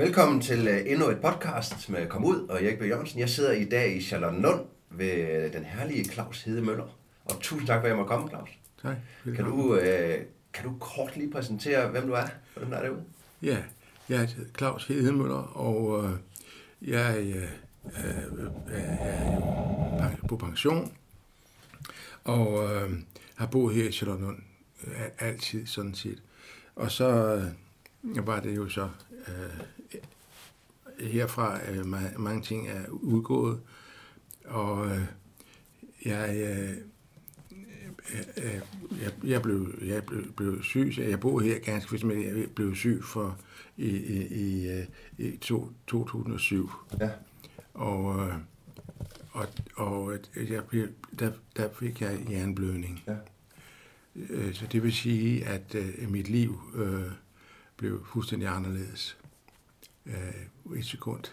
Velkommen 0.00 0.40
til 0.40 0.68
uh, 0.68 0.90
endnu 0.90 1.08
et 1.08 1.20
podcast 1.20 1.88
med 1.88 2.06
Kom 2.06 2.24
Ud 2.24 2.48
og 2.48 2.64
Erik 2.64 2.78
B. 2.78 2.82
Jørgensen. 2.82 3.20
Jeg 3.20 3.28
sidder 3.28 3.52
i 3.52 3.64
dag 3.64 3.96
i 3.96 4.02
Charlottenlund 4.02 4.60
ved 4.90 5.50
den 5.50 5.64
herlige 5.64 6.04
Claus 6.04 6.42
Hede 6.42 6.62
Møller. 6.62 6.98
Og 7.24 7.40
tusind 7.40 7.66
tak 7.66 7.80
for, 7.80 7.84
at 7.84 7.88
jeg 7.88 7.96
må 7.96 8.04
komme, 8.04 8.28
Claus. 8.28 8.48
Tak. 8.82 8.96
Kan 9.24 9.44
du, 9.44 9.74
uh, 9.74 9.80
kan 10.52 10.64
du 10.64 10.74
kort 10.80 11.16
lige 11.16 11.30
præsentere, 11.30 11.88
hvem 11.88 12.06
du 12.06 12.12
er, 12.12 12.26
der 12.54 12.76
er 12.76 12.82
derude? 12.82 13.02
Ja, 13.42 13.56
jeg 14.08 14.22
er 14.22 14.26
Claus 14.58 14.86
Hedemøller, 14.86 15.56
og 15.56 16.04
øh, 16.04 16.10
jeg 16.90 17.18
øh, 17.18 17.42
øh, 17.84 18.44
er 19.98 20.10
jo 20.10 20.26
på 20.28 20.36
pension, 20.36 20.92
og 22.24 22.74
øh, 22.74 22.90
har 23.34 23.46
boet 23.46 23.74
her 23.74 23.88
i 23.88 23.92
Charlottenlund 23.92 24.38
øh, 24.86 25.02
altid 25.18 25.66
sådan 25.66 25.94
set. 25.94 26.22
Og 26.76 26.90
så 26.90 27.34
øh, 28.04 28.26
var 28.26 28.40
det 28.40 28.56
jo 28.56 28.68
så 28.68 28.88
øh, 29.28 30.00
herfra 31.10 31.70
øh, 31.70 31.80
ma- 31.80 32.18
mange 32.18 32.42
ting 32.42 32.68
er 32.68 32.88
udgået, 32.90 33.60
og 34.44 34.86
øh, 34.86 35.00
jeg, 36.04 36.36
øh, 36.36 36.76
øh, 38.36 38.60
jeg, 39.02 39.12
jeg, 39.24 39.42
blev, 39.42 39.74
jeg 39.82 40.04
blev, 40.04 40.32
blev 40.32 40.62
syg, 40.62 40.92
så 40.94 41.02
jeg 41.02 41.20
boede 41.20 41.46
her 41.46 41.58
ganske 41.58 41.90
vist, 41.92 42.04
men 42.04 42.22
jeg 42.24 42.46
blev 42.54 42.74
syg 42.74 43.00
for 43.04 43.38
i, 43.76 43.88
i, 43.88 44.26
i, 44.26 44.68
øh, 44.70 44.84
i 45.18 45.36
to, 45.36 45.72
2007. 45.86 46.70
Ja. 47.00 47.10
Og, 47.74 48.26
øh, 48.28 48.34
og, 49.30 49.46
og 49.76 50.12
jeg, 50.36 50.62
der, 51.18 51.32
der 51.56 51.68
fik 51.78 52.00
jeg 52.00 52.26
jernblødning. 52.30 53.02
Ja. 53.06 53.16
Øh, 54.16 54.54
Så 54.54 54.66
det 54.72 54.82
vil 54.82 54.92
sige, 54.92 55.46
at 55.46 55.74
øh, 55.74 56.10
mit 56.10 56.28
liv 56.28 56.60
øh, 56.74 57.02
blev 57.80 58.06
fuldstændig 58.12 58.48
anderledes. 58.48 59.18
Øh, 60.06 60.78
et 60.78 60.84
sekund. 60.84 61.24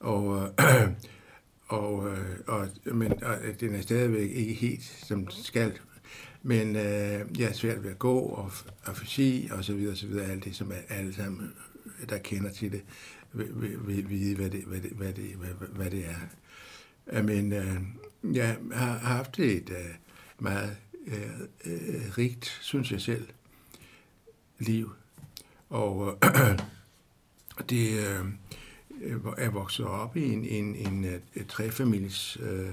Og, 0.00 0.42
øh, 0.42 0.88
og, 1.78 2.08
øh, 2.08 2.38
og, 2.46 2.68
men, 2.84 3.22
og 3.22 3.38
øh, 3.44 3.60
den 3.60 3.74
er 3.74 3.80
stadigvæk 3.80 4.30
ikke 4.30 4.52
helt, 4.52 4.82
som 4.82 5.26
den 5.26 5.44
skal. 5.44 5.78
Men 6.42 6.76
øh, 6.76 7.40
jeg 7.40 7.48
er 7.48 7.52
svært 7.52 7.84
ved 7.84 7.90
at 7.90 7.98
gå 7.98 8.18
og, 8.18 8.52
og 8.84 8.96
fysi 8.96 9.48
og 9.52 9.64
så 9.64 9.74
videre, 9.74 9.92
og 9.92 9.96
så 9.96 10.06
videre. 10.06 10.26
Alt 10.26 10.44
det, 10.44 10.56
som 10.56 10.72
alle 10.88 11.14
sammen, 11.14 11.52
der 12.08 12.18
kender 12.18 12.50
til 12.50 12.72
det, 12.72 12.82
vil, 13.32 13.86
vil, 13.86 14.10
vide, 14.10 14.36
hvad 14.36 14.50
det, 14.50 14.64
hvad 14.64 14.80
det, 14.80 14.90
hvad 14.90 15.12
det, 15.12 15.34
hvad, 15.36 15.68
hvad 15.68 15.90
det 15.90 16.04
er. 16.04 16.20
Øh, 17.12 17.24
men 17.24 17.52
øh, 17.52 17.80
jeg 18.36 18.58
har 18.72 18.98
haft 18.98 19.38
et 19.38 19.70
øh, 19.70 19.94
meget 20.38 20.76
øh, 21.06 21.40
øh 21.64 22.18
rigt, 22.18 22.58
synes 22.62 22.92
jeg 22.92 23.00
selv, 23.00 23.28
liv. 24.58 24.90
Og 25.70 26.18
øh, 26.24 26.58
det 27.70 27.90
øh, 27.90 28.24
er 29.38 29.50
vokset 29.50 29.86
op 29.86 30.16
i 30.16 30.32
en, 30.32 30.44
en, 30.44 30.74
en, 30.74 31.04
øh, 31.04 31.20
et 31.34 31.46
trefamilies 31.46 32.38
øh, 32.40 32.68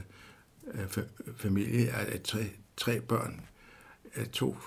øh, 0.74 0.86
fa- 0.86 1.32
familie 1.38 1.92
af 1.92 2.22
tre, 2.22 2.40
tre 2.78 3.02
børn, 3.02 3.42
af 4.16 4.28
to 4.28 4.58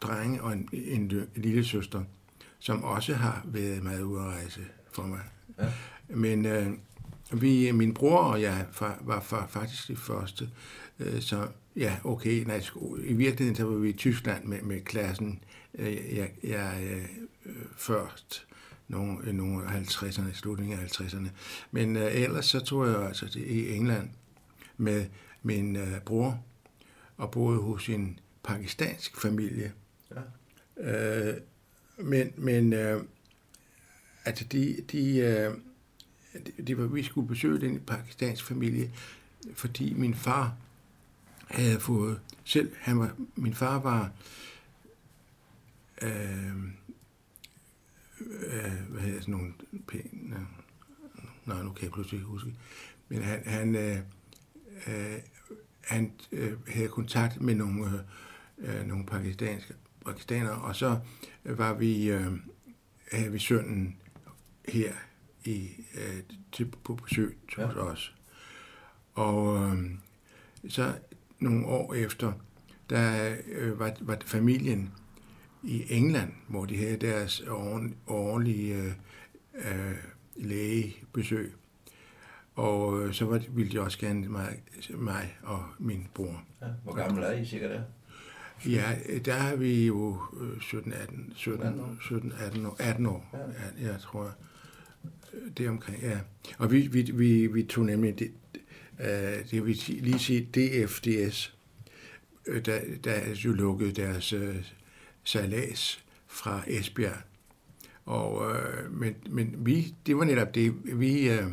drenge 0.00 0.42
og 0.42 0.52
en, 0.52 0.68
en, 0.72 1.00
en 1.00 1.28
lille 1.34 1.64
søster, 1.64 2.02
som 2.58 2.84
også 2.84 3.14
har 3.14 3.42
været 3.44 3.82
meget 3.82 4.02
ude 4.02 4.20
at 4.20 4.26
rejse 4.26 4.60
for 4.92 5.02
mig. 5.02 5.20
Ja. 5.58 5.72
Men 6.08 6.46
øh, 6.46 6.72
vi, 7.32 7.72
min 7.72 7.94
bror 7.94 8.18
og 8.18 8.42
jeg 8.42 8.66
fa- 8.72 9.04
var 9.06 9.20
fa- 9.20 9.46
faktisk 9.46 9.88
de 9.88 9.96
første, 9.96 10.50
øh, 10.98 11.20
så 11.20 11.48
ja, 11.76 11.96
okay, 12.04 12.44
nej, 12.44 12.62
i 13.04 13.12
virkeligheden 13.12 13.56
så 13.56 13.64
var 13.64 13.76
vi 13.76 13.88
i 13.88 13.92
Tyskland 13.92 14.44
med, 14.44 14.62
med 14.62 14.80
klassen. 14.80 15.44
Øh, 15.74 16.16
jeg, 16.16 16.30
jeg 16.42 17.02
øh, 17.46 17.66
først 17.76 18.46
nogle, 18.88 19.32
nogle 19.32 19.64
af 19.64 19.80
50'erne, 19.80 20.34
slutningen 20.34 20.78
af 20.78 20.84
50'erne. 20.84 21.28
Men 21.70 21.96
øh, 21.96 22.14
ellers 22.14 22.46
så 22.46 22.60
tog 22.60 22.86
jeg 22.86 23.06
altså 23.06 23.28
til 23.28 23.56
i 23.56 23.74
England 23.74 24.10
med 24.76 25.06
min 25.42 25.76
øh, 25.76 26.00
bror 26.00 26.44
og 27.16 27.30
boede 27.30 27.60
hos 27.60 27.88
en 27.88 28.18
pakistansk 28.42 29.20
familie. 29.20 29.72
Ja. 30.10 31.30
Øh, 31.30 31.40
men 31.98 32.32
men 32.36 32.72
øh, 32.72 33.02
altså 34.24 34.44
de, 34.44 34.76
de, 34.92 35.16
øh, 35.18 35.54
de, 36.46 36.62
de 36.62 36.78
var, 36.78 36.86
vi 36.86 37.02
skulle 37.02 37.28
besøge 37.28 37.60
den 37.60 37.80
pakistanske 37.80 38.46
familie, 38.46 38.90
fordi 39.54 39.92
min 39.92 40.14
far 40.14 40.56
havde 41.46 41.80
fået 41.80 42.20
selv, 42.44 42.72
han 42.80 42.98
var, 42.98 43.14
min 43.34 43.54
far 43.54 43.78
var 43.78 44.10
øh, 46.02 46.52
øh, 48.20 48.72
hvad 48.88 49.02
hedder 49.02 49.20
sådan 49.20 49.34
nogle 49.34 49.52
pæne, 49.88 50.46
nej, 51.46 51.62
nu 51.62 51.72
kan 51.72 51.84
jeg 51.84 51.92
pludselig 51.92 52.18
ikke 52.18 52.30
huske, 52.30 52.54
men 53.08 53.22
han, 53.22 53.42
han, 53.46 53.74
øh, 53.74 53.98
øh, 54.86 55.18
han 55.80 56.12
øh, 56.32 56.52
havde 56.68 56.88
kontakt 56.88 57.40
med 57.40 57.54
nogle, 57.54 58.04
øh, 58.58 58.86
nogle 58.86 59.06
pakistanske 59.06 59.74
pakistanere, 60.04 60.62
og 60.62 60.76
så 60.76 60.98
var 61.44 61.74
vi, 61.74 62.10
øh, 62.10 62.32
havde 63.12 63.32
vi 63.32 63.38
sønnen 63.38 63.96
her 64.68 64.92
i, 65.44 65.70
øh, 65.94 66.22
til, 66.52 66.72
på 66.84 66.94
besøg 66.94 67.38
hos 67.56 67.74
ja. 67.74 67.80
os. 67.80 68.14
Og 69.14 69.56
øh, 69.56 69.90
så 70.68 70.94
nogle 71.38 71.66
år 71.66 71.94
efter, 71.94 72.32
der 72.90 73.36
øh, 73.46 73.78
var, 73.78 73.92
var 74.00 74.18
familien 74.26 74.92
i 75.66 75.84
England, 75.90 76.32
hvor 76.48 76.64
de 76.64 76.76
havde 76.76 76.96
deres 76.96 77.42
årlige 78.06 78.74
øh, 78.76 78.92
øh, 79.54 79.94
lægebesøg. 80.36 81.52
Og 82.54 83.02
øh, 83.02 83.14
så 83.14 83.24
var, 83.24 83.42
ville 83.50 83.72
de 83.72 83.80
også 83.80 83.98
gerne 83.98 84.28
mig, 84.28 84.62
mig 84.94 85.36
og 85.42 85.64
min 85.78 86.06
bror. 86.14 86.42
ja. 86.62 86.66
Hvor 86.84 86.94
gammel 86.94 87.22
er 87.24 87.32
I 87.32 87.44
cirka 87.46 87.68
der? 87.68 87.82
Ja, 88.66 88.94
der 89.24 89.34
er 89.34 89.56
vi 89.56 89.86
jo 89.86 90.18
øh, 90.40 90.60
17, 90.60 90.92
18, 90.92 91.32
17, 91.36 91.62
18 91.66 91.80
år. 91.80 91.96
17 92.02 92.32
18 92.38 92.66
år. 92.66 92.76
18 92.78 93.06
år, 93.06 93.30
Ja. 93.80 93.88
jeg 93.90 94.00
tror. 94.00 94.24
øh, 95.34 95.40
Det 95.56 95.68
omkring, 95.68 96.02
ja. 96.02 96.18
Og 96.58 96.72
vi, 96.72 96.80
vi, 96.86 97.02
vi, 97.14 97.46
vi 97.46 97.62
tog 97.62 97.84
nemlig 97.84 98.18
det, 98.18 98.30
øh, 99.00 99.50
det 99.50 99.66
vil 99.66 99.76
lige 99.88 100.18
sige 100.18 100.48
DFDS, 100.54 101.56
øh, 102.46 102.64
der, 102.66 102.80
der 103.04 103.20
jo 103.44 103.52
lukkede 103.52 103.92
deres 103.92 104.32
øh, 104.32 104.56
salas 105.26 106.04
fra 106.26 106.62
Esbjerg. 106.66 107.22
Og, 108.04 108.52
øh, 108.52 108.92
men, 108.92 109.14
men 109.28 109.66
vi, 109.66 109.94
det 110.06 110.16
var 110.16 110.24
netop 110.24 110.54
det, 110.54 111.00
vi, 111.00 111.28
øh, 111.28 111.46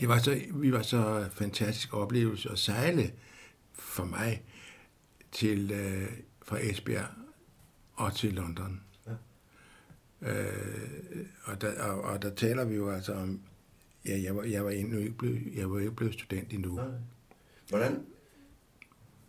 det 0.00 0.08
var 0.08 0.18
så, 0.18 0.40
vi 0.54 0.72
var 0.72 0.82
så 0.82 1.28
fantastisk 1.32 1.94
oplevelse 1.94 2.50
at 2.50 2.58
sejle 2.58 3.12
for 3.74 4.04
mig 4.04 4.42
til 5.32 5.72
øh, 5.72 6.08
fra 6.42 6.58
Esbjerg 6.60 7.06
og 7.94 8.14
til 8.14 8.34
London. 8.34 8.80
Ja. 9.06 9.12
Øh, 10.32 11.26
og, 11.44 11.60
der, 11.60 11.82
og, 11.82 12.00
og 12.00 12.22
der 12.22 12.34
taler 12.34 12.64
vi 12.64 12.74
jo 12.74 12.90
altså 12.90 13.14
om, 13.14 13.40
ja, 14.06 14.22
jeg 14.22 14.36
var, 14.36 14.42
jeg 14.42 14.64
var 14.64 14.70
endnu 14.70 14.98
ikke 14.98 15.18
blevet, 15.18 15.42
jeg 15.54 15.70
var 15.70 15.78
ikke 15.78 15.92
blevet 15.92 16.14
student 16.14 16.52
endnu. 16.52 16.74
Nej. 16.74 16.84
Hvordan, 17.68 18.04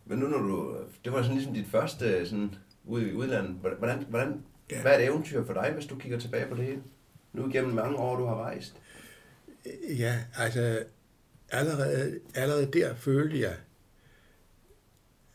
men 0.06 0.20
nu 0.20 0.28
når 0.28 0.42
du, 0.42 0.78
det 1.06 1.14
var 1.14 1.22
sådan 1.22 1.36
ligesom 1.36 1.54
dit 1.54 1.68
første 1.68 2.30
sådan, 2.30 2.56
ude 2.88 3.10
i 3.10 3.14
udlandet, 3.14 3.52
hvordan, 3.52 4.06
hvordan, 4.10 4.44
ja. 4.72 4.82
Hvad 4.82 4.92
er 4.94 4.98
et 4.98 5.06
eventyr 5.06 5.46
for 5.46 5.54
dig, 5.54 5.72
hvis 5.74 5.86
du 5.86 5.96
kigger 5.98 6.20
tilbage 6.20 6.48
på 6.50 6.56
det 6.56 6.66
hele? 6.66 6.84
Nu 7.34 7.50
igennem 7.50 7.74
mange 7.74 7.98
år, 7.98 8.16
du 8.18 8.26
har 8.26 8.36
rejst. 8.36 8.76
Ja, 9.98 10.20
altså 10.38 10.84
allerede, 11.50 12.20
allerede 12.36 12.72
der 12.74 12.96
følte 12.96 13.40
jeg, 13.40 13.56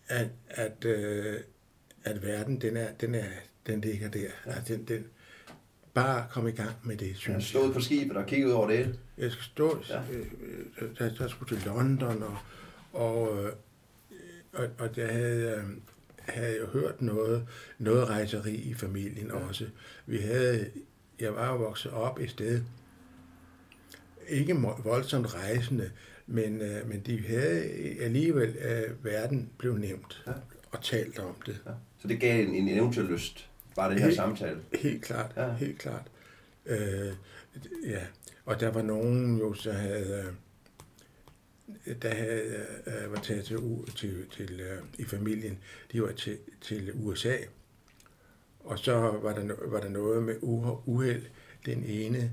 at, 0.08 0.28
at, 0.50 0.84
øh, 0.84 1.40
at 2.04 2.22
verden, 2.22 2.60
den, 2.60 2.76
er, 2.76 2.92
den, 3.00 3.14
er, 3.14 3.24
den 3.66 3.80
ligger 3.80 4.08
der. 4.10 4.28
Altså, 4.46 4.74
den, 4.74 4.84
den, 4.84 5.06
bare 5.94 6.26
kom 6.30 6.48
i 6.48 6.50
gang 6.50 6.70
med 6.84 6.96
det, 6.96 7.08
Jeg 7.08 7.16
synes 7.16 7.34
jeg. 7.36 7.42
stod 7.60 7.72
på 7.74 7.80
skibet 7.80 8.16
og 8.16 8.26
kiggede 8.26 8.54
over 8.54 8.69
det. 8.69 8.99
Jeg 9.19 9.32
stå, 9.32 9.82
Ja. 9.88 10.00
øh, 10.12 10.26
der, 10.99 11.14
der 11.14 11.28
skulle 11.28 11.56
til 11.56 11.66
London, 11.66 12.22
og, 12.22 12.37
og, 12.93 13.44
øh, 13.44 13.52
og, 14.52 14.69
og 14.78 14.96
der 14.96 15.12
havde, 15.12 15.50
øh, 15.58 15.64
havde 16.28 16.56
jeg 16.60 16.66
hørt 16.66 17.02
noget, 17.02 17.46
noget 17.78 18.08
rejseri 18.08 18.54
i 18.54 18.74
familien 18.74 19.26
Ja. 19.26 19.34
også. 19.48 19.66
Vi 20.06 20.16
havde, 20.19 20.70
jeg 21.20 21.34
var 21.34 21.52
jo 21.52 21.56
vokset 21.58 21.92
op 21.92 22.19
et 22.20 22.30
sted, 22.30 22.60
ikke 24.28 24.54
voldsomt 24.84 25.34
rejsende, 25.34 25.90
men, 26.26 26.60
øh, 26.60 26.88
men 26.88 27.00
de 27.00 27.22
havde 27.26 27.62
alligevel, 28.00 28.48
øh, 28.56 29.04
verden 29.04 29.50
blev 29.58 29.76
nævnt 29.76 30.22
Ja. 30.26 30.32
og 30.70 30.82
talt 30.82 31.19
om 31.19 31.34
det. 31.46 31.60
Ja. 31.66 31.70
Så 31.98 32.08
det 32.08 32.20
gav 32.20 32.42
en, 32.48 32.54
en 32.54 32.68
eventyrlyst, 32.68 33.48
bare 33.76 33.90
det 33.90 33.98
her 33.98 34.04
Helt- 34.06 34.16
samtale. 34.16 34.60
Helt 34.75 35.02
klart, 35.04 35.32
Ja. 35.36 35.46
ja. 35.46 35.54
helt 35.54 35.78
klart. 35.78 36.06
Øh, 36.66 37.12
ja, 37.86 38.00
og 38.44 38.60
der 38.60 38.68
var 38.70 38.82
nogen 38.82 39.38
jo, 39.38 39.54
så 39.54 39.72
havde, 39.72 40.25
øh, 40.26 40.32
der 42.02 42.14
havde, 42.14 42.66
øh, 42.86 43.12
var 43.12 43.20
taget 43.20 43.44
til, 43.44 43.58
til, 43.96 44.26
til 44.30 44.60
øh, 44.60 44.82
i 44.98 45.04
familien, 45.04 45.58
de 45.92 46.02
var 46.02 46.12
til, 46.12 46.38
til 46.60 46.92
USA, 46.94 47.36
og 48.60 48.78
så 48.78 48.92
var 48.94 49.34
der, 49.34 49.54
var 49.66 49.80
der 49.80 49.88
noget 49.88 50.22
med 50.22 50.36
uheld, 50.86 51.22
den 51.66 51.84
ene 51.84 52.32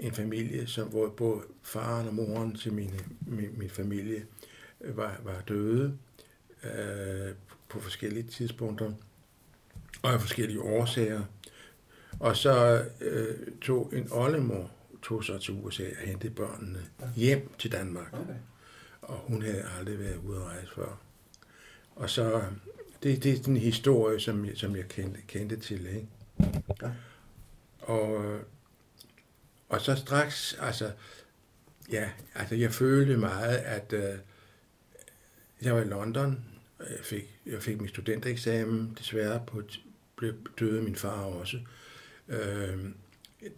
en 0.00 0.12
familie, 0.12 0.66
som, 0.66 0.88
hvor 0.88 1.08
både 1.08 1.40
faren 1.62 2.08
og 2.08 2.14
moren 2.14 2.56
til 2.56 2.72
mine, 2.72 2.98
min, 3.26 3.58
min 3.58 3.70
familie 3.70 4.26
var, 4.80 5.20
var 5.24 5.42
døde 5.48 5.98
øh, 6.64 7.34
på 7.68 7.80
forskellige 7.80 8.22
tidspunkter 8.22 8.92
og 10.02 10.12
af 10.12 10.20
forskellige 10.20 10.60
årsager. 10.60 11.22
Og 12.20 12.36
så 12.36 12.84
øh, 13.00 13.36
tog 13.60 13.90
en 13.92 14.08
oldemor 14.12 14.70
tog 15.02 15.24
så 15.24 15.38
til 15.38 15.54
USA 15.54 15.82
og 15.82 16.08
hentede 16.08 16.32
børnene 16.32 16.78
hjem 17.16 17.50
til 17.58 17.72
Danmark. 17.72 18.12
Okay. 18.12 18.34
Og 19.10 19.18
hun 19.18 19.42
havde 19.42 19.64
aldrig 19.78 19.98
været 19.98 20.16
ude 20.16 20.36
at 20.36 20.44
rejse 20.44 20.74
før. 20.74 21.00
Og 21.96 22.10
så, 22.10 22.42
det, 23.02 23.22
det 23.22 23.38
er 23.38 23.42
den 23.42 23.56
historie, 23.56 24.20
som 24.20 24.44
jeg, 24.44 24.56
som 24.56 24.76
jeg 24.76 24.88
kendte, 24.88 25.20
kendte 25.26 25.56
til. 25.56 25.86
Ikke? 25.86 26.06
Ja. 26.82 26.90
Og, 27.80 28.38
og 29.68 29.80
så 29.80 29.96
straks, 29.96 30.56
altså, 30.60 30.92
ja, 31.92 32.10
altså 32.34 32.54
jeg 32.54 32.72
følte 32.72 33.16
meget, 33.16 33.56
at 33.56 33.92
øh, 33.92 34.18
jeg 35.62 35.74
var 35.74 35.80
i 35.80 35.84
London, 35.84 36.44
og 36.78 36.86
jeg 36.90 37.04
fik, 37.04 37.40
jeg 37.46 37.62
fik 37.62 37.80
min 37.80 37.88
studentereksamen, 37.88 38.96
desværre 38.98 39.42
på, 39.46 39.62
blev 40.16 40.34
døde 40.60 40.82
min 40.82 40.96
far 40.96 41.24
også. 41.24 41.58
Øh, 42.28 42.78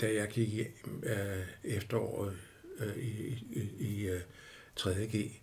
da 0.00 0.14
jeg 0.14 0.28
gik 0.28 0.60
øh, 1.02 1.46
efteråret 1.64 2.36
øh, 2.78 2.96
i, 2.96 3.46
i, 3.50 3.70
i 3.78 4.08
øh, 4.08 4.20
3.G. 4.80 5.41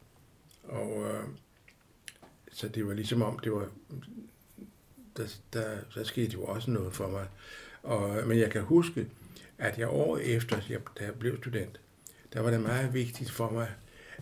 Og 0.70 1.06
øh, 1.06 1.24
så 2.52 2.68
det 2.68 2.88
var 2.88 2.94
ligesom 2.94 3.22
om, 3.22 3.40
det 3.40 3.52
var, 3.52 3.68
der, 5.18 5.28
der, 5.54 5.78
der 5.96 6.04
skete 6.04 6.34
jo 6.34 6.44
også 6.44 6.72
noget 6.72 6.94
for 6.94 7.08
mig. 7.08 7.28
Og, 7.84 8.28
men 8.28 8.40
jeg 8.40 8.52
kan 8.52 8.62
huske, 8.62 9.08
at 9.58 9.78
jeg 9.78 9.90
år 9.90 10.18
efter, 10.18 10.62
jeg, 10.70 10.80
da 11.00 11.04
jeg 11.04 11.14
blev 11.14 11.38
student, 11.38 11.80
der 12.34 12.42
var 12.42 12.52
det 12.52 12.62
meget 12.62 12.94
vigtigt 12.94 13.32
for 13.32 13.52
mig, 13.52 13.68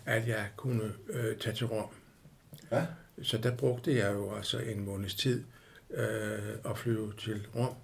at 0.06 0.28
jeg 0.28 0.48
kunne 0.56 0.92
øh, 1.08 1.36
tage 1.36 1.56
til 1.56 1.66
Rom. 1.66 1.90
Ja. 2.72 2.86
Så 3.22 3.38
der 3.38 3.56
brugte 3.56 3.96
jeg 3.96 4.14
jo 4.14 4.34
altså 4.34 4.58
en 4.58 4.84
måneds 4.84 5.14
tid 5.14 5.44
øh, 5.90 6.54
at 6.64 6.78
flyve 6.78 7.12
til 7.18 7.46
Rom. 7.56 7.74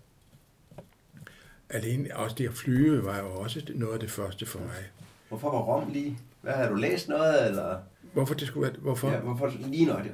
Alene 1.69 2.17
også 2.17 2.37
det 2.39 2.49
at 2.49 2.55
flyve 2.55 3.05
var 3.05 3.19
jo 3.19 3.35
også 3.35 3.63
noget 3.75 3.95
af 3.95 4.01
det 4.01 4.11
første 4.11 4.47
for 4.47 4.59
mig. 4.59 4.91
Hvorfor 5.29 5.51
var 5.51 5.59
Rom 5.59 5.93
lige? 5.93 6.19
Hvad 6.41 6.53
har 6.53 6.69
du 6.69 6.75
læst 6.75 7.09
noget, 7.09 7.47
eller? 7.47 7.79
Hvorfor 8.15 8.35
det 8.35 8.47
skulle 8.49 8.63
være, 8.67 8.81
hvorfor, 8.81 9.11
Ja, 9.11 9.21
hvorfor 9.21 9.53
lige 9.71 9.85
noget? 9.87 10.11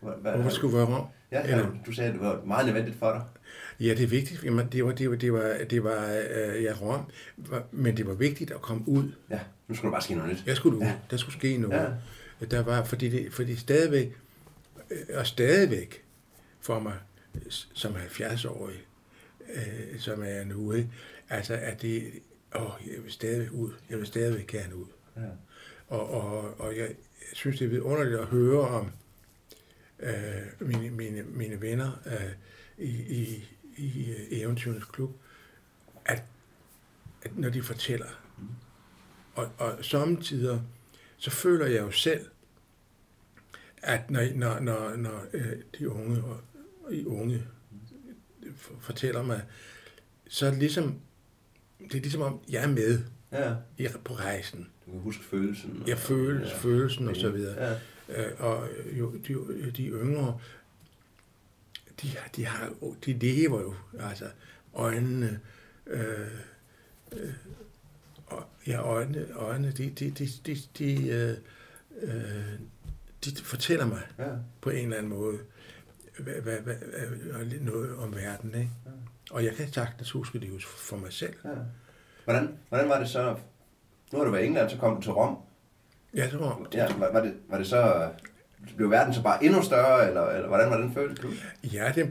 Hvad, 0.00 0.12
hvad, 0.20 0.32
hvorfor 0.32 0.48
det 0.48 0.52
skulle 0.52 0.76
være 0.76 0.86
Rom? 0.86 1.06
Ja, 1.32 1.42
Eller- 1.42 1.70
du 1.86 1.92
sagde, 1.92 2.08
at 2.08 2.14
det 2.14 2.22
var 2.22 2.42
meget 2.44 2.66
nødvendigt 2.66 2.96
for 2.98 3.10
dig. 3.12 3.22
Ja, 3.80 3.94
det 3.94 4.02
er 4.02 4.06
vigtigt. 4.06 4.44
Jamen, 4.44 4.68
det 4.72 4.84
var, 4.84 4.92
det 4.92 5.10
var, 5.10 5.16
det 5.16 5.32
var, 5.32 5.56
det 5.70 5.84
var 5.84 6.06
øh, 6.36 6.62
ja, 6.62 6.72
Rom, 6.80 7.10
men 7.72 7.96
det 7.96 8.06
var 8.06 8.14
vigtigt 8.14 8.50
at 8.50 8.60
komme 8.62 8.82
ud. 8.88 9.12
Ja, 9.30 9.40
nu 9.68 9.74
skulle 9.74 9.90
der 9.90 9.94
bare 9.94 10.02
ske 10.02 10.14
noget 10.14 10.32
nyt. 10.32 10.42
Jeg 10.46 10.56
skulle 10.56 10.76
ud. 10.76 10.82
Ja. 10.82 10.94
Der 11.10 11.16
skulle 11.16 11.36
ske 11.38 11.56
noget. 11.56 11.98
Ja. 12.40 12.46
Der 12.46 12.62
var, 12.62 12.84
fordi, 12.84 13.08
det, 13.08 13.32
fordi 13.32 13.56
stadigvæk, 13.56 14.16
øh, 14.90 14.98
og 15.18 15.26
stadigvæk 15.26 16.04
for 16.60 16.78
mig, 16.80 16.94
som 17.50 17.92
70-årig, 17.92 18.84
øh, 19.54 19.98
som 19.98 20.22
er 20.26 20.44
nu, 20.44 20.72
ikke? 20.72 20.88
altså 21.30 21.54
at 21.54 21.82
det, 21.82 22.04
åh, 22.54 22.70
jeg 22.86 23.02
vil 23.04 23.12
stadig 23.12 23.52
ud, 23.52 23.70
jeg 23.90 23.98
vil 23.98 24.06
stadigvæk 24.06 24.46
gerne 24.46 24.76
ud. 24.76 24.86
Ja. 25.16 25.22
Og, 25.88 26.10
og, 26.10 26.60
og 26.60 26.76
jeg 26.76 26.88
synes, 27.32 27.58
det 27.58 27.64
er 27.64 27.68
vidunderligt 27.68 28.20
at 28.20 28.26
høre 28.26 28.60
om 28.60 28.92
øh, 30.00 30.68
mine, 30.68 30.90
mine, 30.90 31.22
mine 31.22 31.60
venner 31.60 31.90
øh, 32.06 32.32
i, 32.78 32.90
i, 32.90 33.44
i 33.76 34.10
øh, 34.10 34.26
Eventyrenes 34.30 34.84
Klub, 34.84 35.10
at, 36.04 36.22
at 37.22 37.38
når 37.38 37.50
de 37.50 37.62
fortæller, 37.62 38.06
og, 39.34 39.50
og 39.58 39.84
samtidig, 39.84 40.62
så 41.16 41.30
føler 41.30 41.66
jeg 41.66 41.80
jo 41.80 41.90
selv, 41.90 42.26
at 43.82 44.10
når, 44.10 44.34
når, 44.34 44.60
når, 44.60 44.96
når 44.96 45.24
øh, 45.32 45.52
de 45.78 45.90
unge 45.90 46.24
og, 46.24 46.40
de 46.90 47.08
unge 47.08 47.46
fortæller 48.80 49.22
mig, 49.22 49.42
så 50.28 50.46
er 50.46 50.50
det 50.50 50.58
ligesom, 50.58 51.00
det 51.78 51.94
er 51.94 52.00
ligesom 52.00 52.22
om, 52.22 52.40
jeg 52.48 52.62
er 52.62 52.68
med 52.68 53.02
ja. 53.32 53.54
i, 53.78 53.88
på 54.04 54.14
rejsen. 54.14 54.71
Du 54.86 54.90
kan 54.90 55.00
huske 55.00 55.24
følelsen. 55.24 55.82
Jeg 55.86 55.98
føles, 55.98 56.50
ja. 56.50 56.56
følelsen 56.56 57.08
og 57.08 57.16
så 57.16 57.30
videre. 57.30 57.64
Ja. 57.64 57.78
Øh, 58.08 58.32
og 58.38 58.68
jo, 58.92 59.12
de, 59.12 59.72
de 59.76 59.86
yngre, 59.86 60.38
de, 62.02 62.08
de, 62.36 62.46
har, 62.46 62.72
de 63.06 63.12
lever 63.12 63.60
jo, 63.60 63.74
altså 64.00 64.24
øjnene, 64.74 65.40
øh, 65.86 66.26
øh, 67.12 67.32
og, 68.26 68.44
ja, 68.66 68.80
øjnene, 68.80 69.26
øjnene 69.34 69.72
de, 69.72 69.90
de, 69.90 70.10
de, 70.10 70.28
de, 70.46 70.56
de, 70.78 71.08
øh, 71.08 71.36
øh, 72.02 72.58
de 73.24 73.44
fortæller 73.44 73.86
mig 73.86 74.02
ja. 74.18 74.28
på 74.60 74.70
en 74.70 74.84
eller 74.84 74.96
anden 74.96 75.10
måde 75.10 75.38
hvad, 76.18 76.34
hvad, 76.34 76.58
hvad, 76.58 77.60
noget 77.60 77.96
om 77.96 78.14
verden. 78.14 78.54
Ikke? 78.54 78.70
Ja. 78.86 78.90
Og 79.30 79.44
jeg 79.44 79.54
kan 79.54 79.72
sagtens 79.72 80.10
huske 80.10 80.40
det 80.40 80.64
for 80.64 80.96
mig 80.96 81.12
selv. 81.12 81.34
ja. 81.44 81.50
Hvordan, 82.24 82.58
hvordan 82.68 82.88
var 82.88 82.98
det 82.98 83.08
så? 83.08 83.36
Nu 84.12 84.18
har 84.18 84.24
du 84.24 84.30
været 84.30 84.42
i 84.42 84.46
England, 84.46 84.70
så 84.70 84.76
kom 84.76 84.96
du 84.96 85.02
til 85.02 85.12
Rom. 85.12 85.36
Jeg 86.14 86.30
tror, 86.30 86.68
Ja, 86.74 86.86
var, 86.98 87.12
var, 87.12 87.20
det, 87.20 87.34
var 87.48 87.58
det 87.58 87.66
så... 87.66 88.08
Blev 88.76 88.90
verden 88.90 89.14
så 89.14 89.22
bare 89.22 89.44
endnu 89.44 89.62
større, 89.62 90.08
eller, 90.08 90.26
eller 90.26 90.48
hvordan 90.48 90.70
var 90.70 90.76
den 90.76 90.94
følelse? 90.94 91.26
Ja, 91.72 91.92
det, 91.94 92.10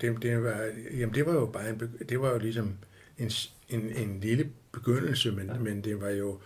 det, 0.00 0.22
det, 0.22 0.42
var, 0.44 0.70
jamen 0.98 1.14
det 1.14 1.26
var 1.26 1.32
jo 1.32 1.46
bare 1.46 1.68
en, 1.68 1.98
det 2.08 2.20
var 2.20 2.30
jo 2.30 2.38
ligesom 2.38 2.74
en, 3.18 3.30
en, 3.68 3.80
en 3.96 4.20
lille 4.20 4.50
begyndelse, 4.72 5.32
men, 5.32 5.46
ja. 5.46 5.58
men 5.58 5.84
det 5.84 6.00
var 6.00 6.10
jo, 6.10 6.38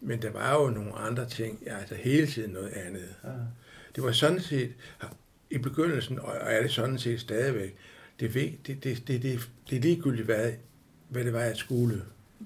men 0.00 0.22
der 0.22 0.30
var 0.30 0.62
jo 0.62 0.70
nogle 0.70 0.92
andre 0.92 1.28
ting, 1.28 1.62
ja, 1.66 1.78
altså 1.78 1.94
hele 1.94 2.26
tiden 2.26 2.50
noget 2.50 2.68
andet. 2.86 3.14
Ja. 3.24 3.30
Det 3.96 4.04
var 4.04 4.12
sådan 4.12 4.40
set, 4.40 4.72
i 5.50 5.58
begyndelsen, 5.58 6.18
og 6.18 6.36
er 6.40 6.62
det 6.62 6.70
sådan 6.70 6.98
set 6.98 7.20
stadigvæk, 7.20 7.76
det, 8.20 8.34
det, 8.34 8.66
det, 8.66 8.84
det, 8.84 9.22
det, 9.22 9.50
det 9.70 9.76
er 9.76 9.80
ligegyldigt, 9.80 10.24
hvad, 10.24 10.52
hvad 11.08 11.24
det 11.24 11.32
var, 11.32 11.40
jeg 11.40 11.56
skulle. 11.56 12.02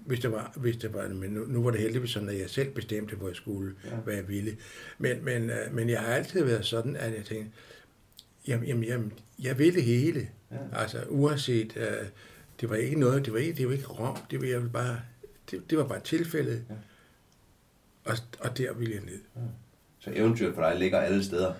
Hvis 0.07 0.21
det 0.21 0.33
var, 0.33 0.53
hvis 0.57 0.77
det 0.77 0.95
var 0.95 1.09
men 1.09 1.31
nu, 1.31 1.45
nu 1.49 1.63
var 1.63 1.71
det 1.71 1.81
heldigvis 1.81 2.11
sådan, 2.11 2.29
at 2.29 2.39
jeg 2.39 2.51
selv 2.51 2.71
bestemte, 2.71 3.17
hvor 3.17 3.27
jeg 3.29 3.37
skulle, 3.37 3.75
Ja. 3.85 3.91
ja. 3.91 3.97
hvad 3.97 4.15
jeg 4.15 4.29
ville. 4.29 4.57
Men, 4.99 5.25
men, 5.25 5.51
øh, 5.51 5.75
men 5.75 5.89
jeg 5.91 6.01
har 6.01 6.07
altid 6.15 6.45
været 6.45 6.67
sådan, 6.67 6.97
at 6.97 7.15
jeg 7.15 7.25
tænkte, 7.25 7.51
jamen, 8.49 8.67
jamen, 8.69 8.85
jamen 8.85 9.13
jeg 9.43 9.59
vil 9.59 9.75
det 9.75 9.83
hele. 9.83 10.29
Ja. 10.51 10.57
Altså 10.81 10.99
uanset, 11.09 11.77
øh, 11.77 12.07
det 12.61 12.71
var 12.71 12.77
ikke 12.77 13.01
noget, 13.01 13.25
det 13.25 13.33
var 13.33 13.39
ikke, 13.39 13.53
det 13.59 13.67
var 13.67 13.73
ikke 13.73 13.87
Rom, 13.87 14.17
det 14.31 14.41
var, 14.41 14.47
jeg 14.47 14.57
ville 14.59 14.73
bare, 14.73 15.01
det, 15.51 15.71
det 15.71 15.79
var 15.79 15.85
bare 15.87 16.01
tilfældet. 16.01 16.65
Ja. 16.71 16.75
Og, 18.05 18.17
og 18.41 18.59
der 18.59 18.73
ville 18.73 18.95
jeg 18.95 19.03
ned. 19.05 19.21
Så 19.99 20.11
eventyret 20.15 20.55
for 20.55 20.63
dig 20.63 20.79
ligger 20.79 20.99
alle 21.01 21.25
steder. 21.25 21.55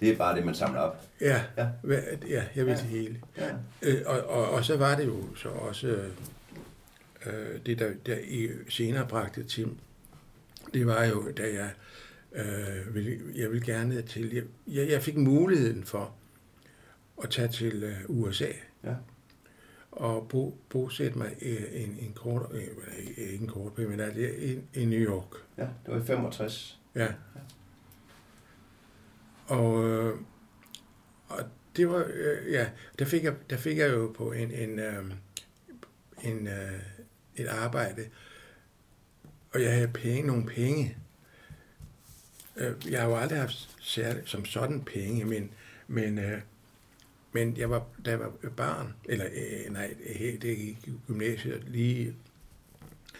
Det 0.00 0.10
er 0.10 0.16
bare 0.16 0.36
det, 0.36 0.44
man 0.46 0.54
samler 0.54 0.80
op. 0.80 1.00
Ja, 1.20 1.42
Ja. 1.56 1.68
ja, 1.88 2.00
ja 2.28 2.44
jeg 2.56 2.66
vil 2.66 2.72
Ja. 2.72 2.76
det 2.76 2.86
hele. 2.86 3.20
Ja. 3.38 3.50
Øh, 3.82 4.02
og, 4.06 4.20
og, 4.26 4.50
og 4.50 4.64
så 4.64 4.76
var 4.76 4.96
det 4.96 5.06
jo 5.06 5.36
så 5.36 5.48
også 5.48 5.86
øh, 5.88 6.08
det, 7.66 7.78
der, 7.78 7.92
der 8.06 8.16
i 8.18 8.48
senere 8.68 9.08
bragte 9.08 9.44
til, 9.44 9.68
det 10.74 10.86
var 10.86 11.04
jo, 11.04 11.30
da 11.36 11.42
jeg, 11.42 11.70
øh, 12.32 12.94
ville, 12.94 13.20
jeg 13.34 13.50
ville 13.50 13.66
gerne 13.66 14.02
til, 14.02 14.32
jeg, 14.66 14.90
jeg, 14.90 15.02
fik 15.02 15.16
muligheden 15.16 15.84
for 15.84 16.14
at 17.22 17.30
tage 17.30 17.48
til 17.48 17.82
øh, 17.84 17.96
USA 18.08 18.52
Ja. 18.84 18.94
og 19.90 20.28
bo, 20.28 20.58
bosætte 20.68 21.18
mig 21.18 21.36
i 21.40 21.56
en, 21.72 21.98
en 22.00 22.12
kort, 22.14 22.46
øh, 22.52 22.62
ikke 23.06 23.34
en 23.34 23.46
kort 23.46 23.78
men 23.78 24.00
altså 24.00 24.20
i, 24.20 24.58
i 24.74 24.84
New 24.84 25.00
York. 25.00 25.36
Ja, 25.58 25.62
det 25.62 25.94
var 25.94 26.00
i 26.00 26.04
65. 26.04 26.80
Ja. 26.94 27.08
Og, 29.46 29.84
øh, 29.84 30.18
og 31.28 31.44
det 31.76 31.88
var, 31.88 32.04
øh, 32.14 32.52
ja, 32.52 32.70
der 32.98 33.04
fik, 33.04 33.24
jeg, 33.24 33.34
der 33.50 33.56
fik 33.56 33.78
jeg 33.78 33.92
jo 33.92 34.12
på 34.16 34.32
en, 34.32 34.50
en, 34.50 34.78
øh, 34.78 35.04
en, 36.24 36.46
øh, 36.46 36.80
et 37.36 37.46
arbejde, 37.46 38.08
og 39.54 39.62
jeg 39.62 39.72
havde 39.72 39.88
penge, 39.88 40.26
nogle 40.26 40.46
penge. 40.46 40.96
Øh, 42.56 42.74
Jeg 42.90 43.00
har 43.00 43.08
jo 43.08 43.16
aldrig 43.16 43.38
haft 43.38 43.68
særligt 43.80 44.28
som 44.28 44.44
sådan 44.44 44.84
penge, 44.84 45.24
men, 45.24 45.50
men, 45.88 46.18
øh, 46.18 46.40
men 47.32 47.56
jeg 47.56 47.70
var, 47.70 47.86
da 48.04 48.10
jeg 48.10 48.20
var 48.20 48.32
barn, 48.56 48.94
eller 49.04 49.26
øh, 49.26 49.72
nej, 49.72 49.94
det 50.16 50.44
ikke 50.44 50.62
i 50.62 50.78
gymnasiet, 51.06 51.64
lige, 51.68 52.14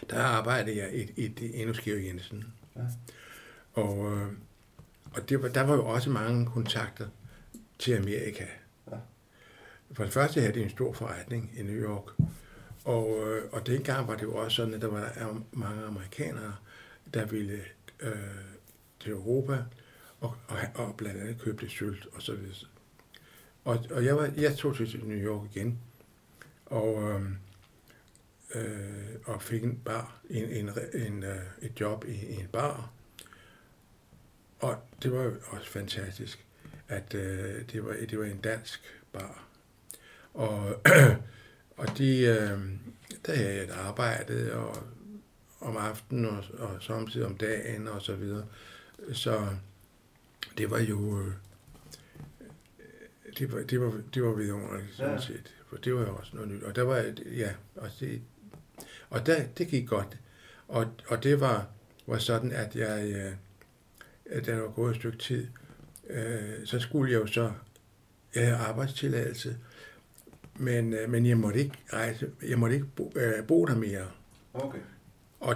der 0.09 0.19
arbejdede 0.23 0.77
jeg 0.77 0.93
i, 0.95 1.11
i, 1.15 1.33
i 1.41 1.61
Endnu 1.61 1.73
Jensen. 1.85 2.53
Ja. 2.75 2.81
Og, 3.73 3.97
og 5.13 5.29
det 5.29 5.41
var, 5.41 5.47
der 5.47 5.61
var 5.61 5.75
jo 5.75 5.85
også 5.85 6.09
mange 6.09 6.45
kontakter 6.45 7.07
til 7.79 7.93
Amerika. 7.93 8.45
Ja. 8.91 8.97
For 9.93 10.03
det 10.03 10.13
første 10.13 10.41
havde 10.41 10.53
det 10.53 10.63
en 10.63 10.69
stor 10.69 10.93
forretning 10.93 11.51
i 11.57 11.63
New 11.63 11.75
York. 11.75 12.03
Og, 12.85 13.27
øh, 13.27 13.49
og 13.51 13.67
dengang 13.67 14.07
var 14.07 14.15
det 14.15 14.23
jo 14.23 14.35
også 14.35 14.55
sådan, 14.55 14.73
at 14.73 14.81
der 14.81 14.87
var 14.87 15.41
mange 15.51 15.83
amerikanere, 15.83 16.55
der 17.13 17.25
ville 17.25 17.61
øh, 17.99 18.13
til 18.99 19.11
Europa 19.11 19.63
og, 20.19 20.35
og, 20.47 20.57
og 20.75 20.95
blandt 20.97 21.21
andet 21.21 21.41
købte 21.41 21.69
sylt 21.69 22.07
og 22.13 22.21
så 22.21 22.35
videre. 22.35 22.67
Og, 23.63 23.85
og 23.91 24.05
jeg, 24.05 24.15
var, 24.15 24.31
jeg 24.37 24.57
tog 24.57 24.75
til 24.75 25.01
New 25.05 25.17
York 25.17 25.55
igen. 25.55 25.79
Og, 26.65 27.03
øh, 27.03 27.21
øh, 28.55 29.15
og 29.25 29.41
fik 29.41 29.63
en 29.63 29.81
bar, 29.85 30.19
en, 30.29 30.49
en, 30.49 30.69
en, 30.93 31.23
øh, 31.23 31.41
et 31.61 31.79
job 31.79 32.05
i, 32.07 32.11
i 32.11 32.33
en 32.33 32.47
bar. 32.47 32.91
Og 34.59 34.77
det 35.03 35.11
var 35.11 35.23
jo 35.23 35.33
også 35.47 35.69
fantastisk, 35.69 36.45
at 36.87 37.13
øh, 37.13 37.69
det, 37.71 37.85
var, 37.85 37.95
det 38.09 38.19
var 38.19 38.25
en 38.25 38.41
dansk 38.41 39.01
bar. 39.11 39.47
Og, 40.33 40.81
og 41.77 41.97
de, 41.97 42.17
øh, 42.19 42.59
der 43.25 43.35
havde 43.35 43.55
jeg 43.55 43.63
et 43.63 43.71
arbejde, 43.71 44.53
og 44.53 44.83
om 45.59 45.77
aftenen 45.77 46.25
og, 46.25 46.43
og 46.59 46.83
samtidig 46.83 47.27
om 47.27 47.37
dagen 47.37 47.87
og 47.87 48.01
så 48.01 48.15
videre. 48.15 48.45
Så 49.13 49.47
det 50.57 50.71
var 50.71 50.79
jo... 50.79 51.19
Øh, 51.19 51.33
det 53.39 53.53
var, 53.53 53.61
det 53.61 53.81
var, 53.81 54.01
det 54.13 54.23
var 54.23 54.33
vidunderligt, 54.33 54.95
sådan 54.95 55.13
ja. 55.13 55.21
set. 55.21 55.55
For 55.69 55.77
det 55.77 55.95
var 55.95 56.01
jo 56.01 56.15
også 56.15 56.31
noget 56.35 56.51
nyt. 56.51 56.63
Og 56.63 56.75
der 56.75 56.83
var, 56.83 57.13
ja, 57.25 57.51
og 57.75 57.89
det, 57.99 58.21
og 59.09 59.25
der, 59.25 59.43
det 59.57 59.67
gik 59.67 59.87
godt. 59.87 60.17
Og, 60.67 60.93
og 61.07 61.23
det 61.23 61.39
var, 61.39 61.67
var 62.07 62.17
sådan, 62.17 62.51
at 62.51 62.75
jeg, 62.75 63.11
øh, 63.11 63.33
da 64.29 64.51
der 64.51 64.61
var 64.61 64.69
gået 64.69 64.91
et 64.91 64.95
stykke 64.95 65.17
tid, 65.17 65.47
øh, 66.09 66.65
så 66.65 66.79
skulle 66.79 67.11
jeg 67.11 67.21
jo 67.21 67.27
så, 67.27 67.51
jeg 68.35 68.43
havde 68.43 68.57
arbejdstilladelse, 68.57 69.57
men, 70.63 70.93
øh, 70.93 71.09
men 71.09 71.25
jeg 71.25 71.37
måtte 71.37 71.59
ikke 71.59 71.77
rejse, 71.93 72.29
jeg 72.47 72.59
måtte 72.59 72.75
ikke 72.75 72.87
bo, 72.95 73.13
øh, 73.15 73.47
bo 73.47 73.65
der 73.65 73.75
mere. 73.75 74.07
Okay. 74.53 74.79
Og 75.39 75.55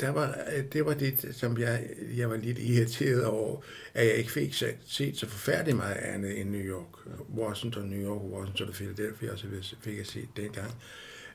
der 0.00 0.10
var, 0.10 0.38
det 0.72 0.86
var 0.86 0.94
det, 0.94 1.28
som 1.32 1.58
jeg, 1.58 1.88
jeg 2.16 2.30
var 2.30 2.36
lidt 2.36 2.58
irriteret 2.58 3.24
over, 3.24 3.60
at 3.94 4.06
jeg 4.06 4.14
ikke 4.14 4.32
fik 4.32 4.54
set, 4.54 4.76
set 4.86 5.16
så 5.16 5.28
forfærdeligt 5.28 5.76
meget 5.76 5.96
andet 5.96 6.40
end 6.40 6.50
New 6.50 6.60
York. 6.60 7.06
Washington, 7.36 7.84
New 7.84 8.00
York, 8.00 8.22
Washington 8.22 8.68
og 8.68 8.74
Philadelphia, 8.74 9.32
og 9.32 9.38
så 9.38 9.46
fik 9.80 9.98
jeg 9.98 10.06
set 10.06 10.28
dengang. 10.36 10.70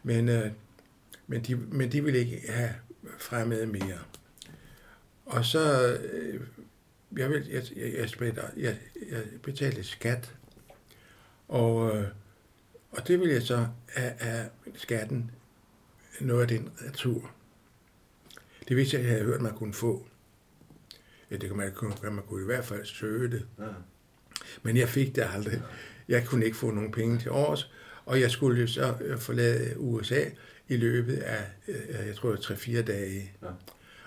Men, 0.03 0.29
øh, 0.29 0.51
men, 1.27 1.41
de, 1.41 1.55
men 1.55 1.91
de 1.91 2.03
ville 2.03 2.19
ikke 2.19 2.41
have 2.49 2.73
fremmed 3.19 3.65
mere. 3.65 3.99
Og 5.25 5.45
så, 5.45 5.93
øh, 5.95 6.41
jeg, 7.17 7.29
vil, 7.29 7.47
jeg, 7.51 7.63
jeg, 7.75 8.09
jeg, 8.21 8.37
jeg, 8.57 8.77
jeg 9.11 9.23
betalte 9.43 9.83
skat, 9.83 10.35
og, 11.47 11.97
øh, 11.97 12.07
og 12.91 13.07
det 13.07 13.19
ville 13.19 13.33
jeg 13.33 13.41
så 13.41 13.67
have, 13.87 14.13
have 14.19 14.49
skatten 14.75 15.31
noget 16.21 16.41
af 16.41 16.47
den 16.47 16.69
retur. 16.87 17.31
Det 18.67 18.77
vidste 18.77 18.97
jeg, 18.97 19.03
jeg 19.03 19.11
havde 19.11 19.25
hørt, 19.25 19.41
man 19.41 19.55
kunne 19.55 19.73
få. 19.73 20.07
Ja, 21.31 21.37
det 21.37 21.49
kan 21.49 21.57
man, 21.57 21.71
kunne, 21.75 21.93
man 22.03 22.23
kunne 22.27 22.41
i 22.41 22.45
hvert 22.45 22.65
fald 22.65 22.85
søge 22.85 23.31
det. 23.31 23.47
Ja. 23.59 23.65
Men 24.63 24.77
jeg 24.77 24.89
fik 24.89 25.15
det 25.15 25.27
aldrig. 25.33 25.61
Jeg 26.07 26.25
kunne 26.25 26.45
ikke 26.45 26.57
få 26.57 26.71
nogen 26.71 26.91
penge 26.91 27.19
til 27.19 27.31
års, 27.31 27.71
og 28.05 28.21
jeg 28.21 28.31
skulle 28.31 28.61
jo 28.61 28.67
så 28.67 28.97
øh, 29.01 29.17
forlade 29.17 29.79
USA 29.79 30.25
i 30.67 30.77
løbet 30.77 31.17
af, 31.17 31.43
øh, 31.67 32.07
jeg 32.07 32.15
tror, 32.15 32.35
3-4 32.35 32.81
dage. 32.81 33.31
Ja. 33.41 33.47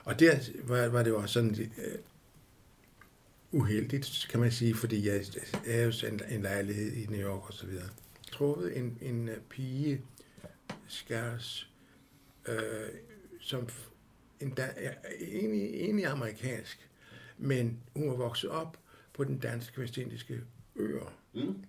Og 0.05 0.21
der 0.21 0.39
var, 0.65 0.89
var 0.89 1.03
det 1.03 1.11
jo 1.11 1.19
også 1.19 1.33
sådan 1.33 1.71
uh, 1.77 3.61
uheldigt, 3.61 4.27
kan 4.31 4.41
man 4.41 4.53
sige, 4.53 4.75
fordi 4.75 5.09
jeg 5.09 5.25
er 5.67 5.85
jo 5.85 5.93
en, 6.09 6.21
en 6.29 6.43
lejlighed 6.43 6.93
i 6.93 7.07
New 7.07 7.21
York 7.21 7.49
og 7.49 7.55
så 7.55 7.67
videre. 7.67 7.89
Truffet 8.35 8.77
en, 8.77 8.99
en 9.01 9.31
pige, 9.51 10.03
skærs, 10.89 11.71
øh, 12.49 12.89
som 13.41 13.69
en, 14.41 14.51
da, 14.51 14.71
egentlig, 15.21 15.75
egentlig 15.75 16.07
amerikansk, 16.07 16.91
men 17.39 17.81
hun 17.97 18.11
var 18.11 18.17
vokset 18.17 18.51
op 18.51 18.79
på 19.13 19.25
den 19.25 19.39
danske 19.39 19.81
vestindiske 19.81 20.41
øer. 20.77 21.19
Mm. 21.35 21.65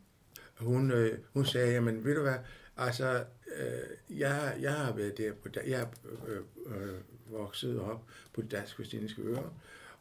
Hun, 0.60 0.92
øh, 0.92 1.20
hun 1.34 1.46
sagde, 1.46 1.72
jamen 1.72 2.06
ved 2.06 2.16
du 2.16 2.22
hvad, 2.22 2.38
altså, 2.78 3.26
øh, 3.58 4.20
jeg, 4.20 4.58
jeg 4.62 4.74
har 4.74 4.94
været 4.94 5.18
der, 5.18 5.34
på, 5.34 5.50
jeg 5.66 5.82
er 5.82 5.88
øh, 6.28 6.42
øh, 6.66 7.00
vokset 7.32 7.80
op 7.80 8.04
på 8.34 8.42
de 8.42 8.48
danske 8.48 8.80
vestindiske 8.80 9.22
øer, 9.22 9.54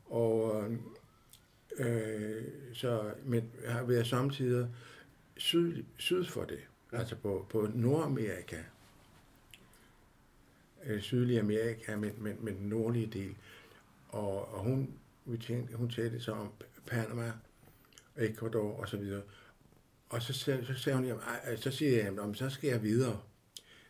og 0.07 0.65
øh, 1.79 2.43
så, 2.73 3.11
men 3.25 3.51
jeg 3.65 3.73
har 3.73 3.85
været 3.85 4.07
samtidig 4.07 4.69
syd, 5.37 5.85
syd 5.97 6.25
for 6.25 6.45
det, 6.45 6.61
ja. 6.93 6.99
altså 6.99 7.17
på, 7.17 7.47
på 7.51 7.71
Nordamerika 7.75 8.63
øh, 10.85 11.01
sydlige 11.01 11.41
Amerika, 11.41 11.97
men, 11.97 12.13
men, 12.19 12.37
men 12.41 12.57
den 12.57 12.69
nordlige 12.69 13.07
del. 13.07 13.35
Og, 14.09 14.55
og 14.55 14.61
hun, 14.61 14.95
vi 15.25 15.39
tænkte, 15.39 15.77
hun 15.77 15.91
talte 15.91 16.21
så 16.21 16.33
om 16.33 16.53
Panama, 16.87 17.33
Ecuador 18.17 18.81
og 18.81 18.89
så 18.89 18.97
videre. 18.97 19.23
Og 20.09 20.23
så, 20.23 20.33
så, 20.33 20.75
sagde 20.77 20.97
hun, 20.97 21.07
jamen, 21.07 21.23
så 21.57 21.71
siger 21.71 21.91
jeg, 21.91 22.15
jamen, 22.17 22.35
så 22.35 22.51
skal 22.51 22.69
jeg 22.69 22.83
videre. 22.83 23.21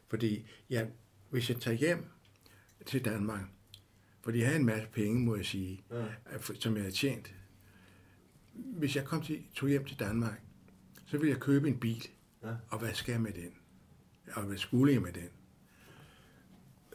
Fordi 0.09 0.47
ja, 0.71 0.87
hvis 1.31 1.51
jeg 1.51 1.61
tager 1.61 1.77
hjem 1.77 2.05
til 2.87 3.05
Danmark, 3.05 3.45
fordi 4.23 4.39
jeg 4.39 4.47
havde 4.47 4.61
en 4.61 4.67
masse 4.67 4.89
penge, 4.93 5.21
må 5.21 5.37
jeg 5.37 5.47
sige, 5.47 5.85
ja. 5.91 6.05
som 6.61 6.75
jeg 6.75 6.83
havde 6.83 6.95
tjent. 6.95 7.35
Hvis 8.53 8.97
jeg 8.97 9.05
kom 9.05 9.23
til, 9.23 9.43
tog 9.55 9.69
hjem 9.69 9.85
til 9.85 9.99
Danmark, 9.99 10.41
så 11.07 11.19
ville 11.19 11.33
jeg 11.33 11.41
købe 11.41 11.69
en 11.69 11.81
bil. 11.81 12.09
Ja. 12.43 12.55
Og 12.69 12.79
hvad 12.79 12.95
skal 12.95 13.13
jeg 13.13 13.21
med 13.21 13.33
den? 13.33 13.55
Og 14.33 14.43
hvad 14.43 14.57
skulle 14.57 14.93
jeg 14.93 15.03
med 15.03 15.13
den? 15.13 15.29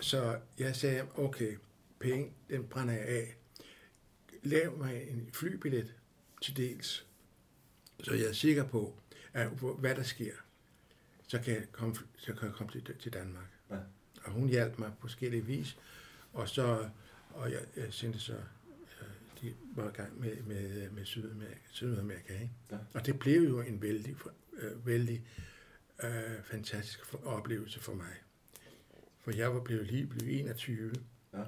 Så 0.02 0.40
jeg 0.58 0.76
sagde, 0.76 1.08
okay, 1.16 1.58
penge, 2.00 2.32
den 2.50 2.64
brænder 2.64 2.94
jeg 2.94 3.06
af. 3.06 3.36
Lav 4.44 4.78
mig 4.78 5.10
en 5.10 5.30
flybillet 5.34 5.96
til 6.42 6.58
dels, 6.58 7.06
så 8.04 8.14
jeg 8.14 8.26
er 8.26 8.34
sikker 8.34 8.64
på, 8.64 9.00
at 9.34 9.48
hvad 9.80 9.96
der 9.96 10.04
sker, 10.04 10.34
så 11.28 11.40
kan 11.40 11.54
jeg 11.54 11.72
komme, 11.72 11.96
så 12.18 12.34
kan 12.34 12.48
jeg 12.48 12.56
komme 12.56 12.72
til, 12.72 12.96
til 13.00 13.14
Danmark. 13.14 13.48
Ja. 13.70 13.78
Og 14.24 14.32
hun 14.32 14.50
hjalp 14.50 14.80
mig 14.80 14.92
på 14.92 15.02
forskellige 15.02 15.46
vis, 15.46 15.78
og 16.34 16.50
så 16.50 16.90
og 17.30 17.52
jeg, 17.52 17.62
jeg 17.76 17.94
sendte 17.94 18.20
så, 18.20 18.36
de 19.42 19.56
var 19.76 19.90
i 19.90 19.94
gang 19.94 20.20
med, 20.20 20.44
med, 20.44 20.90
med 20.90 21.06
Sydamerika, 21.06 21.60
Sydamerika 21.72 22.34
ikke? 22.34 22.54
Ja. 22.72 22.78
og 22.94 23.06
det 23.06 23.20
blev 23.20 23.42
jo 23.42 23.62
en 23.62 23.82
vældig, 23.82 24.16
øh, 24.54 24.88
vældig 24.88 25.28
øh, 26.04 26.44
fantastisk 26.44 27.14
oplevelse 27.26 27.80
for 27.80 27.94
mig 27.94 28.14
for 29.30 29.38
jeg 29.38 29.54
var 29.54 29.60
blevet 29.60 29.88
lige 29.88 30.08
blevet 30.08 30.40
21. 30.40 30.94
Ja. 31.34 31.44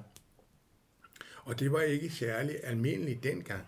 Og 1.44 1.60
det 1.60 1.72
var 1.72 1.80
ikke 1.80 2.10
særlig 2.10 2.60
almindeligt 2.64 3.22
dengang, 3.22 3.66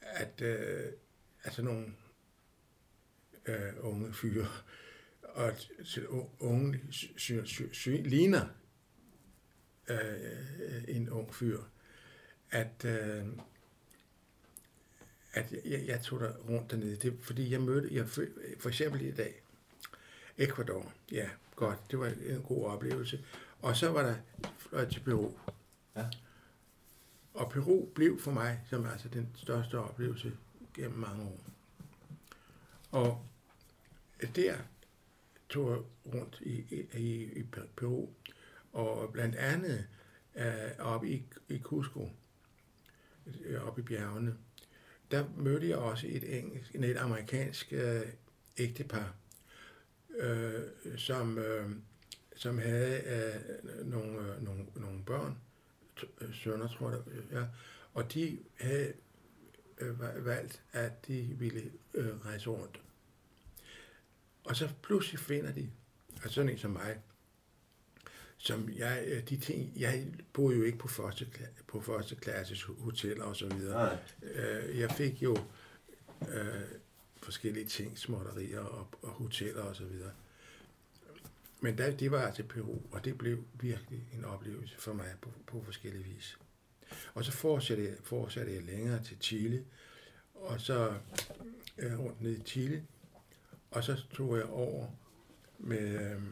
at 0.00 0.42
øh, 0.42 0.92
altså 1.44 1.62
nogle 1.62 1.94
øh, 3.46 3.72
unge 3.80 4.12
fyre 4.12 4.46
og 5.44 5.52
unge 6.38 6.80
sy, 6.90 7.32
sy, 7.44 7.62
sy, 7.72 7.88
ligner 7.88 8.46
øh, 9.88 10.84
en 10.88 11.10
ung 11.10 11.34
fyr, 11.34 11.60
at, 12.50 12.84
øh, 12.84 13.26
at 15.32 15.52
jeg, 15.64 15.84
jeg 15.86 16.00
tog 16.02 16.20
der 16.20 16.32
rundt 16.32 16.70
dernede. 16.70 16.96
Det, 16.96 17.18
fordi 17.22 17.50
jeg 17.50 17.60
mødte, 17.60 17.94
jeg, 17.94 18.08
for 18.58 18.68
eksempel 18.68 19.00
i 19.00 19.12
dag, 19.12 19.42
Ecuador, 20.38 20.92
ja, 21.12 21.28
godt. 21.56 21.90
Det 21.90 21.98
var 21.98 22.06
en 22.06 22.42
god 22.42 22.64
oplevelse. 22.66 23.24
Og 23.62 23.76
så 23.76 23.90
var 23.90 24.02
der 24.02 24.14
fløj 24.58 24.88
til 24.88 25.00
Peru. 25.00 25.32
Ja. 25.96 26.06
Og 27.34 27.50
Peru 27.50 27.86
blev 27.94 28.20
for 28.20 28.30
mig 28.30 28.60
som 28.70 28.86
altså 28.86 29.08
den 29.08 29.28
største 29.34 29.78
oplevelse 29.78 30.32
gennem 30.74 30.98
mange 30.98 31.22
år. 31.22 31.40
Og 32.90 33.26
der 34.36 34.56
tog 35.48 35.70
jeg 35.70 35.78
rundt 36.14 36.38
i, 36.40 36.86
i, 36.92 37.24
i 37.24 37.42
Peru, 37.76 38.08
og 38.72 39.12
blandt 39.12 39.36
andet 39.36 39.86
uh, 40.34 40.86
oppe 40.86 41.08
i, 41.08 41.22
i 41.48 41.58
Cusco, 41.58 42.10
Øh, 43.44 43.66
oppe 43.66 43.80
i 43.80 43.84
bjergene, 43.84 44.36
der 45.10 45.24
mødte 45.36 45.68
jeg 45.68 45.76
også 45.76 46.06
et, 46.10 46.38
engelsk, 46.38 46.74
et 46.74 46.96
amerikansk 46.96 47.72
øh, 47.72 48.02
ægtepar, 48.58 49.14
øh, 50.18 50.62
som, 50.96 51.38
øh, 51.38 51.70
som 52.36 52.58
havde 52.58 53.02
øh, 53.06 53.86
nogle, 53.86 54.18
øh, 54.18 54.44
nogle, 54.44 54.66
nogle 54.74 55.04
børn, 55.04 55.38
øh, 56.20 56.34
sønner 56.34 56.68
tror 56.68 56.90
jeg, 56.90 57.00
ja, 57.32 57.44
og 57.94 58.14
de 58.14 58.38
havde 58.54 58.92
øh, 59.78 60.24
valgt, 60.24 60.62
at 60.72 61.06
de 61.06 61.36
ville 61.38 61.72
øh, 61.94 62.26
rejse 62.26 62.50
rundt. 62.50 62.80
Og 64.44 64.56
så 64.56 64.68
pludselig 64.82 65.20
finder 65.20 65.52
de, 65.52 65.70
altså 66.22 66.34
sådan 66.34 66.48
en 66.48 66.58
som 66.58 66.70
mig, 66.70 67.00
som 68.44 68.70
jeg, 68.76 69.04
øh, 69.06 69.28
de 69.28 69.36
ting, 69.36 69.72
jeg 69.76 70.06
boede 70.32 70.56
jo 70.56 70.62
ikke 70.62 70.78
på 70.78 70.88
første, 70.88 71.26
på 71.66 71.80
første 71.80 72.14
klasses 72.14 72.62
hoteller 72.62 73.24
og 73.24 73.36
så 73.36 73.46
videre. 73.46 73.98
Nej. 74.22 74.32
Øh, 74.32 74.78
jeg 74.78 74.90
fik 74.90 75.22
jo 75.22 75.36
øh, 76.28 76.62
forskellige 77.16 77.66
ting, 77.66 77.98
småtterier 77.98 78.60
og, 78.60 78.86
og 79.02 79.10
hoteller 79.10 79.62
og 79.62 79.76
så 79.76 79.84
videre. 79.84 80.10
Men 81.60 81.76
da, 81.76 81.90
det 81.90 82.10
var 82.10 82.26
altså 82.26 82.42
Peru, 82.42 82.78
og 82.90 83.04
det 83.04 83.18
blev 83.18 83.44
virkelig 83.60 84.08
en 84.12 84.24
oplevelse 84.24 84.78
for 84.78 84.92
mig 84.92 85.14
på, 85.20 85.30
på 85.46 85.62
forskellige 85.62 86.04
vis. 86.04 86.38
Og 87.14 87.24
så 87.24 87.32
fortsatte 87.32 87.84
jeg, 87.84 87.94
fortsatte 88.02 88.54
jeg 88.54 88.62
længere 88.62 89.02
til 89.04 89.16
Chile, 89.20 89.64
og 90.34 90.60
så 90.60 90.94
øh, 91.78 92.00
rundt 92.00 92.20
ned 92.20 92.38
i 92.38 92.42
Chile, 92.42 92.86
og 93.70 93.84
så 93.84 94.02
tog 94.12 94.36
jeg 94.36 94.44
over 94.44 94.86
med, 95.58 96.12
øh, 96.12 96.22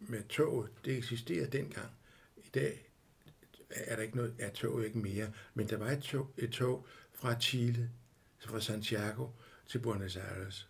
med 0.00 0.22
toget, 0.28 0.70
det 0.84 0.96
eksisterede 0.96 1.50
dengang. 1.58 1.90
I 2.36 2.48
dag 2.54 2.90
er 3.70 3.96
der 3.96 4.02
ikke 4.02 4.16
noget, 4.16 4.34
er 4.38 4.50
toget 4.50 4.86
ikke 4.86 4.98
mere, 4.98 5.32
men 5.54 5.68
der 5.68 5.76
var 5.76 5.90
et 5.90 6.02
tog, 6.02 6.30
et 6.36 6.50
tog 6.50 6.86
fra 7.14 7.40
Chile, 7.40 7.90
fra 8.38 8.60
Santiago 8.60 9.28
til 9.66 9.78
Buenos 9.78 10.16
Aires. 10.16 10.68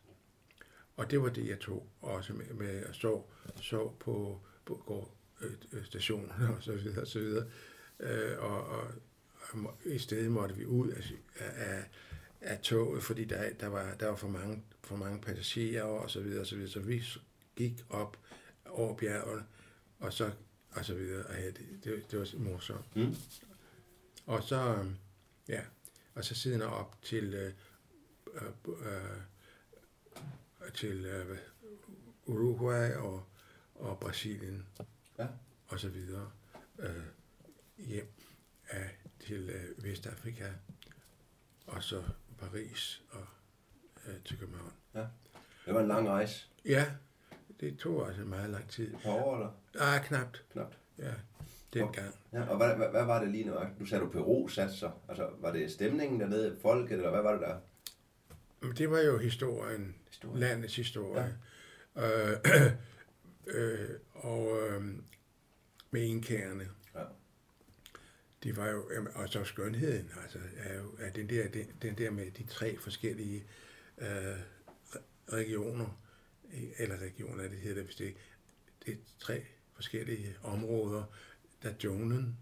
Og 0.96 1.10
det 1.10 1.22
var 1.22 1.28
det, 1.28 1.48
jeg 1.48 1.60
tog 1.60 1.88
også 2.00 2.32
med, 2.32 2.46
med 2.46 2.84
at 2.84 2.94
stå, 2.94 3.30
så 3.56 3.92
på, 4.00 4.40
på 4.64 4.82
går, 4.86 5.16
øh, 5.40 5.84
stationen 5.84 6.30
og 6.56 6.62
så 6.62 6.72
videre 6.72 7.00
og 7.00 7.06
så 7.06 7.18
videre. 7.18 7.46
Øh, 8.00 8.38
og, 8.38 8.66
og, 8.66 8.88
og 9.52 9.78
i 9.84 9.98
stedet 9.98 10.30
måtte 10.30 10.56
vi 10.56 10.64
ud 10.64 10.88
af, 10.88 11.02
af, 11.38 11.84
af 12.40 12.58
toget, 12.60 13.02
fordi 13.02 13.24
der, 13.24 13.50
der, 13.60 13.66
var, 13.66 13.94
der 13.94 14.06
var 14.06 14.16
for 14.16 14.28
mange, 14.28 14.62
for 14.84 14.96
mange 14.96 15.20
passagerer 15.20 15.82
og 15.82 16.10
så 16.10 16.20
videre 16.20 16.40
og 16.40 16.46
så 16.46 16.56
videre. 16.56 16.70
Så 16.70 16.80
vi 16.80 17.04
gik 17.56 17.84
op 17.90 18.18
over 18.76 18.96
bjerget, 18.96 19.44
og 19.98 20.12
så 20.12 20.30
og 20.76 20.84
så 20.84 20.94
videre. 20.94 21.26
Og 21.26 21.34
ja, 21.34 21.46
det, 21.46 21.80
det, 21.84 22.10
det 22.10 22.18
var 22.18 22.38
morsomt. 22.38 22.96
Mm. 22.96 23.14
Og 24.26 24.42
så, 24.42 24.86
ja, 25.48 25.60
og 26.14 26.24
så 26.24 26.34
siden 26.34 26.62
op 26.62 27.02
til, 27.02 27.34
øh, 27.34 27.52
øh, 28.34 29.12
øh, 30.62 30.72
til 30.74 31.04
øh, 31.04 31.38
Uruguay 32.26 32.92
og, 32.92 33.26
og 33.74 33.98
Brasilien 33.98 34.66
ja. 35.18 35.26
og 35.68 35.80
så 35.80 35.88
videre 35.88 36.30
øh, 36.78 37.04
hjem 37.78 38.12
af, 38.68 38.96
til 39.20 39.50
øh, 39.50 39.84
Vestafrika 39.84 40.52
og 41.66 41.82
så 41.82 42.02
Paris 42.38 43.02
og 43.10 43.26
øh, 44.06 44.14
til 44.24 44.38
København. 44.38 44.72
Ja. 44.94 45.06
Det 45.66 45.74
var 45.74 45.80
en 45.80 45.88
lang 45.88 46.08
rejse. 46.08 46.46
Ja, 46.64 46.94
det 47.60 47.78
tog 47.78 48.06
altså 48.08 48.22
meget 48.22 48.50
lang 48.50 48.68
tid. 48.68 48.94
Et 48.94 49.00
par 49.02 49.10
år, 49.10 49.34
eller? 49.34 49.50
Ah, 49.78 50.04
knapt. 50.04 50.44
Knapt. 50.52 50.78
Ja, 50.98 51.12
dengang. 51.74 52.14
Ja, 52.32 52.48
og 52.48 52.56
hvad, 52.56 52.76
hvad, 52.76 52.88
hvad 52.88 53.04
var 53.04 53.20
det 53.20 53.30
lige 53.30 53.44
nu? 53.44 53.54
Nu 53.78 53.86
sagde 53.86 54.04
du 54.04 54.10
Peru 54.10 54.48
satser. 54.48 54.90
Altså, 55.08 55.30
var 55.38 55.52
det 55.52 55.70
stemningen 55.70 56.20
dernede, 56.20 56.56
folket, 56.62 56.96
eller 56.96 57.10
hvad 57.10 57.22
var 57.22 57.32
det 57.32 57.40
der? 57.40 57.56
Det 58.72 58.90
var 58.90 59.00
jo 59.00 59.18
historien, 59.18 59.94
historie. 60.08 60.40
landets 60.40 60.76
historie. 60.76 61.38
Ja. 61.96 62.30
Øh, 62.30 62.36
øh, 63.54 63.88
og 64.14 64.58
øh, 64.62 64.84
med 65.90 66.02
indkærende. 66.02 66.68
Ja. 66.94 67.00
Det 68.42 68.56
var 68.56 68.68
jo, 68.68 68.84
og 69.14 69.28
så 69.28 69.44
skønheden, 69.44 70.10
altså, 70.22 70.38
er 70.56 70.76
jo, 70.76 70.94
er 70.98 71.10
den, 71.10 71.28
der, 71.28 71.48
den, 71.48 71.66
den 71.82 71.98
der 71.98 72.10
med 72.10 72.30
de 72.30 72.44
tre 72.46 72.78
forskellige 72.78 73.44
øh, 73.98 74.36
regioner, 75.32 75.98
eller 76.78 76.96
regioner, 76.96 77.42
det 77.42 77.58
hedder 77.58 77.74
det, 77.74 77.84
hvis 77.84 77.96
det, 77.96 78.14
det 78.86 78.92
er 78.92 78.98
tre 79.18 79.44
forskellige 79.74 80.36
områder. 80.42 81.04
Der 81.62 81.68
er 81.68 81.74
junglen, 81.84 82.36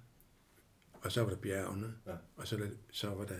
og 0.92 1.12
så 1.12 1.22
var 1.22 1.30
der 1.30 1.36
bjergene, 1.36 1.94
ja. 2.06 2.12
og 2.36 2.48
så, 2.48 2.68
så 2.90 3.08
var 3.08 3.24
der 3.24 3.38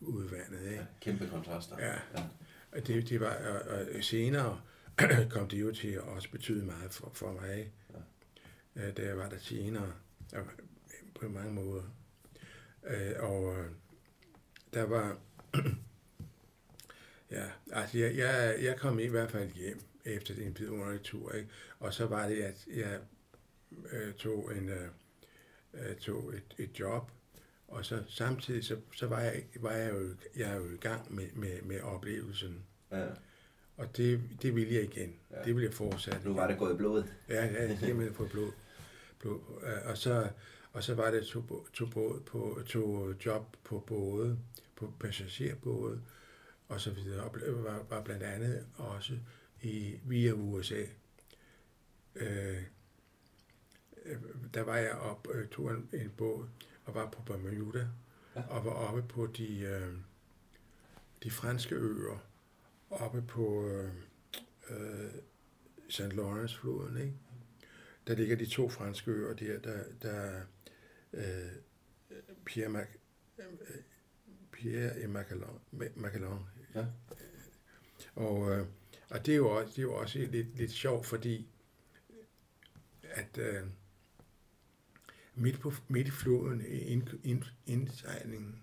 udvandet. 0.00 0.62
Ikke? 0.62 0.74
Ja, 0.74 0.86
kæmpe 1.00 1.28
kontraster. 1.28 1.78
Ja. 1.78 1.92
ja. 1.92 2.24
Og 2.72 2.86
det, 2.86 3.08
det 3.08 3.20
var, 3.20 3.34
og, 3.34 3.86
og 3.96 4.04
senere 4.04 4.60
kom 5.30 5.48
det 5.48 5.60
jo 5.60 5.74
til 5.74 5.88
at 5.88 6.00
også 6.00 6.30
betyde 6.30 6.64
meget 6.64 6.92
for, 6.92 7.10
for 7.14 7.32
mig, 7.32 7.72
ja. 8.76 8.90
da 8.90 9.02
jeg 9.02 9.16
var 9.16 9.28
der 9.28 9.38
senere, 9.38 9.92
på 11.20 11.28
mange 11.28 11.52
måder. 11.52 11.82
Øh, 12.84 13.12
og 13.18 13.58
øh, 13.58 13.66
der 14.74 14.82
var, 14.82 15.18
ja, 17.30 17.44
altså 17.72 17.98
jeg, 17.98 18.16
jeg, 18.16 18.58
jeg 18.62 18.76
kom 18.76 18.98
i 18.98 19.06
hvert 19.06 19.30
fald 19.30 19.50
hjem 19.50 19.87
efter 20.04 20.34
en 20.34 20.56
vidunderlig 20.58 21.02
tur, 21.02 21.32
ikke? 21.32 21.48
og 21.80 21.94
så 21.94 22.06
var 22.06 22.28
det, 22.28 22.42
at 22.42 22.66
jeg 22.76 23.00
øh, 23.92 24.14
tog, 24.14 24.56
en, 24.56 24.68
øh, 24.68 24.88
øh, 25.74 25.96
tog 25.96 26.34
et, 26.34 26.54
et 26.58 26.80
job, 26.80 27.10
og 27.68 27.84
så 27.84 28.02
samtidig 28.08 28.64
så, 28.64 28.76
så 28.94 29.06
var, 29.06 29.20
jeg, 29.20 29.42
var 29.60 29.72
jeg, 29.72 29.92
jo, 29.92 30.14
jeg 30.36 30.56
jo 30.56 30.74
i 30.74 30.76
gang 30.76 31.14
med, 31.14 31.26
med, 31.32 31.62
med 31.62 31.80
oplevelsen. 31.80 32.64
Ja. 32.92 33.06
Og 33.76 33.96
det, 33.96 34.20
det 34.42 34.54
ville 34.54 34.74
jeg 34.74 34.82
igen. 34.82 35.14
Ja. 35.30 35.36
Det 35.44 35.54
ville 35.54 35.66
jeg 35.66 35.74
fortsætte. 35.74 36.20
Nu 36.24 36.34
var 36.34 36.46
det 36.46 36.58
gået 36.58 36.74
i 36.74 36.76
blodet. 36.76 37.12
Ja, 37.28 37.44
ja 37.44 37.68
det 37.68 37.98
ville 37.98 38.14
få 38.14 38.26
blod. 38.26 38.52
blod. 39.18 39.40
Og, 39.84 39.98
så, 39.98 40.28
og 40.72 40.82
så 40.82 40.94
var 40.94 41.10
det 41.10 41.26
to, 41.26 41.66
to, 41.72 41.86
båd 41.86 42.20
på, 42.20 42.60
to 42.66 43.12
job 43.26 43.56
på 43.64 43.84
både, 43.86 44.38
på 44.76 44.92
passagerbåde 45.00 46.00
og 46.68 46.80
så 46.80 46.90
videre. 46.90 47.24
Og 47.24 47.34
var, 47.64 47.86
var 47.88 48.02
blandt 48.02 48.22
andet 48.22 48.66
også 48.76 49.12
i, 49.62 50.00
via 50.04 50.32
USA. 50.32 50.82
Øh, 52.14 52.62
der 54.54 54.62
var 54.62 54.76
jeg 54.76 54.92
op, 54.92 55.28
øh, 55.34 55.48
tog 55.48 55.70
en, 55.70 55.90
en 55.92 56.10
båd 56.16 56.48
og 56.84 56.94
var 56.94 57.10
på 57.10 57.22
Bermuda, 57.22 57.88
ja. 58.36 58.42
og 58.42 58.64
var 58.64 58.70
oppe 58.70 59.02
på 59.02 59.26
de, 59.26 59.60
øh, 59.60 59.94
de 61.22 61.30
franske 61.30 61.74
øer, 61.74 62.28
oppe 62.90 63.22
på 63.22 63.68
øh, 63.68 63.92
øh, 64.70 65.10
St. 65.88 66.12
Lawrence-floden, 66.12 66.96
ikke? 66.96 67.14
Der 68.06 68.14
ligger 68.14 68.36
de 68.36 68.46
to 68.46 68.68
franske 68.68 69.10
øer 69.10 69.34
der, 69.34 69.58
der, 69.58 69.84
der 70.02 70.42
øh, 71.12 71.52
Pierre, 72.44 72.68
Mac, 72.68 72.86
øh, 73.38 73.82
Pierre 74.52 75.00
et 75.00 75.10
Macalon, 75.10 75.60
Macalon. 75.96 76.46
Ja. 76.74 76.86
Og, 78.14 78.50
øh, 78.50 78.66
og 79.10 79.26
det 79.26 79.32
er 79.32 79.36
jo 79.36 79.50
også, 79.50 79.70
det 79.70 79.78
er 79.78 79.82
jo 79.82 79.94
også 79.94 80.18
lidt, 80.18 80.56
lidt 80.58 80.72
sjovt, 80.72 81.06
fordi 81.06 81.48
at 83.02 83.38
øh, 83.38 83.62
midt, 85.34 85.60
på, 85.60 85.72
midt 85.88 86.08
i 86.08 86.10
floden, 86.10 86.60
i 86.68 86.78
ind, 86.78 87.08
ind, 87.24 87.42
indsejlingen, 87.66 88.62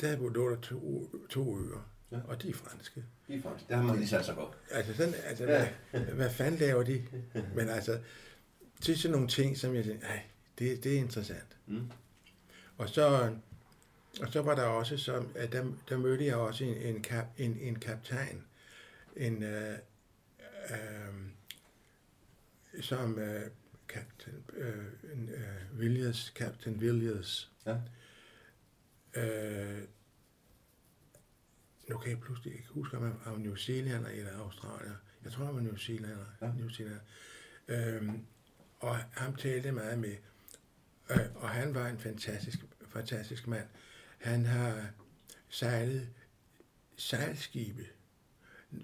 der 0.00 0.30
lå 0.30 0.50
der 0.50 0.60
to, 0.60 1.10
to 1.30 1.58
øer, 1.58 1.90
ja. 2.12 2.18
og 2.24 2.42
de 2.42 2.48
er 2.50 2.54
franske. 2.54 3.04
De 3.28 3.34
er 3.34 3.42
franske, 3.42 3.68
det 3.68 3.76
har 3.76 3.82
man 3.82 3.96
lige 3.96 4.08
sat 4.08 4.24
sig 4.24 4.34
på. 4.34 4.54
Altså, 4.70 4.94
sådan, 4.94 5.14
altså 5.24 5.44
ja. 5.44 5.68
hvad, 5.90 6.00
hvad 6.00 6.30
fanden 6.30 6.60
laver 6.60 6.82
de? 6.82 7.06
Men 7.54 7.68
altså, 7.68 8.00
det 8.80 8.88
er 8.88 8.96
sådan 8.96 9.12
nogle 9.12 9.28
ting, 9.28 9.58
som 9.58 9.74
jeg 9.74 9.84
tænker, 9.84 10.06
nej, 10.06 10.22
det, 10.58 10.84
det 10.84 10.94
er 10.94 10.98
interessant. 10.98 11.56
Mm. 11.66 11.90
Og 12.78 12.88
så, 12.88 13.34
og 14.20 14.32
så 14.32 14.42
var 14.42 14.54
der 14.54 14.62
også, 14.62 14.96
så, 14.96 15.24
at 15.34 15.52
der, 15.52 15.64
der 15.88 15.98
mødte 15.98 16.26
jeg 16.26 16.36
også 16.36 16.64
en, 16.64 16.76
en, 16.76 17.02
kap, 17.02 17.26
en, 17.38 17.58
en 17.60 17.78
kaptajn, 17.78 18.44
en, 19.16 19.42
øh, 19.42 19.78
øh, 20.70 21.14
som 22.80 23.18
øh, 23.18 23.50
Captain 23.88 24.44
øh, 24.52 24.86
øh, 25.12 25.80
Villiers, 25.80 26.32
Captain 26.36 26.80
Villiers. 26.80 27.52
Ja. 27.66 27.76
Øh, 29.14 29.82
nu 31.88 31.98
kan 31.98 32.10
jeg 32.10 32.20
pludselig 32.20 32.52
ikke 32.52 32.68
huske, 32.68 32.96
om 32.96 33.02
han 33.02 33.32
var 33.32 33.38
New 33.38 33.54
Zealander 33.54 34.10
eller 34.10 34.38
Australier. 34.38 34.94
Jeg 35.24 35.32
tror, 35.32 35.44
han 35.44 35.54
var 35.54 35.60
New 35.60 35.76
Zealander. 35.76 36.26
Ja. 36.40 36.52
New 36.52 36.68
Zealander. 36.68 37.02
Øh, 37.68 38.08
og 38.78 38.96
ham 38.96 39.36
talte 39.36 39.72
meget 39.72 39.98
med. 39.98 40.16
Øh, 41.10 41.34
og 41.34 41.48
han 41.48 41.74
var 41.74 41.88
en 41.88 41.98
fantastisk, 41.98 42.58
fantastisk 42.88 43.46
mand. 43.46 43.66
Han 44.18 44.46
har 44.46 44.90
sejlet 45.48 46.08
sejlskibe, 46.96 47.86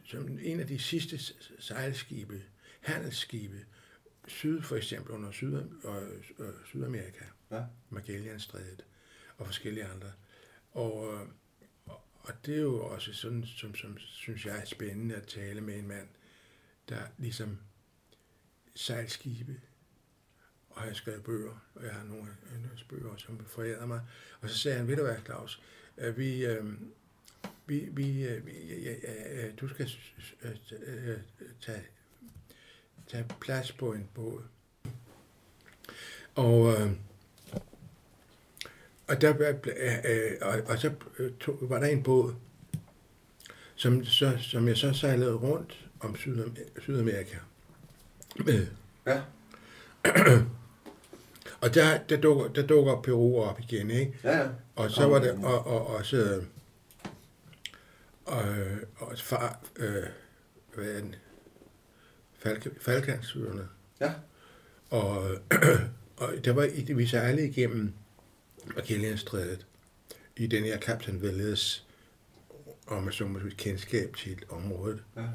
som 0.05 0.38
en 0.42 0.61
af 0.61 0.66
de 0.66 0.79
sidste 0.79 1.18
sejlskibe, 1.59 2.42
handelsskibe, 2.81 3.66
syd 4.29 4.62
for 4.62 4.76
eksempel 4.76 5.12
under 5.12 5.31
Syd, 5.31 5.55
og, 5.85 6.03
og 6.38 6.53
Sydamerika, 6.66 7.24
ja. 7.50 7.64
Magellanstrædet 7.90 8.85
og 9.37 9.46
forskellige 9.46 9.87
andre. 9.87 10.12
Og, 10.72 11.26
og 12.22 12.46
det 12.46 12.57
er 12.57 12.61
jo 12.61 12.87
også 12.87 13.12
sådan, 13.12 13.44
som, 13.46 13.74
som 13.74 13.98
synes 13.98 14.46
jeg 14.46 14.59
er 14.59 14.64
spændende 14.64 15.14
at 15.14 15.26
tale 15.26 15.61
med 15.61 15.79
en 15.79 15.88
mand, 15.88 16.09
der 16.88 17.03
ligesom 17.18 17.59
sejlskibe, 18.74 19.61
og 20.70 20.83
har 20.83 20.92
skrevet 20.92 21.22
bøger, 21.22 21.70
og 21.74 21.85
jeg 21.85 21.94
har 21.94 22.05
nogle 22.05 22.37
af 22.53 22.68
hans 22.68 22.85
bøger, 22.85 23.16
som 23.16 23.46
forærer 23.46 23.87
mig. 23.87 24.00
Og 24.40 24.50
så 24.50 24.59
sagde 24.59 24.79
han, 24.79 24.88
ved 24.88 24.96
du 24.96 25.03
hvad, 25.03 25.16
Claus, 25.24 25.62
at 25.96 26.18
vi, 26.18 26.46
øh, 26.46 26.64
vi, 27.70 27.88
vi, 27.92 28.24
øh, 28.24 28.42
ja, 28.85 28.92
ja, 28.92 29.50
du 29.61 29.68
skal 29.68 29.90
øh, 30.42 30.50
øh, 30.83 31.16
tage, 31.61 31.83
tage 33.09 33.24
plads 33.40 33.72
på 33.72 33.92
en 33.92 34.09
båd. 34.14 34.42
Og, 36.35 36.72
øh, 36.72 36.90
og, 39.09 39.20
der, 39.20 39.54
øh, 40.04 40.33
og, 40.40 40.61
og 40.66 40.78
så 40.78 40.92
tog, 41.40 41.59
var 41.61 41.80
der 41.80 41.87
en 41.87 42.02
båd, 42.02 42.35
som, 43.74 44.04
så, 44.04 44.37
som 44.38 44.68
jeg 44.68 44.76
så 44.76 44.92
sejlede 44.92 45.35
rundt 45.35 45.88
om 46.00 46.16
Sydamerika 46.78 47.37
med. 48.37 48.66
Ja. 49.06 49.22
Og 51.61 51.74
der, 51.74 51.98
der, 52.09 52.16
dukker, 52.16 52.48
der 52.48 52.66
dukker 52.66 53.02
Peru 53.02 53.42
op 53.42 53.61
igen, 53.61 53.90
ikke? 53.90 54.18
Ja, 54.24 54.38
ja. 54.38 54.48
Og 54.76 54.90
så 54.90 55.06
var 55.06 55.18
det 55.18 55.30
og, 55.33 55.66
og, 55.66 55.87
også 55.87 56.42
og, 58.31 58.45
og 58.97 59.19
far, 59.19 59.61
øh, 59.77 60.07
hvad 60.75 60.85
er 60.85 61.01
den? 61.01 61.14
Falk, 62.38 62.83
Falkandsøerne. 62.83 63.69
Ja. 64.01 64.12
Og, 64.90 65.23
og 66.23 66.33
der 66.45 66.53
var, 66.53 66.95
vi 66.95 67.07
sejlede 67.07 67.49
igennem 67.49 67.93
Magellanstrædet 68.77 69.66
i 70.37 70.47
den 70.47 70.64
her 70.64 70.81
Captain 70.81 71.23
Valdez, 71.23 71.81
om 72.87 73.03
man 73.03 73.12
så 73.12 73.27
må 73.27 73.40
sige, 73.40 73.51
kendskab 73.51 74.16
til 74.16 74.43
området. 74.49 75.03
Ja. 75.16 75.27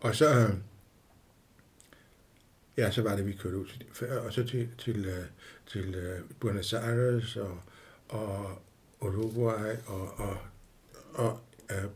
Og 0.00 0.16
så, 0.16 0.50
ja, 2.76 2.90
så 2.90 3.02
var 3.02 3.16
det, 3.16 3.26
vi 3.26 3.32
kørte 3.32 3.56
ud 3.56 3.66
til, 3.66 4.08
og 4.10 4.32
så 4.32 4.44
til, 4.44 4.68
til, 4.78 5.04
øh, 5.04 5.24
til 5.66 5.94
øh, 5.94 6.20
Buenos 6.40 6.72
Aires 6.72 7.36
og, 7.36 7.60
og 8.08 8.62
Uruguay 9.00 9.76
og, 9.86 10.18
og, 10.18 10.38
og 11.14 11.40
uh, 11.70 11.90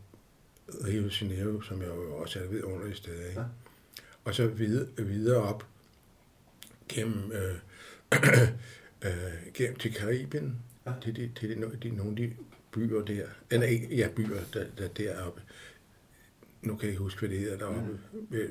Rio 0.68 1.02
de 1.02 1.09
Janeiro, 1.09 1.61
som 1.61 1.81
jeg 1.81 1.88
jo 1.88 2.16
også 2.16 2.38
er 2.38 2.46
ved 2.46 2.62
under 2.64 2.87
i 2.87 2.94
stedet. 2.94 3.29
Ikke? 3.29 3.40
Ja. 3.40 3.46
Og 4.24 4.35
så 4.35 4.46
videre, 4.46 4.87
videre 4.96 5.42
op 5.42 5.66
gennem, 6.88 7.33
øh, 7.33 7.55
øh, 9.07 9.52
gennem 9.55 9.76
til 9.76 9.94
Karibien, 9.94 10.57
Ja. 10.87 10.90
ja. 10.90 10.96
til, 11.02 11.16
de, 11.16 11.31
til 11.40 11.48
de, 11.48 11.76
de, 11.83 11.90
nogle 11.96 12.11
af 12.11 12.16
de 12.16 12.33
byer 12.72 13.05
der, 13.05 13.26
eller 13.50 13.66
ikke, 13.66 13.96
ja, 13.96 14.09
byer, 14.16 14.40
der, 14.52 14.64
der 14.79 14.88
deroppe. 14.88 15.42
Nu 16.62 16.76
kan 16.76 16.83
jeg 16.83 16.90
ikke 16.90 17.02
huske, 17.02 17.18
hvad 17.20 17.29
det 17.29 17.38
hedder 17.38 17.59
deroppe. 17.59 17.81
Mm. 18.12 18.26
Ved, 18.31 18.48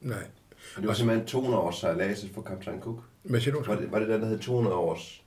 nej. 0.00 0.26
Og 0.76 0.82
det 0.82 0.88
var 0.88 0.94
simpelthen 0.94 1.26
200 1.26 1.62
års 1.62 1.76
sejlads 1.76 2.26
for 2.34 2.42
Captain 2.42 2.80
Cook. 2.80 2.98
Hvad 3.22 3.40
siger 3.40 3.54
du? 3.54 3.62
Var 3.62 3.76
det, 3.76 3.92
var 3.92 3.98
det 3.98 4.08
den, 4.08 4.20
der 4.22 4.28
hed 4.28 4.38
200 4.38 4.76
års 4.76 5.24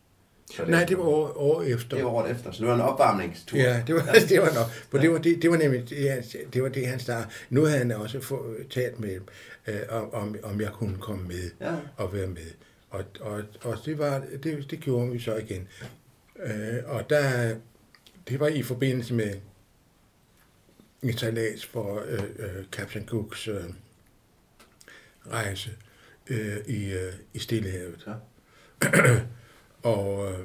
sejlads? 0.54 0.72
Nej, 0.72 0.86
det 0.86 0.98
var 0.98 1.04
år, 1.04 1.38
år 1.38 1.62
efter. 1.64 1.96
Det 1.96 2.06
var 2.06 2.12
året 2.12 2.32
efter, 2.32 2.52
så 2.52 2.60
det 2.60 2.68
var 2.68 2.76
en 2.76 2.82
opvarmningstur. 2.82 3.58
Ja, 3.58 3.84
det 3.88 3.96
var, 3.96 4.02
det 4.30 4.42
var 4.42 4.54
nok. 4.54 4.72
For 4.92 4.98
det 4.98 5.12
var, 5.12 5.18
det, 5.18 5.42
det 5.42 5.50
var 5.52 5.58
nemlig 5.58 5.90
det, 5.90 6.24
det, 6.54 6.64
var 6.64 6.70
det 6.70 6.88
han 6.88 7.00
startede. 7.00 7.30
Nu 7.50 7.66
havde 7.66 7.78
han 7.78 7.92
også 7.92 8.22
få, 8.22 8.56
talt 8.72 9.00
med 9.00 9.20
øh, 9.68 9.80
om, 9.90 10.14
om, 10.14 10.36
om 10.44 10.62
jeg 10.62 10.72
kunne 10.72 10.98
komme 10.98 11.28
med 11.28 11.52
Ja. 11.62 11.76
og 11.98 12.14
være 12.14 12.28
med. 12.28 12.52
Og, 12.90 13.04
og, 13.20 13.42
og 13.62 13.78
det, 13.86 13.98
var, 13.98 14.24
det, 14.44 14.72
det 14.72 14.80
gjorde 14.80 15.12
vi 15.12 15.20
så 15.20 15.36
igen. 15.36 15.68
Øh, 16.44 16.78
og 16.86 17.10
der, 17.10 17.56
det 18.30 18.40
var 18.40 18.48
i 18.48 18.64
forbindelse 18.64 19.14
med 19.14 19.34
en 21.04 21.14
for 21.72 22.04
øh, 22.08 22.24
øh, 22.40 22.66
Captain 22.72 23.06
Cooks 23.08 23.48
øh, 23.48 23.64
rejse 25.32 25.70
øh, 26.30 26.58
i, 26.68 26.94
øh, 26.94 27.14
i 27.34 27.40
Stillehavet. 27.40 28.08
Ja. 28.08 29.20
Og, 29.84 30.32
øh, 30.32 30.40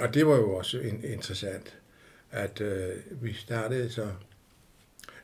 og 0.00 0.14
det 0.14 0.26
var 0.26 0.36
jo 0.36 0.54
også 0.54 0.80
in, 0.80 1.04
interessant, 1.04 1.78
at 2.30 2.60
øh, 2.60 2.92
vi 3.10 3.32
startede 3.32 3.90
så, 3.90 4.08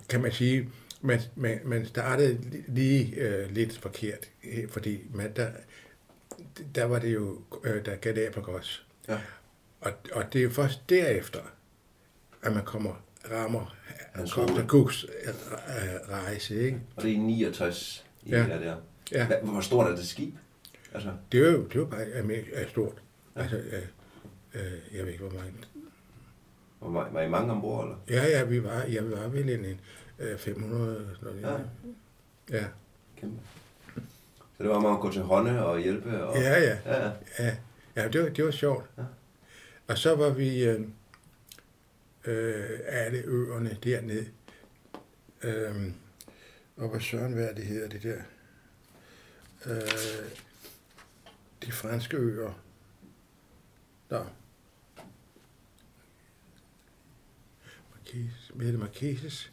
kan 0.08 0.20
man 0.22 0.32
sige, 0.32 0.68
man, 1.00 1.20
man, 1.36 1.60
man 1.64 1.86
startede 1.86 2.38
li- 2.42 2.72
lige 2.72 3.14
øh, 3.14 3.50
lidt 3.50 3.78
forkert, 3.78 4.30
øh, 4.44 4.68
fordi 4.68 5.00
man, 5.14 5.32
der, 5.36 5.50
der 6.74 6.84
var 6.84 6.98
det 6.98 7.14
jo, 7.14 7.38
øh, 7.64 7.84
der 7.84 7.96
Galapagos. 7.96 8.86
Ja. 9.08 9.18
Og, 9.80 9.92
og 10.12 10.32
det 10.32 10.38
er 10.38 10.42
jo 10.42 10.50
først 10.50 10.80
derefter, 10.88 11.40
at 12.42 12.52
man 12.52 12.64
kommer 12.64 13.02
rammer 13.30 13.76
hoved. 14.34 14.68
Cooks 14.68 15.04
øh, 15.04 15.34
rejse, 16.08 16.64
ikke? 16.64 16.80
Og 16.96 17.02
det 17.02 17.10
er 17.10 17.14
i 17.14 17.18
69, 17.18 18.04
I 18.24 18.30
Ja. 18.30 18.36
der. 18.38 18.76
Ja. 19.12 19.26
Hvor 19.42 19.60
stort 19.60 19.86
er 19.90 19.96
det 19.96 20.06
skib? 20.08 20.34
Altså, 20.94 21.12
Det 21.32 21.42
var 21.42 21.48
jo 21.50 21.64
det 21.64 21.80
var 21.80 21.86
bare 21.86 22.06
Amerika, 22.18 22.50
er 22.52 22.68
stort. 22.68 23.02
Altså, 23.36 23.56
øh, 23.56 23.82
øh, 24.54 24.72
jeg 24.96 25.04
ved 25.04 25.12
ikke, 25.12 25.24
hvor 25.24 25.38
mange 25.38 25.52
var, 26.80 26.88
var- 26.88 27.10
var 27.12 27.20
I 27.22 27.28
mange 27.28 27.52
ombord, 27.52 27.84
eller? 27.84 28.22
Ja, 28.22 28.28
ja, 28.38 28.44
vi 28.44 28.64
var, 28.64 28.82
ja, 28.84 29.02
vi 29.02 29.10
var 29.10 29.28
vel 29.28 29.48
en, 29.50 29.64
en 29.64 29.80
øh, 30.18 30.38
500 30.38 30.96
eller 30.96 31.14
sådan 31.20 31.36
noget. 31.42 31.68
Ja. 32.50 32.56
Ja. 32.58 32.64
Kæmpe. 33.16 33.36
Så 34.56 34.62
det 34.62 34.68
var, 34.68 34.76
at 34.76 34.82
man 34.82 34.92
kunne 34.92 35.02
gå 35.02 35.12
til 35.12 35.22
hånde 35.22 35.66
og 35.66 35.78
hjælpe? 35.80 36.24
Og... 36.24 36.36
ja, 36.36 36.60
ja, 36.60 36.78
ja. 36.86 37.06
ja. 37.06 37.12
ja. 37.38 37.56
Ja, 37.96 38.08
det 38.08 38.22
var, 38.22 38.28
det 38.28 38.44
var 38.44 38.50
sjovt. 38.50 38.84
Ja. 38.98 39.02
Og 39.88 39.98
så 39.98 40.14
var 40.16 40.30
vi 40.30 40.64
øh, 40.64 40.80
øh, 42.24 42.78
alle 42.86 43.18
øerne 43.24 43.76
dernede. 43.84 44.26
Øh, 45.42 45.92
og 46.76 46.88
hvad 46.88 47.00
søren, 47.00 47.32
hvad 47.32 47.54
det 47.54 47.64
hedder 47.64 47.88
det 47.88 48.02
der? 48.02 48.16
Øh, 49.66 50.26
de 51.66 51.72
franske 51.72 52.16
øer. 52.16 52.60
Nå. 54.10 54.24
Marquise. 57.94 58.52
Hvad 58.54 58.66
hedder 58.66 58.78
det? 58.78 58.80
Marquises? 58.80 59.52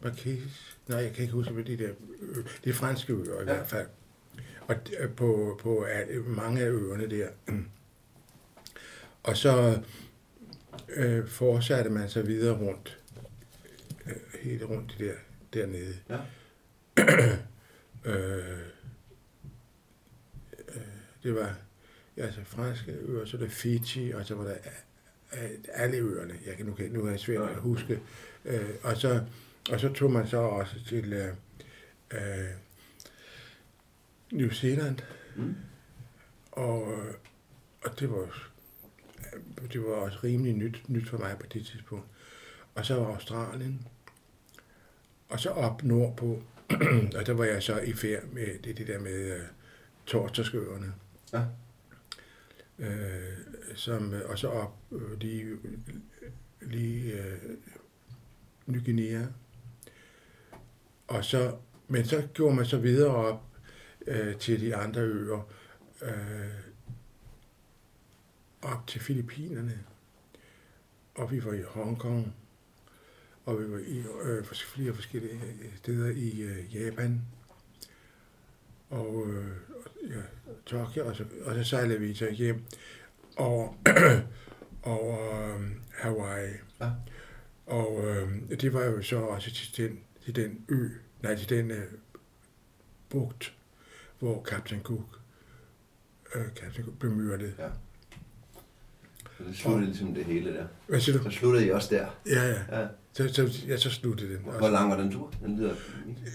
Marquises? 0.00 0.78
Nej, 0.86 0.98
jeg 0.98 1.12
kan 1.14 1.22
ikke 1.22 1.34
huske, 1.34 1.52
hvad 1.52 1.64
det 1.64 1.78
der 1.78 1.90
ø- 2.20 2.42
Det 2.64 2.70
er 2.70 2.74
franske 2.74 3.12
øer 3.12 3.34
i 3.34 3.38
Ja. 3.38 3.44
hvert 3.44 3.66
fald. 3.68 3.88
Og 4.60 4.76
øh, 5.00 5.14
på, 5.14 5.58
på 5.62 5.86
mange 6.26 6.60
af 6.60 6.68
øerne 6.70 7.10
der. 7.10 7.28
Og 9.22 9.36
så 9.36 9.82
øh, 10.88 11.28
fortsatte 11.28 11.90
man 11.90 12.08
så 12.10 12.22
videre 12.22 12.58
rundt. 12.58 12.98
Øh, 14.06 14.12
helt 14.42 14.62
rundt 14.64 14.96
der, 14.98 15.14
dernede. 15.54 15.96
ja. 16.08 16.18
Øh, 16.98 17.38
øh, 18.04 18.58
det 21.22 21.34
var 21.34 21.56
altså 22.18 22.40
franske 22.44 22.92
øer, 22.92 23.24
så 23.24 23.36
er 23.36 23.40
det 23.40 23.52
Fiji, 23.52 24.12
og 24.12 24.26
så 24.26 24.34
var 24.34 24.44
der 24.44 24.54
øh, 25.32 25.50
alle 25.68 25.96
øerne. 25.96 26.34
Jeg 26.46 26.56
kan, 26.56 26.66
nu, 26.66 26.72
kan, 26.74 26.90
nu 26.90 27.06
er 27.06 27.10
jeg 27.10 27.20
svært 27.20 27.50
at 27.50 27.56
huske. 27.56 28.00
Øh, 28.44 28.70
og, 28.82 28.96
så, 28.96 29.24
og 29.70 29.80
så 29.80 29.92
tog 29.92 30.12
man 30.12 30.28
så 30.28 30.36
også 30.38 30.84
til 30.88 31.12
øh, 31.12 31.34
øh, 32.10 32.48
New 34.32 34.50
Zealand, 34.50 34.98
Mm. 35.36 35.54
og, 36.52 36.82
og 37.84 38.00
det 38.00 38.10
var 38.10 38.48
det 39.72 39.82
var 39.82 39.88
også 39.88 40.18
rimelig 40.24 40.54
nyt, 40.54 40.82
nyt 40.88 41.08
for 41.08 41.18
mig 41.18 41.36
på 41.40 41.46
det 41.52 41.66
tidspunkt. 41.66 42.06
Og 42.74 42.86
så 42.86 42.94
var 42.94 43.06
Australien, 43.06 43.86
og 45.28 45.40
så 45.40 45.50
op 45.50 45.82
nordpå, 45.84 46.42
og 47.16 47.26
der 47.26 47.32
var 47.32 47.44
jeg 47.44 47.62
så 47.62 47.78
i 47.80 47.92
færd 47.92 48.24
med 48.24 48.58
det, 48.64 48.78
det 48.78 48.86
der 48.86 48.98
med 49.00 49.36
uh, 49.36 49.42
Torterskøerne. 50.06 50.92
Ja. 51.32 51.42
Øh, 52.78 53.38
som, 53.74 54.14
øh, 54.14 54.30
og 54.30 54.38
så 54.38 54.48
op 54.48 54.76
øh, 54.92 55.20
lige, 55.20 55.42
øh, 55.42 55.58
lige 56.60 57.12
øh, 57.12 57.38
Ny 58.66 58.84
Guinea. 58.84 59.26
Og 61.08 61.24
så, 61.24 61.56
men 61.88 62.04
så 62.04 62.28
gjorde 62.34 62.56
man 62.56 62.66
så 62.66 62.78
videre 62.78 63.14
op 63.14 63.42
øh, 64.06 64.36
til 64.36 64.60
de 64.60 64.76
andre 64.76 65.00
øer, 65.00 65.52
øh, 66.02 66.60
op 68.62 68.86
til 68.86 69.00
Filippinerne. 69.00 69.84
Og 71.14 71.30
vi 71.30 71.44
var 71.44 71.52
i 71.52 71.62
Hongkong, 71.62 72.34
og 73.44 73.60
vi 73.60 73.70
var 73.70 73.78
i 73.78 74.04
øh, 74.22 74.44
flere 74.44 74.94
forskellige 74.94 75.40
steder 75.76 76.10
i 76.10 76.40
øh, 76.40 76.74
Japan. 76.76 77.22
Og 78.90 79.26
øh, 79.28 79.56
Tokyo, 80.66 81.06
og 81.06 81.16
så, 81.16 81.24
og 81.44 81.54
så 81.54 81.64
sejlede 81.64 82.00
vi 82.00 82.14
så 82.14 82.30
hjem 82.30 82.64
over, 83.36 83.74
over 84.82 85.42
øh, 85.54 85.62
Hawaii. 85.90 86.52
Ja. 86.80 86.90
Og 87.66 88.04
øh, 88.04 88.50
det 88.60 88.72
var 88.72 88.84
jo 88.84 89.02
så 89.02 89.16
også 89.16 89.50
til 89.50 89.76
den, 89.76 90.00
til 90.24 90.36
den 90.36 90.64
ø, 90.68 90.88
nej, 91.22 91.36
til 91.36 91.48
den 91.48 91.70
øh, 91.70 91.92
bugt, 93.08 93.54
hvor 94.18 94.42
Captain 94.44 94.82
Cook, 94.82 95.20
øh, 96.34 96.46
Captain 96.54 96.84
Cook 96.84 96.98
blev 96.98 97.12
myrdet. 97.12 97.54
Ja. 97.58 97.68
Så 99.38 99.44
det 99.44 99.56
sluttede 99.56 99.86
ligesom 99.86 100.14
det 100.14 100.24
hele 100.24 100.54
der. 100.54 100.66
Hvad 100.86 101.00
siger 101.00 101.18
du? 101.18 101.24
Så 101.24 101.30
sluttede 101.30 101.66
I 101.66 101.70
også 101.70 101.94
der. 101.94 102.06
Ja, 102.26 102.42
ja. 102.48 102.80
Ja. 102.80 102.86
Så, 103.12 103.28
så, 103.34 103.64
ja, 103.68 103.76
så 103.76 103.90
sluttede 103.90 104.30
den. 104.30 104.38
Hvor 104.38 104.68
lang 104.68 104.90
var 104.90 104.96
den 105.00 105.12
tur? 105.12 105.32
Den 105.42 105.58
lyder... 105.58 105.74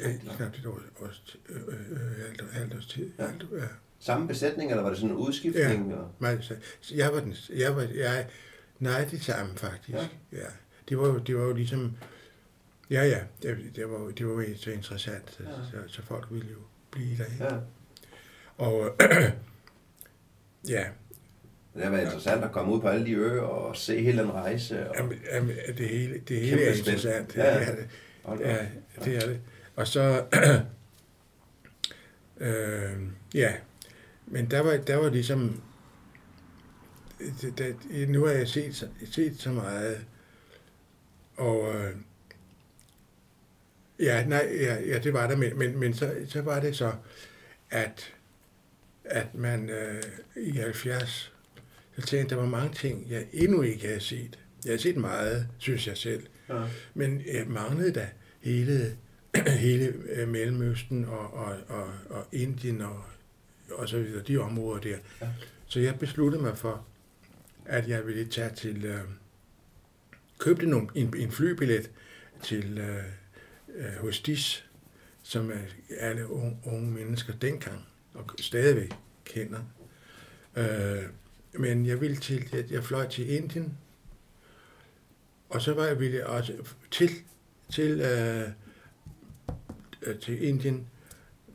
Øh, 0.06 0.36
knap 0.38 0.54
et 0.56 0.66
år, 0.66 0.80
års, 1.02 1.38
øh, 1.50 1.56
øh, 1.68 2.28
halvt, 2.28 2.54
halvt 2.54 2.76
års 2.76 2.86
tid. 2.88 3.12
Ja. 3.18 3.24
Ja. 3.24 3.30
Halvt, 3.30 3.46
ja. 3.58 3.66
Samme 4.00 4.28
besætning, 4.28 4.70
eller 4.72 4.84
var 4.84 4.89
det 4.89 4.98
sådan 5.00 5.12
en 5.16 5.18
udskiftning? 5.18 5.89
Ja. 6.22 6.28
Og... 6.36 6.44
Så, 6.44 6.56
så 6.82 6.96
jeg 6.96 7.13
var 7.13 7.20
den, 7.20 7.36
jeg 7.58 7.76
var, 7.76 7.82
jeg, 7.82 8.28
nej, 8.80 9.06
det 9.12 9.22
samme 9.24 9.56
faktisk. 9.58 9.98
Ja. 9.98 10.08
Ja. 10.32 10.38
ja. 10.38 10.48
Det 10.89 10.98
var 10.98 11.08
jo, 11.08 11.18
det 11.18 11.38
var 11.38 11.44
jo 11.44 11.54
ligesom, 11.54 11.94
ja, 12.89 13.04
ja, 13.04 13.20
det, 13.42 13.58
det 13.76 13.89
var, 13.89 14.12
det 14.12 14.28
var 14.28 14.34
jo 14.34 14.44
så 14.58 14.72
interessant, 14.72 15.32
så, 15.32 15.44
Ja. 15.44 15.50
ja. 15.50 15.56
så, 15.88 15.94
så 15.94 16.02
folk 16.02 16.28
ville 16.32 16.48
jo 16.52 16.58
blive 16.92 17.18
der. 17.18 17.26
ikke? 17.26 17.44
Ja. 17.44 17.58
Og, 18.58 18.96
ja, 20.68 20.86
Det 21.75 21.83
har 21.83 21.89
været 21.89 22.03
interessant 22.03 22.43
at 22.43 22.51
komme 22.51 22.73
ud 22.73 22.81
på 22.81 22.88
alle 22.88 23.05
de 23.05 23.13
øer 23.13 23.41
og 23.41 23.77
se 23.77 24.01
hele 24.01 24.21
den 24.21 24.31
rejse. 24.31 24.89
Og... 24.89 24.95
jamen, 24.97 25.19
jamen, 25.33 25.55
det 25.77 25.88
hele, 25.89 26.19
det 26.27 26.39
hele 26.39 26.63
er 26.65 26.73
interessant. 26.73 27.36
Ja. 27.36 27.53
Ja. 27.53 27.59
Det 27.59 27.67
er 27.67 27.75
det. 27.75 27.88
Ja, 28.39 28.57
det 29.05 29.15
er 29.15 29.19
det. 29.27 29.41
Og 29.75 29.88
så, 29.88 30.25
øh, 32.45 32.91
ja, 33.33 33.53
men 34.25 34.51
der 34.51 34.59
var, 34.59 34.77
der 34.77 34.95
var 34.95 35.09
ligesom, 35.09 35.62
det, 37.57 37.75
nu 38.09 38.25
har 38.25 38.31
jeg 38.33 38.47
set, 38.47 38.75
så- 38.75 38.88
set 39.12 39.39
så 39.39 39.51
meget, 39.51 40.05
og 41.38 41.75
øh, 41.75 41.91
ja, 43.99 44.25
nej, 44.25 44.49
ja, 44.62 44.81
ja, 44.81 44.99
det 44.99 45.13
var 45.13 45.27
der, 45.27 45.36
men, 45.38 45.57
men, 45.59 45.79
men 45.79 45.93
så, 45.93 46.15
så 46.27 46.41
var 46.41 46.59
det 46.59 46.75
så, 46.75 46.91
at, 47.69 48.13
at 49.05 49.36
man 49.36 49.69
øh, 49.69 50.03
i 50.36 50.51
70, 50.57 51.33
så 51.95 52.01
tænkte 52.01 52.17
jeg, 52.17 52.29
der 52.29 52.36
var 52.36 52.45
mange 52.45 52.73
ting, 52.73 53.10
jeg 53.10 53.27
endnu 53.34 53.62
ikke 53.62 53.88
havde 53.88 53.99
set. 53.99 54.39
Jeg 54.65 54.73
har 54.73 54.77
set 54.77 54.97
meget, 54.97 55.47
synes 55.58 55.88
jeg 55.88 55.97
selv. 55.97 56.23
Ja. 56.49 56.63
Men 56.93 57.21
jeg 57.34 57.47
manglede 57.47 57.91
da 57.91 58.10
hele, 58.41 58.97
hele 59.65 59.93
øh, 60.10 60.27
Mellemøsten 60.27 61.06
og, 61.06 61.34
og, 61.34 61.56
og, 61.67 61.88
og 62.10 62.27
Indien 62.32 62.82
og, 62.82 63.03
og 63.71 63.89
så 63.89 63.99
videre, 63.99 64.23
de 64.23 64.38
områder 64.38 64.82
der. 64.82 64.97
Ja. 65.21 65.27
Så 65.67 65.79
jeg 65.79 65.99
besluttede 65.99 66.43
mig 66.43 66.58
for, 66.58 66.86
at 67.65 67.88
jeg 67.88 68.08
ville 68.08 68.25
tage 68.25 68.49
til, 68.56 68.86
øh, 68.86 69.01
købte 70.39 70.65
nogle, 70.65 70.88
en, 70.95 71.13
en 71.17 71.32
flybillet 71.32 71.91
til 72.43 72.77
øh, 72.77 73.03
øh, 73.75 73.93
hos 74.01 74.19
DIS, 74.21 74.65
som 75.23 75.51
alle 75.99 76.27
unge, 76.27 76.58
unge 76.65 76.91
mennesker 76.91 77.34
dengang, 77.34 77.86
og 78.13 78.25
stadigvæk 78.39 78.91
kender. 79.25 79.60
Øh, 80.56 81.03
men 81.60 81.86
jeg 81.86 82.02
ville 82.02 82.16
til, 82.18 82.50
at 82.56 82.72
jeg 82.72 82.84
fløj 82.84 83.08
til 83.10 83.30
Indien, 83.30 83.78
og 85.50 85.62
så 85.62 85.74
var 85.74 85.86
jeg 85.86 86.00
ville 86.00 86.28
også 86.28 86.54
til, 86.92 87.10
til, 87.70 88.02
øh, 88.02 88.50
øh, 90.02 90.20
til 90.20 90.44
Indien, 90.44 90.88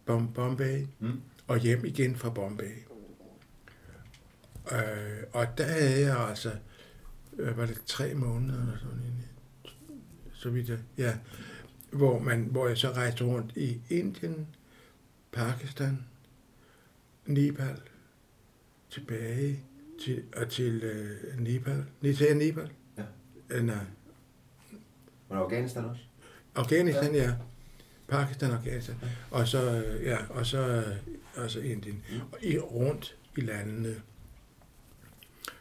Bom- 0.07 0.33
Bombay, 0.35 0.87
Mm. 0.99 1.21
og 1.47 1.59
hjem 1.59 1.85
igen 1.85 2.17
fra 2.17 2.31
Bombay. 2.31 2.73
Øh, 4.73 5.23
og 5.33 5.47
der 5.59 5.65
havde 5.65 6.01
jeg 6.01 6.29
altså, 6.29 6.53
øh, 7.39 7.57
var 7.59 7.67
det 7.67 7.81
tre 7.87 8.15
måneder 8.15 8.61
eller 8.63 8.79
sådan 8.79 8.97
en, 8.99 9.25
så 10.33 10.51
vidt 10.51 10.69
jeg, 10.69 10.79
ja, 10.99 11.17
hvor, 11.91 12.19
man, 12.19 12.43
hvor 12.43 12.69
jeg 12.69 12.79
så 12.79 12.93
rejste 12.93 13.25
rundt 13.25 13.53
i 13.57 13.81
Indien, 13.91 14.47
Pakistan, 15.33 16.05
Nepal, 17.27 17.81
tilbage 18.91 19.65
til, 20.05 20.23
og 20.37 20.49
til 20.49 20.83
øh, 20.83 21.41
Nepal. 21.41 21.85
Nej, 22.01 22.13
til 22.13 22.37
Nepal? 22.37 22.71
Ja. 22.99 23.03
Øh, 23.51 23.65
nej, 23.65 23.75
det 25.31 25.35
Afghanistan 25.37 25.85
også? 25.85 26.03
Afghanistan, 26.55 27.15
ja. 27.15 27.33
Pakistan, 28.09 28.51
Afghanistan. 28.51 28.95
Og 29.31 29.49
så, 29.49 29.83
øh, 29.87 30.05
ja, 30.05 30.17
og 30.31 30.47
så, 30.47 30.59
øh, 30.59 30.97
og 31.45 31.51
så 31.51 31.61
Indien. 31.61 32.03
Og 32.33 32.39
i, 32.43 32.59
rundt 32.59 33.17
i 33.37 33.41
landene. 33.41 33.95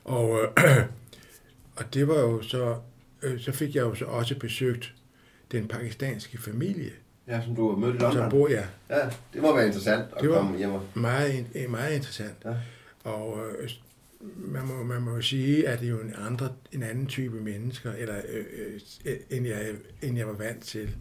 Og, 0.06 0.40
øh, 0.42 0.48
og 1.78 1.94
det 1.94 2.08
var 2.08 2.20
jo 2.20 2.42
så, 2.42 2.78
øh, 3.22 3.40
så 3.42 3.52
fik 3.52 3.76
jeg 3.76 3.82
jo 3.82 3.96
så 3.96 4.06
også 4.06 4.40
besøgt 4.40 4.94
den 5.52 5.68
pakistanske 5.68 6.38
familie. 6.42 6.92
Ja, 7.28 7.42
som 7.46 7.56
du 7.56 7.70
har 7.70 7.78
mødt 7.78 7.96
i 7.96 8.00
Så 8.00 8.06
London. 8.12 8.30
bor 8.30 8.48
jeg 8.48 8.68
Ja, 8.90 9.10
det 9.34 9.42
må 9.42 9.56
være 9.56 9.66
interessant 9.66 10.06
at 10.16 10.22
Det 10.22 10.30
var- 10.30 10.36
komme 10.38 10.58
hjem 10.58 10.72
meget, 10.94 11.70
meget 11.70 11.96
interessant. 11.96 12.36
Ja. 12.46 12.54
Og 13.04 13.40
øh, 13.60 13.70
man, 14.22 14.68
må, 14.68 14.84
man 14.84 15.02
må 15.02 15.16
jo 15.16 15.22
sige, 15.22 15.68
at 15.68 15.80
det 15.80 15.86
er 15.86 15.92
jo 15.92 16.00
en, 16.00 16.14
andre, 16.18 16.54
en 16.72 16.84
anden 16.84 17.08
type 17.08 17.42
mennesker, 17.42 17.94
eller, 17.94 18.22
øh, 18.30 18.46
øh, 19.06 19.20
end, 19.30 19.48
jeg, 19.48 19.76
end 20.02 20.18
jeg 20.18 20.28
var 20.28 20.34
vant 20.34 20.64
til. 20.64 20.96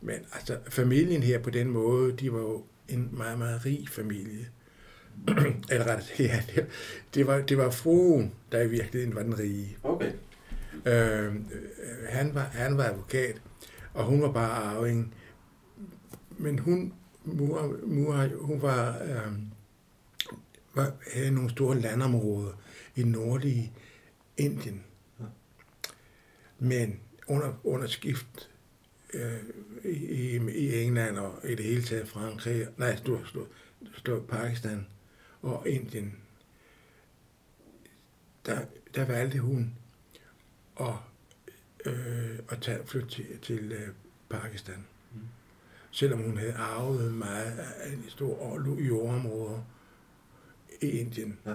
Men 0.00 0.16
altså, 0.32 0.58
familien 0.68 1.22
her 1.22 1.38
på 1.38 1.50
den 1.50 1.70
måde, 1.70 2.16
de 2.16 2.32
var 2.32 2.38
jo 2.38 2.64
en 2.88 3.08
meget, 3.12 3.38
meget 3.38 3.66
rig 3.66 3.88
familie. 3.88 4.46
eller 5.70 5.86
ret, 5.86 6.14
ja, 6.18 6.42
det, 6.54 6.66
det, 7.14 7.26
var, 7.26 7.40
det 7.40 7.58
var 7.58 7.70
fruen, 7.70 8.32
der 8.52 8.60
i 8.60 8.68
virkeligheden 8.68 9.14
var 9.14 9.22
den 9.22 9.38
rige. 9.38 9.76
Okay. 9.82 10.12
Øh, 10.86 11.26
øh, 11.26 11.32
han, 12.08 12.34
var, 12.34 12.40
han 12.40 12.76
var 12.76 12.84
advokat, 12.84 13.42
og 13.94 14.04
hun 14.04 14.22
var 14.22 14.32
bare 14.32 14.50
arving. 14.50 15.14
Men 16.38 16.58
hun, 16.58 16.92
mor, 17.24 17.76
mor, 17.86 18.28
hun 18.40 18.62
var, 18.62 18.98
øh, 19.02 19.32
var, 20.74 20.92
havde 21.12 21.30
nogle 21.30 21.50
store 21.50 21.80
landområder 21.80 22.52
i 22.96 23.02
nordlige 23.02 23.72
Indien. 24.36 24.84
Men 26.58 27.00
under, 27.26 27.52
under 27.64 27.86
skift 27.86 28.50
øh, 29.14 29.40
i, 29.84 30.36
i 30.36 30.82
England 30.82 31.18
og 31.18 31.38
i 31.44 31.54
det 31.54 31.64
hele 31.64 31.82
taget 31.82 32.08
Frankrig, 32.08 32.66
nej, 32.76 32.96
stod, 32.96 33.18
stod, 33.26 33.46
stod 33.96 34.22
Pakistan 34.22 34.86
og 35.42 35.68
Indien, 35.68 36.16
der, 38.46 38.60
der 38.94 39.04
valgte 39.04 39.38
hun 39.38 39.74
at, 40.80 40.94
øh, 41.84 42.38
at 42.48 42.60
tage, 42.60 42.86
flytte 42.86 43.08
til, 43.08 43.38
til 43.42 43.72
øh, 43.72 43.88
Pakistan. 44.28 44.86
Mm. 45.12 45.20
Selvom 45.90 46.22
hun 46.22 46.36
havde 46.36 46.54
arvet 46.54 47.14
meget 47.14 47.58
af 47.58 47.92
en 47.92 48.04
stor 48.08 48.58
jordområder 48.80 49.62
i 50.82 50.90
Indien. 50.90 51.38
Ja. 51.46 51.54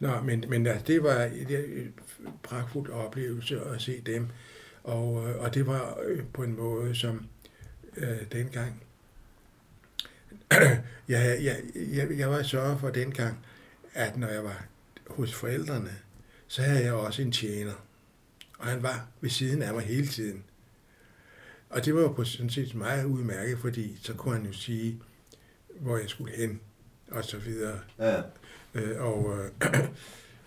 Nå, 0.00 0.20
men, 0.20 0.44
men 0.48 0.66
altså, 0.66 0.86
det 0.86 1.02
var 1.02 1.24
en 1.24 1.94
pragtfuld 2.42 2.90
oplevelse 2.90 3.60
at 3.60 3.82
se 3.82 4.00
dem. 4.06 4.28
Og, 4.84 5.28
øh, 5.28 5.42
og 5.42 5.54
det 5.54 5.66
var 5.66 5.98
øh, 6.06 6.24
på 6.32 6.42
en 6.42 6.56
måde, 6.56 6.94
som 6.94 7.26
øh, 7.96 8.18
dengang... 8.32 8.82
jeg, 11.08 11.38
jeg, 11.42 11.62
jeg, 11.74 12.18
jeg 12.18 12.30
var 12.30 12.42
sørget 12.42 12.80
for 12.80 12.90
dengang, 12.90 13.46
at 13.94 14.16
når 14.16 14.28
jeg 14.28 14.44
var 14.44 14.66
hos 15.06 15.34
forældrene, 15.34 15.92
så 16.46 16.62
havde 16.62 16.84
jeg 16.84 16.92
også 16.92 17.22
en 17.22 17.32
tjener. 17.32 17.84
Og 18.58 18.66
han 18.66 18.82
var 18.82 19.08
ved 19.20 19.30
siden 19.30 19.62
af 19.62 19.74
mig 19.74 19.82
hele 19.82 20.06
tiden. 20.06 20.44
Og 21.70 21.84
det 21.84 21.94
var 21.94 22.00
jo 22.00 22.12
på 22.12 22.24
sådan 22.24 22.50
set 22.50 22.74
meget 22.74 23.04
udmærket, 23.04 23.58
fordi 23.58 23.98
så 24.02 24.14
kunne 24.14 24.34
han 24.34 24.46
jo 24.46 24.52
sige, 24.52 25.00
hvor 25.80 25.98
jeg 25.98 26.08
skulle 26.08 26.36
hen, 26.36 26.60
og 27.10 27.24
så 27.24 27.36
videre. 27.38 27.78
Ja, 27.98 28.16
Øh, 28.74 29.00
og, 29.04 29.38
øh, 29.38 29.50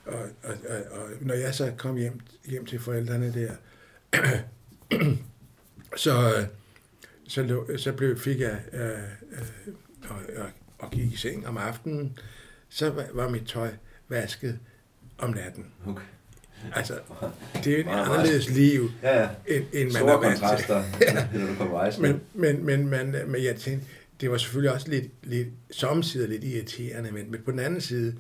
og, 0.05 0.13
og, 0.43 0.53
og, 0.69 0.99
og 0.99 1.09
når 1.21 1.33
jeg 1.33 1.55
så 1.55 1.71
kom 1.77 1.95
hjem, 1.97 2.19
hjem 2.45 2.65
til 2.65 2.79
forældrene 2.79 3.33
der, 3.33 3.51
så, 5.97 6.35
øh, 6.37 6.43
så, 7.27 7.43
lå, 7.43 7.77
så 7.77 7.93
blev, 7.93 8.19
fik 8.19 8.39
jeg 8.39 8.59
øh, 8.73 8.89
øh, 9.31 9.73
og, 10.09 10.15
og, 10.37 10.45
og 10.79 10.91
gik 10.91 11.13
i 11.13 11.15
seng 11.15 11.47
om 11.47 11.57
aftenen, 11.57 12.17
så 12.69 12.89
var, 12.89 13.05
var 13.13 13.29
mit 13.29 13.43
tøj 13.47 13.69
vasket 14.09 14.59
om 15.17 15.29
natten. 15.29 15.65
okay. 15.87 16.01
Altså, 16.75 16.99
det 17.63 17.73
er 17.73 17.77
et 17.79 17.85
Meget, 17.85 18.07
meget. 18.07 18.19
anderledes 18.19 18.49
liv, 18.49 18.89
Ja, 19.03 19.21
ja. 19.21 19.29
end, 19.47 19.65
end 19.73 19.83
man 19.83 19.91
Store 19.91 20.11
er 20.13 20.17
vant 20.17 20.37
til. 20.37 20.41
kontraster, 20.47 20.83
når 21.39 21.47
du 21.47 21.55
kommer 21.57 21.77
rejsende. 21.79 22.09
Men, 22.09 22.21
men, 22.33 22.65
men, 22.65 22.87
men, 23.11 23.31
men 23.31 23.43
jeg 23.43 23.55
tænkte, 23.55 23.87
det 24.21 24.31
var 24.31 24.37
selvfølgelig 24.37 24.71
også 24.73 24.89
lidt, 24.89 25.11
lidt 25.23 25.47
samtidig 25.71 26.29
lidt 26.29 26.43
irriterende, 26.43 27.11
men, 27.11 27.31
men 27.31 27.41
på 27.41 27.51
den 27.51 27.59
anden 27.59 27.81
side, 27.81 28.15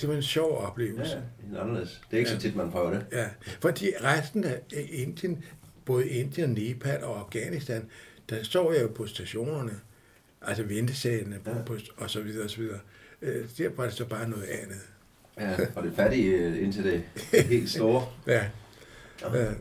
det 0.00 0.08
var 0.08 0.14
en 0.14 0.22
sjov 0.22 0.50
Ja, 0.62 0.66
oplevelse. 0.66 1.12
ja, 1.16 1.48
det 1.50 1.56
er 1.58 1.62
anderledes. 1.62 2.00
Det 2.10 2.16
er 2.16 2.18
ikke 2.18 2.30
Ja. 2.30 2.36
så 2.36 2.42
tit, 2.42 2.56
man 2.56 2.70
prøver 2.70 2.90
det. 2.90 3.06
Ja, 3.12 3.28
fordi 3.60 3.90
resten 4.04 4.44
af 4.44 4.60
Indien, 4.90 5.44
både 5.84 6.08
Indien, 6.08 6.50
Nepal 6.50 7.04
og 7.04 7.18
Afghanistan, 7.18 7.88
der 8.30 8.42
så 8.42 8.70
jeg 8.72 8.82
jo 8.82 8.88
på 8.88 9.06
stationerne, 9.06 9.80
altså 10.42 10.62
ventesalene 10.62 11.38
Ja. 11.46 11.62
på, 11.66 11.76
og 11.96 12.10
så 12.10 12.20
videre 12.22 12.44
og 12.44 12.50
så 12.50 12.58
videre. 12.60 12.78
Øh, 13.22 13.48
Der 13.58 13.68
var 13.76 13.84
det 13.84 13.94
så 13.94 14.04
bare 14.04 14.28
noget 14.28 14.44
andet. 14.44 14.80
Ja, 15.40 15.56
og 15.76 15.82
det 15.82 15.92
fattige 15.96 16.32
øh, 16.32 16.62
indtil 16.62 16.84
det 16.84 17.02
helt 17.46 17.70
store. 17.70 18.06
Ja. 18.26 18.46
Ja. 19.22 19.50
Øh, 19.50 19.56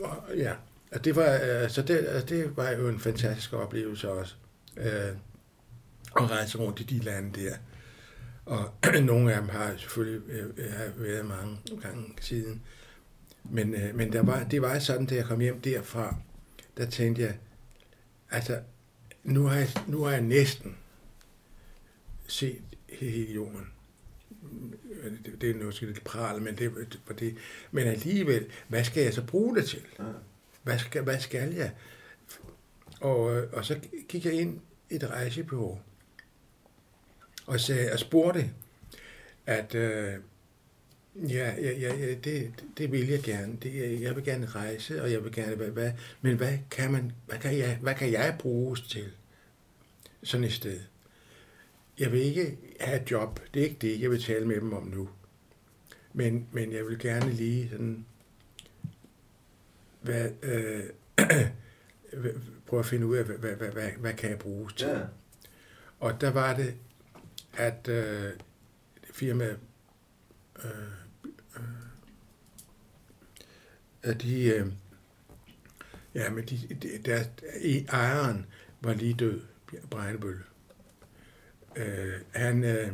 og- 0.00 0.24
ja. 0.36 0.52
Og 0.92 1.04
det 1.04 1.16
var, 1.16 1.40
øh, 1.42 1.70
så 1.70 1.82
det, 1.82 1.98
altså, 1.98 2.26
det 2.26 2.56
var 2.56 2.70
jo 2.70 2.88
en 2.88 3.00
fantastisk 3.00 3.52
oplevelse 3.52 4.10
også. 4.10 4.34
Øh, 4.76 5.16
at 6.16 6.30
rejse 6.30 6.58
rundt 6.58 6.80
i 6.80 6.82
de 6.82 6.98
lande 6.98 7.40
der. 7.40 7.56
Og 8.44 8.74
nogle 9.02 9.34
af 9.34 9.40
dem 9.40 9.48
har 9.48 9.76
selvfølgelig 9.76 10.30
øh, 10.30 10.46
øh, 10.56 10.72
har 10.72 10.92
været 10.96 11.26
mange 11.26 11.58
gange 11.82 12.14
siden. 12.20 12.62
Men, 13.44 13.74
øh, 13.74 13.94
men 13.94 14.12
der 14.12 14.22
var, 14.22 14.44
det 14.44 14.62
var 14.62 14.78
sådan, 14.78 15.06
da 15.06 15.14
jeg 15.14 15.24
kom 15.24 15.40
hjem 15.40 15.60
derfra, 15.60 16.16
der 16.76 16.86
tænkte 16.86 17.22
jeg, 17.22 17.38
altså, 18.30 18.60
nu 19.24 19.46
har 19.46 19.56
jeg, 19.56 19.68
nu 19.86 20.02
har 20.02 20.10
jeg 20.12 20.20
næsten 20.20 20.76
set 22.26 22.62
hele 22.88 23.32
jorden. 23.32 23.66
Det, 25.24 25.40
det 25.40 25.50
er 25.50 25.64
måske 25.64 25.86
lidt 25.86 26.04
pral, 26.04 26.42
men, 26.42 26.58
det, 26.58 26.98
for 27.06 27.12
det, 27.12 27.36
men 27.70 27.86
alligevel, 27.86 28.46
hvad 28.68 28.84
skal 28.84 29.02
jeg 29.02 29.14
så 29.14 29.24
bruge 29.26 29.56
det 29.56 29.64
til? 29.64 29.82
Ja. 29.98 30.04
Hvad 30.62 30.78
skal, 30.78 31.02
hvad 31.02 31.20
skal 31.20 31.54
jeg? 31.54 31.70
Og, 33.00 33.36
øh, 33.36 33.52
og 33.52 33.64
så 33.64 33.80
gik 34.08 34.24
jeg 34.24 34.32
ind 34.32 34.60
i 34.90 34.94
et 34.94 35.10
rejsebureau 35.10 35.78
og, 37.46 37.60
sagde, 37.60 37.92
og 37.92 37.98
spurgte, 37.98 38.50
at 39.46 39.74
øh, 39.74 40.14
ja, 41.14 41.54
ja, 41.62 41.72
ja, 41.78 41.96
ja 41.96 42.14
det, 42.14 42.64
det 42.78 42.92
vil 42.92 43.08
jeg 43.08 43.22
gerne. 43.22 43.56
Det, 43.62 44.00
jeg 44.02 44.16
vil 44.16 44.24
gerne 44.24 44.46
rejse, 44.46 45.02
og 45.02 45.12
jeg 45.12 45.24
vil 45.24 45.32
gerne, 45.32 45.56
hvad, 45.56 45.68
hvad, 45.70 45.92
men 46.20 46.36
hvad 46.36 46.58
kan, 46.70 46.92
man, 46.92 47.12
hvad, 47.26 47.38
kan 47.38 47.58
jeg, 47.58 47.78
hvad 47.80 47.94
kan 47.94 48.12
jeg 48.12 48.36
bruges 48.38 48.80
til 48.80 49.10
sådan 50.22 50.44
et 50.44 50.52
sted? 50.52 50.80
Jeg 51.98 52.12
vil 52.12 52.20
ikke 52.20 52.58
have 52.80 53.02
et 53.02 53.10
job. 53.10 53.40
Det 53.54 53.60
er 53.60 53.64
ikke 53.64 53.78
det, 53.80 54.00
jeg 54.00 54.10
vil 54.10 54.22
tale 54.22 54.46
med 54.46 54.60
dem 54.60 54.72
om 54.72 54.86
nu. 54.86 55.08
Men, 56.12 56.46
men 56.52 56.72
jeg 56.72 56.86
vil 56.86 56.98
gerne 56.98 57.32
lige 57.32 57.68
sådan 57.70 58.06
hvad, 60.00 60.30
øh, 60.42 60.84
prøve 62.66 62.80
at 62.80 62.86
finde 62.86 63.06
ud 63.06 63.16
af, 63.16 63.24
hvad, 63.24 63.56
hvad, 63.56 63.70
hvad, 63.70 63.90
hvad, 63.90 64.14
kan 64.14 64.30
jeg 64.30 64.38
bruges 64.38 64.74
til. 64.74 64.88
Ja. 64.88 65.00
Og 66.00 66.20
der 66.20 66.30
var 66.30 66.54
det, 66.56 66.74
at 67.52 67.88
øh, 67.88 68.32
firmaet, 69.12 69.58
øh, 70.64 70.70
øh, 71.56 71.62
at 74.02 74.22
de, 74.22 74.44
øh, 74.44 74.66
ja, 76.14 76.30
men 76.30 76.44
de, 76.44 76.74
de, 76.82 76.98
der, 77.04 77.24
ejeren 77.88 78.46
var 78.80 78.94
lige 78.94 79.14
død, 79.14 79.40
Brejnebølle. 79.90 80.42
Øh, 81.76 82.12
han, 82.30 82.64
øh, 82.64 82.92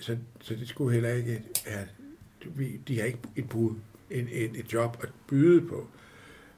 så, 0.00 0.18
så 0.40 0.54
det 0.54 0.68
skulle 0.68 0.92
heller 0.92 1.10
ikke 1.10 1.42
have, 1.66 1.88
vi, 2.44 2.76
de 2.76 2.98
har 2.98 3.06
ikke 3.06 3.18
et, 3.36 3.48
bud, 3.48 3.76
et, 4.10 4.44
et, 4.44 4.56
et 4.56 4.72
job 4.72 4.96
at 5.02 5.08
byde 5.28 5.68
på. 5.68 5.86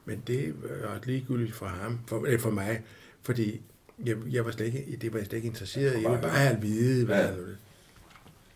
Men 0.05 0.23
det 0.27 0.55
var 0.63 1.01
ligegyldigt 1.05 1.55
for 1.55 1.67
ham, 1.67 2.01
for, 2.07 2.25
eller 2.25 2.39
for 2.39 2.51
mig, 2.51 2.83
fordi 3.23 3.63
jeg, 4.07 4.17
jeg 4.31 4.45
var 4.45 4.51
slet 4.51 4.67
ikke, 4.67 4.99
det 5.01 5.13
var 5.13 5.19
jeg 5.19 5.27
slet 5.27 5.37
ikke 5.37 5.49
interesseret 5.49 5.99
i. 5.99 6.03
Jeg 6.03 6.11
ville 6.11 6.23
bare 6.23 6.37
have 6.37 6.57
at 6.57 6.63
vide, 6.63 7.05
hvad 7.07 7.25
ja. 7.25 7.31
det 7.31 7.59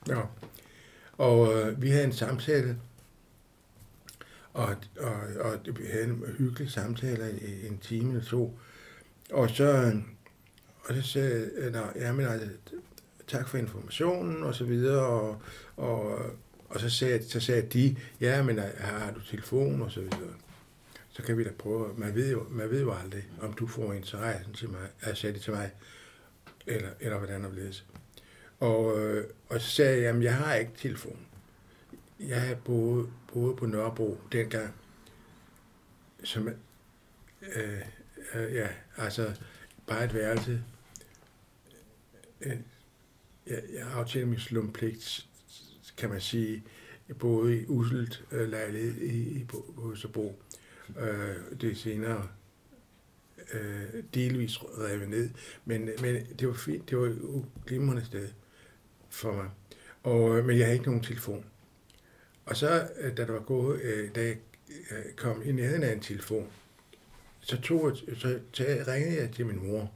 Ja. 0.09 0.20
Og 1.12 1.52
øh, 1.54 1.83
vi 1.83 1.90
havde 1.90 2.04
en 2.04 2.12
samtale, 2.12 2.76
og, 4.52 4.76
og, 5.00 5.12
og 5.40 5.59
vi 5.78 5.85
havde 5.92 6.04
en 6.04 6.24
hyggelig 6.38 6.70
samtale 6.70 7.38
i 7.40 7.66
en 7.66 7.78
time 7.78 8.11
eller 8.11 8.24
to. 8.24 8.59
Og 9.33 9.50
så, 9.50 9.92
og 10.85 10.94
så 10.94 11.02
sagde 11.02 11.50
jeg, 11.57 11.92
ja, 11.96 12.12
men 12.12 12.26
altså, 12.26 12.48
tak 13.26 13.48
for 13.48 13.59
informationen, 13.59 14.42
og 14.42 14.54
så 14.54 14.64
videre, 14.64 15.07
og, 15.07 15.42
og, 15.76 16.18
og 16.74 16.80
så, 16.80 16.90
sagde, 16.90 17.28
så 17.28 17.40
sagde 17.40 17.62
de, 17.62 17.96
ja, 18.20 18.42
men 18.42 18.58
øh, 18.58 18.64
har 18.78 19.12
du 19.12 19.20
telefon, 19.20 19.82
og 19.82 19.92
så 19.92 20.00
videre 20.00 20.34
så 21.14 21.22
kan 21.22 21.38
vi 21.38 21.44
da 21.44 21.50
prøve. 21.58 21.94
Man 21.96 22.14
ved 22.14 22.30
jo, 22.30 22.46
man 22.50 22.70
ved 22.70 22.80
jo 22.80 22.92
aldrig, 22.92 23.24
om 23.40 23.52
du 23.52 23.66
får 23.66 23.92
interesse 23.92 24.52
til 24.52 24.68
mig, 24.68 24.88
at 25.00 25.18
sagde 25.18 25.34
det 25.34 25.42
til 25.42 25.52
mig, 25.52 25.70
eller, 26.66 26.90
eller 27.00 27.18
hvordan 27.18 27.44
det 27.44 27.50
bliver. 27.50 27.72
Og, 28.60 29.00
øh, 29.00 29.26
og 29.48 29.60
så 29.60 29.70
sagde 29.70 29.92
jeg, 29.96 30.02
jamen 30.02 30.22
jeg 30.22 30.37
har 30.37 30.54
ikke 30.54 30.72
telefon. 30.76 31.18
Jeg 32.20 32.42
har 32.42 32.54
boet, 32.54 33.10
boet 33.32 33.56
på 33.56 33.66
Nørrebro 33.66 34.20
dengang, 34.32 34.74
som, 36.24 36.48
øh, 37.56 37.80
øh, 38.34 38.54
ja, 38.54 38.68
altså 38.96 39.32
bare 39.87 40.04
et 40.04 40.14
værelse. 40.14 40.62
Øh, 42.40 42.56
jeg, 43.46 43.62
jeg 43.74 43.87
aftalte 43.92 44.26
min 44.26 44.38
slumpligt, 44.38 45.26
kan 45.96 46.11
man 46.11 46.20
sige. 46.20 46.62
både 47.18 47.61
i 47.61 47.66
uselt 47.66 48.24
øh, 48.33 48.48
lejlighed 48.48 49.00
i, 49.00 49.40
i, 49.40 49.44
på, 49.44 49.74
på 49.76 49.92
Østerbro. 49.92 50.38
Øh, 50.98 51.61
det 51.61 51.70
er 51.70 51.74
senere 51.74 52.28
øh, 53.52 54.02
delvis 54.14 54.62
revet 54.62 55.09
ned, 55.09 55.30
men, 55.64 55.90
men 56.00 56.26
det 56.38 56.48
var 56.48 56.54
fint, 56.54 56.90
det 56.90 56.98
var 56.98 57.07
et 57.07 57.44
glimrende 57.66 58.04
sted 58.04 58.28
for 59.11 59.33
mig. 59.33 59.50
Og, 60.02 60.38
øh, 60.38 60.44
men 60.44 60.59
jeg 60.59 60.66
havde 60.66 60.76
ikke 60.78 60.87
nogen 60.87 61.02
telefon. 61.02 61.44
Og 62.44 62.57
så, 62.57 62.88
øh, 63.00 63.16
da 63.16 63.26
der 63.26 63.33
var 63.33 63.40
gået, 63.40 63.80
øh, 63.80 64.14
da 64.14 64.22
jeg 64.24 64.37
øh, 64.90 65.12
kom 65.16 65.42
i 65.44 65.52
nærheden 65.52 65.83
af 65.83 65.92
en 65.92 66.00
telefon, 66.00 66.50
så, 67.40 67.61
tog 67.61 67.96
så, 67.96 68.38
så 68.52 68.85
ringede 68.88 69.20
jeg 69.20 69.30
til 69.30 69.46
min 69.46 69.66
mor. 69.66 69.92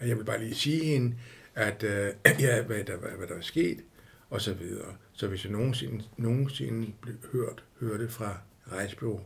Og 0.00 0.08
jeg 0.08 0.16
vil 0.16 0.24
bare 0.24 0.40
lige 0.40 0.54
sige 0.54 0.84
hende, 0.84 1.16
at 1.54 1.82
øh, 1.82 2.14
ja, 2.40 2.62
hvad, 2.62 2.84
der, 2.84 2.96
hvad, 2.96 3.10
hvad 3.10 3.26
der 3.26 3.34
var 3.34 3.40
sket, 3.40 3.84
og 4.30 4.40
så 4.40 4.54
videre. 4.54 4.96
Så 5.12 5.26
hvis 5.26 5.44
jeg 5.44 5.52
nogensinde, 5.52 6.04
nogensinde 6.16 6.92
blev 7.00 7.14
hørt, 7.32 7.64
hørte 7.80 8.08
fra 8.08 8.40
rejsbureau, 8.72 9.20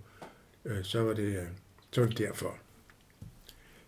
øh, 0.64 0.85
så, 0.85 1.03
var 1.03 1.14
det, 1.14 1.23
øh, 1.23 1.47
så 1.90 2.01
var 2.01 2.09
det 2.09 2.19
derfor. 2.19 2.57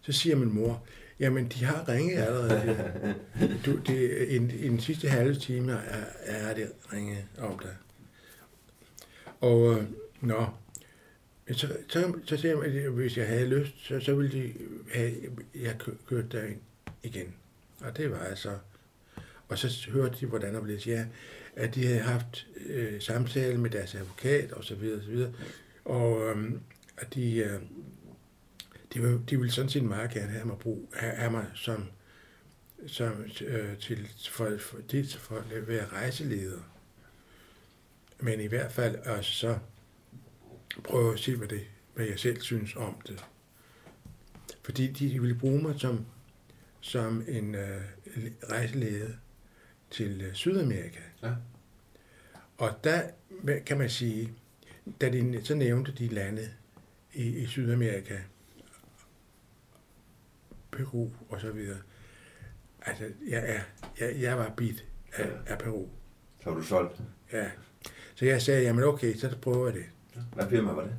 Så 0.01 0.13
siger 0.13 0.37
min 0.37 0.55
mor, 0.55 0.87
jamen 1.21 1.49
de 1.49 1.65
har 1.65 1.89
ringet 1.89 2.19
allerede. 2.19 3.15
Du, 3.67 3.77
det, 3.77 4.29
i, 4.29 4.37
I 4.37 4.69
den 4.69 4.81
sidste 4.81 5.09
halve 5.09 5.35
time 5.35 5.73
er, 5.73 6.05
er 6.25 6.55
det 6.55 6.73
ringet 6.93 7.25
om 7.39 7.59
dig. 7.59 7.77
Og 9.41 9.73
øh, 9.73 9.85
nå, 10.21 10.47
så, 11.53 11.77
så, 11.89 12.15
så 12.25 12.37
siger 12.37 12.65
jeg, 12.65 12.85
at 12.85 12.91
hvis 12.93 13.17
jeg 13.17 13.29
havde 13.29 13.49
lyst, 13.49 13.73
så, 13.87 14.01
så 14.01 14.15
ville 14.15 14.33
de 14.33 14.53
have, 14.93 15.13
jeg 15.55 15.77
kørt 16.07 16.33
derind 16.33 16.61
igen. 17.03 17.35
Og 17.81 17.97
det 17.97 18.11
var 18.11 18.19
altså... 18.19 18.51
Og 19.49 19.59
så 19.59 19.91
hørte 19.91 20.21
de, 20.21 20.27
hvordan 20.27 20.55
der 20.55 20.61
blev 20.61 20.79
ja, 20.87 21.07
at 21.57 21.75
de 21.75 21.87
havde 21.87 22.01
haft 22.01 22.47
øh, 22.67 23.03
samtale 23.03 23.59
med 23.59 23.71
deres 23.71 23.95
advokat 23.95 24.53
og 24.53 24.65
så 24.65 24.75
videre, 24.75 24.99
og 24.99 25.05
så 25.05 25.11
videre. 25.11 25.33
Og 25.85 26.23
øh, 26.23 26.53
at 26.97 27.15
de, 27.15 27.37
øh, 27.37 27.61
de, 28.95 29.03
vil, 29.03 29.21
de 29.31 29.37
ville 29.37 29.53
sådan 29.53 29.71
set 29.71 29.85
meget 29.85 30.11
gerne 30.11 30.33
have 30.33 30.45
mig, 30.45 30.59
brug, 30.59 30.93
have, 30.95 31.15
have 31.15 31.31
mig 31.31 31.47
som, 31.55 31.85
som 32.87 33.25
øh, 33.41 33.79
til, 33.79 34.09
for, 34.31 34.57
for, 34.59 34.79
dels 34.93 35.17
for 35.17 35.37
at 35.37 35.69
være 35.69 35.87
rejseleder. 35.87 36.59
Men 38.21 38.41
i 38.41 38.47
hvert 38.47 38.73
fald 38.73 38.97
også 38.97 39.33
så 39.33 39.59
prøve 40.85 41.13
at 41.13 41.19
se, 41.19 41.37
hvad, 41.37 41.49
det, 41.49 41.67
hvad 41.95 42.07
jeg 42.07 42.19
selv 42.19 42.41
synes 42.41 42.77
om 42.77 43.01
det. 43.07 43.25
Fordi 44.63 44.87
de 44.87 45.21
ville 45.21 45.39
bruge 45.39 45.63
mig 45.63 45.81
som, 45.81 46.07
som 46.81 47.25
en 47.29 47.55
øh, 47.55 47.81
rejseleder 48.51 49.09
til 49.91 50.23
øh, 50.23 50.35
Sydamerika. 50.35 51.01
Ja. 51.23 51.33
Og 52.59 52.71
der 52.85 53.03
kan 53.67 53.79
man 53.79 53.91
sige, 53.91 54.33
da 55.01 55.09
de 55.11 55.45
så 55.45 55.55
nævnte 55.55 55.93
de 55.93 56.09
lande 56.09 56.49
i, 57.15 57.29
i 57.29 57.47
Sydamerika, 57.47 58.19
Peru 60.73 61.11
og 61.29 61.41
så 61.41 61.51
videre, 61.51 61.79
altså 62.83 63.05
jeg, 63.29 63.43
er, 63.47 63.61
jeg, 64.01 64.21
jeg 64.21 64.39
var 64.39 64.53
bit 64.57 64.85
af, 65.13 65.31
af 65.47 65.59
Peru. 65.59 65.87
Så 66.43 66.51
var 66.51 66.57
du 66.57 66.63
solgt? 66.63 67.03
Ja. 67.33 67.51
Så 68.15 68.25
jeg 68.25 68.43
sagde, 68.43 68.63
jamen 68.63 68.85
okay, 68.85 69.17
så 69.17 69.37
prøver 69.43 69.67
jeg 69.67 69.75
det. 69.75 69.85
Hvad 70.35 70.49
firma 70.49 70.73
var 70.73 70.83
det? 70.83 70.95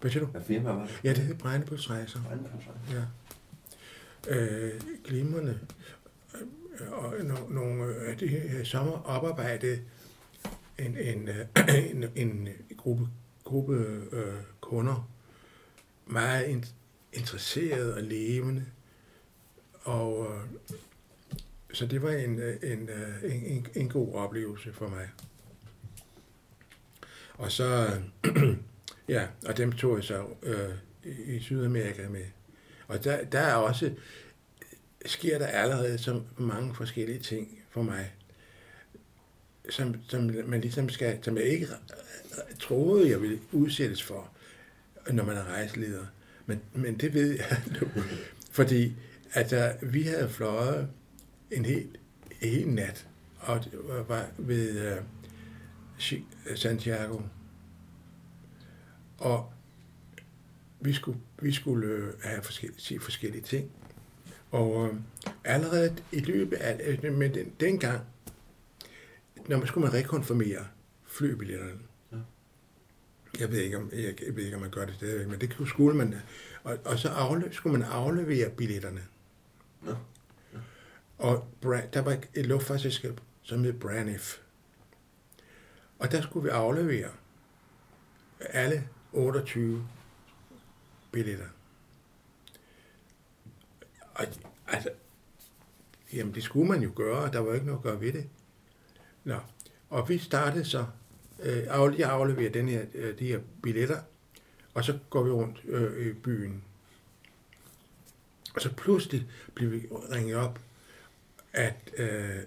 Hvad 0.00 0.10
siger 0.10 0.24
du? 0.24 0.30
Hvad 0.30 0.42
firma 0.42 0.72
var 0.72 0.86
det? 0.86 1.00
Ja, 1.04 1.08
det 1.08 1.18
hed 1.18 1.34
Brændebølsrejser. 1.34 2.20
Ja. 2.90 3.04
Øh, 4.28 4.80
glimrende. 5.04 5.58
Øh, 6.80 6.92
og 6.92 7.14
nogle 7.50 7.94
af 7.94 8.16
de 8.16 8.26
her 8.28 8.64
sommer 8.64 8.92
oparbejdet 8.92 9.82
en, 10.78 10.96
øh, 10.96 11.46
en, 11.90 12.04
en, 12.16 12.48
en 12.48 12.48
gruppe, 12.76 13.08
gruppe 13.44 13.74
øh, 14.12 14.34
kunder, 14.60 15.10
meget 16.06 16.46
in, 16.46 16.64
interesseret 17.12 17.94
og 17.94 18.02
levende. 18.02 18.64
Og 19.82 20.26
øh, 20.32 20.74
så 21.72 21.86
det 21.86 22.02
var 22.02 22.10
en, 22.10 22.38
øh, 22.38 22.56
en, 22.62 22.88
øh, 22.88 23.34
en, 23.34 23.44
en, 23.44 23.66
en 23.74 23.88
god 23.88 24.14
oplevelse 24.14 24.72
for 24.72 24.88
mig. 24.88 25.08
Og 27.34 27.52
så, 27.52 27.90
ja, 29.08 29.26
og 29.46 29.56
dem 29.56 29.72
tog 29.72 29.96
jeg 29.96 30.04
så 30.04 30.26
øh, 30.42 30.74
i 31.04 31.40
Sydamerika 31.40 32.08
med. 32.08 32.24
Og 32.86 33.04
der, 33.04 33.24
der 33.24 33.40
er 33.40 33.54
også, 33.54 33.94
sker 35.06 35.38
der 35.38 35.46
allerede 35.46 35.98
så 35.98 36.22
mange 36.36 36.74
forskellige 36.74 37.18
ting 37.18 37.58
for 37.70 37.82
mig 37.82 38.12
som, 39.70 39.94
som 40.08 40.30
man 40.46 40.60
ligesom 40.60 40.88
skal, 40.88 41.18
som 41.22 41.36
jeg 41.36 41.44
ikke 41.44 41.66
troede, 42.60 43.10
jeg 43.10 43.22
ville 43.22 43.40
udsættes 43.52 44.02
for, 44.02 44.30
når 45.10 45.24
man 45.24 45.36
er 45.36 45.44
rejseleder. 45.44 46.06
Men, 46.46 46.60
men 46.74 46.98
det 46.98 47.14
ved 47.14 47.30
jeg 47.30 47.62
nu. 47.80 47.88
Fordi 48.50 48.92
altså, 49.34 49.74
vi 49.82 50.02
havde 50.02 50.28
fløjet 50.28 50.88
en 51.50 51.64
hel, 51.64 51.88
en 52.40 52.48
hel 52.48 52.68
nat, 52.68 53.06
og 53.38 53.64
det 53.64 53.72
var 54.08 54.26
ved 54.38 54.92
uh, 54.92 56.16
Santiago. 56.54 57.20
Og 59.18 59.52
vi 60.80 60.92
skulle, 60.92 61.18
vi 61.42 61.52
skulle 61.52 61.86
øh, 61.86 62.12
have 62.22 62.42
forskellige, 62.42 62.80
se 62.80 62.98
forskellige 63.00 63.42
ting. 63.42 63.70
Og 64.52 64.76
uh, 64.76 64.96
allerede 65.44 65.96
i 66.12 66.20
løbet 66.20 66.56
af, 66.56 66.98
men 67.12 67.34
den, 67.34 67.52
dengang, 67.60 68.00
når 69.48 69.58
man 69.58 69.66
skulle 69.66 69.86
man 69.86 69.94
rekonfirmere 69.94 70.66
flybilletterne. 71.06 71.78
Ja. 72.12 72.16
Jeg 73.40 73.50
ved 73.50 73.58
ikke, 73.58 73.76
om, 73.76 73.90
jeg, 73.92 74.22
jeg 74.26 74.36
ved 74.36 74.44
ikke, 74.44 74.56
om 74.56 74.62
man 74.62 74.70
gør 74.70 74.86
det 74.86 74.94
stadigvæk, 74.94 75.28
men 75.28 75.40
det 75.40 75.68
skulle 75.68 75.96
man. 75.96 76.14
Og, 76.64 76.78
og 76.84 76.98
så 76.98 77.08
afle, 77.08 77.52
skulle 77.52 77.78
man 77.78 77.88
aflevere 77.88 78.50
billetterne. 78.50 79.02
Ja. 79.86 79.94
Ja. 80.52 80.58
Og 81.18 81.48
der 81.62 82.00
var 82.00 82.18
et 82.34 82.46
luftfartsselskab, 82.46 83.20
som 83.42 83.64
hed 83.64 83.72
Braniff. 83.72 84.38
Og 85.98 86.12
der 86.12 86.22
skulle 86.22 86.44
vi 86.44 86.48
aflevere 86.48 87.08
alle 88.40 88.88
28 89.12 89.86
billetter. 91.12 91.46
Og 94.66 94.74
altså, 94.74 94.90
jamen 96.12 96.34
det 96.34 96.42
skulle 96.42 96.68
man 96.68 96.82
jo 96.82 96.92
gøre, 96.96 97.32
der 97.32 97.38
var 97.38 97.54
ikke 97.54 97.66
noget 97.66 97.78
at 97.78 97.82
gøre 97.82 98.00
ved 98.00 98.12
det. 98.12 98.28
Nå, 99.24 99.38
og 99.90 100.08
vi 100.08 100.18
startede 100.18 100.64
så, 100.64 100.86
øh, 101.42 101.62
jeg 101.98 102.10
afleverer 102.10 102.52
den 102.52 102.68
her, 102.68 102.84
øh, 102.94 103.18
de 103.18 103.26
her 103.26 103.40
billetter, 103.62 104.00
og 104.74 104.84
så 104.84 104.98
går 105.10 105.22
vi 105.22 105.30
rundt 105.30 105.62
øh, 105.64 106.06
i 106.06 106.12
byen 106.12 106.64
Og 108.54 108.60
så 108.60 108.72
pludselig 108.72 109.28
blev 109.54 109.72
vi 109.72 109.86
ringet 109.90 110.36
op, 110.36 110.60
at, 111.52 111.90
øh, 111.96 112.38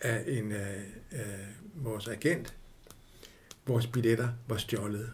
af 0.00 0.24
en, 0.26 0.52
øh, 0.52 0.82
øh, 1.12 1.48
vores 1.74 2.08
agent, 2.08 2.56
vores 3.66 3.86
billetter 3.86 4.28
var 4.48 4.56
stjålet. 4.56 5.12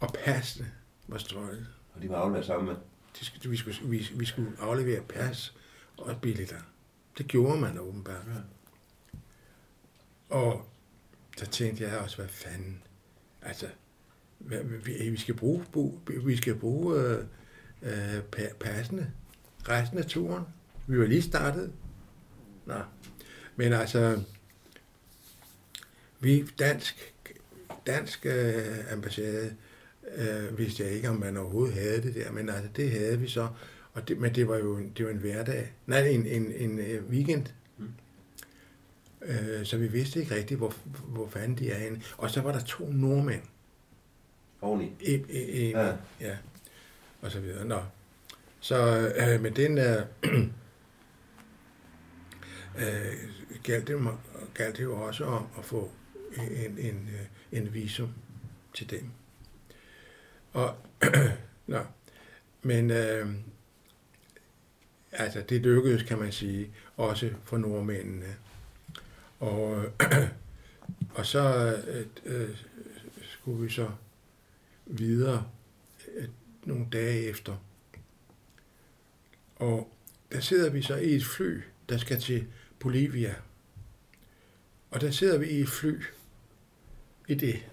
Og 0.00 0.12
passene 0.24 0.72
var 1.08 1.18
stjålet. 1.18 1.66
Og 1.94 2.02
de 2.02 2.08
var 2.08 2.16
afleveret 2.16 2.46
sammen 2.46 2.66
med. 2.66 2.91
De 3.20 3.24
skulle, 3.24 3.50
vi, 3.50 3.56
skulle, 3.56 3.90
vi, 3.90 4.10
vi 4.14 4.24
skulle 4.24 4.50
aflevere 4.60 5.02
pas 5.02 5.54
og 5.96 6.20
billetter. 6.20 6.60
Det 7.18 7.26
gjorde 7.26 7.60
man 7.60 7.78
åbenbart. 7.78 8.26
Ja. 8.26 8.40
Og 10.36 10.68
så 11.36 11.46
tænkte 11.46 11.84
jeg 11.84 11.98
også, 11.98 12.16
hvad 12.16 12.28
fanden. 12.28 12.82
Altså, 13.42 13.66
hvad, 14.38 14.64
vi, 14.64 15.10
vi 15.10 15.16
skal 15.16 15.34
bruge, 15.34 15.64
vi 16.06 16.36
skal 16.36 16.54
bruge 16.54 17.00
øh, 17.00 17.24
øh, 17.82 18.18
pa- 18.36 18.54
passene 18.60 19.12
resten 19.68 19.98
af 19.98 20.04
turen. 20.04 20.44
Vi 20.86 20.98
var 20.98 21.06
lige 21.06 21.22
startet. 21.22 21.72
Nå. 22.66 22.80
Men 23.56 23.72
altså, 23.72 24.22
vi 26.20 26.46
dansk, 26.58 27.14
dansk 27.86 28.26
øh, 28.26 28.92
ambassade, 28.92 29.56
øh, 30.16 30.58
vidste 30.58 30.82
jeg 30.82 30.92
ikke, 30.92 31.08
om 31.08 31.16
man 31.16 31.36
overhovedet 31.36 31.74
havde 31.74 32.02
det 32.02 32.14
der, 32.14 32.32
men 32.32 32.48
altså, 32.48 32.68
det 32.76 32.90
havde 32.90 33.18
vi 33.18 33.28
så. 33.28 33.48
Og 33.92 34.08
det, 34.08 34.18
men 34.18 34.34
det 34.34 34.48
var 34.48 34.56
jo 34.56 34.76
en, 34.76 34.92
det 34.96 35.04
var 35.06 35.10
en 35.10 35.18
hverdag, 35.18 35.72
nej, 35.86 36.06
en, 36.06 36.26
en, 36.26 36.52
en 36.52 36.78
øh, 36.78 37.10
weekend. 37.10 37.46
Mm. 37.78 37.88
Øh, 39.22 39.66
så 39.66 39.76
vi 39.76 39.86
vidste 39.88 40.20
ikke 40.20 40.34
rigtigt, 40.34 40.58
hvor, 40.58 40.74
hvor 41.08 41.28
fanden 41.28 41.58
de 41.58 41.70
er 41.70 41.78
henne. 41.78 42.02
Og 42.16 42.30
så 42.30 42.40
var 42.40 42.52
der 42.52 42.60
to 42.60 42.90
nordmænd. 42.92 43.42
Oveni. 44.60 44.92
I, 45.00 45.14
i, 45.28 45.38
i, 45.38 45.70
Ja. 45.70 45.94
ja. 46.20 46.36
Og 47.20 47.30
så 47.30 47.40
videre. 47.40 47.64
Nå. 47.64 47.78
Så 48.60 49.08
øh, 49.16 49.42
men 49.42 49.56
den 49.56 49.78
er... 49.78 50.04
Øh, 52.78 53.14
galt, 53.62 53.88
det, 53.88 54.08
galt 54.54 54.76
det 54.76 54.82
jo 54.82 55.00
også 55.00 55.24
om 55.24 55.46
at 55.58 55.64
få 55.64 55.90
en, 56.36 56.78
en, 56.78 57.08
øh, 57.12 57.58
en 57.58 57.74
visum 57.74 58.08
til 58.74 58.90
dem. 58.90 59.10
Og, 60.52 60.76
nå, 61.66 61.80
men 62.62 62.90
øh, 62.90 63.28
altså 65.12 65.44
det 65.48 65.60
lykkedes, 65.60 66.02
kan 66.02 66.18
man 66.18 66.32
sige, 66.32 66.70
også 66.96 67.30
for 67.44 67.58
nordmændene. 67.58 68.36
Og, 69.40 69.84
øh, 69.84 69.90
og 71.16 71.26
så 71.26 71.76
øh, 71.86 72.06
øh, 72.24 72.56
skulle 73.22 73.62
vi 73.62 73.70
så 73.70 73.90
videre 74.86 75.46
øh, 76.14 76.28
nogle 76.64 76.86
dage 76.92 77.22
efter. 77.22 77.56
Og 79.56 79.92
der 80.32 80.40
sidder 80.40 80.70
vi 80.70 80.82
så 80.82 80.96
i 80.96 81.14
et 81.14 81.24
fly, 81.24 81.62
der 81.88 81.98
skal 81.98 82.20
til 82.20 82.46
Bolivia. 82.78 83.34
Og 84.90 85.00
der 85.00 85.10
sidder 85.10 85.38
vi 85.38 85.46
i 85.46 85.60
et 85.60 85.68
fly 85.68 86.02
i 87.28 87.34
det. 87.34 87.66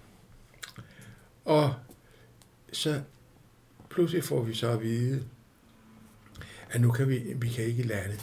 Og 1.46 1.76
så 2.74 3.02
pludselig 3.90 4.24
får 4.24 4.44
vi 4.44 4.54
så 4.54 4.72
at 4.72 4.82
vide, 4.82 5.26
at 6.70 6.82
nu 6.82 6.92
kan 6.92 7.10
vi, 7.10 7.34
vi 7.36 7.50
kan 7.50 7.64
ikke 7.64 7.84
lande. 7.84 8.20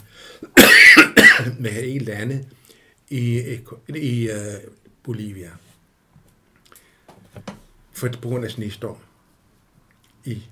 vi 1.63 1.69
kan 1.69 1.83
ikke 1.83 2.05
lande 2.05 2.49
i, 3.09 3.57
i 3.95 4.29
uh, 4.29 4.71
Bolivia. 5.03 5.51
For 7.91 8.09
på 8.21 8.29
grund 8.29 8.45
af 8.45 8.51
snestorm 8.51 8.97
i 10.25 10.43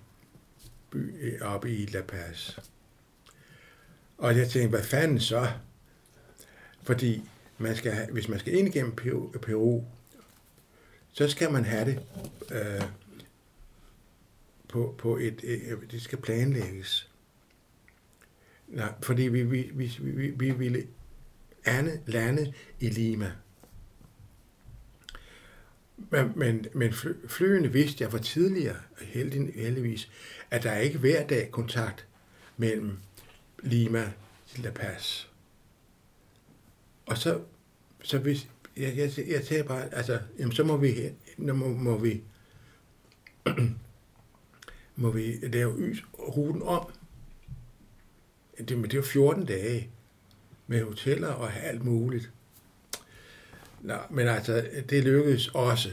by, 0.90 1.16
øh, 1.22 1.42
oppe 1.42 1.76
i 1.76 1.86
La 1.86 2.02
Paz. 2.02 2.58
Og 4.18 4.38
jeg 4.38 4.50
tænkte, 4.50 4.70
hvad 4.70 4.84
fanden 4.84 5.20
så? 5.20 5.52
Fordi 6.84 7.24
man 7.58 7.76
skal 7.76 7.92
have, 7.92 8.12
hvis 8.12 8.28
man 8.28 8.40
skal 8.40 8.54
ind 8.54 8.68
igennem 8.68 8.96
Peru, 8.96 9.32
Peru 9.32 9.84
så 11.12 11.30
skal 11.30 11.52
man 11.52 11.66
have 11.66 11.86
det 11.86 12.00
øh, 12.52 12.82
på, 14.76 14.96
på 14.98 15.18
et, 15.18 15.42
øh, 15.44 15.92
det 15.92 16.02
skal 16.02 16.22
planlægges. 16.22 17.12
Nej, 18.68 18.94
fordi 19.02 19.22
vi, 19.22 19.44
vi, 19.44 19.72
vi, 19.74 19.98
vi, 20.00 20.30
vi 20.30 20.52
ville 20.52 20.88
ande, 21.66 22.02
lande 22.06 22.54
i 22.80 22.90
Lima. 22.90 23.32
Men, 25.98 26.32
men, 26.36 26.66
men 26.74 26.94
fly, 26.94 27.10
flyene 27.28 27.72
vidste 27.72 28.04
jeg 28.04 28.12
for 28.12 28.18
tidligere, 28.18 28.76
heldig, 29.02 29.54
heldigvis, 29.56 30.12
at 30.52 30.64
der 30.64 30.72
er 30.72 30.80
ikke 30.80 30.98
hver 30.98 31.28
dag 31.28 31.52
kontakt 31.52 32.08
mellem 32.58 32.98
Lima 33.64 34.12
til 34.48 34.64
La 34.64 34.72
Paz. 34.72 35.26
Og 37.06 37.18
så, 37.18 37.42
så 38.04 38.18
hvis, 38.18 38.48
jeg, 38.78 38.98
jeg, 38.98 39.12
jeg 39.28 39.44
tager 39.44 39.64
bare, 39.64 39.94
altså, 39.94 40.20
jamen, 40.40 40.52
så 40.52 40.64
må 40.64 40.78
vi, 40.78 40.94
må, 41.38 41.54
må 41.54 41.98
vi, 41.98 42.24
må 44.96 45.12
vi 45.12 45.38
lave 45.42 45.96
ruten 46.20 46.62
om. 46.62 46.92
Det, 48.58 48.78
men 48.78 48.92
det 48.92 49.00
var 49.00 49.06
14 49.06 49.46
dage 49.46 49.90
med 50.68 50.84
hoteller 50.84 51.28
og 51.28 51.54
alt 51.56 51.84
muligt. 51.84 52.32
Nå, 53.82 53.98
men 54.10 54.28
altså, 54.28 54.68
det 54.90 55.04
lykkedes 55.04 55.48
også. 55.48 55.90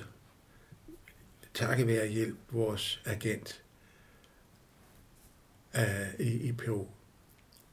Takket 1.54 1.86
være 1.86 2.06
hjælp 2.06 2.36
vores 2.50 3.02
agent 3.04 3.62
uh, 5.74 6.20
i, 6.20 6.32
i 6.32 6.52
Peru. 6.52 6.86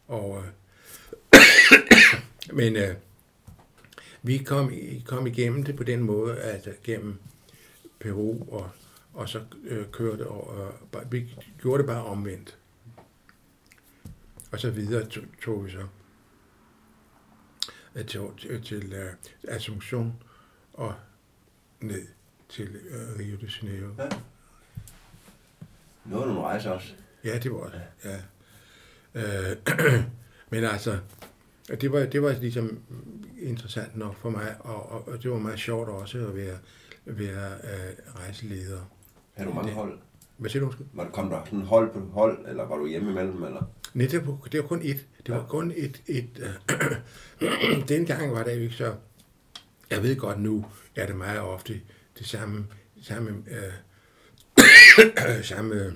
Og, 0.08 0.30
uh, 0.30 0.44
men 2.58 2.76
uh, 2.76 2.96
vi 4.22 4.38
kom, 4.38 4.74
kom 5.06 5.28
igennem 5.28 5.64
det 5.64 5.76
på 5.76 5.84
den 5.84 6.04
måde, 6.04 6.40
at 6.40 6.68
uh, 6.68 6.74
gennem 6.84 7.20
Peru, 8.00 8.54
og, 8.54 8.70
og 9.14 9.30
så 9.30 9.40
uh, 9.72 9.92
kørte, 9.92 10.28
og 10.28 10.74
bare- 10.92 11.12
vi 11.12 11.36
gjorde 11.62 11.78
det 11.78 11.88
bare 11.88 12.04
omvendt. 12.04 12.58
Og 14.52 14.60
så 14.60 14.72
videre 14.72 15.06
tog, 15.06 15.24
tog 15.42 15.66
vi 15.66 15.72
så 15.72 15.88
øh, 17.96 18.06
til, 18.06 18.22
til, 18.38 18.64
til 18.64 18.94
uh, 18.94 19.56
Asunción 19.56 20.08
og 20.74 20.94
ned 21.80 22.08
til 22.50 22.70
uh, 22.70 23.20
Rio 23.20 23.38
de 23.38 23.50
Janeiro. 23.62 23.94
Ja. 23.98 24.10
Noget 26.06 26.28
nogle 26.28 26.42
rejser 26.42 26.72
også. 26.72 26.94
Ja, 27.24 27.40
det 27.40 27.52
var 27.52 27.70
det. 27.70 27.82
Ja. 28.04 28.20
Øh, 29.52 29.58
men 30.52 30.64
altså, 30.64 31.00
det 31.82 31.92
var, 31.92 32.00
det 32.06 32.22
var 32.22 32.32
ligesom 32.32 32.80
interessant 33.38 33.96
nok 33.98 34.16
for 34.16 34.30
mig, 34.30 34.56
og, 34.60 34.90
og, 34.90 35.08
og 35.08 35.24
det 35.24 35.32
var 35.32 35.38
meget 35.40 35.60
sjovt 35.60 35.90
også 35.90 36.28
at 36.28 36.36
være, 36.36 36.58
være 37.06 37.54
øh, 37.54 37.96
rejseleder. 38.16 38.82
Havde 39.40 39.50
du 39.50 39.56
mange 39.56 39.68
Det- 39.68 39.76
hold? 39.76 40.00
Hvad 40.38 40.50
siger 40.50 40.60
du? 40.60 40.66
undskyld? 40.66 40.88
Var 40.94 41.04
du, 41.04 41.10
kom 41.12 41.30
der 41.30 41.46
sådan 41.46 41.62
hold 41.62 41.94
på 41.94 42.00
hold, 42.14 42.46
eller 42.48 42.64
var 42.68 42.78
du 42.78 42.88
hjemme 42.88 43.12
imellem? 43.12 43.44
Eller? 43.44 43.64
Nej, 43.94 44.08
det 44.08 44.28
var, 44.28 44.38
det 44.52 44.60
var 44.62 44.68
kun 44.68 44.82
et. 44.84 45.08
Det 45.26 45.34
var 45.36 45.42
Ja. 45.42 45.46
kun 45.48 45.74
et... 45.76 46.02
et 46.08 46.30
øh, 46.40 47.88
dengang 47.90 48.32
var 48.32 48.44
det 48.44 48.56
jo 48.56 48.62
ikke 48.62 48.76
så... 48.76 48.96
Jeg 49.90 50.04
ved 50.04 50.16
godt, 50.18 50.40
nu 50.42 50.66
er 50.96 51.06
det 51.06 51.16
meget 51.16 51.40
ofte 51.40 51.82
det 52.20 52.28
samme... 52.28 52.68
samme 53.04 53.44
øh, 53.48 55.44
samme... 55.44 55.76
Øh, 55.76 55.94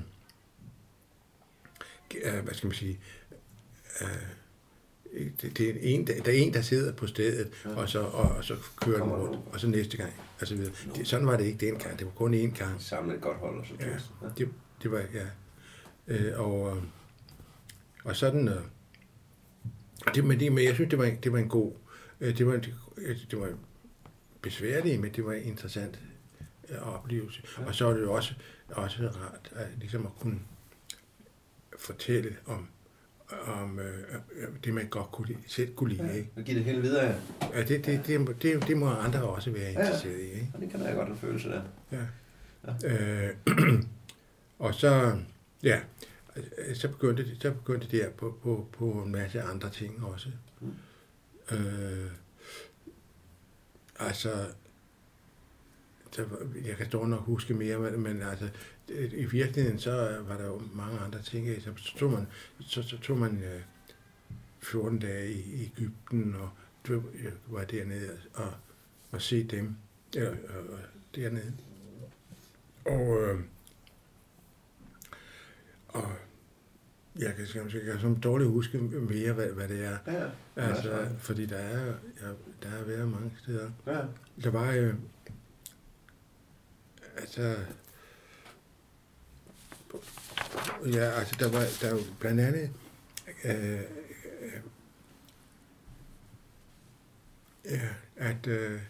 hvad 2.44 2.54
skal 2.54 2.68
man 2.68 2.76
sige... 2.76 3.00
Øh, 4.02 4.08
det, 5.42 5.58
det 5.58 5.70
er 5.70 5.74
en, 5.82 6.08
der, 6.08 6.24
der 6.24 6.32
er 6.32 6.36
en, 6.36 6.54
der 6.54 6.62
sidder 6.62 6.94
på 6.94 7.08
stedet, 7.08 7.52
Ja. 7.66 7.76
og, 7.76 7.90
så, 7.90 8.00
og, 8.00 8.30
og 8.38 8.44
så 8.44 8.56
kører 8.82 9.04
den 9.04 9.12
rundt, 9.14 9.40
og 9.54 9.60
så 9.60 9.68
næste 9.68 9.98
gang, 9.98 10.14
og 10.42 10.48
så 10.48 10.56
videre. 10.56 10.74
Det, 10.96 11.08
sådan 11.08 11.28
var 11.28 11.38
det 11.38 11.46
ikke 11.46 11.66
dengang, 11.66 12.00
det 12.00 12.06
var 12.06 12.12
kun 12.14 12.34
én 12.34 12.58
gang. 12.58 12.82
Samle 12.82 13.16
et 13.16 13.22
godt 13.22 13.38
hold 13.38 13.60
og 13.60 13.66
så 13.66 13.74
Ja. 13.80 13.88
Ja. 13.90 13.98
det, 14.38 14.50
det 14.84 14.92
var, 14.92 14.98
ja. 15.14 15.26
Øh, 16.08 16.40
og, 16.40 16.78
øh, 16.78 16.84
og 18.04 18.16
sådan, 18.16 18.48
øh, 18.48 18.56
det, 20.16 20.24
men, 20.26 20.40
det, 20.40 20.52
men 20.52 20.64
jeg 20.66 20.76
synes, 20.76 20.90
det 20.90 21.00
var, 21.00 21.06
en- 21.06 21.20
det 21.24 21.32
var 21.32 21.38
en 21.38 21.50
god, 21.50 21.74
øh, 22.22 22.38
det 22.38 22.48
var, 22.48 22.54
det, 22.54 22.74
det 23.32 23.40
var 23.40 23.50
besværligt, 24.42 25.02
men 25.02 25.12
det 25.16 25.26
var 25.26 25.34
en 25.34 25.44
interessant 25.44 26.00
øh, 26.70 26.96
oplevelse. 26.96 27.42
Ja. 27.60 27.66
Og 27.66 27.76
så 27.76 27.88
er 27.88 27.94
det 27.94 28.02
jo 28.02 28.14
også, 28.14 28.34
også 28.70 29.04
rart 29.04 29.50
at, 29.56 29.68
ligesom 29.80 30.06
at 30.06 30.12
kunne 30.20 30.40
fortælle 31.80 32.36
om, 32.46 32.68
om 33.46 33.80
øh, 33.80 34.00
øh, 34.36 34.48
det, 34.64 34.74
man 34.74 34.88
godt 34.88 35.12
kunne, 35.12 35.28
selv 35.48 35.76
kunne 35.76 35.90
lide. 35.90 36.04
Ja, 36.04 36.14
Ikke? 36.14 36.30
og 36.36 36.44
give 36.44 36.58
det 36.58 36.66
hele 36.66 36.82
videre, 36.82 37.06
ja. 37.06 37.16
Ja, 37.54 37.64
det, 37.64 37.86
det, 37.86 38.08
det, 38.08 38.42
det, 38.42 38.68
det 38.68 38.78
må 38.78 38.90
andre 38.90 39.24
også 39.24 39.52
være 39.52 39.64
ja. 39.64 39.70
interesseret 39.70 40.20
i. 40.20 40.24
Ikke? 40.24 40.52
Og 40.54 40.62
det 40.62 40.70
kan 40.70 40.80
da 40.80 40.92
godt 40.92 41.10
en 41.10 41.18
følelse 41.18 41.50
der. 41.50 41.62
Ja. 41.92 42.04
Øh, 42.86 43.36
og 44.60 44.74
så, 44.74 45.18
ja, 45.64 45.80
så 46.74 46.88
begyndte 46.88 47.26
det, 47.30 47.42
så 47.42 47.52
begyndte 47.52 47.88
det 47.88 48.02
der 48.02 48.10
på, 48.10 48.38
på, 48.44 48.68
på 48.78 48.92
en 48.92 49.12
masse 49.12 49.42
andre 49.42 49.70
ting 49.70 50.06
også. 50.06 50.30
Mm. 50.62 50.74
Øh, 51.56 52.12
altså, 54.00 54.30
der, 56.16 56.24
jeg 56.66 56.78
kan 56.78 56.90
dog 56.94 57.10
nok 57.10 57.20
huske 57.20 57.54
mere, 57.54 57.80
men, 57.80 58.02
men 58.02 58.22
altså, 58.22 58.50
i 58.90 59.26
virkeligheden, 59.26 59.80
så 59.80 60.18
var 60.28 60.38
der 60.38 60.46
jo 60.46 60.62
mange 60.74 61.00
andre 61.00 61.22
ting. 61.22 61.62
Så 61.62 61.94
tog 61.98 62.12
man, 62.12 62.28
så, 62.60 62.84
så 62.84 62.98
tog 62.98 63.18
man 63.18 63.44
øh, 63.44 63.62
14 64.62 65.00
dage 65.00 65.32
i 65.32 65.64
Ægypten, 65.64 66.36
og 66.36 66.50
jeg 67.24 67.32
var 67.48 67.64
dernede 67.64 68.18
og, 68.34 68.54
og 69.12 69.22
se 69.22 69.44
dem 69.44 69.76
eller, 70.16 70.30
og, 70.32 70.74
og 70.74 70.80
dernede. 71.16 71.54
Og, 72.86 73.22
øh, 73.22 73.40
og 75.88 76.12
jeg 77.20 77.36
kan, 77.36 77.48
jeg 77.74 77.82
kan 77.86 78.00
som 78.00 78.22
dårligt 78.22 78.50
huske 78.50 78.78
mere, 78.78 79.34
hvad, 79.34 79.48
hvad 79.48 79.68
det 79.68 79.86
er. 79.86 79.98
Ja, 80.08 80.24
ja. 80.24 80.30
Altså, 80.56 81.10
fordi 81.20 81.46
der 81.46 81.58
er, 81.58 81.86
ja, 82.22 82.28
der 82.64 82.70
er 82.70 82.84
været 82.84 83.10
mange 83.12 83.32
steder. 83.42 83.72
ja. 83.88 84.02
Der 84.44 84.50
var 84.50 84.72
øh, 84.72 84.94
altså 87.18 87.56
ja, 90.86 91.04
altså 91.20 91.36
der 91.40 91.52
var 91.52 91.66
der 91.82 91.94
var 91.94 92.04
blandt 92.20 92.42
andet 92.42 92.70
øh, 93.44 93.80
øh, 94.42 94.62
ja, 97.66 97.88
at 98.16 98.48
øh, 98.48 98.82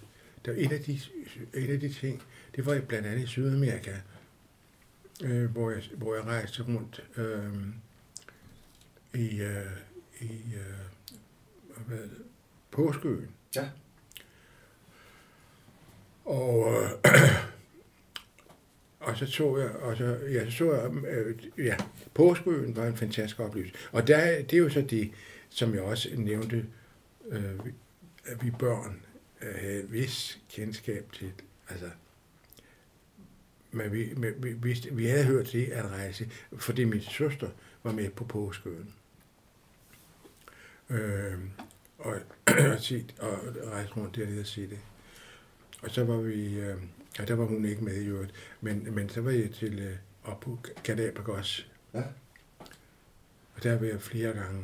der 0.46 0.52
var 0.52 0.60
en 0.60 0.72
af 0.72 0.80
de 0.80 1.00
en 1.54 1.70
af 1.70 1.80
de 1.80 1.94
ting, 1.94 2.24
det 2.56 2.66
var 2.66 2.82
blandt 2.88 3.08
andet 3.08 3.24
i 3.24 3.28
Sydamerika, 3.28 3.96
øh, 5.24 5.52
hvor 5.52 5.72
jeg 5.72 5.84
hvor 5.98 6.16
jeg 6.16 6.26
rejste 6.26 6.64
rundt 6.64 7.04
øh, 7.18 7.54
i 9.14 9.42
øh, 9.42 9.66
i 10.22 10.42
øh, 10.56 10.94
hvad 11.88 11.98
det, 11.98 12.24
Påskeøen. 12.72 13.30
Ja. 13.56 13.70
Og, 16.26 16.74
øh, 16.74 16.90
og 19.04 19.18
så 19.18 19.26
så 19.26 19.58
jeg, 19.58 19.70
og 19.70 19.98
så, 19.98 20.20
ja, 20.32 20.46
så 20.46 20.52
så 20.52 20.74
jeg, 20.74 20.92
øh, 21.06 21.40
ja, 21.58 21.78
Påskeøen 22.14 22.76
var 22.76 22.86
en 22.86 22.98
fantastisk 22.98 23.40
oplevelse. 23.40 23.76
Og 23.92 24.08
der, 24.08 24.42
det 24.42 24.54
er 24.54 24.58
jo 24.58 24.70
så 24.70 24.82
det, 24.82 25.12
som 25.50 25.74
jeg 25.74 25.82
også 25.82 26.10
nævnte, 26.18 26.66
øh, 27.30 27.60
at 28.26 28.46
vi 28.46 28.52
børn 28.52 29.02
øh, 29.42 29.56
havde 29.56 29.80
et 29.80 29.94
vis 29.94 30.40
kendskab 30.50 31.12
til, 31.14 31.32
altså, 31.70 31.90
men 33.72 33.92
vi, 33.92 34.14
men 34.18 34.34
vi, 34.38 34.54
vidste, 34.54 34.96
vi 34.96 35.06
havde 35.06 35.24
hørt 35.24 35.52
det 35.52 35.66
at 35.66 35.86
rejse, 35.86 36.30
fordi 36.58 36.84
min 36.84 37.02
søster 37.02 37.50
var 37.84 37.92
med 37.92 38.10
på 38.10 38.24
Påskeøen. 38.24 38.94
Øh, 40.90 41.38
og, 41.98 42.16
og, 42.48 42.80
set, 42.80 43.16
og 43.20 43.40
rejse 43.72 43.94
rundt 43.94 44.16
dernede 44.16 44.40
og 44.40 44.48
se 44.48 44.62
det. 44.62 44.80
Og 45.82 45.92
så 45.92 46.04
var 46.04 46.18
vi, 46.18 46.60
øh, 46.60 46.78
ja, 47.20 47.26
der 47.26 47.36
var 47.36 47.46
hun 47.46 47.66
ikke 47.66 47.84
med 47.84 47.96
i 47.96 48.06
øvrigt, 48.06 48.32
men, 48.62 48.88
men 48.96 49.10
så 49.10 49.22
var 49.22 49.32
jeg 49.32 49.52
til 49.52 49.80
øh, 49.80 49.96
op 50.24 50.40
på 50.40 50.58
Galapagos. 50.84 51.68
Ja. 51.94 52.02
Og 53.56 53.64
der 53.64 53.80
var 53.80 53.86
jeg 53.86 54.02
flere 54.02 54.34
gange. 54.34 54.64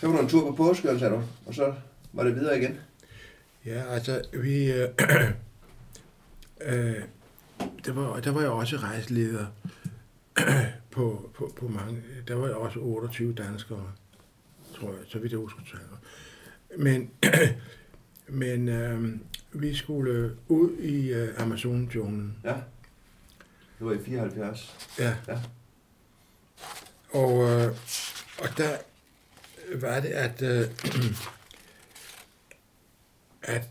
Så 0.00 0.06
var 0.08 0.16
du 0.16 0.22
en 0.22 0.28
tur 0.28 0.50
på 0.50 0.56
påsken, 0.56 0.98
sagde 0.98 1.14
du, 1.14 1.22
og 1.46 1.54
så 1.54 1.74
var 2.12 2.24
det 2.24 2.34
videre 2.34 2.58
igen. 2.58 2.80
Ja, 3.66 3.82
altså, 3.94 4.22
vi... 4.32 4.72
Øh, 4.72 4.88
øh, 6.60 7.02
der, 7.84 7.92
var, 7.92 8.20
der 8.20 8.30
var 8.30 8.40
jeg 8.40 8.50
også 8.50 8.76
rejseleder 8.76 9.46
på, 10.94 11.30
på, 11.34 11.52
på 11.56 11.68
mange... 11.68 12.02
Der 12.28 12.34
var 12.34 12.46
jeg 12.46 12.56
også 12.56 12.80
28 12.80 13.34
danskere, 13.34 13.92
tror 14.74 14.88
jeg, 14.88 14.98
så 15.08 15.18
vidt 15.18 15.32
jeg 15.32 15.38
husker. 15.38 15.60
Men, 16.78 17.10
men 18.28 18.68
øh, 18.68 19.12
vi 19.52 19.74
skulle 19.74 20.36
ud 20.48 20.76
i 20.78 21.12
øh, 21.12 21.40
Amazon-junglen. 21.40 22.36
Ja. 22.44 22.54
Det 23.78 23.86
var 23.86 23.92
i 23.92 24.04
74. 24.04 24.76
Ja. 24.98 25.16
Ja. 25.28 25.40
Og, 27.10 27.50
øh, 27.50 27.66
og 28.38 28.48
der 28.56 28.76
var 29.74 30.00
det, 30.00 30.08
at, 30.08 30.42
øh, 30.42 30.68
at 33.56 33.68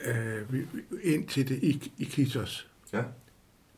øh, 0.00 0.52
vi, 0.52 0.66
ind 1.02 1.28
til 1.28 1.48
det 1.48 1.62
i, 1.62 1.92
i 1.98 2.04
Kitos, 2.04 2.66
Ja. 2.92 3.02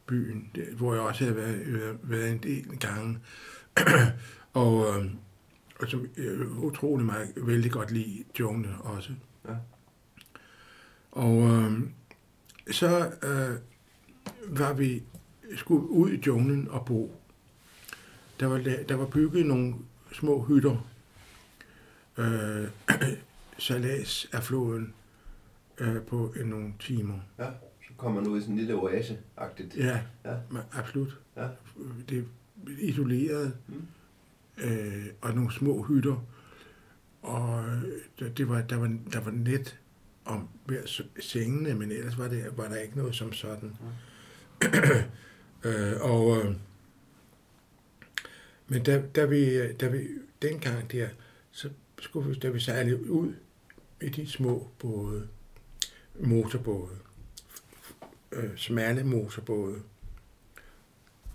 byen, 0.07 0.51
det, 0.55 0.65
hvor 0.65 0.95
jeg 0.95 1.03
også 1.03 1.25
havde 1.25 1.37
været, 1.37 1.99
været, 2.03 2.31
en 2.33 2.39
del 2.39 2.79
gange. 2.79 3.19
og, 4.53 4.87
øh, 4.89 5.11
og 5.81 5.89
som 5.89 6.09
øh, 6.17 6.59
utrolig 6.59 7.07
meget 7.07 7.33
vældig 7.37 7.71
godt 7.73 7.91
lide 7.91 8.25
junglen 8.41 8.75
også. 8.81 9.11
Ja. 9.49 9.55
Og 11.13 11.43
øh, 11.51 11.81
så 12.71 13.11
øh, 13.23 13.59
var 14.59 14.73
vi 14.73 15.03
skulle 15.57 15.89
ud 15.89 16.11
i 16.11 16.23
junglen 16.27 16.69
og 16.69 16.85
bo. 16.87 17.15
Der 18.41 18.47
var, 18.47 18.59
der 18.89 18.95
var 18.95 19.07
bygget 19.07 19.47
nogle 19.47 19.75
små 20.13 20.43
hytter, 20.45 20.87
øh, 22.19 22.69
salas 23.59 24.29
af 24.33 24.43
floden 24.43 24.95
øh, 25.79 26.03
på 26.03 26.33
øh, 26.37 26.47
nogle 26.47 26.73
timer. 26.81 27.19
Ja. 27.39 27.47
Så 27.87 27.89
kom 27.97 28.13
man 28.15 28.27
ud 28.27 28.39
i 28.39 28.41
sådan 28.41 28.53
en 28.55 28.59
lille 28.59 28.75
oase-agtigt. 28.75 29.77
Ja, 29.79 30.01
Ja. 30.25 30.37
absolut. 30.73 31.19
Ja. 31.37 31.49
Det 32.09 32.19
er 32.19 32.23
isoleret, 32.79 33.57
Mm. 33.69 33.83
øh, 34.65 35.07
og 35.21 35.35
nogle 35.35 35.53
små 35.53 35.83
hytter. 35.83 36.25
Og 37.23 37.65
øh, 37.65 37.83
der- 38.19 38.29
det 38.29 38.49
var, 38.49 38.61
der, 38.63 38.77
var, 38.77 38.97
der 39.13 39.21
var 39.21 39.31
net 39.31 39.79
om 40.25 40.49
sengene, 41.21 41.75
men 41.75 41.93
ellers 41.93 42.19
var, 42.19 42.29
det, 42.29 42.57
var 42.57 42.69
der 42.69 42.77
ikke 42.77 42.97
noget 42.97 43.15
som 43.15 43.33
sådan. 43.33 43.77
øh, 45.65 45.93
og, 46.01 46.39
øh, 46.39 46.55
men 48.67 48.83
da, 48.83 49.03
da, 49.15 49.25
vi, 49.25 49.73
da 49.73 49.89
vi 49.89 50.09
dengang 50.43 50.93
der, 50.93 51.09
så 51.51 51.71
skulle 51.99 52.29
vi, 52.29 52.35
da 52.35 52.49
vi 52.49 52.61
sejlede 52.61 53.11
ud 53.11 53.35
i 54.03 54.09
de 54.09 54.31
små 54.31 54.69
både, 54.79 55.29
motorbåde, 56.21 56.97
øh, 58.33 58.57
smalle 58.57 59.05
motorbåde, 59.05 59.83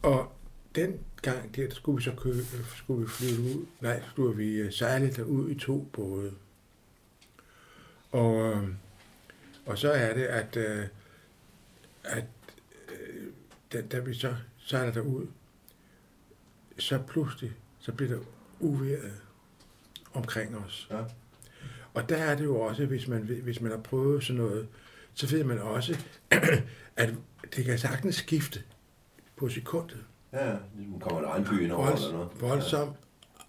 og 0.02 0.32
den 0.76 1.00
gang 1.22 1.56
der, 1.56 1.68
der 1.68 1.76
skulle 1.76 1.98
vi 1.98 2.04
så 2.04 2.12
købe, 2.18 2.44
skulle 2.76 3.02
vi 3.02 3.08
flytte 3.08 3.42
ud, 3.42 3.66
nej, 3.82 4.04
skulle 4.12 4.38
vi 4.38 4.56
øh, 4.56 4.74
sejle 4.74 5.12
derud 5.12 5.50
i 5.50 5.60
to 5.60 5.88
både. 5.94 6.34
Og, 8.12 8.42
øh, 8.42 8.70
og 9.66 9.78
så 9.78 9.92
er 9.92 10.14
det, 10.14 10.24
at, 10.24 10.58
øh, 10.58 10.86
at 12.04 12.26
øh, 12.90 13.28
da, 13.74 13.82
da 13.82 14.00
vi 14.00 14.14
så 14.14 14.36
sejler 14.58 14.94
derud, 14.94 15.28
så 16.80 17.00
pludselig, 17.08 17.54
så 17.80 17.92
bliver 17.92 18.12
der 18.12 18.20
uværet 18.60 19.22
omkring 20.14 20.58
os. 20.58 20.88
Ja. 20.92 21.04
Og 21.94 22.10
der 22.10 22.18
er 22.18 22.36
det 22.36 22.44
jo 22.44 22.60
også, 22.60 22.86
hvis 22.86 23.08
man, 23.08 23.22
hvis 23.22 23.62
man 23.62 23.72
har 23.72 23.78
prøvet 23.80 24.24
sådan 24.24 24.42
noget, 24.42 24.68
så 25.14 25.28
ved 25.28 25.44
man 25.44 25.60
også, 25.60 25.98
at 26.96 27.14
det 27.56 27.66
kan 27.66 27.80
sagtens 27.80 28.16
skifte 28.16 28.64
på 29.36 29.50
sekundet. 29.50 30.04
Ja, 30.34 30.50
ja. 30.52 30.58
Ligesom 30.76 31.00
kommer 31.00 31.20
en 31.20 31.26
regnby 31.26 31.64
ind 31.64 31.72
over 31.72 31.88
eller 31.88 32.12
noget. 32.12 32.30
Volds, 32.40 32.42
voldsom 32.42 32.94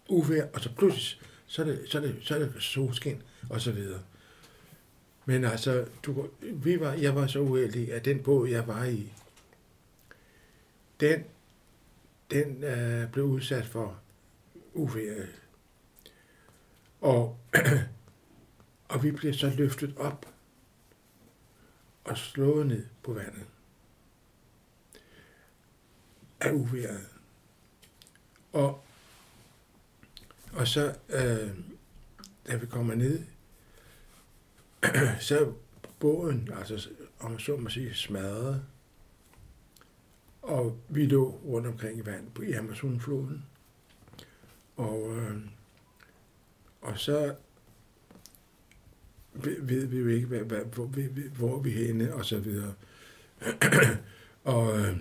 uvejr, 0.09 0.47
og 0.55 0.61
så 0.61 0.71
pludselig, 0.75 1.21
så 1.47 1.63
er 1.63 1.67
det, 1.67 1.85
så 1.89 1.99
er 1.99 2.03
det, 2.03 2.17
så 2.23 2.35
er 2.35 2.39
det 2.39 2.53
solskin, 2.59 3.23
og 3.51 3.61
så 3.61 3.73
videre. 3.73 4.01
Men 5.29 5.45
altså, 5.45 5.89
du, 6.03 6.29
vi 6.41 6.81
var, 6.81 6.93
jeg 6.93 7.15
var 7.15 7.27
så 7.27 7.39
uheldig, 7.41 7.93
at 7.93 8.05
den 8.05 8.23
båd, 8.23 8.49
jeg 8.49 8.67
var 8.67 8.85
i, 8.85 9.13
den, 11.01 11.25
den 12.31 12.65
øh, 12.65 13.13
blev 13.13 13.25
udsat 13.25 13.67
for 13.67 14.01
uværet. 14.75 15.43
Og, 17.01 17.39
og 18.89 19.03
vi 19.03 19.11
blev 19.11 19.35
så 19.35 19.53
løftet 19.57 19.95
op 19.97 20.27
og 22.05 22.19
slået 22.19 22.67
ned 22.67 22.87
på 23.03 23.13
vandet 23.13 23.47
af 26.41 26.53
uværet. 26.53 27.07
Og, 28.53 28.85
og 30.53 30.69
så, 30.69 30.95
øh, 31.09 31.51
da 32.47 32.57
vi 32.57 32.67
kommer 32.67 32.95
ned, 32.95 33.25
så 35.21 35.39
er 35.39 35.53
båden, 36.01 36.49
altså 36.59 36.89
om 37.21 37.39
så 37.39 37.57
må 37.57 37.69
sige, 37.69 37.95
smadret. 37.95 38.63
Og 40.43 40.79
vi 40.89 41.07
lå 41.07 41.41
rundt 41.45 41.67
omkring 41.67 41.99
i 41.99 42.07
vand 42.07 42.31
på 42.31 42.43
Amazonfloden. 42.59 43.45
Og, 44.77 45.17
øh, 45.17 45.37
og 46.81 46.99
så 46.99 47.35
ved, 49.35 49.87
vi 49.87 49.99
jo 49.99 50.09
ikke, 50.09 50.27
hvad, 50.27 50.39
hvad, 50.39 50.65
hvor, 50.65 50.87
vi, 50.87 51.09
hvor 51.37 51.61
vi 51.61 51.71
er 51.71 51.87
henne, 51.87 52.15
og 52.15 52.25
så 52.25 52.39
videre. 52.39 52.75
og, 54.45 54.79
øh, 54.79 54.97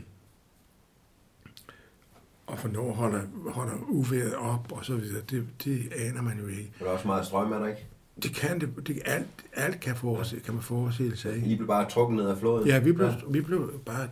og 2.48 2.58
hvornår 2.58 2.94
holder, 2.94 3.22
holder 3.52 3.78
uværet 3.88 4.36
op, 4.36 4.72
og 4.72 4.86
så 4.86 4.96
videre. 4.96 5.22
Det, 5.22 5.48
det 5.64 5.94
aner 5.94 6.22
man 6.22 6.40
jo 6.40 6.48
ikke. 6.48 6.74
Der 6.80 6.86
er 6.86 6.90
også 6.90 7.08
meget 7.08 7.26
strøm, 7.26 7.52
er 7.52 7.60
der 7.60 7.68
ikke? 7.68 7.86
Det 8.24 8.36
kan 8.36 8.62
det, 8.62 8.88
det 8.88 9.02
alt, 9.06 9.28
alt 9.54 9.80
kan, 9.80 9.96
forestille, 9.96 10.44
kan 10.44 10.54
man 10.54 10.64
forestille 10.64 11.18
sig. 11.18 11.36
Ikke? 11.36 11.48
I 11.48 11.56
blev 11.56 11.68
bare 11.68 11.90
trukket 11.90 12.18
ned 12.18 12.30
af 12.30 12.38
floden? 12.38 12.68
Ja, 12.68 12.80
vi 12.80 12.92
blev, 12.92 13.08
ja. 13.08 13.14
vi 13.30 13.42
blev 13.42 13.82
bare... 13.86 14.10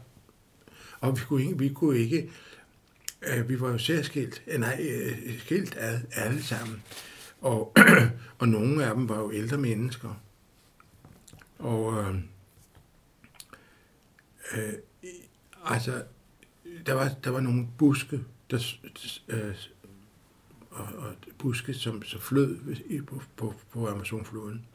Og 1.00 1.18
vi 1.18 1.22
kunne 1.28 1.42
ikke... 1.42 1.58
Vi, 1.58 1.70
kunne 1.70 1.98
ikke 1.98 2.30
øh, 3.28 3.50
vi 3.50 3.60
var 3.60 3.70
jo 3.70 3.78
særskilt, 3.78 4.44
øh, 4.48 4.60
nej, 4.60 4.88
øh, 4.90 5.40
skilt 5.40 5.78
ad, 5.78 6.00
alle 6.12 6.44
sammen. 6.44 6.84
Og, 7.42 7.74
og 8.40 8.48
nogle 8.48 8.86
af 8.86 8.96
dem 8.96 9.10
var 9.10 9.20
jo 9.20 9.32
ældre 9.32 9.58
mennesker. 9.58 10.22
Og 11.60 12.00
øh, 12.00 12.16
øh, 14.58 14.74
altså, 15.66 16.04
der 16.86 16.94
var, 16.94 17.12
der 17.24 17.30
var 17.30 17.40
nogle 17.40 17.68
buske, 17.78 18.20
der, 18.52 18.74
øh, 19.28 19.56
og, 20.76 20.88
og 20.98 21.16
buske, 21.38 21.74
som 21.74 22.04
så 22.04 22.20
flød 22.20 22.76
på, 23.02 23.22
på, 23.36 23.54
på 23.72 23.88
Amazonfloden. 23.88 24.66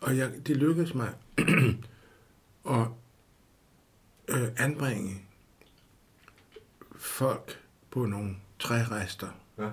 Og 0.00 0.16
jeg, 0.16 0.46
det 0.46 0.56
lykkedes 0.56 0.94
mig 0.94 1.14
at 2.76 2.86
øh, 4.28 4.48
anbringe 4.56 5.24
folk 6.96 7.60
på 7.90 8.06
nogle 8.06 8.36
trærester. 8.58 9.28
Ja. 9.58 9.70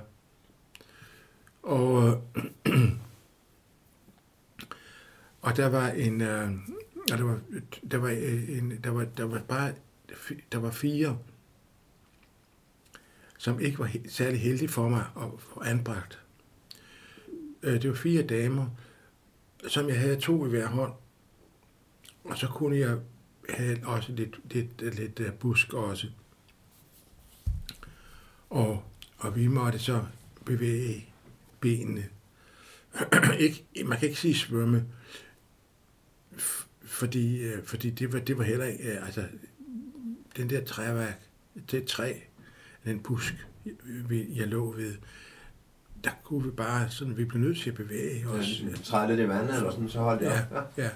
Og, 1.63 2.21
øh, 2.65 2.83
og 5.45 5.57
der 5.57 5.69
var 5.69 5.87
en, 5.87 6.21
øh, 6.21 6.51
der 7.07 7.23
var, 7.23 7.39
der 7.91 7.97
var 7.97 8.09
en, 8.09 8.79
der 8.83 8.89
var, 8.89 9.05
der 9.05 9.23
var 9.23 9.41
bare, 9.47 9.73
der 10.51 10.57
var 10.57 10.71
fire, 10.71 11.17
som 13.37 13.59
ikke 13.59 13.79
var 13.79 13.91
særlig 14.09 14.41
heldig 14.41 14.69
for 14.69 14.89
mig 14.89 15.05
at 15.17 15.27
få 15.39 15.61
anbragt. 15.61 16.19
Øh, 17.63 17.81
det 17.81 17.89
var 17.89 17.95
fire 17.95 18.23
damer, 18.23 18.67
som 19.67 19.89
jeg 19.89 19.99
havde 19.99 20.19
to 20.19 20.45
i 20.45 20.49
hver 20.49 20.67
hånd. 20.67 20.93
Og 22.23 22.37
så 22.37 22.47
kunne 22.47 22.77
jeg 22.77 22.99
have 23.49 23.87
også 23.87 24.11
lidt, 24.11 24.53
lidt, 24.53 24.95
lidt, 24.95 25.19
uh, 25.19 25.33
busk 25.33 25.73
også. 25.73 26.07
Og, 28.49 28.83
og 29.17 29.35
vi 29.35 29.47
måtte 29.47 29.79
så 29.79 30.05
bevæge 30.45 31.05
benene. 31.59 32.09
ikke, 33.39 33.65
man 33.85 33.99
kan 33.99 34.07
ikke 34.07 34.21
sige 34.21 34.35
svømme, 34.35 34.85
fordi, 36.83 37.37
øh, 37.37 37.63
fordi 37.63 37.89
det, 37.89 38.13
var, 38.13 38.19
det 38.19 38.37
var 38.37 38.43
heller 38.43 38.65
ikke, 38.65 38.83
øh, 38.83 39.05
altså, 39.05 39.27
den 40.37 40.49
der 40.49 40.65
træværk, 40.65 41.21
det 41.71 41.85
træ, 41.85 42.13
den 42.87 42.99
busk, 42.99 43.47
jeg 44.35 44.47
lå 44.47 44.71
ved, 44.71 44.93
der 46.03 46.11
kunne 46.23 46.43
vi 46.43 46.51
bare 46.51 46.89
sådan, 46.89 47.17
vi 47.17 47.25
blev 47.25 47.41
nødt 47.41 47.57
til 47.57 47.69
at 47.69 47.75
bevæge 47.75 48.27
os. 48.27 48.61
Ja, 48.61 48.75
træde 48.83 49.07
lidt 49.07 49.19
i 49.19 49.27
vandet, 49.27 49.55
eller 49.55 49.71
sådan, 49.71 49.89
så 49.89 49.99
holdt 49.99 50.21
jeg 50.21 50.47
ja, 50.51 50.57
op. 50.57 50.73
Ja. 50.77 50.83
ja. 50.83 50.89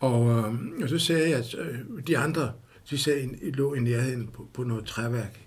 og, 0.08 0.28
øh, 0.28 0.54
og 0.82 0.88
så 0.88 0.98
sagde 0.98 1.30
jeg, 1.30 1.38
at 1.38 1.54
øh, 1.54 1.78
de 2.06 2.18
andre, 2.18 2.52
de 2.90 2.98
sagde, 2.98 3.50
lå 3.50 3.74
i 3.74 3.80
nærheden 3.80 4.28
på, 4.28 4.48
på 4.54 4.62
noget 4.64 4.84
træværk. 4.84 5.46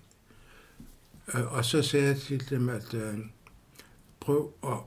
Øh, 1.34 1.52
og 1.52 1.64
så 1.64 1.82
sagde 1.82 2.06
jeg 2.06 2.16
til 2.16 2.50
dem, 2.50 2.68
at 2.68 2.94
øh, 2.94 3.18
prøv 4.20 4.52
at 4.64 4.78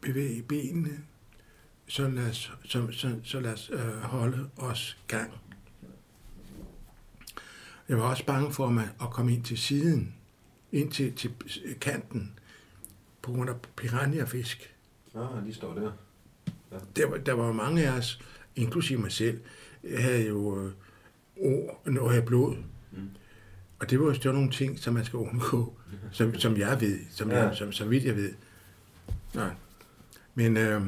bevæge 0.00 0.42
benene, 0.42 0.98
så 1.86 2.08
lad 2.08 2.28
os, 2.28 2.52
så, 2.64 2.86
så, 2.92 3.16
så 3.24 3.40
lad 3.40 3.52
os 3.52 3.70
øh, 3.72 4.02
holde 4.02 4.50
os 4.56 4.98
gang. 5.06 5.32
Jeg 7.90 7.98
var 7.98 8.04
også 8.04 8.26
bange 8.26 8.52
for 8.52 8.70
mig 8.70 8.88
at 9.02 9.10
komme 9.10 9.32
ind 9.32 9.44
til 9.44 9.58
siden, 9.58 10.14
ind 10.72 10.92
til, 10.92 11.14
til 11.14 11.32
kanten, 11.80 12.38
på 13.22 13.32
grund 13.32 13.50
af 13.50 13.54
piranhafisk. 13.76 14.74
Ah, 15.14 15.46
de 15.46 15.54
står 15.54 15.74
der. 15.74 15.92
Ja. 16.72 16.76
Der, 16.96 17.10
var, 17.10 17.16
der 17.16 17.32
var 17.32 17.52
mange 17.52 17.88
af 17.88 17.98
os, 17.98 18.20
inklusive 18.56 18.98
mig 18.98 19.12
selv, 19.12 19.40
havde 19.96 20.26
jo 20.26 20.64
øh, 20.64 20.72
ord, 21.36 21.82
når 21.86 22.12
jeg 22.12 22.24
blod. 22.24 22.56
Mm. 22.92 23.10
Og 23.78 23.90
det 23.90 24.00
var 24.00 24.18
jo 24.24 24.32
nogle 24.32 24.50
ting, 24.50 24.78
som 24.78 24.94
man 24.94 25.04
skal 25.04 25.16
undgå, 25.16 25.74
som, 26.12 26.34
som 26.34 26.56
jeg 26.56 26.80
ved, 26.80 26.98
som, 27.10 27.30
ja. 27.30 27.42
jeg, 27.42 27.56
som, 27.56 27.72
som 27.72 27.90
vidt 27.90 28.04
jeg 28.04 28.16
ved. 28.16 28.34
Nej. 29.34 29.50
Men, 30.34 30.56
øh, 30.56 30.86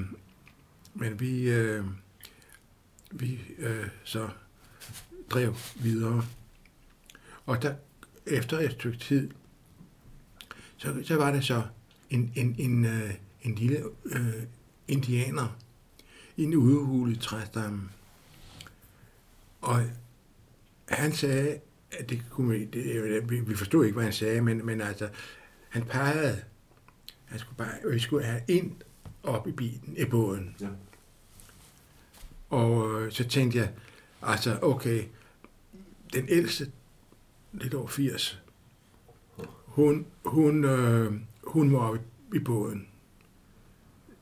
men 0.94 1.20
vi, 1.20 1.50
øh, 1.50 1.84
vi 3.10 3.40
øh, 3.58 3.86
så 4.04 4.28
drev 5.30 5.54
videre. 5.74 6.24
Og 7.52 7.62
der, 7.62 7.74
efter 8.26 8.58
et 8.58 8.72
stykke 8.72 8.98
tid, 8.98 9.30
så, 10.76 11.02
så 11.04 11.16
var 11.16 11.32
det 11.32 11.44
så 11.44 11.62
en, 12.10 12.32
en, 12.36 12.54
en, 12.58 12.84
øh, 12.84 13.14
en 13.42 13.54
lille 13.54 13.84
øh, 14.04 14.42
indianer 14.88 15.56
i 16.36 16.42
en 16.42 16.56
udhulet 16.56 17.20
træstamme. 17.20 17.88
Og 19.60 19.82
han 20.88 21.12
sagde, 21.12 21.60
at 21.90 22.10
det 22.10 22.22
kunne 22.30 22.58
vi, 22.58 22.64
det, 22.64 23.30
vi, 23.30 23.40
vi 23.40 23.56
forstod 23.56 23.84
ikke, 23.84 23.94
hvad 23.94 24.04
han 24.04 24.12
sagde, 24.12 24.40
men, 24.40 24.66
men 24.66 24.80
altså, 24.80 25.08
han 25.68 25.84
pegede, 25.84 26.42
han 27.24 27.38
skulle 27.38 27.56
bare, 27.56 27.90
vi 27.90 27.98
skulle 27.98 28.24
have 28.24 28.42
ind 28.48 28.72
op 29.22 29.48
i 29.48 29.52
bilen, 29.52 29.94
i 29.96 30.04
båden. 30.04 30.56
Ja. 30.60 30.68
Og 32.50 33.02
øh, 33.02 33.12
så 33.12 33.28
tænkte 33.28 33.58
jeg, 33.58 33.70
altså, 34.22 34.58
okay, 34.62 35.04
den 36.12 36.26
ældste, 36.28 36.70
lidt 37.52 37.74
over 37.74 37.88
80, 37.88 38.42
hun, 39.66 40.06
hun, 40.24 40.64
øh, 40.64 41.12
hun 41.44 41.74
op 41.74 41.96
i, 41.96 41.98
i 42.36 42.38
båden, 42.38 42.86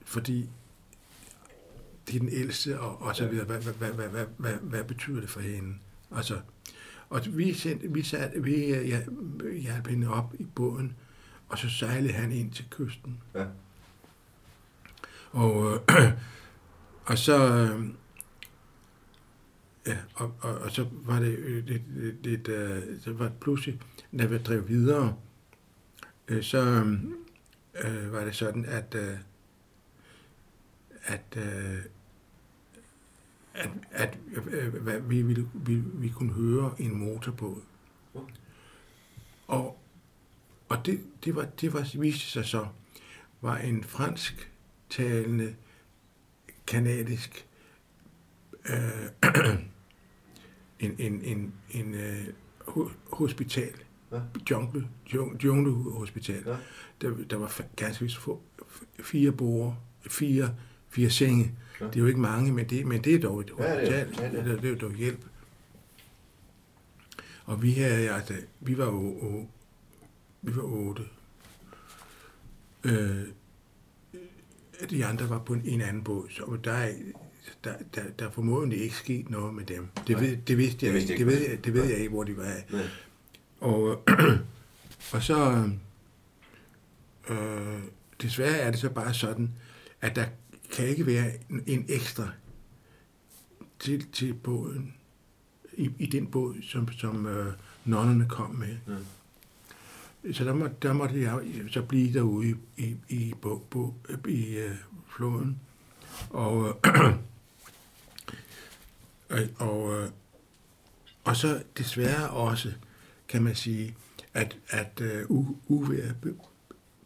fordi 0.05 0.51
det 2.07 2.14
er 2.14 2.18
den 2.20 2.28
ældste, 2.28 2.81
og, 2.81 3.03
og 3.03 3.16
så 3.16 3.28
videre. 3.28 3.47
Hvad, 3.47 3.61
hvad, 3.61 3.72
hvad, 3.72 3.93
hvad, 3.93 4.09
hvad, 4.09 4.26
hvad, 4.37 4.55
hvad 4.55 4.85
betyder 4.85 5.20
det 5.20 5.31
for 5.31 5.41
hende? 5.41 5.74
Altså, 6.16 6.41
og 7.09 7.20
vi, 7.26 7.55
sendte, 7.55 7.93
vi, 7.93 8.03
sat, 8.03 8.45
vi 8.45 8.70
ja, 8.70 9.03
hjalp 9.62 9.87
hende 9.87 10.09
op 10.09 10.35
i 10.39 10.45
båden, 10.45 10.97
og 11.49 11.59
så 11.59 11.70
sejlede 11.70 12.12
han 12.12 12.33
ind 12.33 12.53
til 12.53 12.64
kysten. 12.70 13.22
Ja. 13.35 13.47
Og, 15.33 15.74
øh, 15.74 15.81
og 17.11 17.18
så... 17.18 17.55
Øh, 17.55 17.87
ja, 19.87 19.97
og, 20.14 20.35
og, 20.41 20.55
og, 20.59 20.70
så 20.70 20.87
var 20.93 21.20
det 21.20 21.39
øh, 21.39 21.68
det, 21.68 21.83
det, 22.24 22.47
det 22.47 22.99
så 23.03 23.12
var 23.12 23.24
det 23.24 23.41
pludselig, 23.41 23.81
når 24.12 24.26
vi 24.26 24.39
drev 24.39 24.68
videre, 24.68 25.16
øh, 26.28 26.43
så 26.43 26.59
øh, 27.85 28.12
var 28.12 28.24
det 28.24 28.35
sådan, 28.35 28.64
at, 28.64 28.95
øh, 28.95 29.18
at 31.05 31.37
øh, 31.37 31.78
at, 33.55 33.70
at 33.91 34.18
øh, 34.33 35.11
vi, 35.11 35.22
vi, 35.22 35.45
vi, 35.55 35.74
vi 35.74 36.09
kunne 36.09 36.33
høre 36.33 36.74
en 36.78 36.95
motorbåd. 36.97 37.62
Og, 39.47 39.78
og 40.68 40.87
det, 40.87 41.01
det, 41.24 41.35
var, 41.35 41.45
det 41.45 41.72
var, 41.72 41.99
viste 41.99 42.26
sig 42.26 42.45
så, 42.45 42.66
var 43.41 43.57
en 43.57 43.85
fransk 43.85 44.53
talende, 44.91 45.57
kanadisk 46.66 47.47
øh, 48.71 49.57
en, 50.85 50.95
en, 50.99 51.23
en, 51.23 51.53
en 51.71 51.95
øh, 51.95 52.27
hospital, 53.12 53.73
ja. 54.12 54.21
jungle, 54.51 54.89
jungle 55.45 55.93
hospital. 55.93 56.43
Ja. 56.47 56.57
Der, 57.01 57.16
der 57.31 57.37
var 57.37 57.62
ganske 57.77 58.05
vist 58.05 58.18
fire 59.03 59.33
borer, 59.33 59.75
fire, 60.09 60.55
fire 60.89 61.11
senge, 61.11 61.55
Ja. 61.81 61.87
Det 61.87 61.97
er 61.97 62.01
jo 62.01 62.07
ikke 62.07 62.21
mange, 62.21 62.53
men 62.53 62.68
det, 62.68 62.87
men 62.87 63.05
det 63.05 63.14
er 63.14 63.21
dog 63.21 63.41
et 63.41 63.53
ja, 63.59 63.81
det, 63.81 63.95
er, 63.95 64.07
ja, 64.23 64.31
det, 64.31 64.62
det 64.62 64.73
er 64.73 64.77
dog 64.77 64.95
hjælp. 64.95 65.27
Og 67.45 67.62
vi 67.62 67.73
havde, 67.73 68.11
altså, 68.11 68.35
vi 68.61 68.79
var 68.79 68.85
jo, 68.85 69.01
o, 69.01 69.49
vi 70.43 70.57
var 70.57 70.62
otte. 70.62 71.03
Øh, 72.85 73.23
de 74.91 75.07
andre 75.07 75.31
var 75.31 75.39
på 75.39 75.53
en, 75.53 75.62
en 75.64 75.81
anden 75.81 76.05
båd, 76.05 76.29
så 76.31 76.59
der, 76.64 76.89
der, 77.65 77.75
der, 77.95 78.03
der 78.19 78.31
formodentlig 78.31 78.81
ikke 78.83 78.97
sket 78.97 79.31
noget 79.31 79.55
med 79.55 79.65
dem. 79.65 79.89
Det, 80.07 80.21
ved, 80.21 80.37
det 80.37 80.59
vidste 80.59 80.87
jeg 80.87 80.95
det 80.95 81.01
ikke. 81.01 81.19
Det 81.19 81.27
ved, 81.27 81.49
jeg, 81.49 81.65
det 81.65 81.75
ved 81.75 81.85
jeg 81.85 81.99
ikke, 81.99 82.11
hvor 82.11 82.25
de 82.25 82.37
var 82.37 82.45
af. 82.45 82.65
Og, 83.61 84.03
og 85.13 85.23
så, 85.23 85.71
øh, 87.31 87.79
desværre 88.23 88.57
er 88.57 88.71
det 88.71 88.81
så 88.81 88.91
bare 88.91 89.15
sådan, 89.15 89.51
at 90.01 90.17
der 90.17 90.25
kan 90.73 90.89
ikke 90.89 91.07
være 91.07 91.33
en 91.67 91.85
ekstra 91.89 92.29
til, 93.79 94.07
til 94.13 94.35
båden, 94.35 94.95
i, 95.73 95.91
i 95.99 96.07
den 96.07 96.27
båd, 96.27 96.55
som, 96.63 96.93
som 96.93 97.27
øh, 97.27 97.53
nonnerne 97.85 98.29
kom 98.29 98.51
med. 98.51 98.77
Ja. 98.89 100.33
Så 100.33 100.45
der, 100.45 100.55
må, 100.55 100.69
der 100.83 100.93
måtte 100.93 101.23
jeg 101.23 101.41
så 101.71 101.83
blive 101.83 102.13
derude 102.13 102.49
i, 102.49 102.55
i, 102.77 102.97
i, 103.09 103.35
bo, 103.43 103.67
bo, 103.71 103.95
i 104.29 104.57
øh, 104.57 104.75
floden. 105.09 105.61
Og, 106.31 106.81
øh, 106.87 107.15
og, 109.59 110.03
øh, 110.03 110.09
og 111.24 111.37
så 111.37 111.62
desværre 111.78 112.31
også, 112.31 112.72
kan 113.28 113.43
man 113.43 113.55
sige, 113.55 113.97
at, 114.35 114.57
at 114.68 115.01
øh, 115.01 115.31
uvejret 115.68 116.16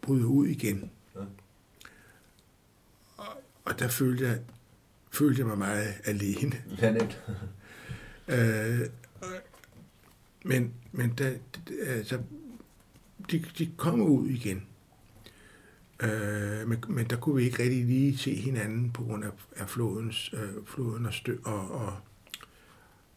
bryder 0.03 0.27
ud 0.27 0.47
igen. 0.47 0.91
og 3.65 3.79
der 3.79 3.89
følte 3.89 4.27
jeg, 4.27 4.41
følte 5.13 5.39
jeg 5.39 5.47
mig 5.47 5.59
meget 5.59 5.95
alene. 6.05 6.63
Ja, 6.83 6.93
nemt. 6.93 7.23
Øh, 8.29 8.89
men 10.45 10.75
men 10.93 11.15
da, 11.15 11.39
altså, 11.87 12.19
de, 13.31 13.45
de 13.59 13.71
kom 13.77 14.01
ud 14.01 14.29
igen. 14.29 14.67
Øh, 16.03 16.69
men, 16.69 16.85
men 16.89 17.11
der 17.11 17.17
kunne 17.17 17.37
vi 17.37 17.43
ikke 17.43 17.63
rigtig 17.63 17.85
lige 17.85 18.19
se 18.19 18.35
hinanden 18.35 18.91
på 18.93 19.03
grund 19.03 19.25
af, 19.25 19.31
af 19.57 19.69
flodens, 19.69 20.35
øh, 20.35 20.67
floden 20.67 21.07
og, 21.07 21.15
stø, 21.15 21.37
og, 21.45 21.71
og, 21.71 21.97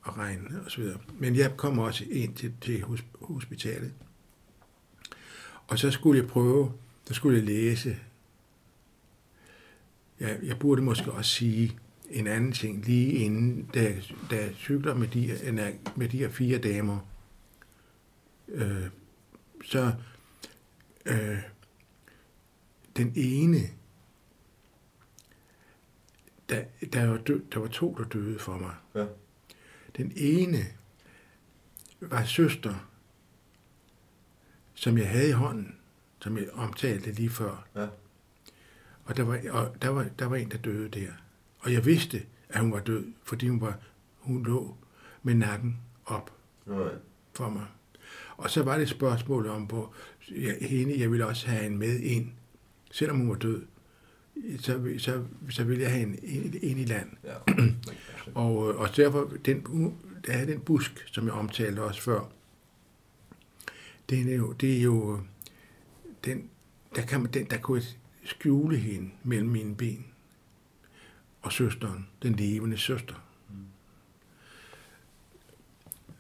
og 0.08 0.18
regn 0.18 0.56
og 0.66 0.72
så 0.72 0.82
videre. 0.82 1.00
Men 1.20 1.36
jeg 1.36 1.58
kom 1.58 1.80
også 1.80 2.06
ind 2.10 2.36
til, 2.36 2.54
til 2.62 2.84
hospitalet. 3.22 3.94
Og 5.68 5.80
så 5.80 5.92
skulle 5.92 6.22
jeg 6.22 6.30
prøve, 6.30 6.74
der 7.08 7.14
skulle 7.14 7.38
jeg 7.38 7.46
læse. 7.46 7.98
Jeg, 10.20 10.40
jeg 10.44 10.60
burde 10.60 10.82
måske 10.82 11.12
også 11.12 11.32
sige 11.32 11.80
en 12.10 12.28
anden 12.28 12.52
ting 12.52 12.86
lige 12.86 13.12
inden, 13.12 13.70
da, 13.74 14.02
da 14.32 14.36
jeg 14.36 14.54
cykler 14.56 14.94
med 14.94 15.08
de, 15.08 15.38
med 15.96 16.10
de 16.10 16.18
her 16.18 16.30
fire 16.30 16.58
damer. 16.58 17.00
Øh, 18.48 18.88
så 19.66 19.94
øh, 21.06 21.38
den 22.98 23.14
ene, 23.16 23.58
der, 26.50 26.64
der, 26.94 27.08
var 27.08 27.18
død, 27.18 27.42
der 27.54 27.60
var 27.60 27.68
to, 27.68 27.96
der 27.98 28.04
døde 28.04 28.40
for 28.40 28.58
mig. 28.58 28.74
Ja. 28.96 29.06
Den 29.98 30.12
ene 30.16 30.66
var 32.00 32.24
søster, 32.24 32.90
som 34.74 34.98
jeg 34.98 35.10
havde 35.10 35.30
i 35.30 35.32
hånden, 35.32 35.76
som 36.22 36.38
jeg 36.38 36.50
omtalte 36.54 37.12
lige 37.12 37.30
før. 37.30 37.68
Ja. 37.76 37.88
Og 39.04 39.18
der 39.18 39.24
var, 39.24 39.42
og 39.50 39.82
der 39.82 39.90
var, 39.90 40.06
der 40.20 40.26
var 40.26 40.36
en, 40.36 40.52
der 40.52 40.58
døde 40.58 40.90
der. 40.90 41.12
Og 41.60 41.74
jeg 41.74 41.86
vidste, 41.86 42.26
at 42.50 42.62
hun 42.62 42.72
var 42.72 42.80
død, 42.80 43.06
fordi 43.24 43.48
hun, 43.48 43.62
var, 43.62 43.80
hun 44.18 44.44
lå 44.44 44.78
med 45.24 45.34
nakken 45.36 45.80
op 46.06 46.32
Nej. 46.66 46.92
for 47.34 47.50
mig. 47.50 47.66
Og 48.38 48.50
så 48.50 48.64
var 48.64 48.74
det 48.76 48.84
et 48.84 48.90
spørgsmål 48.90 49.48
om, 49.48 49.64
hvor 49.64 49.94
jeg, 50.32 50.58
hende, 50.62 51.00
jeg 51.00 51.12
ville 51.12 51.26
også 51.26 51.48
have 51.48 51.66
en 51.66 51.78
med 51.78 52.00
ind, 52.00 52.32
selvom 52.92 53.18
hun 53.18 53.30
var 53.30 53.36
død. 53.36 53.66
Så, 54.60 54.94
så, 54.98 55.24
så 55.50 55.64
ville 55.64 55.84
jeg 55.84 55.92
have 55.92 56.04
en, 56.04 56.20
en, 56.24 56.60
en 56.62 56.78
i 56.78 56.86
land. 56.86 57.10
Ja. 57.24 57.36
Og, 58.36 58.70
øh, 58.70 58.80
og 58.80 58.96
derfor, 58.96 59.32
den, 59.46 59.64
der 60.26 60.34
er 60.34 60.46
den 60.46 60.60
busk, 60.60 61.08
som 61.12 61.26
jeg 61.26 61.34
omtalte 61.34 61.84
også 61.84 62.02
før, 62.02 62.30
den 64.10 64.30
er 64.30 64.36
jo, 64.36 64.52
det 64.52 64.78
er 64.78 64.82
jo 64.82 65.16
øh, 65.16 65.22
den, 66.26 66.50
der, 66.96 67.02
kan 67.02 67.22
man, 67.22 67.32
den, 67.32 67.50
der 67.50 67.58
kunne 67.58 67.84
skjule 68.24 68.78
hende 68.78 69.10
mellem 69.24 69.50
mine 69.50 69.76
ben 69.76 70.06
og 71.42 71.54
søsteren, 71.54 72.08
den 72.24 72.34
levende 72.34 72.78
søster. 72.78 73.16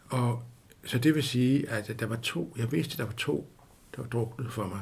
Og 0.09 0.43
så 0.85 0.97
det 0.97 1.15
vil 1.15 1.23
sige, 1.23 1.69
at 1.69 1.99
der 1.99 2.05
var 2.05 2.15
to, 2.15 2.53
jeg 2.57 2.71
vidste, 2.71 2.93
at 2.93 2.97
der 2.97 3.05
var 3.05 3.13
to, 3.13 3.49
der 3.95 4.01
var 4.01 4.09
druknet 4.09 4.51
for 4.51 4.67
mig. 4.67 4.81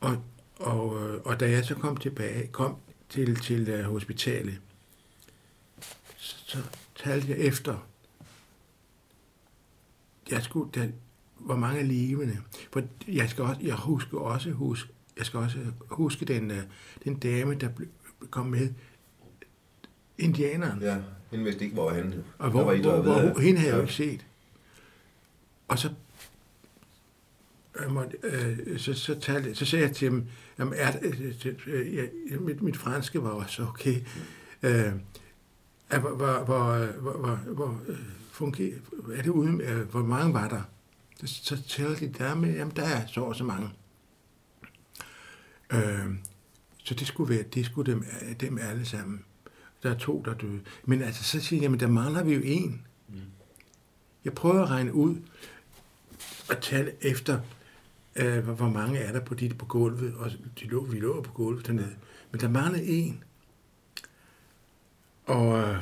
Og, 0.00 0.24
og, 0.56 1.02
øh, 1.02 1.20
og 1.24 1.40
da 1.40 1.50
jeg 1.50 1.64
så 1.64 1.74
kom 1.74 1.96
tilbage, 1.96 2.46
kom 2.46 2.76
til, 3.08 3.36
til 3.36 3.84
hospitalet, 3.84 4.60
så 6.50 6.58
talte 6.96 7.28
jeg 7.28 7.38
efter. 7.38 7.86
Jeg 10.30 10.42
skulle, 10.42 10.70
der, 10.74 10.88
hvor 11.38 11.56
mange 11.56 11.82
levende. 11.82 12.38
For 12.72 12.82
jeg 13.08 13.30
skal 13.30 13.44
også, 13.44 13.60
jeg 13.60 13.74
husker 13.74 14.18
også 14.18 14.50
huske, 14.50 14.92
jeg 15.18 15.26
skal 15.26 15.40
også 15.40 15.58
huske 15.88 16.24
den, 16.24 16.50
uh, 16.50 16.56
den 17.04 17.18
dame, 17.18 17.54
der 17.54 17.68
kom 18.30 18.46
med, 18.46 18.68
indianeren. 20.18 20.82
Ja, 20.82 20.98
hende 21.30 21.44
vidste 21.44 21.64
ikke, 21.64 21.74
hvor 21.74 21.90
han 21.90 22.14
Og 22.38 22.50
hvor, 22.50 22.64
var 22.64 22.72
I, 22.72 22.80
hvor, 22.80 23.02
hvor, 23.02 23.20
hvor, 23.20 23.40
hende 23.40 23.60
havde 23.60 23.72
jeg 23.72 23.76
jo 23.76 23.82
ikke 23.82 23.94
set. 23.94 24.26
Og 25.68 25.78
så, 25.78 25.90
jeg 27.80 27.90
måtte, 27.90 28.16
øh, 28.22 28.78
så, 28.78 28.94
så, 28.94 29.20
talte, 29.20 29.54
så 29.54 29.64
sagde 29.64 29.84
jeg 29.84 29.96
til 29.96 30.10
dem, 30.10 30.26
jamen, 30.58 30.74
er, 30.76 30.92
øh, 31.02 32.06
øh, 32.30 32.42
mit, 32.42 32.62
mit 32.62 32.76
franske 32.76 33.22
var 33.22 33.30
også 33.30 33.62
okay. 33.62 33.96
Øh, 34.62 34.92
er, 35.90 35.98
hvor, 35.98 36.10
hvor, 36.10 36.44
hvor, 36.44 36.86
hvor, 37.10 37.34
hvor, 37.36 37.80
øh, 37.88 37.98
fungerer, 38.32 38.76
er 39.14 39.22
det 39.22 39.30
uden, 39.30 39.60
øh, 39.60 39.88
hvor 39.90 40.02
mange 40.02 40.34
var 40.34 40.48
der? 40.48 40.62
Så, 41.24 41.62
talte 41.68 42.06
de 42.06 42.12
der 42.12 42.34
med, 42.34 42.56
jamen 42.56 42.76
der 42.76 42.82
er 42.82 43.06
så 43.06 43.20
og 43.20 43.36
så 43.36 43.44
mange. 43.44 43.70
Øh, 45.72 46.14
så 46.84 46.94
det 46.94 47.06
skulle 47.06 47.34
være, 47.34 47.42
det 47.42 47.66
skulle 47.66 47.92
dem, 47.92 48.04
dem 48.40 48.58
alle 48.58 48.86
sammen. 48.86 49.24
Der 49.82 49.90
er 49.90 49.98
to, 49.98 50.22
der 50.24 50.34
døde. 50.34 50.60
Men 50.84 51.02
altså, 51.02 51.24
så 51.24 51.40
siger 51.40 51.58
jeg, 51.58 51.62
jamen 51.62 51.80
der 51.80 51.86
mangler 51.86 52.24
vi 52.24 52.34
jo 52.34 52.40
en. 52.44 52.86
Mm. 53.08 53.20
Jeg 54.24 54.32
prøver 54.32 54.62
at 54.62 54.70
regne 54.70 54.94
ud 54.94 55.16
og 56.50 56.60
tale 56.60 56.92
efter, 57.00 57.40
øh, 58.16 58.48
hvor, 58.48 58.68
mange 58.68 58.98
er 58.98 59.12
der 59.12 59.20
på 59.20 59.34
de 59.34 59.48
på 59.48 59.66
gulvet, 59.66 60.14
og 60.14 60.30
de 60.60 60.64
lå, 60.64 60.84
vi 60.84 61.00
lå 61.00 61.22
på 61.22 61.32
gulvet 61.32 61.66
dernede. 61.66 61.94
Men 62.30 62.40
der 62.40 62.48
mangler 62.48 62.80
en. 62.82 63.24
Og, 65.30 65.58
øh, 65.58 65.76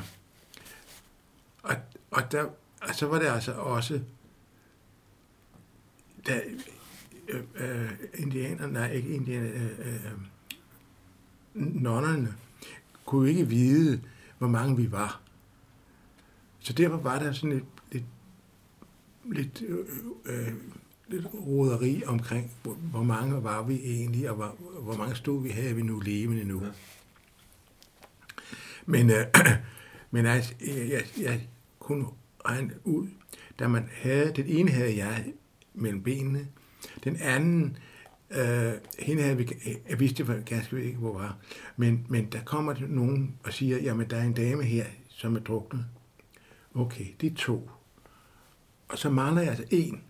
og, 1.63 1.75
og, 2.11 2.31
der, 2.31 2.43
og 2.81 2.95
så 2.95 3.05
var 3.07 3.19
det 3.19 3.25
altså 3.25 3.51
også, 3.51 4.01
da 6.27 6.41
øh, 7.27 7.43
øh, 7.55 7.91
indianerne, 8.13 8.73
nej 8.73 8.91
ikke 8.91 9.09
indianerne, 9.09 9.69
øh, 9.79 9.95
øh, 9.95 10.11
nonnerne, 11.83 12.35
kunne 13.05 13.29
ikke 13.29 13.47
vide, 13.47 14.01
hvor 14.37 14.47
mange 14.47 14.77
vi 14.77 14.91
var. 14.91 15.21
Så 16.59 16.73
derfor 16.73 16.97
var 16.97 17.19
der 17.19 17.31
sådan 17.31 17.51
et 17.51 17.65
lidt, 17.91 18.05
lidt, 19.25 19.61
øh, 19.61 19.85
øh, 20.25 20.53
lidt 21.07 21.25
roderi 21.33 22.03
omkring, 22.05 22.51
hvor, 22.63 22.73
hvor 22.73 23.03
mange 23.03 23.43
var 23.43 23.63
vi 23.63 23.81
egentlig, 23.83 24.29
og 24.29 24.35
hvor, 24.35 24.55
hvor 24.81 24.97
mange 24.97 25.15
stod 25.15 25.43
vi, 25.43 25.49
havde 25.49 25.75
vi 25.75 25.81
nu 25.81 25.99
levende 25.99 26.43
nu. 26.43 26.63
Ja. 26.63 26.71
Men, 28.89 29.09
øh, 29.09 29.25
men 30.11 30.25
altså, 30.25 30.53
jeg, 30.61 30.89
jeg, 30.89 31.03
jeg 31.21 31.47
kunne 31.79 32.05
regne 32.45 32.73
ud, 32.83 33.07
da 33.59 33.67
man 33.67 33.89
havde, 33.93 34.33
den 34.35 34.45
ene 34.47 34.71
havde 34.71 34.97
jeg 34.97 35.33
mellem 35.73 36.03
benene, 36.03 36.47
den 37.03 37.15
anden, 37.15 37.77
øh, 38.31 38.73
hende 38.99 39.21
havde 39.23 39.37
vi, 39.37 39.49
jeg 39.89 39.99
vidste 39.99 40.43
ganske 40.45 40.83
ikke, 40.83 40.97
hvor 40.97 41.13
var, 41.13 41.37
men, 41.77 42.05
men 42.09 42.25
der 42.25 42.43
kommer 42.43 42.75
nogen 42.87 43.35
og 43.43 43.53
siger, 43.53 43.77
jamen 43.77 44.09
der 44.09 44.17
er 44.17 44.23
en 44.23 44.33
dame 44.33 44.63
her, 44.63 44.85
som 45.09 45.35
er 45.35 45.39
druknet. 45.39 45.85
Okay, 46.75 47.05
det 47.21 47.31
er 47.31 47.35
to. 47.35 47.69
Og 48.87 48.97
så 48.97 49.09
mangler 49.09 49.41
jeg 49.41 49.49
altså 49.49 49.65
en. 49.71 50.01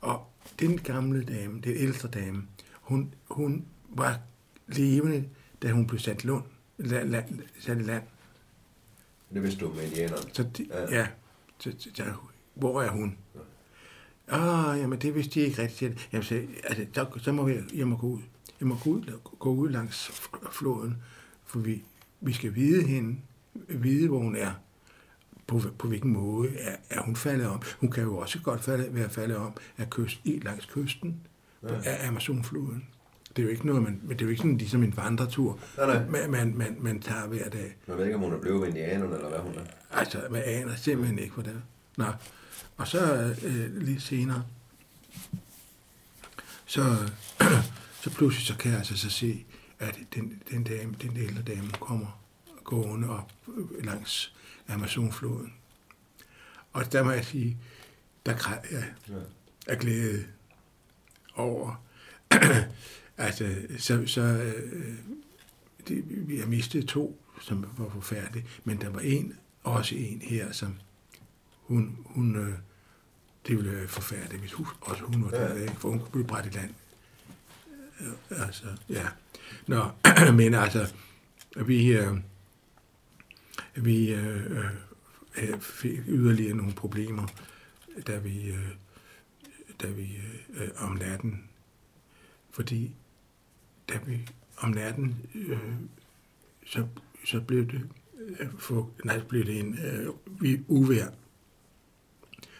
Og 0.00 0.26
den 0.60 0.78
gamle 0.78 1.24
dame, 1.24 1.60
den 1.60 1.72
ældre 1.76 2.08
dame, 2.08 2.42
hun, 2.80 3.14
hun 3.28 3.66
var 3.88 4.20
levende, 4.66 5.28
da 5.62 5.70
hun 5.70 5.86
blev 5.86 5.98
sat, 5.98 6.24
lund, 6.24 6.44
la, 6.78 7.02
la, 7.02 7.24
sat 7.60 7.78
i 7.78 7.82
land. 7.82 8.02
Det 9.34 9.42
vidste 9.42 9.60
du 9.60 9.72
med 9.72 9.84
indianerne. 9.84 10.22
Så 10.32 10.42
de, 10.42 10.66
Ja. 10.70 10.80
ja, 10.80 10.94
ja 10.98 11.06
så, 11.58 11.72
så, 11.78 11.88
så, 11.94 12.04
hvor 12.54 12.82
er 12.82 12.90
hun? 12.90 13.18
Ah, 14.28 14.78
jamen 14.80 14.98
det 15.00 15.14
vidste 15.14 15.34
de 15.40 15.46
ikke 15.46 15.62
rigtigt. 15.62 16.08
Jamen, 16.12 16.24
så, 16.24 16.42
altså, 16.64 16.86
så, 16.94 17.06
så 17.22 17.32
må 17.32 17.48
jeg, 17.48 17.62
jeg 17.74 17.88
må 17.88 17.96
gå 17.96 18.06
ud. 18.06 18.20
Jeg 18.60 18.68
må 18.68 18.76
gå 18.84 18.90
ud, 18.90 19.20
gå 19.38 19.50
ud 19.50 19.68
langs 19.68 20.10
floden, 20.52 20.96
for 21.46 21.58
vi, 21.58 21.84
vi 22.20 22.32
skal 22.32 22.54
vide 22.54 22.82
hende, 22.86 23.16
vide, 23.68 24.08
hvor 24.08 24.18
hun 24.18 24.36
er. 24.36 24.52
På, 25.46 25.60
på 25.78 25.88
hvilken 25.88 26.12
måde 26.12 26.56
er, 26.58 26.76
er 26.90 27.02
hun 27.02 27.16
faldet 27.16 27.46
om. 27.46 27.62
Hun 27.80 27.90
kan 27.90 28.02
jo 28.02 28.16
også 28.16 28.40
godt 28.42 28.60
falde, 28.64 28.94
være 28.94 29.10
faldet 29.10 29.36
om 29.36 29.52
af 29.78 29.90
kyst, 29.90 30.20
langs 30.24 30.66
kysten 30.66 31.20
Ja. 31.62 31.74
ja. 31.74 31.80
af 31.84 32.08
Amazonfloden. 32.08 32.88
Det 33.38 33.44
er 33.44 33.46
jo 33.46 33.52
ikke 33.52 33.66
noget, 33.66 33.82
man, 33.82 34.00
men 34.02 34.10
det 34.10 34.20
er 34.20 34.24
jo 34.24 34.30
ikke 34.30 34.40
sådan 34.40 34.56
ligesom 34.56 34.82
en 34.82 34.96
vandretur, 34.96 35.58
Nej, 35.76 35.86
nej. 35.86 36.08
Man, 36.08 36.30
man, 36.30 36.56
man, 36.56 36.76
man 36.80 37.00
tager 37.00 37.26
hver 37.26 37.48
dag. 37.48 37.76
Jeg 37.88 37.96
ved 37.96 38.04
ikke, 38.04 38.16
om 38.16 38.22
hun 38.22 38.32
er 38.32 38.38
blevet 38.38 38.68
indianerne, 38.68 39.14
eller 39.14 39.28
hvad 39.28 39.38
hun 39.38 39.54
er. 39.54 39.64
Altså, 39.90 40.22
man 40.30 40.42
aner 40.42 40.76
simpelthen 40.76 41.18
ikke, 41.18 41.34
hvordan. 41.34 41.62
Nå, 41.96 42.04
og 42.76 42.88
så 42.88 43.34
øh, 43.44 43.76
lidt 43.82 44.02
senere, 44.02 44.44
så, 46.66 47.10
så 48.02 48.10
pludselig 48.10 48.46
så 48.46 48.56
kan 48.56 48.70
jeg 48.70 48.78
altså 48.78 48.96
så 48.96 49.10
se, 49.10 49.44
at 49.78 49.98
den, 50.14 50.42
den, 50.50 50.64
dame, 50.64 50.94
den 51.02 51.16
ældre 51.16 51.42
dame 51.42 51.70
kommer 51.80 52.20
gående 52.64 53.10
op 53.10 53.32
øh, 53.56 53.84
langs 53.84 54.34
Amazonfloden. 54.68 55.52
Og 56.72 56.92
der 56.92 57.02
må 57.02 57.10
jeg 57.10 57.24
sige, 57.24 57.58
der 58.26 58.36
græd 58.36 58.58
jeg 58.70 58.84
af 59.66 59.78
glæde 59.78 60.24
over, 61.34 61.82
altså, 63.18 63.56
så, 63.78 64.02
så 64.06 64.20
øh, 64.22 64.94
det, 65.88 66.04
vi 66.28 66.38
har 66.38 66.46
mistet 66.46 66.88
to, 66.88 67.20
som 67.40 67.66
var 67.78 67.88
forfærdelige, 67.88 68.46
men 68.64 68.80
der 68.80 68.88
var 68.88 69.00
en, 69.00 69.34
også 69.62 69.94
en 69.94 70.22
her, 70.22 70.52
som 70.52 70.74
hun, 71.52 71.96
hun 72.04 72.36
øh, 72.36 72.54
det 73.46 73.56
ville 73.56 73.72
være 73.72 73.88
forfærdeligt, 73.88 74.40
hvis 74.40 74.52
hun, 74.52 74.66
også 74.80 75.02
hun 75.02 75.24
var 75.24 75.30
død, 75.30 75.60
ikke? 75.60 75.74
for 75.74 75.88
hun 75.88 75.98
kunne 75.98 76.10
blive 76.10 76.26
brændt 76.26 76.54
i 76.54 76.58
land. 76.58 76.70
Øh, 78.00 78.40
Altså, 78.46 78.66
ja. 78.88 79.06
Nå, 79.66 79.90
men 80.40 80.54
altså, 80.54 80.92
vi, 81.66 81.92
øh, 81.92 82.16
vi 83.74 84.14
øh, 84.14 84.64
øh, 85.38 85.60
fik 85.60 86.00
yderligere 86.06 86.56
nogle 86.56 86.72
problemer, 86.72 87.26
da 88.06 88.18
vi, 88.18 88.50
øh, 88.50 88.68
da 89.82 89.86
vi 89.86 90.16
øh, 90.54 90.68
om 90.76 90.92
natten, 90.92 91.44
fordi 92.50 92.94
da 93.88 93.98
vi 94.06 94.28
om 94.56 94.70
natten, 94.70 95.16
øh, 95.34 95.74
så, 96.66 96.86
så 97.24 97.40
blev 97.40 97.66
det, 97.66 97.88
øh, 98.40 98.48
for, 98.58 98.90
nej, 99.04 99.20
blev 99.28 99.44
det 99.44 99.58
en 99.60 99.78
øh, 99.78 100.14
vi- 100.42 100.64
uvejr 100.68 101.10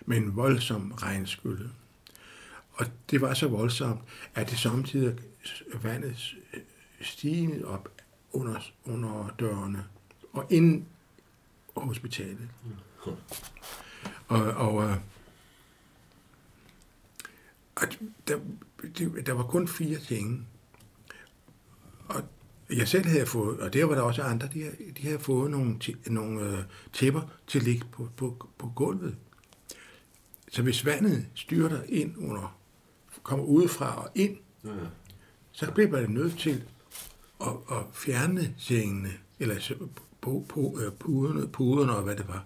med 0.06 0.16
en 0.16 0.36
voldsom 0.36 0.92
regnskylle. 0.92 1.70
Og 2.72 2.86
det 3.10 3.20
var 3.20 3.34
så 3.34 3.48
voldsomt, 3.48 4.00
at 4.34 4.50
det 4.50 4.58
samtidig 4.58 5.18
vandet 5.82 6.36
stigende 7.00 7.64
op 7.64 7.88
under, 8.32 8.60
under 8.84 9.34
dørene 9.38 9.84
og 10.32 10.46
ind 10.50 10.84
hospitalet. 11.76 12.48
Og, 14.28 14.42
og, 14.42 14.90
øh, 14.90 14.96
og 17.76 17.82
der, 18.28 18.40
der 19.26 19.32
var 19.32 19.42
kun 19.42 19.68
fire 19.68 19.98
ting. 19.98 20.46
Jeg 22.70 22.88
selv 22.88 23.06
havde 23.06 23.26
fået, 23.26 23.60
og 23.60 23.72
der 23.72 23.84
var 23.84 23.94
der 23.94 24.02
også 24.02 24.22
andre, 24.22 24.48
de, 24.54 24.62
havde- 24.62 24.76
de 24.96 25.02
havde 25.02 25.18
fået 25.18 25.50
nogle, 25.50 25.78
nogle 26.06 26.40
øh, 26.40 26.64
tæpper 26.92 27.20
til 27.46 27.58
at 27.58 27.64
ligge 27.64 27.86
på, 27.92 28.08
på, 28.16 28.48
på 28.58 28.72
gulvet. 28.76 29.16
Så 30.52 30.62
hvis 30.62 30.84
vandet 30.84 31.26
styrter 31.34 31.82
ind 31.88 32.14
under, 32.18 32.58
kommer 33.22 33.44
udefra 33.44 34.02
og 34.02 34.10
ind, 34.14 34.36
Ja. 34.64 34.70
så 35.52 35.70
bliver 35.72 35.90
man 35.90 36.10
nødt 36.10 36.38
til 36.38 36.64
at, 37.40 37.52
at 37.70 37.82
fjerne 37.92 38.54
sengene, 38.58 39.10
eller 39.38 39.72
på, 40.20 40.46
på, 40.48 40.78
øh, 40.82 40.92
puderne, 40.92 41.48
puderne 41.48 41.96
og 41.96 42.02
hvad 42.02 42.16
det 42.16 42.28
var. 42.28 42.44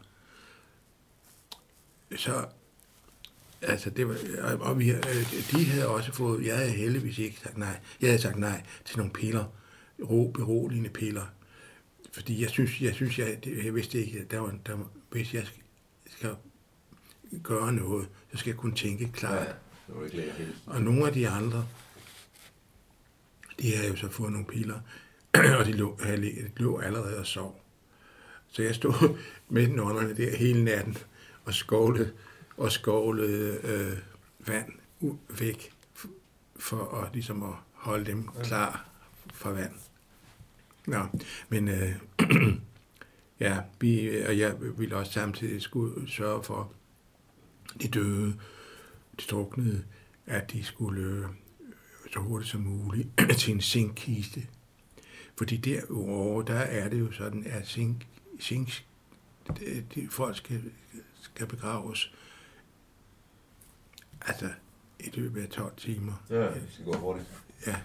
Så, 2.16 2.46
altså 3.62 3.90
det 3.90 4.08
var, 4.08 4.16
og- 4.42 4.60
og 4.60 4.78
vi, 4.78 4.90
øh, 4.90 5.50
de 5.52 5.64
havde 5.64 5.88
også 5.88 6.12
fået, 6.12 6.46
jeg 6.46 6.56
havde 6.56 6.70
heldigvis 6.70 7.18
ikke 7.18 7.40
sagt 7.40 7.58
nej, 7.58 7.80
jeg 8.00 8.08
havde 8.10 8.22
sagt 8.22 8.38
nej 8.38 8.62
til 8.84 8.96
nogle 8.98 9.12
piller, 9.12 9.44
ro, 10.10 10.30
beroligende 10.34 10.90
piller, 10.90 11.26
fordi 12.12 12.42
jeg 12.42 12.50
synes, 12.50 12.80
jeg 12.80 12.94
synes, 12.94 13.18
jeg, 13.18 13.44
det- 13.44 13.64
jeg 13.64 13.74
vidste 13.74 14.04
ikke, 14.04 14.18
at 14.20 14.30
der 14.30 14.38
var, 14.38 14.54
der 14.66 14.90
hvis 15.10 15.34
jeg 15.34 15.46
skal, 16.06 16.36
gøre 17.42 17.72
noget, 17.72 18.08
så 18.32 18.36
skal 18.38 18.50
jeg 18.50 18.56
kunne 18.58 18.74
tænke 18.74 19.10
klart. 19.12 19.46
Ja, 19.46 20.04
ikke. 20.04 20.48
Og 20.66 20.82
nogle 20.82 21.06
af 21.06 21.12
de 21.12 21.28
andre, 21.28 21.66
de 23.60 23.74
havde 23.76 23.88
jo 23.88 23.96
så 23.96 24.08
fået 24.08 24.32
nogle 24.32 24.46
piller, 24.46 24.80
og 25.58 25.66
de 25.66 25.72
lå, 25.72 25.98
havde, 26.02 26.50
lå 26.56 26.78
allerede 26.78 27.18
og 27.18 27.26
sov. 27.26 27.64
Så 28.48 28.62
jeg 28.62 28.74
stod 28.74 29.18
med 29.48 29.68
nonnerne 29.68 30.16
der 30.16 30.36
hele 30.36 30.64
natten 30.64 30.96
og 31.44 31.54
skovlede, 31.54 32.12
og 32.56 32.72
skovlede 32.72 33.60
øh, 33.64 33.98
vand 34.48 34.72
væk 35.38 35.72
for 36.56 36.94
at, 37.02 37.12
ligesom 37.14 37.42
at 37.42 37.54
holde 37.72 38.04
dem 38.04 38.28
klar 38.42 38.88
for 39.34 39.50
vand. 39.50 39.72
Nå, 40.86 41.06
men 41.48 41.68
øh, 41.68 41.94
ja, 43.40 43.60
vi, 43.80 44.22
og 44.22 44.38
jeg 44.38 44.54
ville 44.78 44.96
også 44.96 45.12
samtidig 45.12 45.62
skulle 45.62 46.10
sørge 46.10 46.42
for 46.42 46.72
de 47.82 47.88
døde, 47.88 48.34
de 49.20 49.24
druknede, 49.30 49.84
at 50.26 50.52
de 50.52 50.64
skulle 50.64 51.02
øh, 51.02 51.24
så 52.12 52.20
hurtigt 52.20 52.50
som 52.50 52.60
muligt 52.60 53.08
til 53.38 53.54
en 53.54 53.60
zinkkiste. 53.60 54.46
Fordi 55.38 55.56
derudover, 55.56 56.42
der 56.42 56.58
er 56.58 56.88
det 56.88 57.00
jo 57.00 57.12
sådan, 57.12 57.46
at 57.46 57.68
zink, 57.68 58.06
zink 58.40 58.84
de, 59.94 60.08
folk 60.10 60.36
skal, 60.36 60.62
skal 61.20 61.46
begraves 61.46 62.14
altså 64.20 64.48
i 65.00 65.10
løbet 65.14 65.42
af 65.42 65.48
12 65.48 65.72
timer. 65.76 66.24
Ja, 66.30 66.44
det 66.44 66.68
skal 66.72 66.84
gå 66.84 66.92
hurtigt. 66.92 67.28
Ja, 67.66 67.76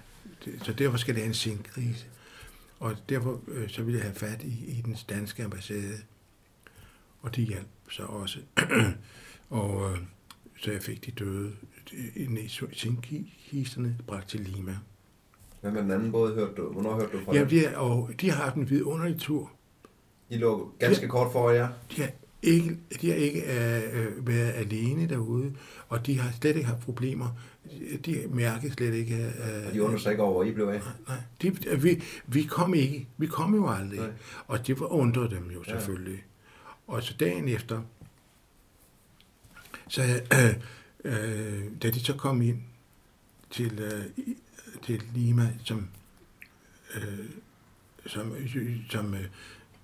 det, 0.45 0.59
så 0.63 0.73
derfor 0.73 0.97
skal 0.97 1.15
det 1.15 1.21
have 1.21 1.27
en 1.27 1.33
zinkkrise. 1.33 2.05
Og 2.79 2.95
derfor 3.09 3.41
øh, 3.47 3.69
så 3.69 3.83
ville 3.83 3.97
jeg 3.99 4.05
have 4.05 4.15
fat 4.15 4.43
i, 4.43 4.65
i 4.77 4.81
den 4.85 4.95
danske 5.09 5.43
ambassade. 5.43 5.97
Og 7.21 7.35
de 7.35 7.41
hjalp 7.41 7.67
så 7.89 8.03
også. 8.03 8.39
og 9.49 9.91
øh, 9.91 9.97
så 10.61 10.71
jeg 10.71 10.81
fik 10.81 11.05
de 11.05 11.11
døde 11.11 11.51
øh, 11.93 12.05
ind 12.15 12.37
i 12.39 12.47
zinkkisterne 12.73 13.97
bragt 14.07 14.29
til 14.29 14.39
Lima. 14.39 14.77
Hvad 15.61 15.71
med 15.71 15.81
den 15.81 15.91
anden 15.91 16.11
båd 16.11 16.35
hørte 16.35 16.53
du? 16.55 16.71
Hvornår 16.71 16.93
hørte 16.95 17.17
du 17.17 17.23
fra 17.25 17.33
Ja, 17.33 17.39
dem? 17.39 17.49
de, 17.49 17.65
er- 17.65 17.77
og 17.77 18.09
de 18.21 18.29
har 18.31 18.43
haft 18.43 18.55
en 18.55 18.69
vidunderlig 18.69 19.19
tur. 19.19 19.51
De 20.29 20.37
lå 20.37 20.71
ganske 20.79 21.07
kort 21.07 21.31
for 21.31 21.49
jer. 21.51 21.67
De 21.95 22.01
har 22.01 22.09
ikke, 22.41 22.77
de 23.01 23.07
har 23.09 23.15
ikke 23.15 23.41
øh, 23.41 23.83
øh, 24.05 24.27
været 24.27 24.51
alene 24.51 25.09
derude, 25.09 25.53
og 25.89 26.05
de 26.05 26.19
har 26.19 26.31
slet 26.41 26.55
ikke 26.55 26.67
haft 26.67 26.81
problemer. 26.81 27.27
De, 27.71 27.97
de 28.05 28.27
mærker 28.29 28.71
slet 28.71 28.93
ikke... 28.93 29.15
Øh, 29.15 29.67
Og 29.67 29.73
de 29.73 29.83
undrer 29.83 29.99
sig 29.99 30.11
ikke 30.11 30.23
over, 30.23 30.33
hvor 30.33 30.43
I 30.43 30.51
blev 30.51 30.65
af. 30.67 30.81
Nej, 31.07 31.17
de, 31.41 31.51
vi, 31.81 32.03
vi 32.27 32.43
kom 32.43 32.73
ikke. 32.73 33.07
Vi 33.17 33.27
kom 33.27 33.55
jo 33.55 33.69
aldrig. 33.69 33.99
Nej. 33.99 34.11
Og 34.47 34.67
det 34.67 34.79
var 34.79 34.85
undrede 34.85 35.29
dem 35.35 35.51
jo 35.51 35.63
Ja. 35.67 35.71
selvfølgelig. 35.71 36.23
Og 36.87 37.03
så 37.03 37.13
dagen 37.19 37.47
efter, 37.47 37.81
så 39.87 40.01
øh, 40.33 40.55
øh, 41.03 41.63
da 41.83 41.89
de 41.89 41.99
så 41.99 42.13
kom 42.13 42.41
ind 42.41 42.59
til, 43.51 43.79
øh, 43.79 44.25
til 44.83 45.03
Lima, 45.13 45.53
som, 45.63 45.87
øh, 46.95 47.25
som, 48.05 48.35
som, 48.89 49.13
øh, 49.13 49.25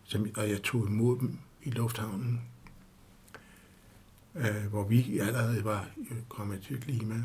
som, 0.04 0.28
og 0.36 0.50
jeg 0.50 0.62
tog 0.62 0.88
imod 0.88 1.20
dem 1.20 1.38
i 1.64 1.70
lufthavnen, 1.70 2.42
øh, 4.36 4.66
hvor 4.70 4.84
vi 4.84 5.20
allerede 5.20 5.64
var 5.64 5.88
kommet 6.30 6.62
til 6.62 6.84
Lima. 6.88 7.16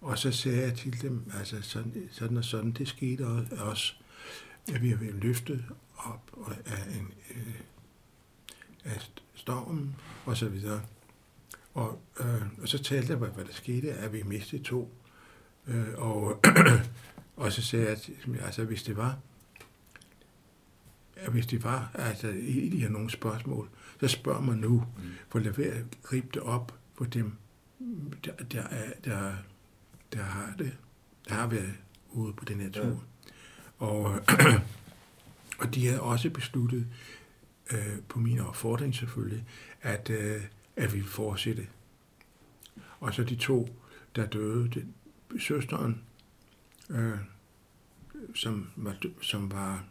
Og 0.00 0.18
så 0.18 0.32
sagde 0.32 0.62
jeg 0.62 0.74
til 0.74 1.02
dem, 1.02 1.30
altså 1.38 1.62
sådan, 1.62 2.08
sådan 2.10 2.36
og 2.36 2.44
sådan, 2.44 2.72
det 2.72 2.88
skete 2.88 3.26
også, 3.60 3.94
at 4.74 4.82
vi 4.82 4.90
har 4.90 4.96
været 4.96 5.14
løftet 5.14 5.64
op 5.96 6.30
af, 6.66 6.96
en, 6.98 7.12
øh, 7.30 7.54
af 8.84 9.10
stormen 9.34 9.96
og 10.24 10.36
så 10.36 10.48
videre. 10.48 10.80
Og, 11.74 12.02
øh, 12.20 12.42
og 12.62 12.68
så 12.68 12.78
talte 12.78 13.10
jeg, 13.10 13.18
hvad, 13.18 13.28
hvad 13.28 13.44
der 13.44 13.52
skete, 13.52 13.92
at 13.92 14.12
vi 14.12 14.22
mistede 14.22 14.62
to. 14.62 14.92
Øh, 15.66 15.94
og, 15.96 16.40
og 17.36 17.52
så 17.52 17.62
sagde 17.62 17.88
jeg, 17.88 17.98
dem, 18.26 18.38
altså 18.42 18.64
hvis 18.64 18.82
det 18.82 18.96
var, 18.96 19.18
at 21.16 21.32
hvis 21.32 21.46
det 21.46 21.64
var, 21.64 21.90
altså 21.94 22.28
i 22.28 22.68
de 22.68 22.80
her 22.80 22.88
nogle 22.88 23.10
spørgsmål, 23.10 23.68
så 24.00 24.08
spørg 24.08 24.44
mig 24.44 24.56
nu, 24.56 24.86
for 25.28 25.38
lad 25.38 25.52
være 25.52 25.72
at 25.72 25.84
gribe 26.02 26.28
det 26.34 26.42
op 26.42 26.78
for 26.94 27.04
dem, 27.04 27.32
der, 28.24 28.32
der, 28.52 28.62
er, 28.62 28.92
der, 29.04 29.32
der 30.12 30.22
har 30.22 30.54
det, 30.58 30.76
der 31.28 31.34
har 31.34 31.46
været 31.46 31.74
ude 32.10 32.32
på 32.32 32.44
den 32.44 32.60
her 32.60 32.70
tur. 32.70 32.82
Ja. 32.82 33.86
Og, 33.86 34.20
og 35.60 35.74
de 35.74 35.86
havde 35.86 36.00
også 36.00 36.30
besluttet, 36.30 36.86
øh, 37.72 37.98
på 38.08 38.18
min 38.18 38.38
opfordring 38.38 38.94
selvfølgelig, 38.94 39.44
at, 39.82 40.10
øh, 40.10 40.42
at 40.76 40.92
vi 40.92 40.96
ville 40.96 41.10
fortsætte. 41.10 41.66
Og 43.00 43.14
så 43.14 43.24
de 43.24 43.36
to, 43.36 43.68
der 44.16 44.26
døde, 44.26 44.68
den, 44.68 44.94
søsteren, 45.38 46.02
øh, 46.90 47.18
som 48.34 48.70
var, 48.76 48.96
som 49.20 49.52
var 49.52 49.84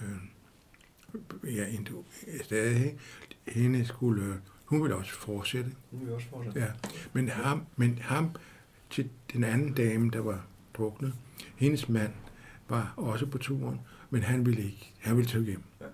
øh, 0.00 1.56
ja, 1.56 1.66
indo, 1.66 2.04
stadig, 2.44 2.98
hende 3.46 3.86
skulle, 3.86 4.24
øh, 4.24 4.34
hun 4.64 4.82
ville 4.82 4.96
også 4.96 5.12
fortsætte. 5.12 5.72
Nu 5.90 6.00
er 6.00 6.04
vi 6.04 6.12
også 6.12 6.28
fortsætte. 6.28 6.60
Ja, 6.60 6.72
men 7.12 7.28
ham, 7.28 7.66
men 7.76 7.98
ham 7.98 8.36
til 8.90 9.08
den 9.32 9.44
anden 9.44 9.72
dame, 9.74 10.10
der 10.10 10.20
var 10.20 10.46
druknet, 10.74 11.14
hendes 11.56 11.88
mand 11.88 12.12
var 12.68 12.94
også 12.96 13.26
på 13.26 13.38
turen, 13.38 13.80
men 14.10 14.22
han 14.22 14.46
ville 14.46 14.62
ikke. 14.62 14.92
Han 14.98 15.16
ville 15.16 15.30
tage 15.30 15.44
hjem. 15.44 15.62
Ja. 15.80 15.86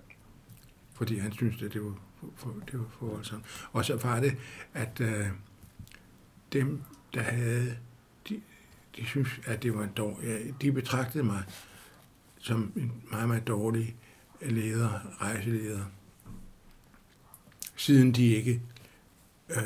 Fordi 0.95 1.19
han 1.19 1.33
syntes, 1.33 1.63
at 1.63 1.73
det 1.73 1.85
var 1.85 1.95
for, 2.21 2.31
for, 2.37 2.55
det 2.71 2.79
var 2.79 2.87
for 2.99 3.07
voldsomt. 3.07 3.45
Og 3.73 3.85
så 3.85 3.97
var 3.97 4.21
det, 4.21 4.37
at 4.75 5.01
øh, 5.01 5.27
dem, 6.53 6.83
der 7.15 7.23
havde, 7.23 7.77
de, 8.29 8.41
de 8.97 9.05
synes, 9.07 9.41
at 9.47 9.63
det 9.63 9.75
var 9.75 9.83
en 9.85 9.91
dårlig, 9.97 10.27
ja, 10.29 10.39
de 10.63 10.73
betragtede 10.73 11.25
mig 11.25 11.43
som 12.39 12.73
en 12.77 12.93
meget, 13.11 13.29
meget 13.29 13.47
dårlig 13.47 13.97
leder, 14.43 15.21
rejseleder. 15.21 15.85
Siden 17.77 18.13
de 18.13 18.27
ikke 18.27 18.63
øh, 19.51 19.57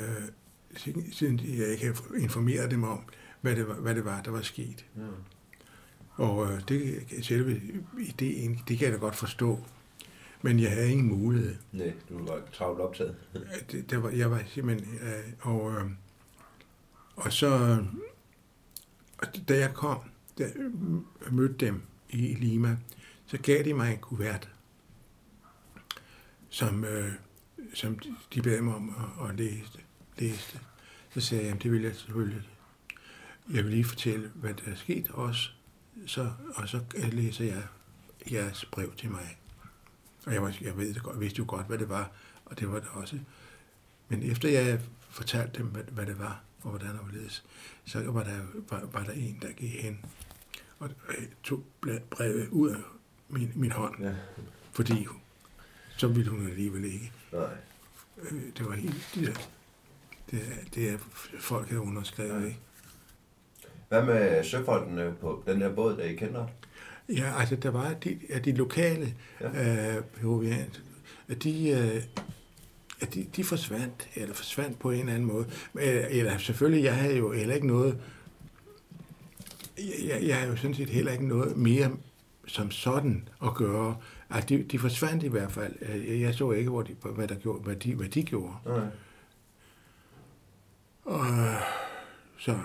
siden- 1.13 1.41
jeg 1.59 1.69
ikke 1.69 1.85
havde 1.85 2.23
informeret 2.23 2.71
dem 2.71 2.85
om, 2.85 3.01
hvad 3.41 3.57
det 3.57 3.69
var, 3.69 3.75
hvad 3.75 3.95
det 3.95 4.05
var 4.05 4.23
der 4.23 4.31
var 4.31 4.43
sket. 4.43 4.87
Ja. 4.97 5.03
Og 6.19 6.53
øh, 6.53 6.61
det, 6.69 7.05
selve 7.23 7.63
ideen, 7.99 8.61
det 8.69 8.79
kan 8.79 8.85
jeg 8.85 8.93
da 8.93 8.99
godt 8.99 9.17
forstå. 9.17 9.65
Men 10.43 10.61
jeg 10.61 10.71
havde 10.71 10.91
ingen 10.91 11.09
mulighed. 11.09 11.57
Nej, 11.73 11.93
du 12.09 12.27
var 12.27 12.41
travlt 12.53 12.81
optaget. 12.81 13.17
Det, 13.71 13.91
det 13.91 14.03
var, 14.03 14.11
jeg 14.11 14.31
var 14.31 14.43
simpelthen... 14.47 14.99
Øh, 14.99 15.33
og, 15.41 15.73
øh, 15.73 15.91
og 17.17 17.33
så... 17.33 17.85
Og 19.19 19.27
da 19.49 19.59
jeg 19.59 19.75
kom, 19.75 19.99
da 20.39 20.45
jeg 20.45 21.33
mødte 21.33 21.67
dem 21.67 21.83
i 22.11 22.35
Lima, 22.35 22.77
så 23.27 23.39
gav 23.39 23.65
de 23.65 23.75
mig 23.75 23.93
en 23.93 23.99
kuvert, 23.99 24.51
som, 26.49 26.85
øh, 26.85 27.13
som 27.75 27.99
de 28.35 28.43
bad 28.43 28.61
mig 28.61 28.75
om 28.75 28.95
at, 29.21 29.31
at 29.31 29.37
læse, 29.37 29.79
læse. 30.19 30.61
Så 31.11 31.21
sagde 31.21 31.45
jeg, 31.45 31.55
at 31.55 31.63
det 31.63 31.73
vil 31.73 31.83
jeg 31.83 31.97
selvfølgelig. 31.97 32.43
Jeg 33.53 33.65
vil 33.65 33.73
lige 33.73 33.85
fortælle, 33.85 34.31
hvad 34.35 34.55
der 34.55 34.73
er 34.73 34.77
sket 34.77 35.11
også, 35.11 35.51
så, 36.07 36.31
og 36.55 36.69
så 36.69 36.81
læser 37.13 37.45
jeg 37.45 37.63
jeres 38.33 38.65
brev 38.65 38.95
til 38.97 39.11
mig. 39.11 39.39
Og 40.27 40.33
jeg, 40.33 40.43
var, 40.43 40.57
jeg 40.61 40.77
ved 40.77 40.95
godt, 40.95 41.21
vidste 41.21 41.39
jo 41.39 41.45
godt, 41.49 41.67
hvad 41.67 41.79
det 41.79 41.89
var, 41.89 42.11
og 42.45 42.61
det 42.61 42.73
var 42.73 42.79
det 42.81 42.89
også. 42.93 43.19
Men 44.09 44.23
efter 44.23 44.49
jeg 44.49 44.81
fortalte 45.11 45.59
dem, 45.59 45.67
hvad, 45.67 45.83
hvad 45.83 46.07
det 46.07 46.19
var, 46.19 46.41
og 46.63 46.71
hvordan 46.71 46.89
det 46.89 47.01
var 47.05 47.13
ledes, 47.13 47.45
så 47.85 48.11
var 48.11 48.25
der, 48.25 48.39
var, 48.71 48.89
var 48.93 49.05
der 49.05 49.13
en, 49.13 49.39
der 49.43 49.53
gik 49.53 49.83
hen 49.83 50.05
og 50.79 50.91
øh, 51.09 51.27
tog 51.43 51.65
brevet 52.11 52.49
ud 52.49 52.71
af 52.71 52.81
min, 53.29 53.53
min 53.55 53.73
hånd, 53.73 54.03
ja. 54.03 54.15
fordi 54.73 55.07
så 55.97 56.09
ville 56.09 56.31
hun 56.31 56.47
alligevel 56.47 56.85
ikke. 56.85 57.13
Nej. 57.33 57.57
Øh, 58.19 58.43
det 58.59 58.67
var 58.67 58.75
helt... 58.75 59.11
Det, 59.15 59.51
det, 60.31 60.69
det 60.75 60.91
er 60.91 60.99
folk, 61.41 61.71
der 61.71 61.79
underskrevet, 61.79 62.41
ja. 62.41 62.47
ikke? 62.47 62.61
Hvad 63.89 64.05
med 64.05 64.45
søfolkene 64.45 65.15
på 65.21 65.43
den 65.47 65.61
der 65.61 65.75
båd, 65.75 65.97
der 65.97 66.05
I 66.05 66.15
kender? 66.15 66.47
Ja, 67.09 67.33
altså 67.39 67.57
der 67.57 67.71
var 67.71 67.95
de, 68.05 68.19
de 68.45 68.53
lokale 68.53 69.15
ja. 69.41 69.97
øh, 69.97 70.03
peruvianere, 70.05 70.67
at 71.29 71.43
de, 71.43 71.71
øh, 71.71 72.03
de, 73.15 73.27
de 73.37 73.45
forsvandt, 73.45 74.09
eller 74.15 74.35
forsvandt 74.35 74.79
på 74.79 74.91
en 74.91 75.01
eller 75.01 75.13
anden 75.13 75.29
måde. 75.29 75.47
Eller 76.11 76.39
selvfølgelig, 76.39 76.85
jeg 76.85 76.97
havde 76.97 77.17
jo 77.17 77.33
heller 77.33 77.55
ikke 77.55 77.67
noget, 77.67 77.99
jeg, 79.79 80.19
jeg 80.23 80.37
havde 80.37 80.51
jo 80.51 80.57
sådan 80.57 80.75
set 80.75 80.91
heller 80.91 81.13
ikke 81.13 81.29
noget 81.29 81.57
mere 81.57 81.91
som 82.47 82.71
sådan 82.71 83.29
at 83.45 83.55
gøre. 83.55 83.97
Altså, 84.31 84.49
de, 84.49 84.63
de 84.63 84.79
forsvandt 84.79 85.25
i 85.25 85.29
hvert 85.29 85.53
fald. 85.53 86.03
Jeg 86.05 86.35
så 86.35 86.53
ikke, 86.53 86.71
hvor 86.71 86.83
de, 86.83 86.97
hvad, 87.15 87.29
der 87.29 87.35
gjorde, 87.35 87.63
hvad, 87.63 87.77
de, 87.77 87.95
hvad 87.95 88.09
de 88.09 88.23
gjorde. 88.23 88.55
Okay. 88.65 88.87
Og, 91.05 91.27
så. 92.39 92.59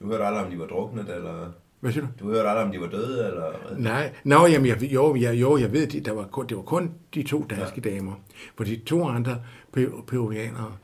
Du 0.00 0.06
hørte 0.06 0.24
aldrig, 0.24 0.44
om 0.44 0.50
de 0.50 0.58
var 0.58 0.66
druknet, 0.66 1.14
eller... 1.16 1.52
Hvad 1.80 1.92
siger 1.92 2.06
du? 2.06 2.12
Du 2.20 2.30
hørte 2.30 2.48
aldrig, 2.48 2.66
om 2.66 2.72
de 2.72 2.80
var 2.80 2.88
døde, 2.88 3.26
eller? 3.26 3.78
Nej, 3.78 4.14
Nå, 4.24 4.46
jamen, 4.46 4.66
jeg, 4.66 4.82
jo, 4.82 5.16
jeg, 5.16 5.40
jo, 5.40 5.56
jeg 5.56 5.72
ved, 5.72 6.00
der 6.00 6.12
var 6.12 6.24
kun, 6.24 6.46
det 6.46 6.56
var 6.56 6.62
kun 6.62 6.94
de 7.14 7.22
to 7.22 7.46
danske 7.50 7.82
ja. 7.84 7.90
damer. 7.90 8.12
For 8.56 8.64
de 8.64 8.76
to 8.76 9.04
andre 9.04 9.42
peruvianere, 10.06 10.76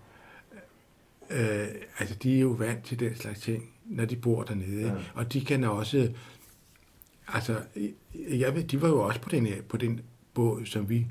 øh, 1.31 1.67
altså 1.99 2.15
de 2.23 2.37
er 2.37 2.41
jo 2.41 2.49
vant 2.49 2.85
til 2.85 3.01
den 3.01 3.17
slags 3.17 3.41
ting, 3.41 3.71
når 3.85 4.05
de 4.05 4.17
bor 4.17 4.43
dernede. 4.43 4.87
Ja. 4.87 4.93
Og 5.15 5.33
de 5.33 5.45
kan 5.45 5.65
også, 5.65 6.09
altså, 7.29 7.57
jeg 8.15 8.55
ved, 8.55 8.65
de 8.65 8.83
var 8.83 8.89
jo 8.89 9.01
også 9.01 9.21
på 9.21 9.29
den, 9.29 9.49
på 9.69 9.77
den 9.77 10.01
båd, 10.35 10.67
som 10.67 10.89
vi 10.89 11.07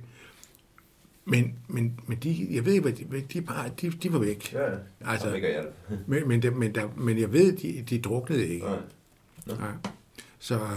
men, 1.26 1.60
men, 1.68 2.00
men 2.08 2.18
de, 2.18 2.48
jeg 2.52 2.66
ved 2.66 2.74
ikke, 2.74 2.92
de, 2.92 3.22
de, 3.22 3.42
bare, 3.42 3.70
de, 3.82 3.92
de 3.92 4.14
var 4.14 4.20
væk. 4.20 4.54
Ja, 4.54 4.70
altså, 5.02 5.34
ikke 5.34 5.64
men, 6.08 6.28
men, 6.28 6.42
det, 6.42 6.56
men, 6.56 6.76
der, 6.76 6.90
men 6.96 7.20
jeg 7.20 7.34
ved, 7.34 7.58
de, 7.58 7.82
de 7.82 8.02
druknede 8.02 8.48
ikke. 8.48 8.66
Nej. 8.66 8.80
Ja. 9.48 9.72
Så, 10.40 10.68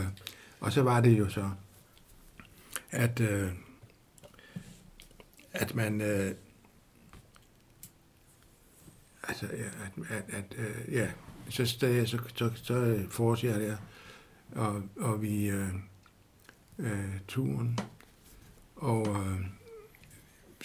og 0.61 0.73
så 0.73 0.83
var 0.83 1.01
det 1.01 1.19
jo 1.19 1.29
så, 1.29 1.51
at, 2.91 3.21
øh, 3.21 3.49
at 5.53 5.75
man, 5.75 6.01
øh, 6.01 6.35
altså, 9.23 9.47
ja, 9.53 9.65
at, 9.65 9.93
at, 10.11 10.35
at 10.35 10.55
øh, 10.59 10.95
ja, 10.95 11.11
så, 11.49 11.67
så, 11.67 12.05
så, 12.07 12.19
så, 12.35 12.51
så 12.55 13.05
fortsætter 13.11 13.61
jeg, 13.61 13.77
og, 14.53 14.83
og 14.97 15.23
vi 15.23 15.47
øh, 15.47 15.69
øh, 16.79 17.21
turen, 17.29 17.79
og 18.77 19.09
øh, 19.09 19.41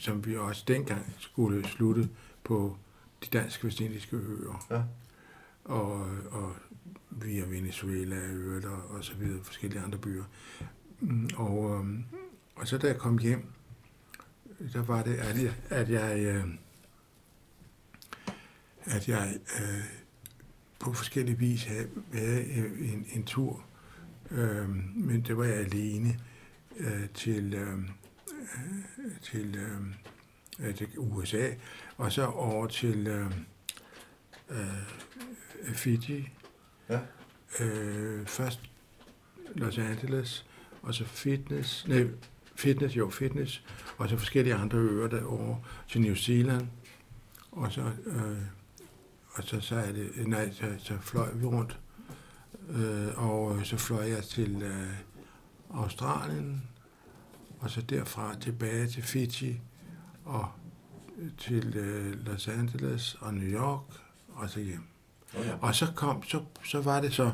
som 0.02 0.26
vi 0.26 0.38
også 0.38 0.64
dengang 0.68 1.16
skulle 1.18 1.68
slutte 1.68 2.10
på 2.44 2.78
de 3.24 3.38
danske 3.38 3.64
vestindiske 3.64 4.16
øer. 4.16 4.66
Ja. 4.72 4.84
Og, 5.64 6.08
og 6.32 6.56
via 7.10 7.46
Venezuela 7.46 8.16
øvrigt, 8.16 8.66
og, 8.66 8.90
og 8.90 9.04
så 9.04 9.14
videre, 9.16 9.44
forskellige 9.44 9.82
andre 9.82 9.98
byer. 9.98 10.24
Og, 11.36 11.80
øhm, 11.80 12.04
og 12.56 12.68
så 12.68 12.78
da 12.78 12.88
jeg 12.88 12.98
kom 12.98 13.18
hjem, 13.18 13.46
der 14.74 14.82
var 14.82 15.04
det, 15.04 15.16
at 15.16 15.44
jeg, 15.44 15.54
at 15.70 15.90
jeg, 15.90 16.20
øh, 16.20 16.46
at 18.84 19.10
jeg 19.10 19.40
øh, 19.62 19.84
på 20.80 20.94
forskellige 20.94 21.38
vis 21.38 21.64
havde, 21.64 21.90
havde 22.14 22.46
en, 22.80 23.06
en 23.14 23.24
tur, 23.24 23.64
øh, 24.32 24.70
men 24.96 25.22
det 25.22 25.38
var 25.38 25.44
jeg 25.44 25.56
alene 25.56 26.20
øh, 26.78 27.10
til, 27.14 27.54
øh, 27.54 27.80
til, 29.22 29.56
øh, 30.60 30.76
til 30.76 30.88
USA, 30.98 31.50
og 31.98 32.12
så 32.12 32.26
over 32.26 32.68
til 32.68 33.08
øh, 33.08 33.32
øh, 34.50 35.74
Fiji, 35.74 36.30
Ja. 36.90 37.00
Øh, 37.60 38.26
først 38.26 38.60
Los 39.56 39.78
Angeles, 39.78 40.46
og 40.82 40.94
så 40.94 41.06
fitness, 41.06 41.88
nej, 41.88 42.08
fitness, 42.56 42.98
jo, 42.98 43.10
fitness, 43.10 43.64
og 43.98 44.10
så 44.10 44.18
forskellige 44.18 44.56
andre 44.56 44.78
øer 44.78 45.08
derovre 45.08 45.62
til 45.88 46.02
New 46.02 46.16
Zealand, 46.16 46.68
og 47.52 47.72
så, 47.72 47.92
øh, 48.06 48.38
og 49.34 49.44
så, 49.44 49.60
så, 49.60 49.76
er 49.76 49.92
det, 49.92 50.28
nej, 50.28 50.52
så, 50.52 50.76
så 50.80 50.98
fløj 51.02 51.34
vi 51.34 51.46
rundt, 51.46 51.80
øh, 52.70 53.24
og 53.24 53.66
så 53.66 53.78
fløj 53.78 54.10
jeg 54.10 54.24
til 54.24 54.62
øh, 54.62 54.94
Australien, 55.74 56.64
og 57.60 57.70
så 57.70 57.82
derfra 57.82 58.36
tilbage 58.42 58.88
til 58.88 59.04
Fiji, 59.04 59.62
og 60.26 60.48
til 61.38 61.78
øh, 61.78 62.26
Los 62.26 62.48
Angeles 62.48 63.18
og 63.20 63.34
New 63.34 63.60
York, 63.60 63.84
og 64.30 64.50
så 64.50 64.60
hjem. 64.60 64.84
Okay. 65.38 65.52
Og 65.62 65.76
så 65.76 65.88
kom, 65.96 66.24
så, 66.24 66.44
så 66.64 66.82
var 66.82 67.02
det 67.02 67.14
så... 67.14 67.32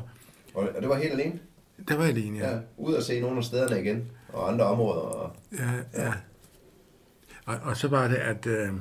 Og 0.54 0.68
det 0.80 0.88
var 0.88 0.96
helt 0.96 1.12
alene? 1.12 1.40
Der 1.88 1.96
var 1.96 2.04
alene, 2.04 2.38
ja. 2.38 2.54
ja. 2.54 2.60
Ud 2.76 2.94
og 2.94 3.02
se 3.02 3.20
nogle 3.20 3.38
af 3.38 3.44
stederne 3.44 3.80
igen, 3.80 4.10
og 4.28 4.52
andre 4.52 4.64
områder. 4.64 5.00
Og, 5.00 5.36
ja, 5.52 5.72
ja. 5.72 6.04
ja. 6.04 6.12
Og, 7.44 7.56
og 7.62 7.76
så 7.76 7.88
var 7.88 8.08
det, 8.08 8.16
at, 8.16 8.46
øh, 8.46 8.72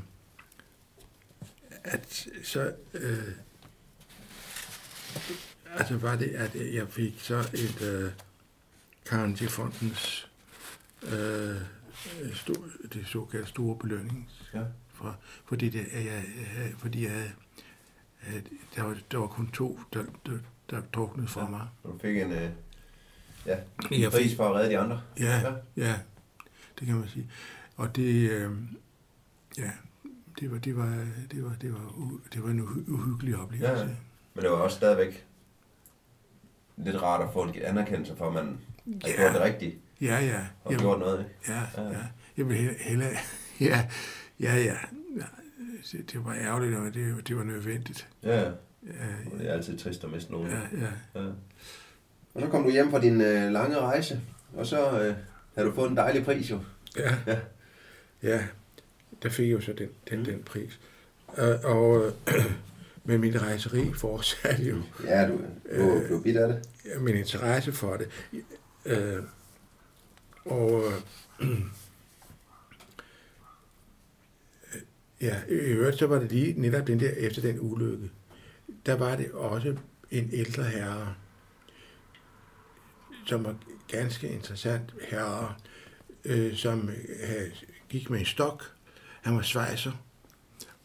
at 1.84 2.28
så... 2.44 2.74
Øh, 2.94 3.18
altså 5.78 5.98
var 5.98 6.16
det, 6.16 6.28
at 6.30 6.56
jeg 6.74 6.88
fik 6.90 7.20
så 7.20 7.38
et 7.54 7.82
øh, 7.82 8.12
Carnegie 9.06 9.50
Fondens 9.50 10.30
øh, 11.06 11.62
stor, 12.34 12.56
det 12.94 13.08
såkaldte 13.08 13.50
store 13.50 13.78
belønning. 13.78 14.30
Ja. 14.54 14.62
For, 14.94 15.18
fordi, 15.46 15.70
det, 15.70 15.86
jeg, 15.94 16.24
fordi 16.78 17.06
jeg 17.06 17.32
der 18.76 18.84
var, 18.84 18.98
der 19.12 19.18
var 19.18 19.28
kun 19.28 19.52
to, 19.52 19.80
der, 19.94 20.04
der, 20.26 20.38
der 20.70 20.82
druknede 20.94 21.28
fra 21.28 21.44
ja, 21.44 21.50
mig. 21.50 21.68
Du 21.84 21.98
fik 22.02 22.18
en, 22.18 22.32
øh, 22.32 22.50
ja, 23.46 23.58
en 23.92 24.02
jeg 24.02 24.12
pris 24.12 24.36
for 24.36 24.50
at 24.50 24.56
redde 24.56 24.70
de 24.70 24.80
andre. 24.80 25.02
Ja, 25.20 25.40
ja, 25.40 25.54
ja, 25.78 25.96
det 26.80 26.88
kan 26.88 26.96
man 26.96 27.08
sige. 27.08 27.30
Og 27.76 27.96
det, 27.96 28.32
øh, 28.32 28.52
ja, 29.58 29.72
det 30.40 30.52
var, 30.52 30.58
det 30.58 30.78
var, 30.78 31.08
det 31.32 31.44
var, 31.44 31.56
det 31.62 31.74
var, 31.74 31.92
det 32.34 32.44
var 32.44 32.50
en 32.50 32.62
uhyggelig 32.88 33.38
oplevelse. 33.38 33.84
Ja, 33.84 33.90
men 34.34 34.44
det 34.44 34.52
var 34.52 34.58
også 34.58 34.78
stadigvæk 34.78 35.26
lidt 36.78 37.02
rart 37.02 37.22
at 37.28 37.34
få 37.34 37.44
en 37.44 37.56
anerkendelse 37.62 38.16
for, 38.16 38.28
at 38.28 38.34
man 38.34 38.60
har 39.04 39.10
ja. 39.10 39.16
gjort 39.16 39.34
det 39.34 39.42
rigtigt. 39.42 39.78
Ja, 40.02 40.20
ja. 40.20 40.40
Og 40.64 40.72
Jamen, 40.72 40.84
gjort 40.84 41.00
noget, 41.00 41.20
ikke? 41.20 41.32
Ja, 41.48 41.84
ja. 41.84 41.90
ja. 41.90 42.04
Jeg 42.38 42.50
vil 42.50 42.58
hellere, 42.80 43.12
ja, 43.70 43.88
ja, 44.40 44.56
ja 44.56 44.76
det, 45.92 46.12
det 46.12 46.26
var 46.26 46.34
ærgerligt, 46.34 46.76
og 46.76 46.94
det, 46.94 47.28
det 47.28 47.38
var 47.38 47.44
nødvendigt. 47.44 48.08
Ja, 48.24 48.42
ja. 48.42 48.52
det 49.38 49.50
er 49.50 49.54
altid 49.54 49.78
trist 49.78 50.04
at 50.04 50.12
miste 50.12 50.32
nogen. 50.32 50.50
Ja, 50.50 50.60
ja. 50.82 51.22
ja. 51.22 51.28
Og 52.34 52.42
så 52.42 52.48
kom 52.48 52.64
du 52.64 52.70
hjem 52.70 52.92
fra 52.92 53.02
din 53.02 53.22
øh, 53.22 53.52
lange 53.52 53.78
rejse, 53.78 54.22
og 54.54 54.66
så 54.66 55.00
øh, 55.02 55.16
havde 55.56 55.70
du 55.70 55.76
fået 55.76 55.90
en 55.90 55.98
dejlig 55.98 56.26
pris 56.26 56.52
jo. 56.52 56.60
Ja, 56.98 57.16
ja. 57.28 57.40
ja. 58.24 58.44
der 59.24 59.30
fik 59.30 59.46
jeg 59.46 59.54
jo 59.54 59.62
så 59.62 59.74
den, 59.74 59.90
den, 60.10 60.20
mm. 60.20 60.26
den 60.26 60.44
pris. 60.44 60.80
Og, 61.28 61.60
og 61.64 62.06
øh, 62.06 62.54
med 63.04 63.18
min 63.18 63.42
rejseri 63.42 63.94
fortsatte 63.94 64.64
jo. 64.64 64.76
Ja, 65.04 65.28
du 65.28 65.40
blev, 65.64 66.08
blev 66.08 66.24
bidt 66.24 66.38
af 66.38 66.48
det. 66.48 66.70
Ja, 66.86 67.00
min 67.00 67.16
interesse 67.16 67.72
for 67.72 67.98
det. 67.98 68.08
Øh, 68.86 69.24
og 70.46 70.84
øh, 71.40 71.48
Ja, 75.22 75.42
i 75.50 75.52
øvrigt 75.52 76.00
så 76.00 76.08
var 76.08 76.20
det 76.20 76.32
lige 76.32 76.62
netop 76.62 76.88
den 76.88 77.00
der, 77.00 77.10
efter 77.10 77.42
den 77.42 77.58
ulykke, 77.60 78.12
der 78.86 78.94
var 78.94 79.16
det 79.16 79.32
også 79.32 79.78
en 80.12 80.30
ældre 80.34 80.64
herre, 80.64 81.16
som 83.26 83.44
var 83.44 83.56
ganske 83.88 84.30
interessant 84.30 84.94
herre, 85.10 85.56
øh, 86.26 86.56
som 86.56 86.90
øh, 86.90 87.52
gik 87.90 88.10
med 88.10 88.20
en 88.20 88.26
stok. 88.26 88.72
Han 89.22 89.36
var 89.36 89.42
svejser, 89.42 89.92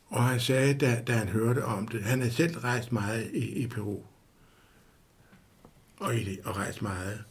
og 0.07 0.25
han 0.25 0.41
sagde, 0.41 0.75
da, 0.75 1.03
da 1.07 1.13
han 1.13 1.29
hørte 1.29 1.65
om 1.65 1.89
det, 1.89 2.03
han 2.03 2.21
havde 2.21 2.35
selv 2.35 2.59
rejst 2.59 2.93
meget 2.93 3.31
i, 3.33 3.63
i 3.63 3.67
Peru, 3.67 4.03
og, 5.97 6.17
i 6.17 6.25
det, 6.25 6.41
og 6.45 6.57
rejst 6.57 6.83
meget. 6.83 7.25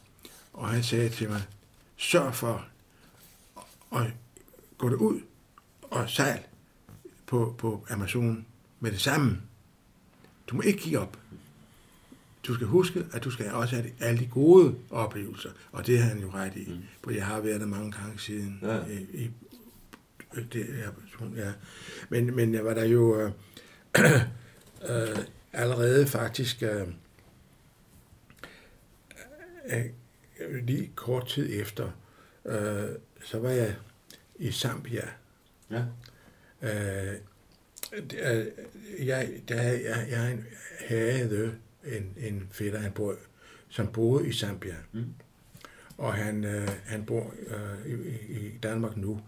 Og 0.52 0.68
han 0.68 0.82
sagde 0.82 1.08
til 1.08 1.28
mig, 1.28 1.42
sørg 2.00 2.34
for 2.34 2.66
at 3.92 4.06
gå 4.78 4.88
ud 4.88 5.20
og 5.82 6.10
sejl 6.10 6.40
på, 7.26 7.54
på 7.58 7.86
Amazon 7.90 8.46
med 8.80 8.92
det 8.92 9.00
samme. 9.00 9.42
Du 10.46 10.54
må 10.56 10.62
ikke 10.62 10.78
give 10.78 10.98
op. 10.98 11.18
Du 12.46 12.54
skal 12.54 12.66
huske, 12.66 13.06
at 13.12 13.24
du 13.24 13.30
skal 13.30 13.52
også 13.52 13.76
have 13.76 13.90
alle 14.00 14.20
de 14.20 14.26
gode 14.26 14.74
oplevelser, 14.90 15.50
og 15.72 15.86
det 15.86 15.98
har 15.98 16.08
han 16.08 16.18
jo 16.20 16.30
ret 16.34 16.56
i, 16.56 16.70
mm. 16.70 16.82
for 17.04 17.10
jeg 17.10 17.26
har 17.26 17.40
været 17.40 17.60
der 17.60 17.66
mange 17.66 17.92
gange 17.92 18.18
siden. 18.18 18.58
Ja. 18.62 18.86
I, 18.86 19.06
i, 19.24 19.30
det 20.52 20.84
ja. 21.36 21.52
Men, 22.08 22.36
men 22.36 22.54
jeg 22.54 22.64
var 22.64 22.74
der 22.74 22.84
jo 22.84 23.20
øh, 23.20 23.32
øh, 24.90 25.18
allerede 25.52 26.06
faktisk 26.06 26.62
øh, 26.62 26.88
øh, 29.66 29.84
lige 30.62 30.92
kort 30.94 31.26
tid 31.28 31.60
efter, 31.60 31.90
øh, 32.44 32.88
så 33.24 33.38
var 33.38 33.50
jeg 33.50 33.76
i 34.36 34.52
Zambia. 34.52 35.08
Ja. 35.70 35.84
Øh, 36.62 37.14
jeg, 39.06 39.28
der, 39.48 39.62
jeg, 39.62 40.06
jeg 40.10 40.38
havde 40.88 41.56
en, 41.84 42.14
en 42.16 42.48
fætter, 42.50 42.78
han 42.78 42.92
bor, 42.92 43.16
som 43.68 43.92
boede 43.92 44.28
i 44.28 44.32
Zambia. 44.32 44.76
Mm. 44.92 45.04
Og 45.98 46.14
han, 46.14 46.44
øh, 46.44 46.68
han 46.84 47.06
bor 47.06 47.34
øh, 47.46 47.86
i, 47.86 48.36
i 48.38 48.58
Danmark 48.62 48.96
nu. 48.96 49.20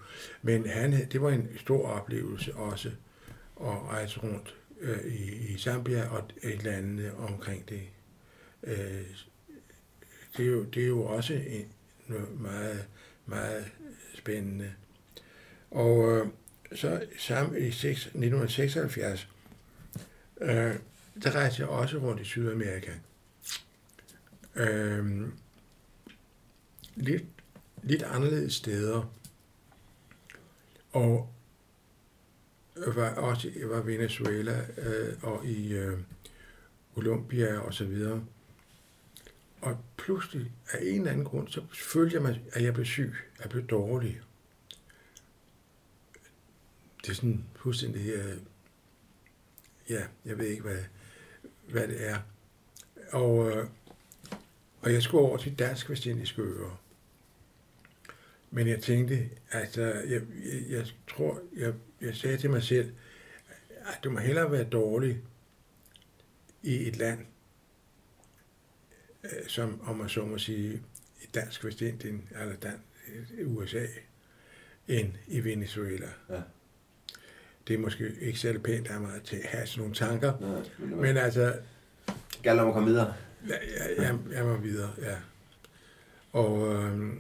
Men 0.43 0.69
han, 0.69 0.93
det 1.13 1.23
var 1.23 1.31
en 1.31 1.49
stor 1.57 1.89
oplevelse 1.89 2.55
også 2.55 2.91
at 3.61 3.83
rejse 3.83 4.21
rundt 4.21 4.57
øh, 4.81 5.05
i, 5.05 5.53
i 5.53 5.59
Zambia 5.59 6.09
og 6.09 6.31
et 6.43 6.65
landene 6.65 7.15
omkring 7.15 7.69
det. 7.69 7.83
Øh, 8.63 9.07
det, 10.37 10.47
er 10.47 10.51
jo, 10.51 10.65
det 10.65 10.83
er 10.83 10.87
jo 10.87 11.05
også 11.05 11.35
en, 11.35 11.73
meget, 12.41 12.85
meget 13.27 13.65
spændende. 14.15 14.73
Og 15.71 16.17
øh, 16.17 16.27
så 16.75 17.07
sammen 17.19 17.63
i 17.63 17.71
6, 17.71 18.01
1976, 18.01 19.29
øh, 20.41 20.75
der 21.23 21.31
rejste 21.35 21.61
jeg 21.61 21.69
også 21.69 21.99
rundt 21.99 22.21
i 22.21 22.25
Sydamerika. 22.25 22.93
Øh, 24.55 25.29
lidt, 26.95 27.25
lidt 27.83 28.03
anderledes 28.03 28.55
steder. 28.55 29.15
Og 30.93 31.33
var 32.87 33.15
også 33.15 33.51
var 33.65 33.83
i 33.83 33.87
Venezuela 33.87 34.67
øh, 34.79 35.15
og 35.23 35.47
i 35.47 35.73
øh, 35.73 35.99
Colombia 36.95 37.59
og 37.59 37.75
så 37.75 37.85
videre. 37.85 38.25
Og 39.63 39.79
pludselig, 39.97 40.53
af 40.73 40.79
en 40.83 40.99
eller 40.99 41.11
anden 41.11 41.25
grund, 41.25 41.49
så 41.49 41.63
følte 41.75 42.15
jeg 42.15 42.23
mig, 42.23 42.43
at 42.53 42.63
jeg 42.63 42.75
blev 42.75 42.87
syg, 42.87 43.15
at 43.37 43.41
jeg 43.41 43.51
blev 43.51 43.67
dårlig 43.67 44.21
det 47.03 47.11
er 47.11 47.15
sådan 47.15 47.45
fuldstændig, 47.57 48.09
øh, 48.09 48.37
ja, 49.89 50.03
jeg 50.25 50.39
ved 50.39 50.47
ikke, 50.47 50.63
hvad, 50.63 50.85
hvad 51.69 51.89
det 51.89 52.09
er. 52.09 52.19
Og, 53.13 53.51
øh, 53.51 53.67
og 54.81 54.93
jeg 54.93 55.03
skulle 55.03 55.25
over 55.25 55.37
til 55.37 55.59
Dansk 55.59 55.91
Vestindiske 55.91 56.43
Øer. 56.43 56.83
Men 58.51 58.69
jeg 58.69 58.83
tænkte, 58.83 59.31
altså, 59.51 59.83
jeg, 59.83 60.23
jeg, 60.45 60.71
jeg 60.71 60.87
tror, 61.09 61.41
jeg, 61.57 61.75
jeg 62.01 62.17
sagde 62.17 62.37
til 62.37 62.51
mig 62.51 62.63
selv, 62.63 62.93
at 63.71 64.05
du 64.05 64.11
må 64.11 64.19
hellere 64.19 64.53
være 64.53 64.65
dårlig 64.65 65.23
i 66.63 66.89
et 66.89 66.97
land, 66.97 67.27
øh, 69.25 69.49
som, 69.49 69.81
om 69.85 69.97
man 69.97 70.09
så 70.09 70.25
må 70.25 70.39
sige, 70.39 70.83
i 71.23 71.27
Dansk 71.35 71.65
Vestindien, 71.65 72.29
eller 72.41 72.57
Dan, 72.57 72.83
USA, 73.45 73.87
end 74.89 75.13
i 75.27 75.45
Venezuela. 75.45 76.09
Ja 76.31 76.41
det 77.69 77.75
er 77.75 77.79
måske 77.79 78.15
ikke 78.21 78.39
særlig 78.39 78.63
pænt 78.63 78.87
af 78.87 79.01
mig 79.01 79.15
at 79.15 79.35
have 79.45 79.67
sådan 79.67 79.81
nogle 79.81 79.95
tanker. 79.95 80.33
Nej, 80.41 80.97
men 80.97 81.17
altså... 81.17 81.55
Galt 82.43 82.61
om 82.61 82.69
at 82.69 82.75
komme 82.75 82.89
videre. 82.89 83.15
Ja, 83.49 83.55
ja, 83.55 84.03
jeg, 84.03 84.19
jeg 84.33 84.47
var 84.47 84.57
videre, 84.57 84.91
ja. 85.03 85.17
Og, 86.33 86.75
øh, 86.75 87.13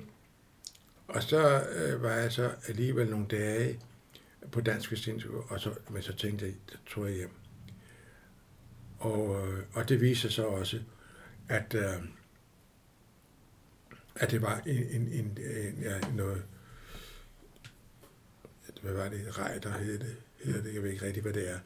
og 1.09 1.23
så 1.23 1.65
øh, 1.75 2.03
var 2.03 2.13
jeg 2.13 2.33
så 2.33 2.51
alligevel 2.69 3.11
nogle 3.11 3.27
dage 3.27 3.81
på 4.53 4.61
Dansk 4.61 4.93
Vestintur, 4.93 5.47
og 5.49 5.61
så, 5.61 5.71
men 5.91 6.03
så 6.03 6.17
tænkte 6.17 6.45
jeg, 6.45 6.55
så 6.69 6.79
tog 6.87 7.07
jeg 7.07 7.15
hjem. 7.15 7.31
Og, 8.99 9.49
øh, 9.49 9.63
og 9.73 9.89
det 9.89 10.01
viser 10.01 10.29
sig 10.29 10.47
også, 10.47 10.81
at, 11.49 11.75
øh, 11.75 12.09
at 14.15 14.31
det 14.31 14.43
var 14.43 14.63
en, 14.67 14.83
en, 14.83 15.09
en, 15.09 15.39
en 15.39 15.83
ja, 15.83 16.01
noget, 16.15 16.45
hvad 18.83 18.93
var 18.93 19.09
det, 19.09 19.39
rej, 19.39 19.59
der 19.59 19.79
hed 19.79 19.99
det, 19.99 20.17
hedder 20.45 20.63
det, 20.63 20.75
jeg 20.75 20.83
ved 20.83 20.91
ikke 20.91 21.07
rigtig, 21.07 21.23
hvad 21.23 21.33
det 21.33 21.51
er. 21.51 21.59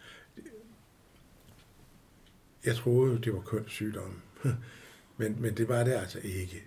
Jeg 2.64 2.76
troede, 2.76 3.22
det 3.22 3.32
var 3.34 3.40
kønssygdom, 3.40 4.22
men, 5.18 5.42
men 5.42 5.56
det 5.56 5.68
var 5.68 5.84
det 5.84 5.92
altså 5.92 6.18
ikke. 6.18 6.64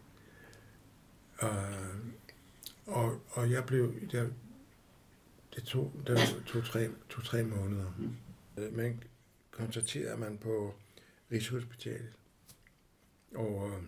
Og, 1.38 1.66
og, 2.86 3.22
og 3.30 3.51
jeg 3.51 3.66
blev, 3.66 3.93
jeg, 4.14 4.28
det 5.55 5.64
tog, 5.64 5.93
det 6.07 6.43
tog 6.45 6.66
tre, 6.66 6.89
tog 7.10 7.24
tre 7.24 7.43
måneder. 7.43 7.93
Mm. 7.97 8.16
Man 8.72 9.03
konstaterede 9.51 10.18
man 10.18 10.38
på 10.38 10.76
Rigshospitalet. 11.32 12.14
Og, 13.36 13.68
øh, 13.68 13.84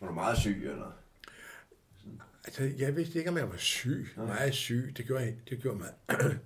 var 0.00 0.08
du 0.08 0.14
meget 0.14 0.38
syg, 0.38 0.62
eller? 0.70 0.92
Altså, 2.44 2.70
jeg 2.78 2.96
vidste 2.96 3.18
ikke, 3.18 3.30
om 3.30 3.36
jeg 3.36 3.48
var 3.48 3.56
syg. 3.56 4.08
Ja. 4.16 4.22
Meget 4.22 4.54
syg. 4.54 4.92
Det 4.96 5.06
gjorde, 5.06 5.34
det 5.50 5.62
gjorde 5.62 5.78
mig 5.78 5.88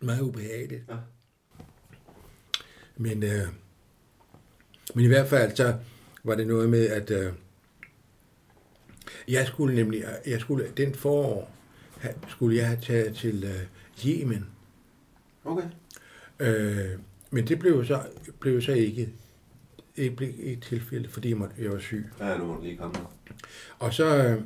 meget 0.00 0.20
ubehageligt. 0.20 0.84
Ja. 0.88 0.96
Men, 2.96 3.22
øh, 3.22 3.48
men 4.94 5.04
i 5.04 5.08
hvert 5.08 5.28
fald 5.28 5.56
så 5.56 5.78
var 6.24 6.34
det 6.34 6.46
noget 6.46 6.70
med, 6.70 6.88
at 6.88 7.10
øh, 7.10 7.32
jeg 9.28 9.46
skulle 9.46 9.74
nemlig, 9.74 10.04
jeg 10.26 10.40
skulle, 10.40 10.72
den 10.76 10.94
forår, 10.94 11.52
skulle 12.28 12.56
jeg 12.56 12.66
have 12.66 12.80
taget 12.80 13.16
til 13.16 13.44
øh, 13.44 13.66
Yemen. 14.06 14.46
Okay. 15.44 15.68
Øh, 16.38 16.98
men 17.30 17.48
det 17.48 17.58
blev 17.58 17.84
så, 17.84 18.02
blev 18.40 18.62
så 18.62 18.72
ikke, 18.72 19.12
ikke 19.96 20.16
blev 20.16 20.32
et 20.38 20.62
tilfælde, 20.62 21.08
fordi 21.08 21.28
jeg, 21.28 21.36
måtte, 21.36 21.54
jeg 21.58 21.70
var 21.70 21.78
syg. 21.78 22.06
Ja, 22.20 22.38
nu 22.38 22.44
må 22.46 22.62
lige 22.62 22.76
komme 22.76 22.96
Og 23.78 23.94
så, 23.94 24.38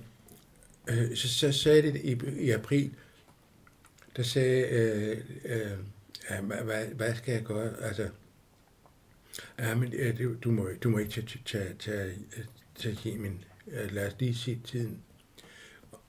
øh, 0.89 1.17
så, 1.17 1.29
så 1.29 1.53
sagde 1.53 1.83
det 1.83 2.01
i, 2.05 2.19
i 2.41 2.51
april, 2.51 2.95
der 4.17 4.23
sagde, 4.23 4.69
øh, 4.69 5.19
øh, 5.45 5.79
ja, 6.31 6.41
hvad, 6.41 6.87
hvad 6.87 7.15
skal 7.15 7.33
jeg 7.33 7.43
gøre? 7.43 7.83
Altså, 7.83 8.09
ja, 9.59 9.75
men 9.75 9.93
øh, 9.93 10.21
du, 10.45 10.51
må, 10.51 10.69
du 10.83 10.91
må 10.91 10.99
ikke 10.99 11.13
tage, 11.13 11.41
tage, 11.45 11.75
tage, 11.79 12.15
tage 12.75 12.99
Yemen. 13.07 13.45
Lad 13.67 14.07
os 14.07 14.17
lige 14.19 14.35
se 14.35 14.61
tiden. 14.65 15.03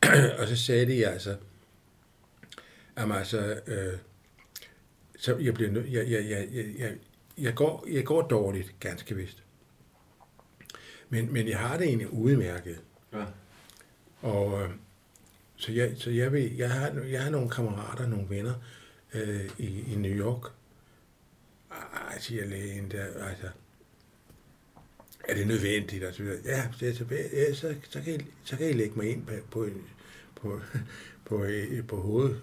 og 0.40 0.48
så 0.48 0.56
sagde 0.56 0.86
de 0.86 1.07
altså, 1.07 1.38
jamen 2.98 3.18
altså, 3.18 3.60
øh, 3.68 3.98
så 5.18 5.38
jeg 5.38 5.53
bliver 5.53 5.72
nødt, 5.72 5.91
jeg, 5.91 6.11
jeg, 6.11 6.30
jeg, 6.30 6.48
jeg, 6.53 6.65
jeg, 6.78 6.98
jeg, 7.41 7.55
går, 7.55 7.88
jeg 7.91 8.05
går 8.05 8.22
dårligt, 8.22 8.76
ganske 8.80 9.15
vist. 9.15 9.43
Men, 11.09 11.34
men 11.34 11.47
jeg 11.47 11.57
har 11.57 11.77
det 11.77 11.88
egentlig 11.88 12.13
udmærket. 12.13 12.81
Ja. 13.13 13.26
Og, 14.22 14.61
øh, 14.61 14.69
så 15.55 15.72
jeg, 15.72 15.93
så 15.97 16.09
jeg, 16.11 16.34
vil, 16.34 16.55
jeg, 16.55 16.72
har, 16.72 16.91
jeg 17.11 17.23
har 17.23 17.30
nogle 17.30 17.49
kammerater, 17.49 18.07
nogle 18.07 18.30
venner 18.30 18.53
øh, 19.13 19.49
i, 19.57 19.93
i 19.93 19.95
New 19.95 20.11
York. 20.11 20.51
Ej, 21.72 22.19
siger 22.19 22.45
lægen 22.45 22.91
der, 22.91 23.05
altså, 23.23 23.49
er 25.27 25.35
det 25.35 25.47
nødvendigt? 25.47 26.03
Og 26.03 26.13
så 26.13 26.23
videre. 26.23 26.39
Ja, 26.45 26.63
så, 26.72 27.05
ja, 27.11 27.53
så, 27.53 27.76
så, 27.89 28.01
kan 28.01 28.15
I, 28.15 28.26
så 28.43 28.57
kan 28.57 28.69
I 28.69 28.73
lægge 28.73 28.95
mig 28.95 29.09
ind 29.09 29.26
på, 29.26 29.34
på, 29.51 29.69
på, 30.35 30.61
på, 31.26 31.45
på 31.88 32.01
hoved, 32.01 32.35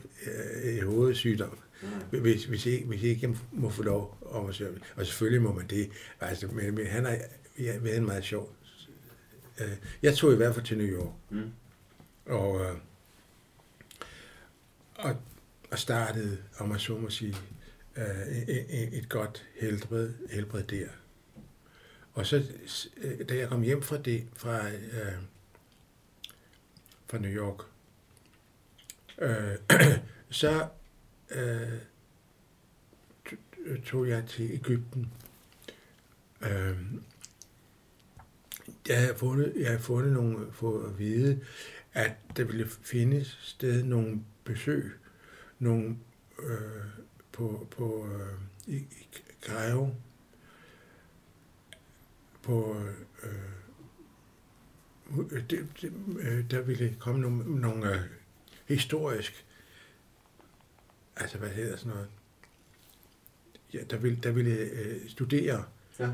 øh, 0.64 0.88
hovedsygdom. 0.88 1.58
Mm. 1.82 2.20
Hvis, 2.20 2.44
hvis, 2.44 2.66
I, 2.66 2.82
hvis 2.84 3.02
ikke 3.02 3.36
må 3.52 3.70
få 3.70 3.82
lov 3.82 4.18
om 4.22 4.46
at 4.46 4.54
søge. 4.54 4.78
Og 4.96 5.06
selvfølgelig 5.06 5.42
må 5.42 5.52
man 5.52 5.66
det. 5.66 5.90
Altså, 6.20 6.46
men, 6.46 6.74
men 6.74 6.86
han 6.86 7.04
har 7.04 7.18
ja, 7.58 7.78
været 7.78 8.02
meget 8.02 8.24
sjov. 8.24 8.54
Øh, 9.60 9.76
jeg 10.02 10.16
tog 10.16 10.32
i 10.32 10.36
hvert 10.36 10.54
fald 10.54 10.66
til 10.66 10.78
New 10.78 10.86
York. 10.86 11.12
Mm. 11.30 11.50
Og, 12.26 12.60
øh, 12.60 12.76
og, 14.94 15.16
og 15.70 15.78
startede, 15.78 16.38
om 16.58 16.68
man 16.68 16.78
så 16.78 16.98
må 16.98 17.10
sige, 17.10 17.36
øh, 17.96 18.38
et, 18.48 18.98
et 18.98 19.08
godt 19.08 19.46
helbred, 19.60 20.14
helbred 20.30 20.62
der. 20.62 20.88
Og 22.14 22.26
så, 22.26 22.42
da 23.28 23.36
jeg 23.36 23.48
kom 23.48 23.62
hjem 23.62 23.82
fra 23.82 23.98
det, 23.98 24.26
fra, 24.36 24.68
øh, 24.70 25.12
fra 27.06 27.18
New 27.18 27.30
York, 27.30 27.64
øh, 29.18 29.56
så 30.30 30.68
øh, 31.30 31.78
tog 33.84 34.08
jeg 34.08 34.26
til 34.26 34.50
Ægypten. 34.52 35.12
Øh, 36.40 36.76
Jeg 38.88 39.06
har 39.06 39.14
fundet, 39.14 39.52
jeg 39.56 39.70
har 39.70 39.78
fundet 39.78 40.12
nogle, 40.12 40.52
for 40.52 40.86
at 40.86 40.98
vide, 40.98 41.40
at 41.92 42.12
der 42.36 42.44
ville 42.44 42.68
findes 42.68 43.38
sted 43.42 43.82
nogle 43.82 44.24
besøg, 44.44 44.92
nogle 45.58 45.96
øh, 46.42 46.84
på, 47.32 47.66
på 47.70 48.06
øh, 48.06 48.74
i, 48.74 48.76
i 48.76 49.08
Cairo, 49.42 49.90
på 52.42 52.76
øh, 52.76 52.94
øh 53.22 53.58
det, 55.50 55.66
det, 55.80 55.92
øh, 56.20 56.50
der 56.50 56.60
ville 56.60 56.96
komme 56.98 57.20
nogle, 57.20 57.60
nogle 57.60 57.94
øh, 57.94 58.00
historisk, 58.66 59.46
altså 61.20 61.38
hvad 61.38 61.48
hedder 61.48 61.76
sådan 61.76 61.92
noget, 61.92 62.08
ja, 63.74 63.78
der 63.90 63.96
ville, 63.96 64.18
der 64.22 64.30
ville 64.30 64.54
øh, 64.56 65.08
studere 65.08 65.64
Ja. 65.98 66.10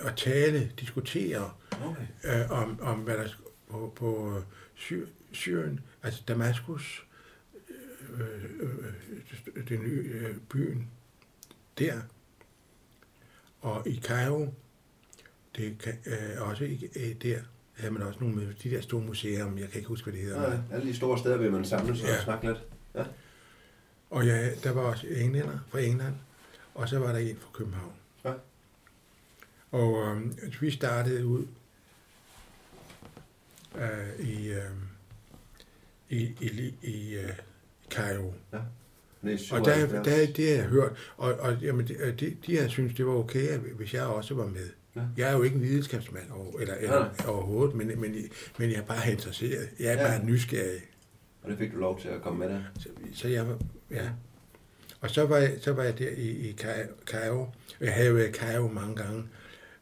og 0.00 0.16
tale, 0.16 0.72
diskutere 0.80 1.50
Okay. 1.84 2.06
øh, 2.24 2.50
om, 2.50 2.80
om, 2.80 2.98
hvad 3.00 3.16
der 3.18 3.28
på, 3.70 3.92
på 3.96 4.42
Sy- 4.74 4.92
Syrien, 5.32 5.80
altså 6.02 6.22
Damaskus, 6.28 7.06
øh, 8.10 8.20
øh, 8.60 8.70
øh, 9.56 9.68
den 9.68 9.80
nye 9.80 10.10
øh, 10.14 10.36
byen 10.50 10.88
der, 11.78 12.00
og 13.60 13.88
i 13.88 14.00
Cairo, 14.00 14.54
det 15.56 15.78
kan, 15.78 15.98
øh, 16.06 16.48
også 16.48 16.64
i, 16.64 16.88
øh, 16.96 17.14
der 17.22 17.38
havde 17.74 17.92
man 17.92 18.02
også 18.02 18.20
nogle 18.20 18.36
med 18.36 18.54
de 18.62 18.70
der 18.70 18.80
store 18.80 19.00
museer, 19.02 19.46
jeg 19.56 19.68
kan 19.68 19.76
ikke 19.78 19.88
huske, 19.88 20.04
hvad 20.10 20.20
det 20.20 20.28
hedder. 20.28 20.52
Ja, 20.52 20.58
alle 20.72 20.88
de 20.88 20.96
store 20.96 21.18
steder 21.18 21.36
vil 21.36 21.52
man 21.52 21.64
samles 21.64 22.02
og 22.02 22.08
Ja. 22.08 22.24
snakke 22.24 22.46
lidt. 22.46 22.58
Ja. 22.94 23.04
Og 24.14 24.26
ja, 24.26 24.50
der 24.54 24.70
var 24.72 24.80
også 24.80 25.06
englænder 25.06 25.58
fra 25.68 25.78
England, 25.80 26.14
og 26.74 26.88
så 26.88 26.98
var 26.98 27.12
der 27.12 27.18
en 27.18 27.36
fra 27.36 27.48
København. 27.52 27.92
Ja. 28.24 28.32
Og 29.70 30.06
øhm, 30.06 30.38
vi 30.60 30.70
startede 30.70 31.26
ud 31.26 31.46
øh, 33.76 34.26
i, 34.26 34.48
øh, 34.48 34.58
i, 36.10 36.22
i, 36.40 36.74
i 36.82 37.14
øh, 37.14 37.30
Cairo. 37.90 38.34
Er 38.52 38.58
Og 39.22 39.24
der, 39.24 39.36
77. 39.36 39.92
der, 39.92 40.32
det 40.32 40.48
har 40.48 40.54
jeg 40.56 40.64
hørt, 40.64 41.12
og, 41.16 41.34
og 41.34 41.56
jamen, 41.62 41.88
de, 41.88 42.14
de, 42.20 42.36
de 42.46 42.56
har 42.58 42.68
syntes, 42.68 42.96
det 42.96 43.06
var 43.06 43.12
okay, 43.12 43.58
hvis 43.58 43.94
jeg 43.94 44.02
også 44.04 44.34
var 44.34 44.46
med. 44.46 44.68
Ja. 44.96 45.02
Jeg 45.16 45.28
er 45.30 45.32
jo 45.36 45.42
ikke 45.42 45.56
en 45.56 45.62
videnskabsmand 45.62 46.30
over, 46.30 46.60
eller, 46.60 46.74
eller, 46.74 47.10
overhovedet, 47.28 47.74
men, 47.74 48.00
men, 48.00 48.16
men 48.58 48.70
jeg 48.70 48.76
er 48.78 48.82
bare 48.82 49.12
interesseret. 49.12 49.68
Jeg 49.80 49.86
er 49.92 50.02
Ja. 50.02 50.08
bare 50.16 50.26
nysgerrig. 50.26 50.80
Og 51.42 51.50
det 51.50 51.58
fik 51.58 51.72
du 51.72 51.76
lov 51.78 52.00
til 52.00 52.08
at 52.08 52.22
komme 52.22 52.38
med 52.38 52.48
der. 52.48 52.62
Så, 52.80 52.88
så 53.14 53.28
jeg 53.28 53.46
ja. 53.94 54.10
Og 55.00 55.10
så 55.10 55.26
var 55.26 55.36
jeg, 55.36 55.58
så 55.60 55.72
var 55.72 55.82
jeg 55.82 55.98
der 55.98 56.10
i, 56.10 56.28
i 56.28 56.56
Cairo. 57.06 57.46
Jeg 57.80 57.94
havde 57.94 58.14
været 58.14 58.28
i 58.28 58.32
Cairo 58.32 58.68
mange 58.68 58.96
gange. 58.96 59.28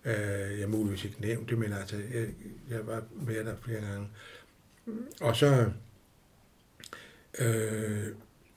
Øh, 0.04 0.60
jeg 0.60 0.68
muligvis 0.70 1.04
ikke 1.04 1.20
nævnt 1.20 1.50
det, 1.50 1.58
men 1.58 1.72
altså, 1.72 1.96
jeg, 1.96 2.28
jeg 2.70 2.86
var 2.86 3.04
med 3.12 3.44
der 3.44 3.56
flere 3.64 3.80
gange. 3.80 4.08
Og 5.20 5.36
så, 5.36 5.70
øh, 7.38 8.06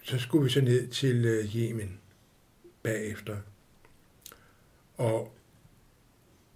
så 0.03 0.19
skulle 0.19 0.43
vi 0.43 0.49
så 0.49 0.61
ned 0.61 0.87
til 0.87 1.25
øh, 1.25 1.55
Yemen 1.55 1.99
bagefter. 2.83 3.37
Og, 4.97 5.35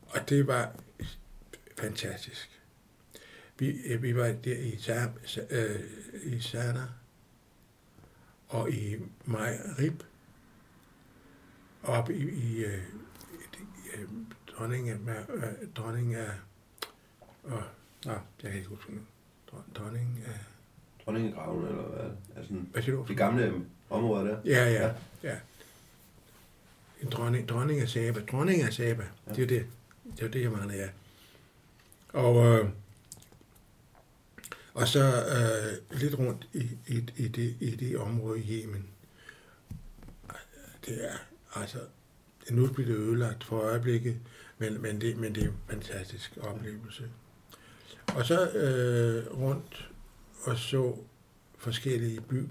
og 0.07 0.29
det 0.29 0.47
var 0.47 0.75
fantastisk. 1.77 2.61
Vi, 3.59 3.69
øh, 3.85 4.03
vi 4.03 4.15
var 4.15 4.27
der 4.27 4.57
i, 4.57 4.71
Sa- 4.71 5.55
øh, 5.55 5.79
i 6.23 6.39
Sana 6.39 6.87
og 8.49 8.71
i 8.71 8.95
Majrib, 9.25 10.03
op 11.83 12.09
i, 12.09 12.29
i 12.29 12.65
øh, 12.65 12.83
øh, 13.93 14.07
dronning 14.47 14.89
af, 14.89 14.95
øh, 15.35 15.43
dronning 15.75 16.15
af, 16.15 16.29
åh, 17.45 17.51
nå, 18.05 18.11
jeg 18.11 18.21
kan 18.41 18.53
ikke 18.53 18.67
huske 18.69 18.91
nu. 18.93 18.99
Dron- 19.51 19.73
Dronning 19.73 20.23
af, 20.25 20.39
Dronningegraven, 21.05 21.67
eller 21.67 21.83
hvad? 21.83 22.09
Altså, 22.37 22.53
hvad 22.53 22.81
siger 22.81 22.95
du? 22.95 23.05
de 23.07 23.15
gamle 23.15 23.65
områder 23.89 24.23
der. 24.23 24.37
Ja, 24.45 24.71
ja, 24.71 24.91
ja. 25.23 25.35
En 27.01 27.09
dronning, 27.09 27.49
dronning 27.49 27.79
af 27.79 27.89
Saba. 27.89 28.19
Dronning 28.31 28.61
af 28.61 28.73
Saba. 28.73 29.03
Ja. 29.27 29.33
Det 29.33 29.43
er 29.43 29.47
det. 29.47 29.65
Det 30.17 30.25
er 30.25 30.31
det, 30.31 30.41
jeg 30.41 30.51
mangler, 30.51 30.75
ja. 30.75 30.89
Og, 32.13 32.45
øh, 32.45 32.69
og 34.81 34.87
så 34.87 35.03
øh, 35.03 35.99
lidt 35.99 36.19
rundt 36.19 36.47
i, 36.53 36.63
i, 36.87 37.03
i, 37.17 37.27
det, 37.27 37.55
i 37.59 37.75
det 37.75 37.97
område 37.97 38.39
i 38.39 38.61
Yemen. 38.63 38.85
Det 40.85 41.05
er, 41.11 41.17
altså, 41.55 41.79
nu 42.51 42.67
bliver 42.67 42.87
det 42.87 42.95
ødelagt 42.97 43.43
for 43.43 43.59
øjeblikket, 43.59 44.19
men, 44.57 44.81
men, 44.81 45.01
det, 45.01 45.17
men 45.17 45.35
det 45.35 45.43
er 45.43 45.47
en 45.47 45.57
fantastisk 45.69 46.37
oplevelse. 46.41 47.09
Og 48.15 48.25
så 48.25 48.51
øh, 48.51 49.37
rundt 49.39 49.89
og 50.43 50.57
så 50.57 50.97
forskellige 51.57 52.21
by, 52.21 52.43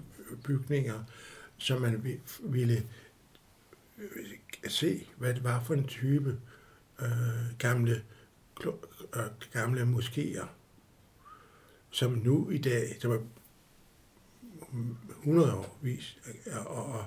bygninger, 0.43 1.03
som 1.57 1.81
man 1.81 2.03
vi- 2.03 2.19
ville 2.39 2.83
øh, 3.97 4.07
se, 4.67 5.07
hvad 5.17 5.33
det 5.33 5.43
var 5.43 5.63
for 5.63 5.73
en 5.73 5.87
type 5.87 6.39
øh, 7.01 7.07
gamle, 7.57 8.03
klo- 8.59 9.19
øh, 9.19 9.25
gamle 9.53 9.81
moskéer, 9.81 10.45
som 11.89 12.11
nu 12.11 12.49
i 12.49 12.57
dag, 12.57 12.95
som 12.99 13.11
er 13.11 13.19
100 15.19 15.53
år 15.53 15.77
vis, 15.81 16.17
og, 16.65 16.67
og, 16.67 17.05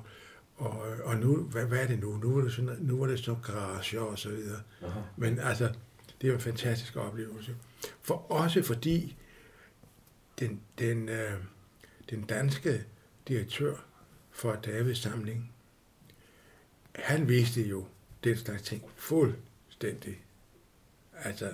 og, 0.56 0.96
og 1.04 1.16
nu, 1.16 1.36
hvad, 1.36 1.66
hvad 1.66 1.78
er 1.78 1.86
det 1.86 2.00
nu? 2.00 2.16
Nu 2.16 2.38
er 2.38 2.42
det, 2.42 2.52
sådan, 2.52 2.76
nu 2.80 3.02
er 3.02 3.06
det 3.06 3.18
så 3.18 3.36
garager 3.46 4.00
og 4.00 4.18
så 4.18 4.28
videre. 4.28 4.60
Aha. 4.82 5.00
Men 5.16 5.38
altså, 5.38 5.74
det 6.20 6.30
er 6.30 6.34
en 6.34 6.40
fantastisk 6.40 6.96
oplevelse. 6.96 7.56
For 8.00 8.14
også 8.14 8.62
fordi 8.62 9.16
den, 10.38 10.60
den, 10.78 11.09
øh, 11.09 11.32
den 12.10 12.22
danske 12.22 12.84
direktør 13.28 13.74
for 14.30 14.54
Davids 14.54 14.98
samling, 14.98 15.52
han 16.94 17.28
vidste 17.28 17.62
jo 17.62 17.86
den 18.24 18.36
slags 18.36 18.62
ting 18.62 18.82
fuldstændig. 18.96 20.24
Altså, 21.14 21.50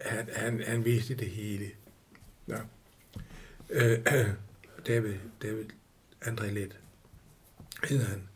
han, 0.00 0.28
han, 0.32 0.62
han 0.66 0.84
vidste 0.84 1.14
det 1.14 1.30
hele. 1.30 1.70
Ja. 2.48 2.58
Øh, 3.70 3.98
David, 4.86 5.14
David 5.42 5.64
André 6.24 6.46
Let 6.46 6.78
hedder 7.84 8.04
han. 8.06 8.28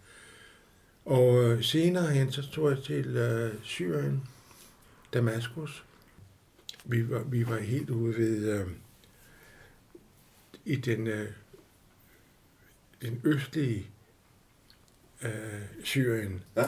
Og 1.05 1.43
øh, 1.45 1.65
senere 1.65 2.07
hen, 2.11 2.32
så 2.32 2.51
tog 2.51 2.70
jeg 2.70 2.82
til 2.85 3.07
øh, 3.16 3.55
Syrien, 3.62 4.23
Damaskus. 5.15 5.85
Vi 6.85 7.11
var, 7.11 7.23
vi 7.23 7.47
var 7.49 7.59
helt 7.59 7.91
ude 7.91 8.16
ved, 8.19 8.49
øh, 8.61 8.66
i 10.65 10.77
den, 10.77 11.07
øh, 11.07 11.28
den 13.03 13.20
østlige 13.24 13.87
øh, 15.23 15.31
Syrien, 15.85 16.43
Ja. 16.57 16.65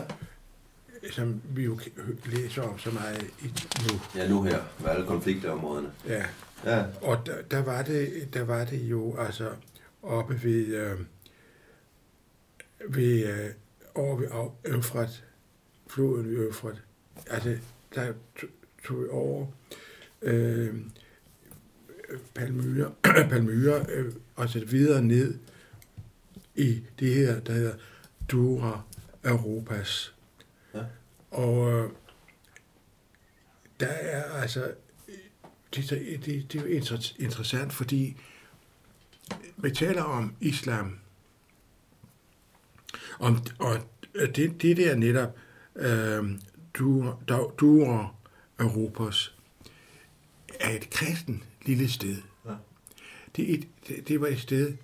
som 1.11 1.43
vi 1.45 1.65
jo 1.65 1.81
læser 2.27 2.63
om 2.63 2.79
så 2.79 2.91
meget 2.91 3.23
i 3.43 3.47
nu. 3.93 4.01
ja, 4.21 4.29
nu 4.29 4.43
her, 4.43 4.63
med 4.81 4.89
alle 4.91 5.07
konfliktområderne. 5.07 5.93
Ja. 6.07 6.27
Ja, 6.65 6.85
Og 7.03 7.27
der, 7.27 7.43
der, 7.43 7.63
var 7.63 7.83
det, 7.83 8.29
der 8.35 8.43
var 8.43 8.65
det 8.65 8.79
jo 8.79 9.17
altså 9.19 9.51
oppe 10.03 10.43
ved, 10.43 10.67
øh, 10.67 10.99
ved 12.89 13.27
øh, 13.27 13.51
over 13.95 14.17
ved 14.17 14.29
Øfrat, 14.65 15.25
floden 15.87 16.31
ved 16.31 16.49
Øfrat. 16.49 16.83
Altså, 17.31 17.59
der 17.95 18.13
to- 18.41 18.47
tog 18.85 19.03
vi 19.03 19.09
over 19.11 19.47
øh, 20.23 20.75
Palmyra, 22.35 22.93
Palmyra 23.31 23.85
øh, 23.91 24.13
og 24.37 24.49
så 24.49 24.65
videre 24.65 25.03
ned 25.03 25.35
i 26.55 26.83
det 26.99 27.15
her, 27.15 27.41
der 27.41 27.53
hedder 27.53 27.75
Dura 28.31 28.83
Europas. 29.25 30.15
Ja. 30.75 30.85
Og 31.31 31.73
øh, 31.73 31.91
der 33.81 33.87
er 33.87 34.23
altså 34.25 34.75
det, 35.75 35.91
det, 36.25 36.53
det, 36.53 36.55
er 36.55 36.61
jo 36.69 36.81
inter- 36.81 37.17
interessant, 37.19 37.73
fordi 37.73 38.17
vi 39.57 39.71
taler 39.71 40.03
om 40.03 40.35
islam, 40.41 40.99
om, 43.19 43.39
og 43.59 43.79
det, 44.35 44.63
det 44.63 44.77
der 44.77 44.95
netop, 44.97 45.37
øh, 45.77 46.25
du, 46.75 47.15
du 47.61 47.85
Europas, 48.61 49.35
er 50.61 50.71
et 50.71 50.91
kristen 50.91 51.45
lille 51.67 51.89
sted. 51.91 52.17
Ja. 52.47 52.51
Det, 53.37 53.55
et, 53.55 53.69
det, 53.89 54.09
det 54.09 54.21
var 54.21 54.27
et 54.27 54.41
sted, 54.41 54.77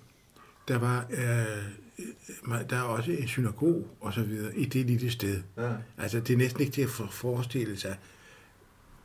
der 0.67 0.77
var, 0.77 1.05
øh, 1.09 2.69
der 2.69 2.77
er 2.77 2.81
også 2.81 3.11
en 3.11 3.27
synagog 3.27 3.87
og 3.99 4.13
så 4.13 4.23
videre 4.23 4.55
i 4.57 4.65
det 4.65 4.85
lille 4.85 5.11
sted. 5.11 5.41
ja. 5.57 5.73
Altså, 5.97 6.19
det 6.19 6.33
er 6.33 6.37
næsten 6.37 6.61
ikke 6.61 6.73
til 6.73 6.81
at 6.81 6.89
for- 6.89 7.09
forestille 7.11 7.77
sig, 7.77 7.97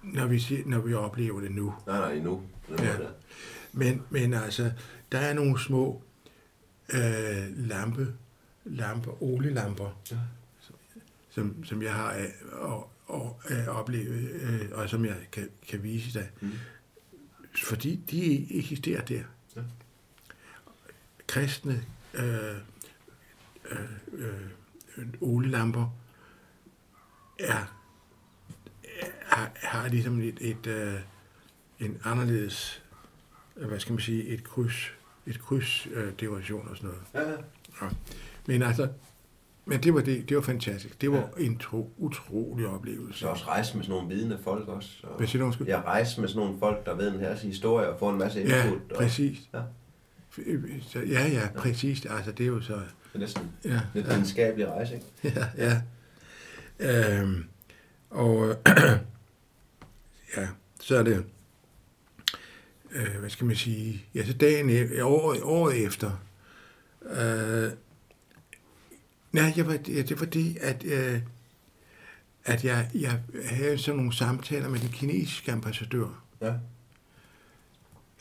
når 0.05 0.27
vi, 0.27 0.39
siger, 0.39 0.63
når 0.67 0.79
vi 0.79 0.95
oplever 0.95 1.41
det 1.41 1.51
nu. 1.51 1.75
Nej, 1.87 1.99
nej, 1.99 2.15
den 2.15 2.45
Ja. 2.79 2.97
Men, 3.73 4.03
men 4.11 4.35
altså, 4.35 4.73
der 5.13 5.19
er 5.19 5.35
nogle 5.35 5.61
små 5.61 6.03
øh, 6.95 7.57
lampe, 7.57 8.15
lamper, 8.65 9.23
olielamper, 9.23 10.01
Ja. 10.11 10.17
som, 11.31 11.65
som 11.65 11.83
jeg 11.83 11.95
har 11.95 12.11
af, 12.11 12.33
og, 12.53 12.91
og, 13.07 13.41
øh, 13.51 13.67
opleve, 13.69 14.15
øh, 14.15 14.69
og 14.73 14.89
som 14.89 15.05
jeg 15.05 15.17
kan, 15.33 15.49
kan 15.69 15.83
vise 15.83 16.19
dig. 16.19 16.31
Mm. 16.41 16.51
Fordi 17.65 17.97
de 18.11 18.47
eksisterer 18.59 19.05
der. 19.05 19.23
Ja. 19.57 19.61
Kristne 21.27 21.85
øh, 22.15 22.57
øh, 23.71 23.79
øh, 24.13 25.07
olielamper 25.21 25.97
er, 27.39 27.74
har, 29.23 29.51
har 29.55 29.89
ligesom 29.89 30.21
et, 30.21 30.39
et, 30.41 30.66
øh, 30.66 30.95
en 31.81 32.01
anderledes, 32.05 32.83
øh, 33.57 33.69
hvad 33.69 33.81
skal 33.81 33.93
man 33.93 34.01
sige, 34.01 34.25
et 34.25 34.45
kryds, 34.45 34.93
et 35.27 35.41
kryds 35.41 35.89
øh, 35.95 36.12
dekoration 36.21 36.69
og 36.69 36.77
sådan 36.77 36.91
noget. 36.91 37.29
Ja, 37.29 37.31
ja. 37.83 37.89
Men 38.47 38.62
altså, 38.62 38.89
men 39.66 39.83
det 39.83 39.95
var, 39.95 40.01
det, 40.01 40.29
det 40.29 40.37
var 40.37 40.43
fantastisk. 40.43 41.01
Det 41.01 41.12
var 41.12 41.29
ja. 41.39 41.45
en 41.45 41.59
tro, 41.59 41.91
utrolig 41.99 42.66
oplevelse. 42.66 43.19
Så 43.19 43.29
også 43.29 43.45
rejse 43.47 43.77
med 43.77 43.85
sådan 43.85 43.95
nogle 44.01 44.15
vidende 44.15 44.39
folk 44.45 44.69
også. 44.69 44.91
Og 45.03 45.16
Hvad 45.16 45.27
siger 45.27 45.51
du, 45.51 45.65
Jeg 45.66 45.83
rejse 45.85 46.21
med 46.21 46.29
sådan 46.29 46.43
nogle 46.43 46.59
folk, 46.59 46.87
der 46.87 46.95
ved 46.95 47.12
en 47.12 47.21
her 47.21 47.35
historie 47.37 47.89
og 47.89 47.99
får 47.99 48.11
en 48.11 48.19
masse 48.19 48.41
input. 48.41 48.55
Ja, 48.55 48.97
præcis. 48.97 49.39
Og, 49.53 49.62
ja. 50.37 51.03
Ja, 51.07 51.29
ja, 51.29 51.49
præcis. 51.57 52.07
Altså, 52.07 52.33
det 52.33 52.45
er 52.45 52.49
jo 52.49 52.61
så... 52.61 52.75
Det 52.75 52.83
er 53.15 53.19
næsten 53.19 53.51
ja, 53.65 53.81
lidt 53.95 54.07
ja. 54.07 54.12
videnskabelig 54.12 54.69
rejse, 54.69 54.95
ikke? 54.95 55.41
Ja, 55.57 55.81
ja. 56.79 57.21
Øhm, 57.21 57.45
og 58.15 58.57
ja, 60.36 60.49
så 60.81 60.97
er 60.97 61.03
det... 61.03 61.24
Øh, 62.91 63.16
hvad 63.20 63.31
skal 63.31 63.47
man 63.47 63.57
sige? 63.57 64.05
Ja, 64.15 64.27
så 64.27 64.32
dagen, 64.32 64.70
e- 64.70 65.03
året, 65.03 65.43
året 65.43 65.85
efter... 65.85 66.11
Øh, 67.03 67.73
Nej, 69.35 69.53
jeg 69.57 69.66
var, 69.66 69.77
det 69.77 70.20
var 70.20 70.27
det, 70.27 70.57
at, 70.61 70.85
øh, 70.85 71.20
at 72.45 72.65
jeg, 72.65 72.91
jeg 72.95 73.20
havde 73.45 73.78
sådan 73.78 73.97
nogle 73.97 74.15
samtaler 74.15 74.69
med 74.69 74.78
den 74.78 74.89
kinesiske 74.89 75.53
ambassadør 75.53 76.24
ja. 76.41 76.55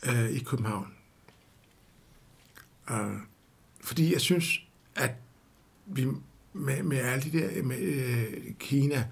øh, 0.06 0.30
i 0.30 0.38
København. 0.38 0.94
Uh, 2.90 3.16
fordi 3.80 4.12
jeg 4.12 4.20
synes, 4.20 4.66
at 4.96 5.10
vi 5.86 6.06
med, 6.52 6.82
med 6.82 6.98
alle 6.98 7.30
de 7.30 7.38
der 7.38 7.62
med 7.62 7.78
øh, 7.78 8.54
Kina, 8.58 9.08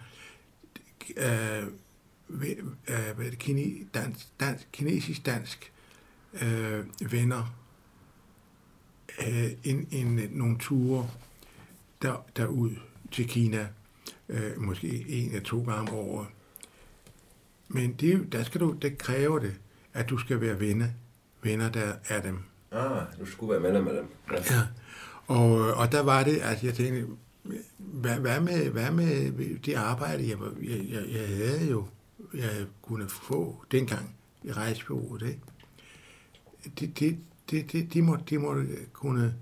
øh, 1.16 1.66
øh, 2.88 3.30
det, 3.30 3.38
kine, 3.38 3.86
dansk, 3.94 4.26
dansk, 4.40 4.68
kinesisk-dansk 4.72 5.72
øh, 6.42 7.12
venner 7.12 7.54
øh, 9.26 9.50
en, 9.64 9.88
en, 9.90 10.28
nogle 10.30 10.58
ture 10.58 11.10
der, 12.02 12.24
derud 12.36 12.70
til 13.10 13.28
Kina, 13.28 13.68
øh, 14.28 14.60
måske 14.60 15.04
en 15.08 15.28
eller 15.28 15.42
to 15.42 15.62
gange 15.62 15.92
om 15.92 15.98
året. 15.98 16.26
Men 17.68 17.92
det, 17.92 18.32
der 18.32 18.42
skal 18.42 18.60
du, 18.60 18.72
det 18.82 18.98
kræver 18.98 19.38
det, 19.38 19.54
at 19.92 20.08
du 20.08 20.18
skal 20.18 20.40
være 20.40 20.60
venner, 20.60 20.88
venner 21.42 21.70
der 21.70 21.92
er 22.08 22.22
dem. 22.22 22.38
Ah, 22.70 23.06
du 23.20 23.26
skulle 23.26 23.52
være 23.52 23.62
venner 23.62 23.82
med 23.82 23.96
dem. 23.96 24.06
Ja. 24.30 24.36
ja. 24.36 24.62
Og, 25.26 25.74
og 25.74 25.92
der 25.92 26.02
var 26.02 26.24
det, 26.24 26.36
at 26.36 26.64
jeg 26.64 26.74
tænkte, 26.74 27.06
hvad, 27.77 28.19
hvad, 28.19 28.40
med, 28.40 28.70
hvad 28.70 28.90
med 28.90 29.59
det 29.59 29.74
arbejde, 29.74 30.28
jeg, 30.28 30.39
jeg, 30.62 30.86
jeg, 30.89 31.09
jeg 31.10 31.28
havde 31.28 31.70
jo, 31.70 31.86
jeg 32.35 32.66
kunne 32.82 33.09
få 33.09 33.64
dengang 33.70 34.16
i 34.44 34.52
rejsebureauet, 34.52 35.23
ikke? 35.23 35.40
Det, 36.81 36.98
det, 36.98 37.19
det, 37.51 37.73
det, 37.73 37.94
de, 37.94 38.02
må, 38.02 38.16
de 38.16 38.39
må 38.39 38.62
kunne 38.93 39.35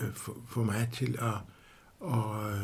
øh, 0.00 0.12
få 0.48 0.64
mig 0.64 0.88
til 0.92 1.18
at, 1.18 1.34
øh, 2.08 2.62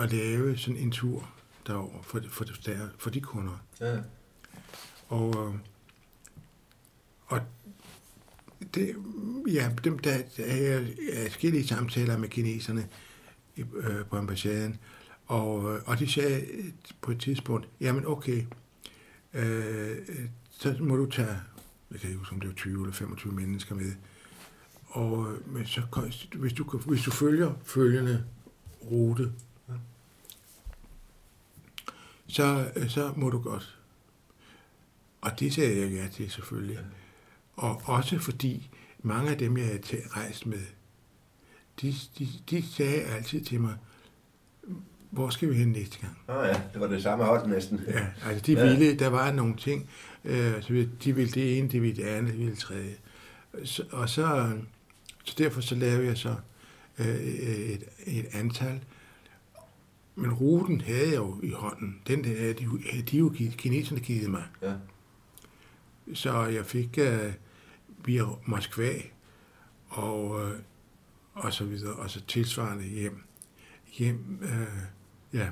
at 0.00 0.12
lave 0.12 0.56
sådan 0.56 0.76
en 0.76 0.90
tur 0.90 1.30
derover 1.66 2.02
for, 2.02 2.20
for, 2.30 2.44
der, 2.44 2.88
for 2.98 3.10
de 3.10 3.20
kunder. 3.20 3.64
Ja. 3.80 3.98
Og, 5.08 5.28
øh, 5.28 5.54
og 7.26 7.40
det, 8.74 8.96
ja, 9.52 9.70
dem, 9.84 9.98
der, 9.98 10.18
der 10.36 10.44
er 10.44 10.84
forskellige 11.26 11.66
samtaler 11.66 12.18
med 12.18 12.28
kineserne 12.28 12.88
øh, 13.76 14.06
på 14.10 14.16
ambassaden, 14.16 14.78
og, 15.26 15.78
og 15.86 15.98
de 15.98 16.12
sagde 16.12 16.46
på 17.00 17.10
et 17.10 17.20
tidspunkt, 17.20 17.68
jamen 17.80 18.06
okay, 18.06 18.44
øh, 19.34 19.96
så 20.50 20.76
må 20.80 20.96
du 20.96 21.06
tage, 21.06 21.36
jeg 21.90 22.00
kan 22.00 22.08
ikke 22.08 22.18
huske, 22.18 22.34
om 22.34 22.40
det 22.40 22.48
var 22.48 22.54
20 22.54 22.80
eller 22.80 22.94
25 22.94 23.32
mennesker 23.32 23.74
med, 23.74 23.92
og 24.86 25.32
men 25.46 25.66
så, 25.66 25.82
hvis, 26.34 26.52
du, 26.52 26.64
hvis 26.78 27.02
du 27.02 27.10
følger 27.10 27.54
følgende 27.64 28.24
rute, 28.90 29.32
så, 32.26 32.70
så 32.88 33.12
må 33.16 33.30
du 33.30 33.40
godt. 33.40 33.78
Og 35.20 35.40
det 35.40 35.54
sagde 35.54 35.80
jeg 35.80 35.90
ja 35.90 36.08
til 36.08 36.30
selvfølgelig. 36.30 36.78
Og 37.56 37.82
også 37.84 38.18
fordi 38.18 38.70
mange 39.02 39.30
af 39.30 39.38
dem, 39.38 39.56
jeg 39.56 39.66
havde 39.66 39.82
rejst 40.10 40.46
med, 40.46 40.60
de, 41.80 41.94
de, 42.18 42.28
de 42.50 42.62
sagde 42.66 43.02
altid 43.02 43.44
til 43.44 43.60
mig, 43.60 43.74
hvor 45.10 45.30
skal 45.30 45.50
vi 45.50 45.54
hen 45.54 45.68
næste 45.68 45.98
gang? 45.98 46.18
Ah 46.28 46.48
ja, 46.48 46.60
det 46.72 46.80
var 46.80 46.86
det 46.86 47.02
samme 47.02 47.24
hold 47.24 47.48
næsten. 47.48 47.80
Ja, 47.88 48.06
altså 48.26 48.44
de 48.46 48.52
ja. 48.52 48.64
ville, 48.64 48.98
der 48.98 49.08
var 49.08 49.32
nogle 49.32 49.56
ting, 49.56 49.90
øh, 50.24 50.62
så 50.62 50.86
de 51.04 51.14
ville 51.14 51.32
det 51.32 51.58
ene, 51.58 51.68
de 51.68 51.80
ville 51.80 52.02
det 52.02 52.08
andet, 52.08 52.32
de 52.32 52.38
ville 52.38 52.52
det 52.52 52.60
tredje. 52.60 52.94
Så, 53.64 53.84
og 53.90 54.08
så, 54.08 54.52
så 55.24 55.34
derfor 55.38 55.60
så 55.60 55.74
lavede 55.74 56.06
jeg 56.06 56.18
så 56.18 56.34
øh, 56.98 57.06
et, 57.06 57.84
et 58.06 58.26
antal. 58.32 58.80
Men 60.14 60.32
ruten 60.32 60.80
havde 60.80 61.08
jeg 61.08 61.16
jo 61.16 61.40
i 61.42 61.50
hånden. 61.50 62.00
Den 62.06 62.24
havde 62.24 62.54
de, 62.54 62.68
havde 62.90 63.02
de 63.02 63.18
jo 63.18 63.28
givet, 63.28 63.56
kineserne 63.56 64.00
givet 64.00 64.30
mig. 64.30 64.44
Ja. 64.62 64.72
Så 66.14 66.44
jeg 66.44 66.66
fik 66.66 66.98
øh, 66.98 67.32
via 68.04 68.22
Moskva 68.46 68.92
og, 69.88 70.42
øh, 70.42 70.58
og 71.38 71.52
så 71.52 71.64
videre, 71.64 71.92
og 71.92 72.10
så 72.10 72.20
tilsvarende 72.20 72.84
hjem. 72.84 73.22
Hjem, 73.98 74.38
øh, 74.42 75.38
ja. 75.40 75.48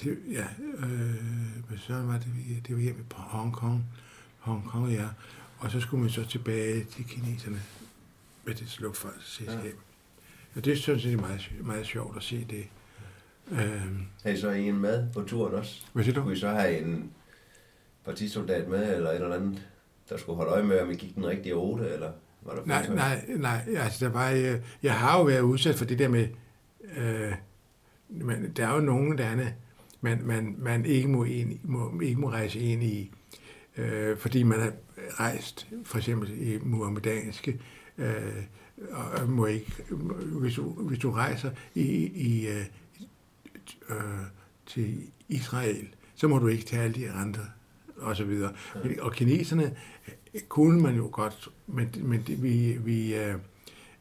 Det, 0.00 0.18
ja, 0.30 0.46
øh, 0.78 1.78
så 1.78 1.94
var 1.94 2.18
det, 2.18 2.28
det 2.66 2.76
var 2.76 2.82
hjem 2.82 3.04
på 3.10 3.16
Hongkong. 3.16 3.84
Hongkong, 4.38 4.92
ja. 4.92 5.08
Og 5.58 5.70
så 5.70 5.80
skulle 5.80 6.00
man 6.00 6.10
så 6.10 6.24
tilbage 6.24 6.84
til 6.84 7.04
kineserne 7.04 7.62
med 8.44 8.54
det 8.54 8.80
luftfartsselskab. 8.80 9.64
Ja. 9.64 9.70
Og 10.56 10.64
det 10.64 10.78
synes 10.78 11.04
jeg 11.04 11.12
er 11.12 11.16
meget, 11.16 11.52
meget 11.60 11.86
sjovt 11.86 12.16
at 12.16 12.22
se 12.22 12.46
det. 12.50 12.66
Øhm. 13.50 14.06
Har 14.22 14.30
I 14.30 14.36
så 14.36 14.50
en 14.50 14.78
med 14.78 15.12
på 15.12 15.22
turen 15.22 15.54
også? 15.54 15.82
Hvad 15.92 16.04
siger 16.04 16.14
du? 16.14 16.22
Kunne 16.22 16.32
I 16.32 16.38
så 16.38 16.48
have 16.48 16.78
en 16.78 17.12
partisoldat 18.04 18.68
med, 18.68 18.96
eller 18.96 19.10
et 19.10 19.14
eller 19.14 19.36
andet, 19.36 19.68
der 20.08 20.16
skulle 20.16 20.36
holde 20.36 20.52
øje 20.52 20.62
med, 20.62 20.80
om 20.80 20.90
I 20.90 20.94
gik 20.94 21.14
den 21.14 21.26
rigtige 21.26 21.54
rute, 21.54 21.88
eller 21.88 22.12
var 22.44 22.54
der 22.54 22.66
Nej, 22.66 22.88
nej, 22.88 23.24
nej, 23.36 23.74
altså 23.76 24.04
der 24.04 24.12
var, 24.12 24.28
jeg, 24.28 24.60
jeg 24.82 24.94
har 24.94 25.18
jo 25.18 25.24
været 25.24 25.40
udsat 25.40 25.74
for 25.74 25.84
det 25.84 25.98
der 25.98 26.08
med, 26.08 26.28
øh, 26.96 27.32
men 28.08 28.52
der 28.56 28.66
er 28.66 28.74
jo 28.74 28.80
nogen 28.80 29.16
lande, 29.16 29.52
man, 30.00 30.22
man, 30.24 30.56
man 30.58 30.84
ikke, 30.86 31.08
må 31.08 31.24
ind, 31.24 31.58
må, 31.62 32.00
ikke 32.00 32.20
må 32.20 32.30
rejse 32.30 32.58
ind 32.58 32.82
i, 32.82 33.10
øh, 33.76 34.16
fordi 34.16 34.42
man 34.42 34.60
har 34.60 34.72
rejst 35.20 35.68
for 35.84 35.98
eksempel 35.98 36.30
i 36.30 36.58
muhammedanske 36.62 37.60
øh, 37.98 38.42
og 38.90 39.28
må 39.28 39.46
ikke, 39.46 39.72
hvis, 40.40 40.54
du, 40.54 40.62
hvis 40.62 40.98
du 40.98 41.10
rejser 41.10 41.50
i, 41.74 41.82
i, 42.06 42.48
øh, 42.48 42.64
øh, 43.88 43.96
til 44.66 44.98
Israel, 45.28 45.88
så 46.14 46.28
må 46.28 46.38
du 46.38 46.46
ikke 46.46 46.64
tage 46.64 46.82
alle 46.82 46.94
de 46.94 47.10
andre, 47.10 47.42
og 47.96 48.16
så 48.16 48.24
videre. 48.24 48.52
Og 49.00 49.12
kineserne 49.12 49.76
kunne 50.48 50.80
man 50.80 50.94
jo 50.94 51.08
godt, 51.12 51.48
men, 51.66 51.90
men 51.96 52.22
det, 52.26 52.42
vi, 52.42 52.78
vi, 52.80 53.14
øh, 53.14 53.34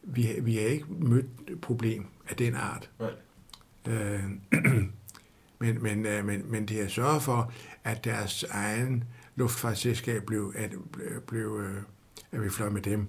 vi, 0.03 0.35
vi 0.41 0.55
har 0.55 0.65
ikke 0.65 0.85
mødt 0.89 1.61
problem 1.61 2.05
af 2.29 2.35
den 2.35 2.55
art. 2.55 2.89
Øh, 3.87 4.23
men, 5.59 5.83
men, 5.83 6.05
øh, 6.05 6.25
men, 6.25 6.51
men 6.51 6.65
det 6.65 6.81
har 6.81 6.87
sørget 6.87 7.21
for, 7.21 7.53
at 7.83 8.03
deres 8.03 8.43
egen 8.43 9.03
luftfartsselskab 9.35 10.23
blev, 10.25 10.53
at, 10.57 10.71
blev, 11.27 11.61
øh, 11.63 11.83
at 12.31 12.43
vi 12.43 12.49
fløj 12.49 12.69
med 12.69 12.81
dem. 12.81 13.07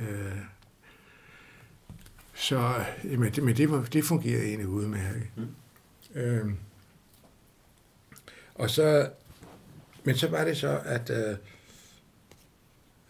Øh, 0.00 0.38
så 2.34 2.84
men 3.04 3.32
det, 3.32 3.42
men 3.42 3.56
det, 3.56 3.70
var, 3.70 3.82
det 3.82 4.04
fungerede 4.04 4.44
egentlig 4.44 4.68
udmærket. 4.68 5.26
Mm. 5.36 6.20
Øh, 6.20 6.52
og 8.54 8.70
så, 8.70 9.10
men 10.04 10.16
så 10.16 10.28
var 10.28 10.44
det 10.44 10.56
så, 10.56 10.80
at 10.84 11.10
øh, 11.10 11.36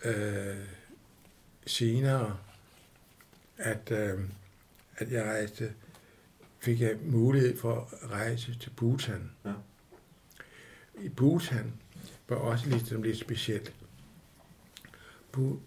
øh, 0.04 0.56
senere, 1.66 2.38
at, 3.56 3.90
øh, 3.90 4.20
at 4.96 5.12
jeg 5.12 5.24
rejste, 5.24 5.72
fik 6.58 6.80
jeg 6.80 6.96
mulighed 7.02 7.58
for 7.58 7.94
at 8.02 8.10
rejse 8.10 8.58
til 8.58 8.70
Bhutan. 8.70 9.30
Ja. 9.44 9.52
I 10.98 11.08
Bhutan 11.08 11.72
var 12.28 12.36
også 12.36 12.68
lidt, 12.68 13.02
lidt 13.02 13.18
specielt. 13.18 13.74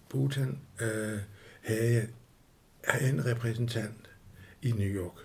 Bhutan 0.09 0.59
øh, 0.81 1.19
havde, 1.61 2.07
havde 2.87 3.09
en 3.09 3.25
repræsentant 3.25 4.09
i 4.61 4.71
New 4.71 4.87
York. 4.87 5.17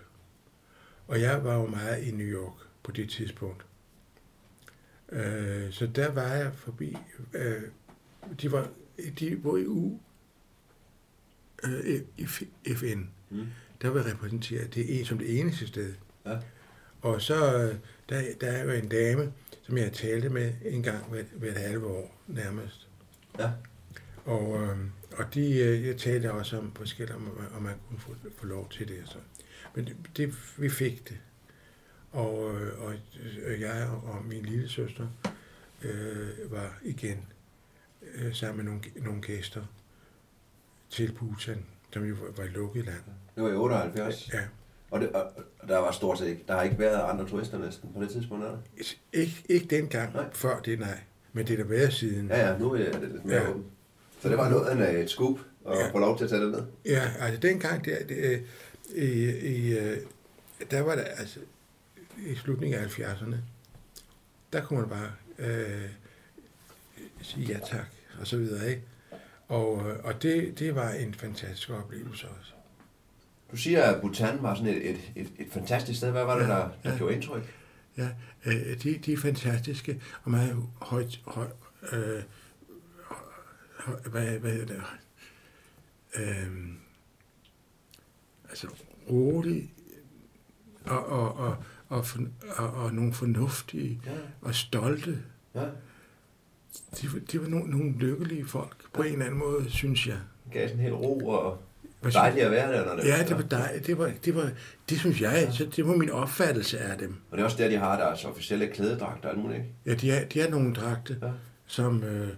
Og 1.07 1.21
jeg 1.21 1.45
var 1.45 1.55
jo 1.55 1.67
meget 1.67 2.03
i 2.03 2.11
New 2.11 2.27
York 2.27 2.57
på 2.83 2.93
det 2.93 3.11
tidspunkt. 3.11 3.67
Øh, 5.09 5.73
så 5.73 5.87
der 5.87 6.13
var 6.13 6.35
jeg 6.35 6.55
forbi. 6.55 6.97
Øh, 7.33 7.63
de 8.43 8.53
var, 8.53 8.71
de 9.19 9.45
var 9.45 9.57
i 9.57 9.67
U, 9.67 9.99
øh, 11.65 12.01
FN. 12.77 13.03
Mm. 13.31 13.47
Der 13.83 13.89
var 13.89 14.07
repræsenteret 14.07 14.75
det 14.75 15.07
som 15.07 15.19
det 15.19 15.41
eneste 15.41 15.67
sted. 15.67 15.95
Ja. 16.27 16.39
Og 17.01 17.23
så, 17.23 17.59
øh, 17.59 17.75
der, 18.09 18.23
der 18.41 18.47
er 18.47 18.65
jo 18.65 18.71
en 18.71 18.89
dame, 18.89 19.33
som 19.63 19.79
jeg 19.79 19.93
talte 19.93 20.29
med 20.29 20.53
en 20.65 20.83
gang 20.83 21.05
hver, 21.11 21.23
hvert 21.37 21.57
halve 21.57 21.87
år 21.87 22.23
nærmest. 22.27 22.89
Ja. 23.39 23.51
Og, 24.25 24.63
øh, 24.63 24.79
og 25.13 25.35
de, 25.35 25.59
øh, 25.59 25.87
jeg 25.87 25.97
talte 25.97 26.33
også 26.33 26.59
om 26.59 26.73
forskellige, 26.75 27.17
om, 27.17 27.39
om 27.57 27.63
man 27.63 27.75
kunne 27.89 28.01
få, 28.01 28.15
få 28.37 28.47
lov 28.47 28.71
til 28.71 28.89
det. 28.89 29.03
og 29.03 29.09
Så. 29.09 29.19
Men 29.75 29.85
det, 29.85 29.97
det, 30.17 30.35
vi 30.59 30.69
fik 30.69 31.09
det. 31.09 31.19
Og, 32.13 32.61
øh, 32.61 32.81
og 32.83 32.95
øh, 33.43 33.61
jeg 33.61 33.89
og 33.89 34.25
min 34.25 34.43
lille 34.43 34.69
søster 34.69 35.09
øh, 35.83 36.53
var 36.53 36.79
igen 36.83 37.25
øh, 38.15 38.35
sammen 38.35 38.57
med 38.57 38.65
nogle, 38.73 38.81
nogle 39.07 39.23
gæster 39.23 39.63
til 40.91 41.13
Bhutan, 41.13 41.65
som 41.93 42.05
jo 42.05 42.15
var, 42.37 42.45
et 42.45 42.51
lukket 42.51 42.85
land. 42.85 43.01
Det 43.35 43.43
var 43.43 43.51
i 43.51 43.55
78. 43.55 44.31
Ja. 44.33 44.39
Og, 44.91 45.01
det, 45.01 45.09
og 45.13 45.31
der 45.69 45.79
var 45.79 45.93
stort 45.93 46.19
set 46.19 46.27
ikke, 46.27 46.45
der 46.49 46.55
har 46.55 46.63
ikke 46.63 46.79
været 46.79 47.11
andre 47.13 47.29
turister 47.29 47.59
næsten 47.59 47.93
på 47.95 48.01
det 48.03 48.11
tidspunkt, 48.11 48.45
er 48.45 48.49
der? 48.51 48.59
Ikke, 49.13 49.43
ikke 49.49 49.67
dengang, 49.67 50.15
Nej. 50.15 50.25
før 50.33 50.61
det, 50.61 50.79
nej. 50.79 50.99
Men 51.33 51.47
det 51.47 51.53
er 51.53 51.57
der 51.57 51.65
været 51.71 51.93
siden. 51.93 52.29
Ja, 52.29 52.51
ja, 52.53 52.59
nu 52.59 52.73
er 52.73 52.77
det 52.93 53.11
lidt 53.13 53.25
mere 53.25 53.37
Ja. 53.43 53.51
åbent. 53.51 53.67
Så 54.23 54.29
det 54.29 54.39
var 54.39 54.51
noget 54.51 54.67
af 54.67 55.03
et 55.03 55.11
scoop 55.11 55.39
at 55.69 55.79
Ja. 55.79 55.91
få 55.93 55.99
lov 55.99 56.17
til 56.19 56.25
at 56.25 56.31
tage 56.31 56.43
det 56.43 56.51
ned. 56.53 56.63
Ja, 56.85 57.11
altså 57.21 57.41
dengang, 57.41 57.85
der, 57.85 57.97
det, 58.09 58.17
øh, 58.17 58.41
i, 58.95 59.31
i, 59.31 59.79
øh, 59.79 59.97
der 60.71 60.81
var 60.81 60.95
der, 60.95 61.03
altså, 61.03 61.41
i 62.27 62.35
slutningen 62.35 62.79
af 62.81 62.87
70'erne, 62.99 63.37
der 64.53 64.65
kunne 64.65 64.81
man 64.81 64.89
bare 64.89 65.11
øh, 65.39 65.89
sige 67.23 67.47
ja 67.47 67.59
tak, 67.59 67.87
og 68.21 68.27
så 68.27 68.37
videre, 68.37 68.71
ikke? 68.71 68.83
Og, 69.49 69.91
øh, 69.91 69.97
og 70.05 70.23
det, 70.23 70.59
det 70.59 70.75
var 70.75 70.91
en 70.91 71.15
fantastisk 71.15 71.71
oplevelse 71.71 72.29
også. 72.29 72.53
Du 73.53 73.57
siger, 73.57 73.83
at 73.83 74.01
Bhutan 74.01 74.43
var 74.43 74.55
sådan 74.55 74.75
et, 74.75 74.91
et, 74.91 74.99
et, 75.17 75.31
et 75.39 75.47
fantastisk 75.53 75.99
sted. 75.99 76.11
Hvad 76.11 76.25
var 76.25 76.39
det, 76.39 76.49
Ja, 76.49 76.53
der, 76.53 76.69
der 76.83 76.91
ja. 76.93 76.97
gjorde 76.97 77.15
indtryk? 77.15 77.55
Ja, 77.97 78.09
øh, 78.47 78.83
de, 78.83 78.99
de 78.99 79.13
er 79.13 79.17
fantastiske, 79.17 80.03
og 80.23 80.31
meget 80.31 80.57
højt, 80.83 81.21
højt 81.27 81.51
øh, 81.93 82.23
høj, 83.79 83.97
hvad, 84.01 84.39
hvad 84.39 84.51
hedder 84.53 84.67
det? 84.67 84.83
Øh, 86.17 86.49
altså 88.49 88.69
rolig, 89.11 89.73
og, 90.85 91.07
og, 91.07 91.35
og, 91.37 91.57
og, 91.89 92.07
for, 92.07 92.19
og, 92.57 92.71
og 92.73 92.95
nogle 92.95 93.13
fornuftige 93.13 94.01
Ja, 94.07 94.13
og 94.41 94.55
stolte. 94.55 95.19
ja. 95.55 95.65
De, 97.03 97.13
var- 97.13 97.21
de 97.33 97.41
var 97.43 97.49
nogle, 97.49 97.71
nogle 97.71 97.93
lykkelige 97.99 98.47
folk, 98.47 98.77
på 98.93 99.03
en 99.03 99.13
eller 99.13 99.25
anden 99.25 99.39
måde, 99.39 99.71
synes 99.71 100.07
jeg. 100.07 100.17
Det 100.45 100.53
gav 100.53 100.69
sådan 100.69 100.83
helt 100.83 100.95
ro 100.95 101.29
og 101.29 101.63
Hvad 102.01 102.13
dejligt 102.13 102.45
at 102.45 102.51
være 102.51 102.73
der. 102.73 102.85
Når 102.87 102.97
det 103.03 103.05
Ja, 103.09 103.23
det 103.29 103.37
var 103.37 103.43
dejligt. 103.43 103.87
Det, 103.87 103.99
var, 103.99 104.11
det, 104.25 104.35
var, 104.35 104.51
det 104.89 104.99
synes 104.99 105.21
jeg, 105.21 105.49
så 105.53 105.65
det 105.77 105.87
var 105.89 105.97
min 105.97 106.11
opfattelse 106.11 106.79
af 106.79 106.99
dem. 106.99 107.17
Og 107.31 107.37
det 107.37 107.43
er 107.43 107.45
også 107.45 107.57
der, 107.57 107.69
de 107.69 107.77
har 107.77 107.99
deres 107.99 108.25
officielle 108.25 108.67
klædedragt 108.67 109.25
og 109.25 109.31
alt 109.31 109.39
muligt, 109.41 109.59
ikke? 109.59 109.71
Ja, 109.87 109.95
de 109.95 110.11
er, 110.11 110.29
de 110.29 110.41
er 110.41 110.51
nogle 110.51 110.75
dragte, 110.75 111.19
Ja. 111.23 111.29
som, 111.67 112.03
øh, 112.05 112.29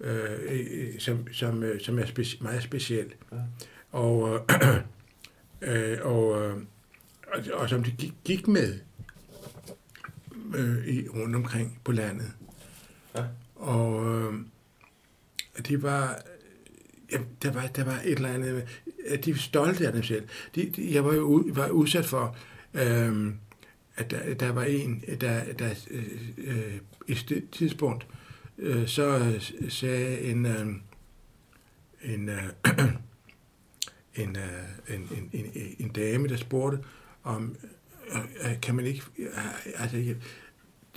øh, 0.00 0.98
som, 0.98 1.26
som, 1.32 1.62
øh, 1.62 1.80
som 1.80 1.98
er 1.98 2.02
speci- 2.04 2.42
meget 2.42 2.62
speciel. 2.62 3.06
Ja. 3.32 3.36
Og, 3.92 4.28
øh, 4.34 4.40
øh, 5.92 5.98
og, 6.02 6.42
øh, 6.42 6.56
og, 7.32 7.40
og 7.54 7.68
som 7.68 7.84
de 7.84 7.90
gik, 7.90 8.14
gik 8.24 8.48
med 8.48 8.78
øh, 10.54 10.86
i, 10.86 11.08
rundt 11.08 11.36
omkring 11.36 11.80
på 11.84 11.92
landet. 11.92 12.32
Ja. 13.16 13.24
Og 13.58 14.06
øh, 14.06 14.34
de 15.68 15.82
var, 15.82 16.22
ja, 17.12 17.18
der, 17.42 17.52
var, 17.52 17.66
der 17.66 17.84
var 17.84 18.00
et 18.04 18.12
eller 18.12 18.28
andet, 18.28 18.68
at 19.06 19.24
de 19.24 19.32
var 19.32 19.38
stolte 19.38 19.86
af 19.86 19.92
dem 19.92 20.02
selv. 20.02 20.28
De, 20.54 20.70
de, 20.76 20.94
jeg 20.94 21.04
var 21.04 21.14
jo 21.14 21.22
u, 21.22 21.52
var 21.54 21.68
udsat 21.68 22.06
for, 22.06 22.36
øh, 22.74 23.34
at 23.96 24.10
der, 24.10 24.34
der 24.34 24.52
var 24.52 24.64
en, 24.64 25.04
der, 25.20 25.52
der 25.52 25.70
øh, 25.90 26.28
øh 26.36 26.80
i 27.08 27.12
et 27.12 27.44
tidspunkt, 27.52 28.06
øh, 28.58 28.86
så 28.86 29.18
øh, 29.18 29.70
sagde 29.70 30.20
en, 30.20 30.46
øh, 30.46 30.66
en, 32.02 32.28
øh, 32.28 32.42
en, 34.22 34.36
øh, 34.36 34.94
en, 34.94 35.08
en, 35.12 35.30
en, 35.32 35.74
en 35.78 35.88
dame, 35.88 36.28
der 36.28 36.36
spurgte 36.36 36.78
om, 37.22 37.56
øh, 38.12 38.50
øh 38.50 38.60
kan 38.60 38.74
man 38.74 38.86
ikke, 38.86 39.02
øh, 39.18 39.28
altså, 39.82 40.14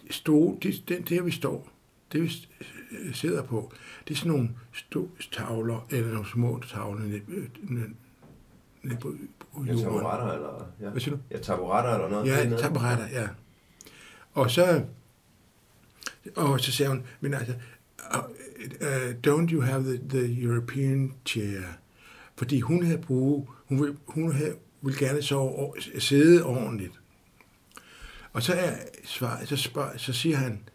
stå, 0.10 0.60
det, 0.64 0.84
det, 0.88 1.10
her 1.10 1.22
vi 1.22 1.32
står, 1.32 1.71
det 2.12 2.22
vi 2.22 2.48
øh, 2.92 3.14
sidder 3.14 3.44
på, 3.44 3.74
det 4.08 4.14
er 4.14 4.18
sådan 4.18 4.32
nogle 4.32 4.50
tavler, 5.32 5.88
eller 5.90 6.12
nogle 6.12 6.30
små 6.30 6.62
tavler 6.68 7.02
nede, 7.06 7.22
øh, 7.28 7.48
nede, 8.84 8.98
på, 9.00 9.16
på 9.40 9.64
Ja, 9.66 9.72
jorden. 9.72 9.84
taburetter 9.84 10.34
eller... 10.34 10.72
Ja, 10.82 10.90
Hvad 10.90 11.02
siger 11.02 11.16
du? 11.16 11.22
ja 11.32 11.38
taburetter 11.40 11.94
eller 11.94 12.10
noget. 12.10 12.28
Ja, 12.28 12.58
taburetter, 12.58 13.08
ja. 13.08 13.28
Og 14.34 14.52
så, 14.52 14.84
og 16.36 16.60
så 16.60 16.72
sagde 16.72 16.90
hun, 16.90 17.04
men 17.20 17.34
altså, 17.34 17.54
uh, 18.14 19.12
don't 19.28 19.52
you 19.52 19.62
have 19.62 19.84
the, 19.84 20.10
the 20.10 20.44
European 20.44 21.14
chair? 21.26 21.62
Fordi 22.38 22.60
hun 22.60 22.84
havde 22.86 22.98
brug, 22.98 23.50
hun 23.70 23.82
vil, 23.82 23.98
hun 24.08 24.32
havde, 24.32 24.56
vil 24.82 24.98
gerne 24.98 25.22
sove, 25.22 25.74
sidde 26.00 26.46
ordentligt. 26.46 27.02
Og 28.34 28.44
så 28.44 28.54
er 28.54 28.76
svar, 29.06 29.42
så, 29.46 29.56
spørger, 29.56 29.98
så 29.98 30.14
siger 30.14 30.38
han, 30.38 30.70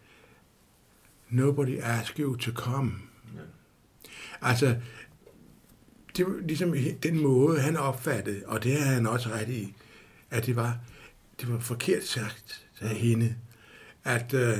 nobody 1.29 1.77
asked 1.81 2.19
you 2.19 2.35
to 2.35 2.51
come. 2.51 2.91
Ja. 3.35 3.39
Altså, 4.41 4.75
det 6.17 6.25
var 6.25 6.33
ligesom 6.47 6.75
den 7.03 7.21
måde, 7.21 7.59
han 7.59 7.77
opfattede, 7.77 8.41
og 8.45 8.63
det 8.63 8.77
har 8.81 8.93
han 8.93 9.07
også 9.07 9.29
ret 9.29 9.49
i, 9.49 9.73
at 10.31 10.45
det 10.45 10.55
var, 10.55 10.77
det 11.41 11.51
var 11.53 11.59
forkert 11.59 12.03
sagt 12.03 12.65
af 12.81 12.89
hende, 12.95 13.35
at 14.03 14.33
øh, 14.33 14.57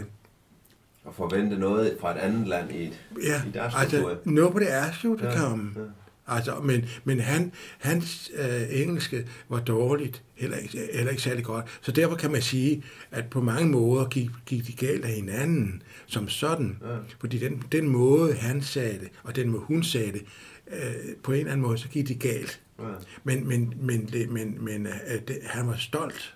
Og 1.04 1.16
forvente 1.16 1.58
noget 1.60 1.98
fra 2.02 2.12
et 2.16 2.18
andet 2.20 2.48
land 2.48 2.72
i, 2.72 2.84
et, 2.88 3.00
ja, 3.24 3.42
i 3.48 3.52
deres 3.52 3.74
altså, 3.78 3.98
kultur. 4.02 4.22
nobody 4.26 4.64
asked 4.66 5.04
you 5.06 5.18
to 5.18 5.26
Ja, 5.26 5.38
come. 5.38 5.72
ja. 5.76 5.82
Altså, 6.30 6.56
men, 6.60 6.86
men 7.04 7.20
han, 7.20 7.52
hans 7.80 8.32
øh, 8.38 8.62
engelske 8.82 9.28
var 9.50 9.60
dårligt, 9.60 10.24
heller 10.36 10.58
ikke, 10.58 10.90
heller 10.94 11.10
ikke 11.12 11.22
særlig 11.22 11.44
godt. 11.46 11.66
Så 11.82 11.92
derfor 11.92 12.16
kan 12.16 12.32
man 12.32 12.42
sige, 12.42 12.84
at 13.12 13.30
på 13.30 13.42
mange 13.42 13.70
måder 13.70 14.06
gik, 14.06 14.30
gik 14.46 14.68
de 14.68 14.74
galt 14.74 15.06
af 15.06 15.12
hinanden 15.12 15.82
som 16.08 16.30
sådan. 16.30 16.78
Ja. 16.82 16.98
Fordi 17.20 17.38
den, 17.38 17.64
den 17.72 17.88
måde, 17.88 18.34
han 18.34 18.62
sagde 18.62 19.00
det, 19.00 19.10
og 19.24 19.36
den 19.36 19.50
måde, 19.50 19.62
hun 19.62 19.84
sagde 19.84 20.12
det, 20.12 20.26
øh, 20.68 21.16
på 21.24 21.32
en 21.32 21.38
eller 21.38 21.52
anden 21.52 21.68
måde, 21.68 21.78
så 21.78 21.88
gik 21.88 22.08
de 22.08 22.16
galt. 22.16 22.62
Ja. 22.80 22.84
Men, 23.24 23.48
men, 23.48 23.74
men, 23.82 24.06
det, 24.06 24.30
men, 24.30 24.64
men 24.64 24.88
øh, 24.88 25.22
det, 25.28 25.40
han 25.44 25.68
var 25.68 25.76
stolt. 25.76 26.36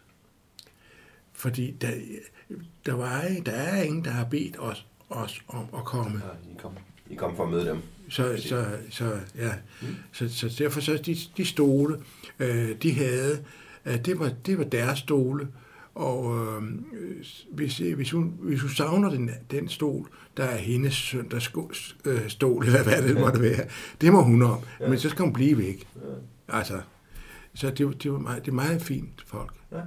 Fordi 1.34 1.72
der, 1.82 1.92
der, 2.86 2.94
var, 2.94 3.26
der 3.46 3.52
er 3.52 3.84
ingen, 3.84 4.06
der 4.06 4.12
har 4.12 4.26
bedt 4.26 4.56
os, 4.60 4.86
os 5.10 5.42
om 5.48 5.66
at 5.78 5.86
komme. 5.86 6.22
Ja, 6.26 6.52
I 6.52 6.58
kom, 6.58 6.74
I 7.10 7.16
kom 7.16 7.36
for 7.36 7.44
at 7.44 7.52
møde 7.52 7.66
dem. 7.66 7.82
Så, 8.10 8.38
så, 8.38 8.66
så, 8.90 9.20
ja. 9.36 9.54
så, 10.12 10.30
så 10.30 10.56
derfor 10.58 10.82
så 10.82 10.98
de, 11.06 11.18
de 11.38 11.46
stole, 11.46 11.98
øh, 12.40 12.76
de 12.82 12.94
havde, 12.94 13.44
øh, 13.86 14.06
det, 14.06 14.20
var, 14.20 14.32
det 14.46 14.58
var 14.58 14.64
deres 14.64 15.00
stole, 15.00 15.48
og 15.96 16.38
øh, 16.38 16.64
hvis, 17.52 17.78
hvis, 17.96 18.12
hun, 18.12 18.36
hvis 18.40 18.62
hun 18.62 18.70
savner 18.70 19.10
den, 19.10 19.30
den 19.52 19.70
stol, 19.70 20.08
der 20.38 20.44
er 20.44 20.58
hendes 20.58 20.94
søndagsstol, 20.94 21.74
øh, 22.06 22.22
eller 22.66 22.84
hvad 22.84 23.02
det 23.10 23.20
måtte 23.20 23.42
være, 23.42 23.68
det 24.02 24.14
må 24.14 24.22
hun 24.24 24.42
om, 24.42 24.60
Ja. 24.80 24.90
men 24.90 25.00
så 25.00 25.10
skal 25.10 25.24
hun 25.24 25.34
blive 25.34 25.58
væk. 25.58 25.88
Ja. 25.96 26.58
Altså, 26.58 26.82
så 27.54 27.70
det, 27.72 27.86
var- 27.86 27.92
det, 27.92 28.12
var 28.12 28.20
meget, 28.20 28.46
det 28.46 28.52
er 28.52 28.56
meget 28.56 28.82
fint 28.82 29.24
folk, 29.28 29.54
Ja. 29.72 29.82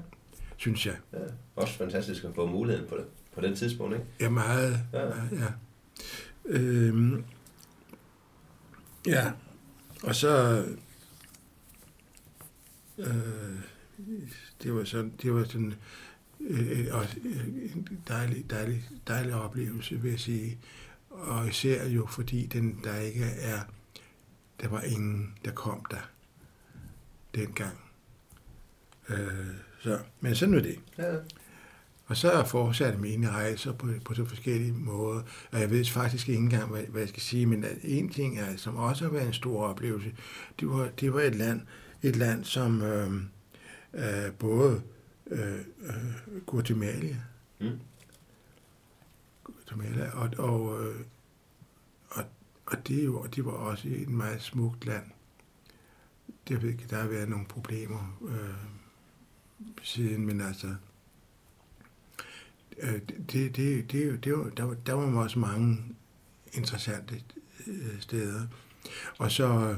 synes 0.56 0.86
jeg. 0.86 0.94
ja. 1.12 1.18
Også 1.56 1.74
fantastisk 1.74 2.24
at 2.24 2.30
få 2.34 2.46
muligheden 2.46 2.88
på 2.88 2.96
det. 2.96 3.04
På 3.34 3.40
den 3.40 3.56
tidspunkt, 3.56 3.94
ikke? 3.94 4.06
Ja, 4.20 4.28
meget. 4.28 4.80
Ja. 4.92 5.00
Ja. 5.06 5.12
ja. 5.32 5.46
Øhm, 6.46 7.24
ja, 9.06 9.30
og 10.02 10.14
så... 10.14 10.64
Øh, 12.98 13.06
det 14.62 14.74
var 14.74 14.84
sådan, 14.84 15.12
det 15.22 15.34
var 15.34 15.44
sådan 15.44 15.74
øh, 16.40 16.86
også 16.90 17.16
en 17.24 18.00
dejlig, 18.08 18.50
dejlig, 18.50 18.90
dejlig 19.08 19.34
oplevelse, 19.34 20.00
vil 20.00 20.10
jeg 20.10 20.20
sige. 20.20 20.58
Og 21.10 21.48
især 21.48 21.88
jo, 21.88 22.06
fordi 22.06 22.46
den, 22.46 22.80
der 22.84 22.96
ikke 22.96 23.24
er... 23.24 23.60
Der 24.60 24.68
var 24.68 24.80
ingen, 24.80 25.34
der 25.44 25.50
kom 25.50 25.84
der 25.90 26.10
dengang. 27.34 27.78
Øh, 29.08 29.18
så, 29.80 29.98
men 30.20 30.34
sådan 30.34 30.54
var 30.54 30.60
det. 30.60 30.78
Ja. 30.98 31.16
Og 32.06 32.16
så 32.16 32.44
fortsatte 32.46 32.98
mine 32.98 33.30
rejser 33.30 33.72
på, 33.72 33.88
på 34.04 34.14
så 34.14 34.24
forskellige 34.24 34.72
måder. 34.72 35.22
Og 35.52 35.60
jeg 35.60 35.70
ved 35.70 35.84
faktisk 35.84 36.28
ikke 36.28 36.42
engang, 36.42 36.70
hvad, 36.70 36.82
hvad 36.82 37.00
jeg 37.00 37.08
skal 37.08 37.22
sige, 37.22 37.46
men 37.46 37.64
at 37.64 37.76
en 37.82 38.08
ting, 38.08 38.38
er, 38.38 38.56
som 38.56 38.76
også 38.76 39.04
har 39.04 39.12
været 39.12 39.26
en 39.26 39.32
stor 39.32 39.64
oplevelse, 39.64 40.12
det 40.60 40.68
var, 40.68 40.88
det 41.00 41.14
var 41.14 41.20
et 41.20 41.34
land, 41.34 41.60
et 42.02 42.16
land 42.16 42.44
som 42.44 42.82
øh, 42.82 43.10
øh, 43.94 44.32
både 44.38 44.82
øh, 45.26 45.58
øh, 45.82 46.42
Guatemala. 46.46 47.16
Mm. 47.60 47.78
Guatemala, 49.44 50.10
og, 50.10 50.30
og, 50.38 50.84
øh, 50.84 51.00
og, 52.08 52.24
og 52.66 52.88
det, 52.88 53.04
jo, 53.04 53.26
det 53.26 53.44
var 53.44 53.52
også 53.52 53.88
et 53.88 54.08
meget 54.08 54.42
smukt 54.42 54.86
land. 54.86 55.04
Ikke, 56.50 56.86
der 56.90 57.00
har 57.00 57.08
været 57.08 57.28
nogle 57.28 57.46
problemer 57.46 58.18
øh, 58.28 58.54
siden, 59.82 60.26
men 60.26 60.40
altså, 60.40 60.74
øh, 62.78 63.00
det, 63.32 63.56
det, 63.56 63.92
det, 63.92 64.24
det, 64.24 64.38
var, 64.38 64.50
der, 64.50 64.64
var, 64.64 64.74
der 64.74 64.92
var 64.92 65.22
også 65.22 65.38
mange 65.38 65.78
interessante 66.52 67.22
øh, 67.66 68.00
steder. 68.00 68.46
Og 69.18 69.30
så 69.30 69.76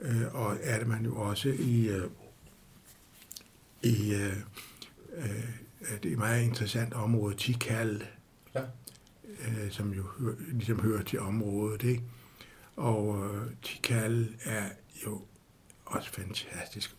øh, 0.00 0.34
og 0.34 0.56
er 0.62 0.78
det 0.78 0.88
man 0.88 1.04
jo 1.04 1.16
også 1.16 1.48
i, 1.48 1.88
øh, 1.88 2.10
i 3.82 4.14
øh, 4.14 4.36
øh, 5.16 5.44
det 6.02 6.12
et 6.12 6.18
meget 6.18 6.42
interessant 6.44 6.94
område, 6.94 7.34
Tikal, 7.36 8.04
Ja. 8.54 8.60
øh, 9.40 9.70
som 9.70 9.92
jo 9.92 10.02
hø- 10.18 10.34
ligesom 10.52 10.80
hører 10.80 11.02
til 11.02 11.20
området. 11.20 11.82
Ikke? 11.82 12.02
Og 12.76 13.24
øh, 13.34 13.50
Tikal 13.62 14.28
er 14.44 14.64
jo 15.06 15.22
også 15.84 16.10
fantastisk 16.12 16.96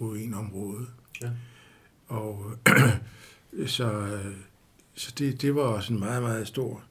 ruinområde. 0.00 0.86
Ja. 1.22 1.30
Og 2.06 2.52
øh, 2.68 3.68
så, 3.76 3.92
øh, 3.92 4.36
så 4.94 5.14
det, 5.18 5.42
det 5.42 5.54
var 5.54 5.62
også 5.62 5.92
en 5.92 5.98
meget, 5.98 6.22
meget 6.22 6.48
stor, 6.48 6.82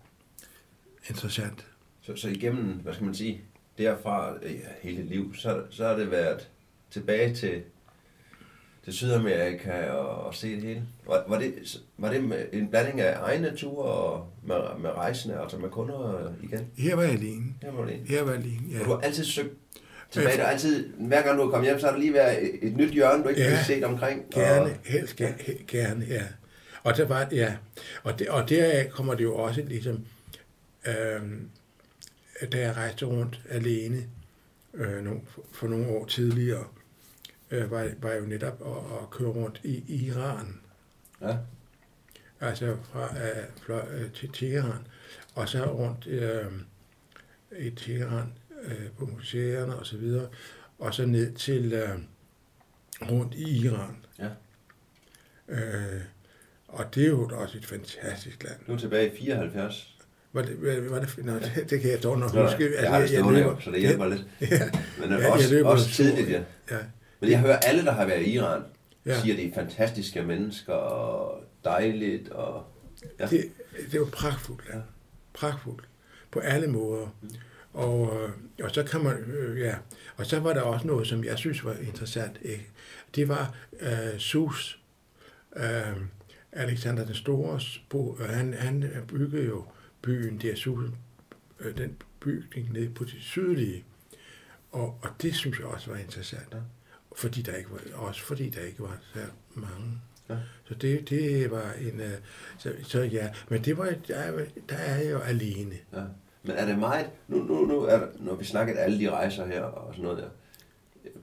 interessant. 1.10 1.68
Så, 2.02 2.16
så 2.16 2.30
igennem, 2.30 2.66
hvad 2.80 2.94
skal 2.94 3.06
man 3.06 3.16
sige, 3.16 3.42
derfra 3.78 4.34
ja, 4.44 4.50
hele 4.82 5.04
liv, 5.04 5.36
så, 5.36 5.64
så 5.70 5.88
har 5.88 5.96
det 5.96 6.12
været 6.12 6.50
tilbage 6.92 7.36
til, 7.36 7.64
til 8.84 8.94
Sydamerika 8.94 9.90
og, 9.90 10.26
og 10.26 10.36
se 10.36 10.56
det 10.56 10.64
hele. 10.64 10.84
Var, 11.08 11.24
var, 11.28 11.40
det, 11.40 11.54
var 11.98 12.10
det 12.12 12.50
en 12.54 12.68
blanding 12.68 13.02
af 13.02 13.18
egne 13.22 13.56
ture 13.58 13.86
og 13.86 14.28
med, 14.44 14.56
med 14.80 14.90
rejsende, 14.90 15.40
altså 15.42 15.58
med 15.58 15.70
kunder 15.70 16.32
igen? 16.44 16.68
Her 16.78 16.96
var 16.96 17.02
jeg 17.04 17.12
alene. 17.12 17.46
Her 17.62 17.72
var 17.72 17.88
en. 17.88 18.06
Her 18.08 18.22
var 18.24 18.32
jeg 18.32 18.40
alene, 18.40 18.72
Ja. 18.74 18.80
Og 18.80 18.86
du 18.86 18.92
har 18.92 19.00
altid 19.00 19.24
søgt 19.24 19.54
tilbage, 20.12 20.40
er 20.40 20.46
altid, 20.46 20.88
hver 20.94 21.22
gang 21.22 21.38
du 21.40 21.44
er 21.44 21.50
kommet 21.52 21.70
hjem, 21.70 21.80
så 21.80 21.86
har 21.86 21.94
der 21.94 22.00
lige 22.00 22.14
været 22.14 22.66
et, 22.66 22.78
nyt 22.78 22.92
hjørne, 22.92 23.24
du 23.24 23.30
ikke 23.30 23.42
Ja. 23.42 23.50
har 23.50 23.64
set 23.64 23.84
omkring. 23.84 24.26
Gerne, 24.32 24.62
Og, 24.72 24.78
helst 24.86 25.16
gerne, 25.16 25.36
gerne, 25.68 26.06
ja. 26.10 26.24
Og 26.84 26.98
der 26.98 27.06
var, 27.08 27.28
ja, 27.32 27.56
og, 28.04 28.20
det, 28.20 28.30
og 28.30 28.50
deraf 28.50 28.90
kommer 28.90 29.14
det 29.16 29.24
jo 29.24 29.36
også 29.36 29.62
ligesom, 29.62 30.06
øhm, 30.88 31.50
da 32.52 32.60
jeg 32.60 32.76
rejste 32.78 33.06
rundt 33.06 33.42
alene 33.50 34.04
øh, 34.74 35.04
nogle, 35.04 35.20
for 35.52 35.68
nogle 35.68 35.88
år 35.88 36.06
tidligere, 36.06 36.64
øh, 37.52 37.72
var, 37.72 37.90
var 38.02 38.10
jeg 38.10 38.22
jo 38.22 38.26
netop 38.26 38.62
at, 38.66 38.98
at 39.02 39.10
køre 39.10 39.30
rundt 39.30 39.62
i 39.64 40.06
Iran, 40.06 40.60
ja. 41.22 41.38
altså 42.40 42.78
fra 42.84 43.04
øh, 43.04 43.46
fløj, 43.62 43.86
øh, 43.92 44.12
til 44.12 44.30
Teheran, 44.34 44.88
og 45.36 45.50
så 45.50 45.66
rundt 45.66 46.08
øh, 46.08 46.52
i 47.60 47.70
Teheran 47.70 48.34
øh, 48.64 48.92
på 48.98 49.06
museerne 49.06 49.76
og 49.76 49.86
så 49.86 49.98
videre, 49.98 50.28
og 50.80 50.94
så 50.94 51.06
ned 51.06 51.34
til 51.34 51.74
øh, 51.74 51.90
rundt 53.02 53.34
i 53.34 53.66
Iran. 53.66 54.06
Ja. 54.20 54.30
Øh, 55.48 56.02
og 56.68 56.96
det 56.96 57.04
er 57.04 57.08
jo 57.08 57.30
også 57.34 57.58
et 57.58 57.66
fantastisk 57.66 58.44
land. 58.44 58.56
Nu 58.68 58.78
tilbage 58.78 59.14
i 59.14 59.18
74. 59.18 59.98
Var 60.34 60.42
det, 60.42 60.90
var, 60.92 61.00
det, 61.00 61.26
nå, 61.26 61.34
det, 61.34 61.70
det 61.70 61.82
kan 61.82 61.92
jeg 61.92 62.04
dog 62.04 62.20
nok 62.20 62.32
huske. 62.32 62.72
jeg 62.82 62.90
har 62.90 63.00
det 63.00 63.10
stående 63.10 63.42
jo, 63.42 63.60
så 63.60 63.72
det 63.72 63.80
hjælper 63.80 64.08
lidt. 64.08 64.26
Ja, 64.42 64.70
Men 65.00 65.10
Ja, 65.10 65.18
jeg 65.18 65.32
også, 65.32 65.54
løber 65.54 65.70
også 65.70 65.90
tidligt, 65.90 66.30
ja. 66.30 66.44
ja. 66.72 66.78
Men 67.22 67.30
jeg 67.30 67.40
hører 67.40 67.58
alle, 67.58 67.86
der 67.86 67.92
har 67.92 68.06
været 68.06 68.22
i 68.22 68.32
Iran, 68.32 68.62
Ja. 69.06 69.22
siger, 69.22 69.34
at 69.34 69.40
det 69.40 69.50
er 69.50 69.54
fantastiske 69.54 70.22
mennesker 70.24 70.74
og 70.74 71.44
dejligt. 71.64 72.30
Og, 72.30 72.64
ja. 73.20 73.26
Det, 73.26 73.52
det 73.92 74.00
var 74.00 74.06
pragtfuldt. 74.06 74.64
Ja. 74.74 74.80
Pragtfuldt. 75.34 75.84
På 76.32 76.40
alle 76.40 76.68
måder. 76.68 77.08
Og, 77.74 78.22
øh, 78.24 78.30
og 78.64 78.72
så 78.72 78.84
kan 78.84 79.04
man, 79.04 79.18
øh, 79.18 79.60
ja, 79.60 79.76
og 80.18 80.26
så 80.26 80.40
var 80.40 80.54
der 80.54 80.62
også 80.62 80.88
noget, 80.88 81.08
som 81.08 81.24
jeg 81.24 81.38
synes 81.38 81.66
var 81.66 81.74
interessant. 81.74 82.38
Ikke? 82.42 82.68
Det 83.16 83.28
var 83.28 83.56
øh, 83.80 84.18
Sus, 84.20 84.82
øh, 85.56 85.98
Alexander 86.52 87.06
den 87.06 87.16
Store, 87.16 87.60
bo, 87.90 88.18
øh, 88.20 88.30
han, 88.30 88.54
han 88.54 88.86
byggede 89.08 89.46
jo 89.46 89.66
byen 90.02 90.38
der, 90.38 90.56
Sus, 90.56 90.90
øh, 91.60 91.78
den 91.78 91.98
bygning 92.20 92.74
nede 92.74 92.90
på 92.90 93.04
det 93.04 93.16
sydlige. 93.20 93.84
Og, 94.72 95.00
og 95.02 95.10
det 95.22 95.36
synes 95.36 95.60
jeg 95.60 95.68
også 95.68 95.92
var 95.92 95.98
interessant. 95.98 96.48
Ja. 96.54 96.58
Fordi 97.16 97.42
der 97.42 97.56
ikke 97.56 97.70
var, 97.72 97.80
også 98.08 98.22
fordi 98.24 98.50
der 98.50 98.62
ikke 98.62 98.80
var 98.80 98.98
så 99.14 99.20
mange. 99.56 100.02
Ja. 100.30 100.36
Så 100.66 100.74
det, 100.74 101.10
det 101.10 101.52
var 101.52 101.72
en... 101.82 102.00
øh, 102.00 102.12
Så, 102.58 102.74
så 102.84 103.02
ja, 103.02 103.30
men 103.50 103.64
det 103.64 103.78
var, 103.78 103.94
der, 104.08 104.16
er- 104.16 104.46
der 104.70 104.76
er 104.76 104.96
jeg 105.02 105.12
jo 105.12 105.20
alene. 105.20 105.76
Ja. 105.94 106.02
Men 106.44 106.52
er 106.56 106.66
det 106.66 106.80
meget, 106.80 107.10
nu, 107.28 107.38
nu, 107.38 107.66
nu 107.66 107.82
er 107.82 108.00
når 108.20 108.36
vi 108.36 108.46
snakker 108.46 108.80
alle 108.80 109.00
de 109.00 109.10
rejser 109.12 109.46
her 109.48 109.62
og 109.62 109.94
sådan 109.94 110.04
noget 110.04 110.18
der, 110.18 110.30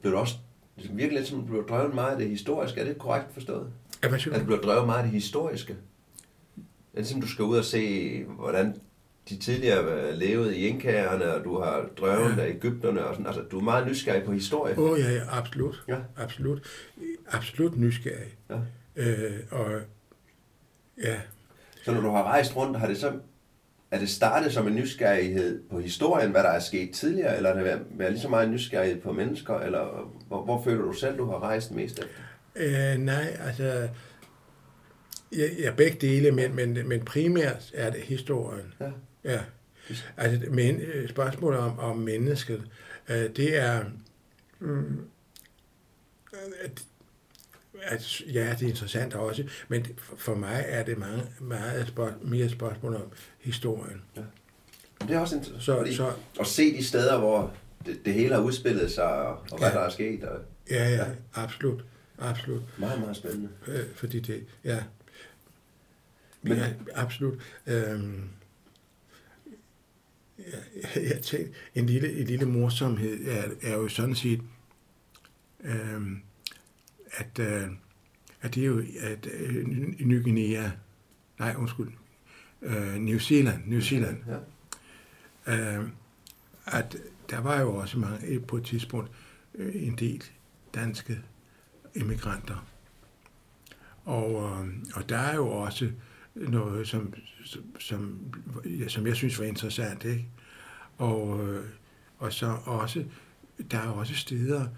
blev 0.00 0.12
det 0.12 0.20
også 0.20 0.34
det 0.82 0.96
virker 0.96 1.16
lidt 1.16 1.26
som, 1.28 1.46
blev 1.46 1.68
drevet 1.68 1.94
meget 1.94 2.12
af 2.12 2.18
det 2.18 2.28
historiske. 2.28 2.80
Er 2.80 2.84
det 2.84 2.98
korrekt 2.98 3.26
forstået? 3.34 3.70
Ja, 4.02 4.08
hvad 4.08 4.18
At 4.18 4.24
du? 4.34 4.40
du 4.40 4.44
blev 4.44 4.62
drevet 4.62 4.86
meget 4.86 4.98
af 4.98 5.04
det 5.04 5.12
historiske? 5.12 5.76
Er 6.94 6.98
det 7.00 7.06
som, 7.06 7.20
du 7.20 7.28
skal 7.28 7.44
ud 7.44 7.58
og 7.58 7.64
se, 7.64 8.24
hvordan 8.24 8.80
de 9.28 9.36
tidligere 9.38 10.16
levede 10.16 10.56
i 10.56 10.66
inkagerne, 10.66 11.34
og 11.34 11.44
du 11.44 11.58
har 11.60 11.88
drøvet 11.98 12.36
Ja. 12.36 12.42
af 12.42 12.48
Ægypterne 12.48 13.04
og 13.04 13.14
sådan. 13.14 13.26
Altså, 13.26 13.42
du 13.42 13.58
er 13.58 13.62
meget 13.62 13.86
nysgerrig 13.88 14.22
på 14.24 14.32
historie. 14.32 14.78
Åh, 14.78 14.90
oh, 14.90 14.98
ja, 15.00 15.10
ja, 15.10 15.20
absolut. 15.30 15.84
Ja. 15.88 15.96
Absolut. 16.16 16.62
Absolut 17.28 17.76
nysgerrig. 17.78 18.36
Ja. 18.50 18.56
Øh, 18.96 19.32
og 19.50 19.70
ja, 21.02 21.16
Så 21.84 21.92
når 21.92 22.00
du 22.00 22.10
har 22.10 22.22
rejst 22.22 22.56
rundt, 22.56 22.78
har 22.78 22.86
det 22.86 22.96
så, 22.98 23.12
er 23.90 23.98
det 23.98 24.08
startet 24.08 24.52
som 24.52 24.66
en 24.66 24.74
nysgerrighed 24.74 25.62
på 25.70 25.80
historien, 25.80 26.30
hvad 26.30 26.42
der 26.42 26.48
er 26.50 26.60
sket 26.60 26.90
tidligere, 26.94 27.36
eller 27.36 27.48
har 27.50 27.56
det 27.56 27.64
været, 27.64 27.82
været 27.90 28.12
lige 28.12 28.22
så 28.22 28.28
meget 28.28 28.50
nysgerrighed 28.50 29.00
på 29.00 29.12
mennesker, 29.12 29.58
eller 29.58 30.12
hvor, 30.28 30.44
hvor 30.44 30.62
føler 30.62 30.82
du 30.82 30.92
selv, 30.92 31.18
du 31.18 31.24
har 31.30 31.42
rejst 31.42 31.70
mest 31.72 31.98
efter? 31.98 32.92
øh, 32.92 32.98
nej, 32.98 33.36
altså... 33.46 33.88
Ja, 35.36 35.46
ja, 35.58 35.70
begge 35.76 35.96
dele, 36.00 36.30
men, 36.30 36.56
men, 36.56 36.88
men 36.88 37.00
primært 37.04 37.70
er 37.74 37.90
det 37.90 38.00
historien. 38.00 38.74
Ja. 38.80 38.90
Ja. 39.32 39.40
Altså, 40.16 40.50
men 40.50 40.80
øh, 40.80 41.08
spørgsmålet 41.08 41.60
om, 41.60 41.78
om 41.78 41.96
mennesket, 41.98 42.62
øh, 43.08 43.16
det 43.36 43.56
er... 43.56 43.84
Mm, 44.58 45.00
at, 46.62 46.82
at, 47.82 48.20
ja, 48.20 48.50
det 48.60 48.62
er 48.62 48.68
interessant 48.68 49.14
også, 49.14 49.44
men 49.68 49.86
for- 50.16 50.34
mig 50.34 50.64
er 50.68 50.82
det 50.84 50.98
mange, 50.98 51.22
meget 51.40 51.88
spørg, 51.88 52.12
mere 52.22 52.48
spørgsmål 52.48 52.94
om 52.94 53.12
historien. 53.38 54.02
Men 55.00 55.08
det 55.08 55.16
er 55.16 55.20
også 55.20 55.36
interessant, 55.36 55.64
Så, 55.64 55.76
fordi 55.76 55.94
så 55.94 56.12
at 56.40 56.46
se 56.46 56.76
de 56.76 56.84
steder, 56.84 57.18
hvor 57.18 57.54
det, 57.86 58.00
det 58.04 58.14
hele 58.14 58.34
har 58.34 58.42
udspillet 58.42 58.90
sig, 58.92 59.04
og, 59.04 59.38
og 59.50 59.58
hvad 59.58 59.68
Ja. 59.68 59.74
der 59.74 59.80
er 59.80 59.88
sket, 59.90 60.24
og 60.24 60.40
ja, 60.70 60.88
ja, 60.88 61.04
absolut, 61.34 61.84
absolut. 62.18 62.62
meget, 62.78 63.00
meget 63.00 63.16
spændende. 63.16 63.48
Øh, 63.66 63.84
fordi 63.94 64.20
det, 64.20 64.44
ja. 64.64 64.82
Men- 66.42 66.56
ja, 66.56 66.66
absolut. 66.94 67.34
Øhm, 67.66 68.22
ja, 68.22 68.28
jeg 70.96 71.20
tænkte, 71.22 71.52
en 71.74 71.86
lille, 71.86 72.20
en 72.20 72.26
lille 72.26 72.46
morsomhed 72.46 73.26
er, 73.28 73.48
er 73.62 73.72
jo 73.74 73.88
sådan 73.88 74.14
set, 74.14 74.40
øhm, 75.60 76.20
at, 77.10 77.38
øh, 77.38 77.68
at 78.42 78.54
det 78.54 78.62
er 78.62 78.66
jo, 78.66 78.82
at 79.00 79.26
øh, 79.32 79.66
Ny 80.00 80.22
Guinea, 80.22 80.70
nej, 81.38 81.54
undskyld, 81.58 81.88
øh, 82.62 82.94
New 82.94 83.18
Zealand, 83.18 83.62
New 83.66 83.80
Zealand, 83.80 84.16
Ja. 85.46 85.78
øh, 85.78 85.88
at 86.66 86.96
der 87.30 87.40
var 87.40 87.60
jo 87.60 87.74
også 87.74 87.98
mange, 87.98 88.40
på 88.40 88.56
et 88.56 88.64
tidspunkt 88.64 89.10
øh, 89.54 89.86
en 89.86 89.96
del 89.96 90.24
danske 90.74 91.18
immigranter. 91.94 92.66
Og, 94.04 94.30
øh, 94.34 94.68
og 94.94 95.08
der 95.08 95.18
er 95.18 95.34
jo 95.34 95.48
også 95.48 95.90
noget, 96.38 96.88
som, 96.88 97.14
som, 97.44 97.62
som, 97.78 98.18
ja, 98.64 98.88
som 98.88 99.06
jeg 99.06 99.16
synes 99.16 99.38
var 99.38 99.44
interessant. 99.44 100.04
Ikke? 100.04 100.26
Og, 100.98 101.48
øh, 101.48 101.64
og 102.18 102.32
så 102.32 102.56
også, 102.64 103.04
der 103.70 103.78
er 103.78 103.88
også 103.88 104.14
steder, 104.14 104.68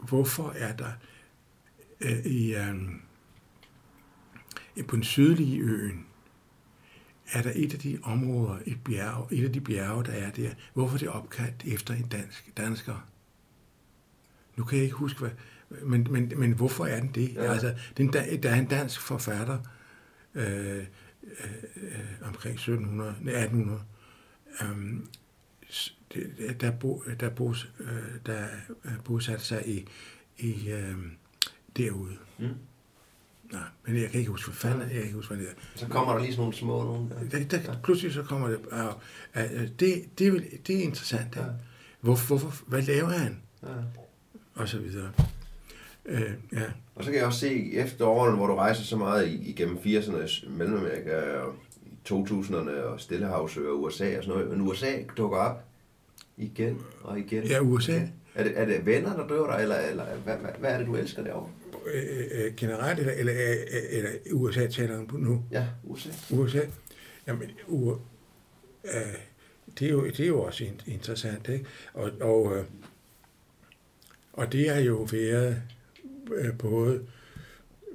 hvorfor 0.00 0.52
er 0.56 0.76
der 0.76 0.92
øh, 2.00 2.26
i, 2.26 2.54
øh, 2.54 2.74
på 4.88 4.96
den 4.96 5.04
sydlige 5.04 5.60
øen, 5.60 6.06
er 7.32 7.42
der 7.42 7.52
et 7.54 7.74
af 7.74 7.80
de 7.80 7.98
områder, 8.02 8.58
et, 8.66 8.78
bjerg, 8.84 9.28
et 9.30 9.44
af 9.44 9.52
de 9.52 9.60
bjerge, 9.60 10.04
der 10.04 10.12
er 10.12 10.30
der, 10.30 10.50
hvorfor 10.74 10.94
er 10.94 10.98
det 10.98 11.08
opkaldt 11.08 11.64
efter 11.66 11.94
en 11.94 12.08
dansk, 12.08 12.56
dansker? 12.56 13.06
Nu 14.56 14.64
kan 14.64 14.76
jeg 14.76 14.84
ikke 14.84 14.96
huske, 14.96 15.20
hvad, 15.20 15.30
men, 15.82 16.06
men, 16.10 16.32
men 16.36 16.52
hvorfor 16.52 16.86
er 16.86 17.00
den 17.00 17.10
det? 17.14 17.34
Ja. 17.34 17.52
Altså, 17.52 17.74
den, 17.96 18.12
der, 18.12 18.36
der 18.36 18.50
er 18.50 18.58
en 18.58 18.66
dansk 18.66 19.00
forfatter 19.00 19.58
øh, 20.34 20.76
øh, 20.76 20.84
øh, 21.76 22.00
omkring 22.22 22.54
1700, 22.54 23.14
nej, 23.20 23.34
1800, 23.34 23.80
øhm, 24.62 25.08
s- 25.72 25.96
det- 26.14 26.56
der, 26.60 26.70
bo, 26.70 27.02
der, 27.20 27.30
bos, 27.30 27.68
øh, 27.80 27.88
der 28.26 28.46
øh, 28.84 28.92
bosatte 29.04 29.44
sig 29.44 29.68
i, 29.68 29.86
i 30.38 30.70
øh, 30.70 30.96
derude. 31.76 32.16
Mm. 32.38 32.46
Nej, 33.52 33.62
men 33.86 33.96
jeg 33.96 34.10
kan 34.10 34.18
ikke 34.20 34.30
huske, 34.30 34.48
hvad 34.50 34.56
fanden, 34.56 34.80
jeg 34.80 34.90
kan 34.90 35.02
ikke 35.02 35.14
huske, 35.14 35.34
hvad 35.34 35.44
det 35.44 35.50
er. 35.52 35.60
Så 35.74 35.86
kommer 35.88 36.12
der 36.12 36.20
lige 36.20 36.32
sådan 36.32 36.40
nogle 36.40 36.54
små 36.56 36.82
nogle 36.84 37.10
der. 37.30 37.44
Der, 37.44 37.58
der, 37.62 37.82
pludselig 37.82 38.12
så 38.14 38.22
kommer 38.22 38.48
det, 38.48 38.58
uh, 38.58 38.86
uh, 39.36 39.68
det, 39.80 40.18
det, 40.18 40.26
er 40.28 40.40
det 40.66 40.78
er 40.78 40.82
interessant? 40.82 41.36
Ja. 41.36 41.44
Hvor, 42.00 42.26
hvorfor, 42.26 42.64
hvad 42.68 42.82
laver 42.82 43.08
han? 43.08 43.42
Ja. 43.62 43.68
Og 44.54 44.68
så 44.68 44.78
videre. 44.78 45.12
Uh, 46.10 46.20
ja, 46.52 46.62
Og 46.94 47.04
så 47.04 47.10
kan 47.10 47.18
jeg 47.18 47.26
også 47.26 47.38
se 47.40 47.72
efter 47.74 48.06
årene, 48.06 48.36
hvor 48.36 48.46
du 48.46 48.54
rejser 48.54 48.82
så 48.82 48.96
meget 48.96 49.28
i- 49.28 49.50
igennem 49.50 49.76
80'erne, 49.78 50.48
Mellemamerika 50.50 51.16
og 51.20 51.54
i 51.86 51.94
2000'erne 52.08 52.70
og 52.70 53.00
Stillehavsøer 53.00 53.70
og 53.70 53.82
USA 53.82 54.16
og 54.18 54.24
sådan 54.24 54.38
noget. 54.40 54.58
Men 54.58 54.68
USA 54.68 54.92
dukker 55.16 55.38
op 55.38 55.64
igen 56.36 56.78
og 57.02 57.18
igen. 57.18 57.44
ja 57.44 57.60
USA. 57.60 58.00
Er 58.34 58.44
det, 58.44 58.52
er 58.58 58.64
det 58.64 58.86
venner, 58.86 59.16
der 59.16 59.26
driver 59.28 59.56
dig, 59.56 59.62
eller, 59.62 59.76
eller 59.78 60.04
hvad, 60.24 60.36
hvad, 60.36 60.50
hvad 60.58 60.70
er 60.72 60.78
det, 60.78 60.86
du 60.86 60.96
elsker 60.96 61.24
derovre? 61.24 61.48
Øh, 61.94 62.02
øh, 62.32 62.54
generelt, 62.56 62.98
eller, 62.98 63.12
eller, 63.12 63.32
eller, 63.90 64.10
USA 64.32 64.66
taler 64.66 64.98
om 64.98 65.08
nu? 65.18 65.44
Ja, 65.50 65.66
USA. 65.84 66.08
USA? 66.30 66.60
Jamen, 67.26 67.50
U, 67.68 67.92
øh, 68.84 68.90
det, 69.78 69.86
er 69.86 69.90
jo, 69.90 70.06
det 70.06 70.20
er 70.20 70.26
jo 70.26 70.40
også 70.42 70.64
in- 70.64 70.80
interessant, 70.92 71.48
ikke? 71.48 71.64
Og, 71.94 72.10
og, 72.20 72.56
øh, 72.56 72.64
og 74.32 74.52
det 74.52 74.70
har 74.70 74.80
jo 74.80 75.06
været 75.12 75.48
øh, 75.48 75.54
både, 76.58 77.06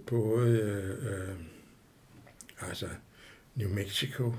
både 0.07 0.59
øh, 0.59 1.29
øh, 1.29 1.35
altså 2.59 2.87
New 3.55 3.69
Mexico 3.69 4.33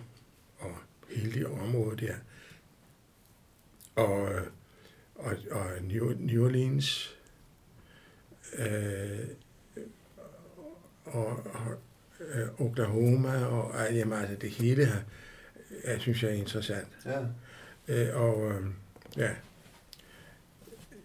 og 0.59 0.77
hele 1.10 1.32
det 1.32 1.47
område 1.47 2.06
der, 2.06 2.14
og, 3.94 4.35
øh, 4.35 4.47
og, 5.14 5.36
og 5.51 5.66
New, 5.82 6.12
New 6.18 6.44
Orleans, 6.44 7.16
øh, 8.59 9.28
og, 11.05 11.27
og 11.47 11.78
øh, 12.20 12.60
Oklahoma, 12.60 13.44
og 13.44 13.74
øh, 13.89 13.97
jamen, 13.97 14.18
altså 14.18 14.36
det 14.36 14.51
hele 14.51 14.86
her, 14.86 15.02
jeg 15.85 16.01
synes 16.01 16.23
jeg 16.23 16.31
er 16.31 16.35
interessant. 16.35 16.89
Ja. 17.05 17.20
Øh, 17.89 18.16
og 18.20 18.51
øh, 18.52 18.66
ja, 19.16 19.31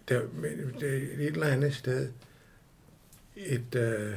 der, 0.10 0.28
men 0.34 0.74
det 0.80 0.94
er 0.94 0.98
et 0.98 1.26
eller 1.26 1.48
andet 1.48 1.76
sted, 1.76 2.12
et, 3.46 3.76
øh, 3.76 4.16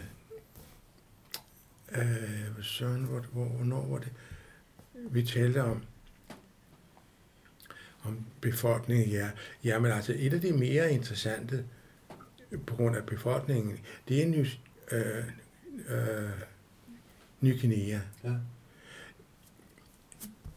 øh, 1.92 2.62
Søren, 2.62 3.04
hvor, 3.04 3.20
hvor, 3.20 3.44
hvornår 3.44 3.86
var 3.86 3.98
det, 3.98 4.12
vi 4.94 5.22
talte 5.22 5.62
om, 5.62 5.82
om 8.02 8.26
befolkningen, 8.40 9.08
ja. 9.08 9.30
Jamen 9.64 9.92
altså, 9.92 10.14
et 10.18 10.34
af 10.34 10.40
de 10.40 10.52
mere 10.52 10.92
interessante, 10.92 11.64
på 12.66 12.76
grund 12.76 12.96
af 12.96 13.06
befolkningen, 13.06 13.78
det 14.08 14.22
er 14.22 14.26
Ny, 14.26 14.46
øh, 14.92 15.24
øh, 15.88 16.30
Ny 17.40 17.60
Guinea. 17.60 18.00
ja. 18.24 18.34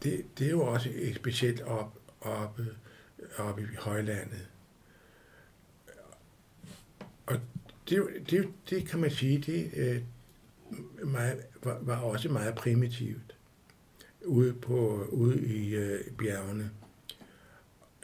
Det, 0.02 0.26
det 0.38 0.46
er 0.46 0.50
jo 0.50 0.62
også 0.62 0.90
specielt 1.16 1.60
op, 1.60 1.98
oppe, 2.20 2.66
oppe 3.36 3.62
i 3.62 3.76
højlandet. 3.78 4.48
Og 7.26 7.40
det, 7.88 8.30
det, 8.30 8.48
det 8.70 8.88
kan 8.88 8.98
man 9.00 9.10
sige, 9.10 9.38
det 9.38 9.70
øh, 9.76 10.02
meget, 11.08 11.42
var, 11.62 11.78
var 11.82 11.96
også 11.96 12.28
meget 12.28 12.54
primitivt 12.54 13.34
ude, 14.24 14.54
på, 14.54 15.06
ude 15.10 15.46
i 15.46 15.74
øh, 15.74 16.00
bjergene. 16.18 16.70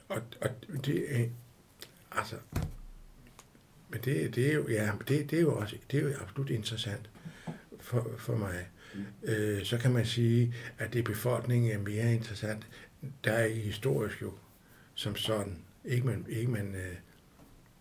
Og, 0.08 0.22
og 0.40 0.50
det 0.86 1.20
er, 1.20 1.28
altså, 2.12 2.36
men 3.88 4.00
det, 4.04 4.34
det 4.34 4.50
er 4.50 4.54
jo, 4.54 4.68
ja, 4.68 4.92
det, 5.08 5.30
det 5.30 5.36
er 5.36 5.42
jo 5.42 5.56
også, 5.56 5.76
det 5.90 5.98
er 5.98 6.02
jo 6.02 6.14
absolut 6.20 6.50
interessant 6.50 7.10
for, 7.80 8.10
for 8.18 8.36
mig. 8.36 8.68
Øh, 9.22 9.64
så 9.64 9.78
kan 9.78 9.92
man 9.92 10.06
sige, 10.06 10.54
at 10.78 10.92
det 10.92 11.04
befolkningen 11.04 11.72
er 11.72 11.78
mere 11.78 12.14
interessant. 12.14 12.66
Der 13.24 13.32
er 13.32 13.48
historisk 13.48 14.22
jo, 14.22 14.32
som 14.94 15.16
sådan. 15.16 15.58
Ikke, 15.84 16.06
man, 16.06 16.26
ikke, 16.28 16.50
man, 16.50 16.74
øh, 16.74 16.96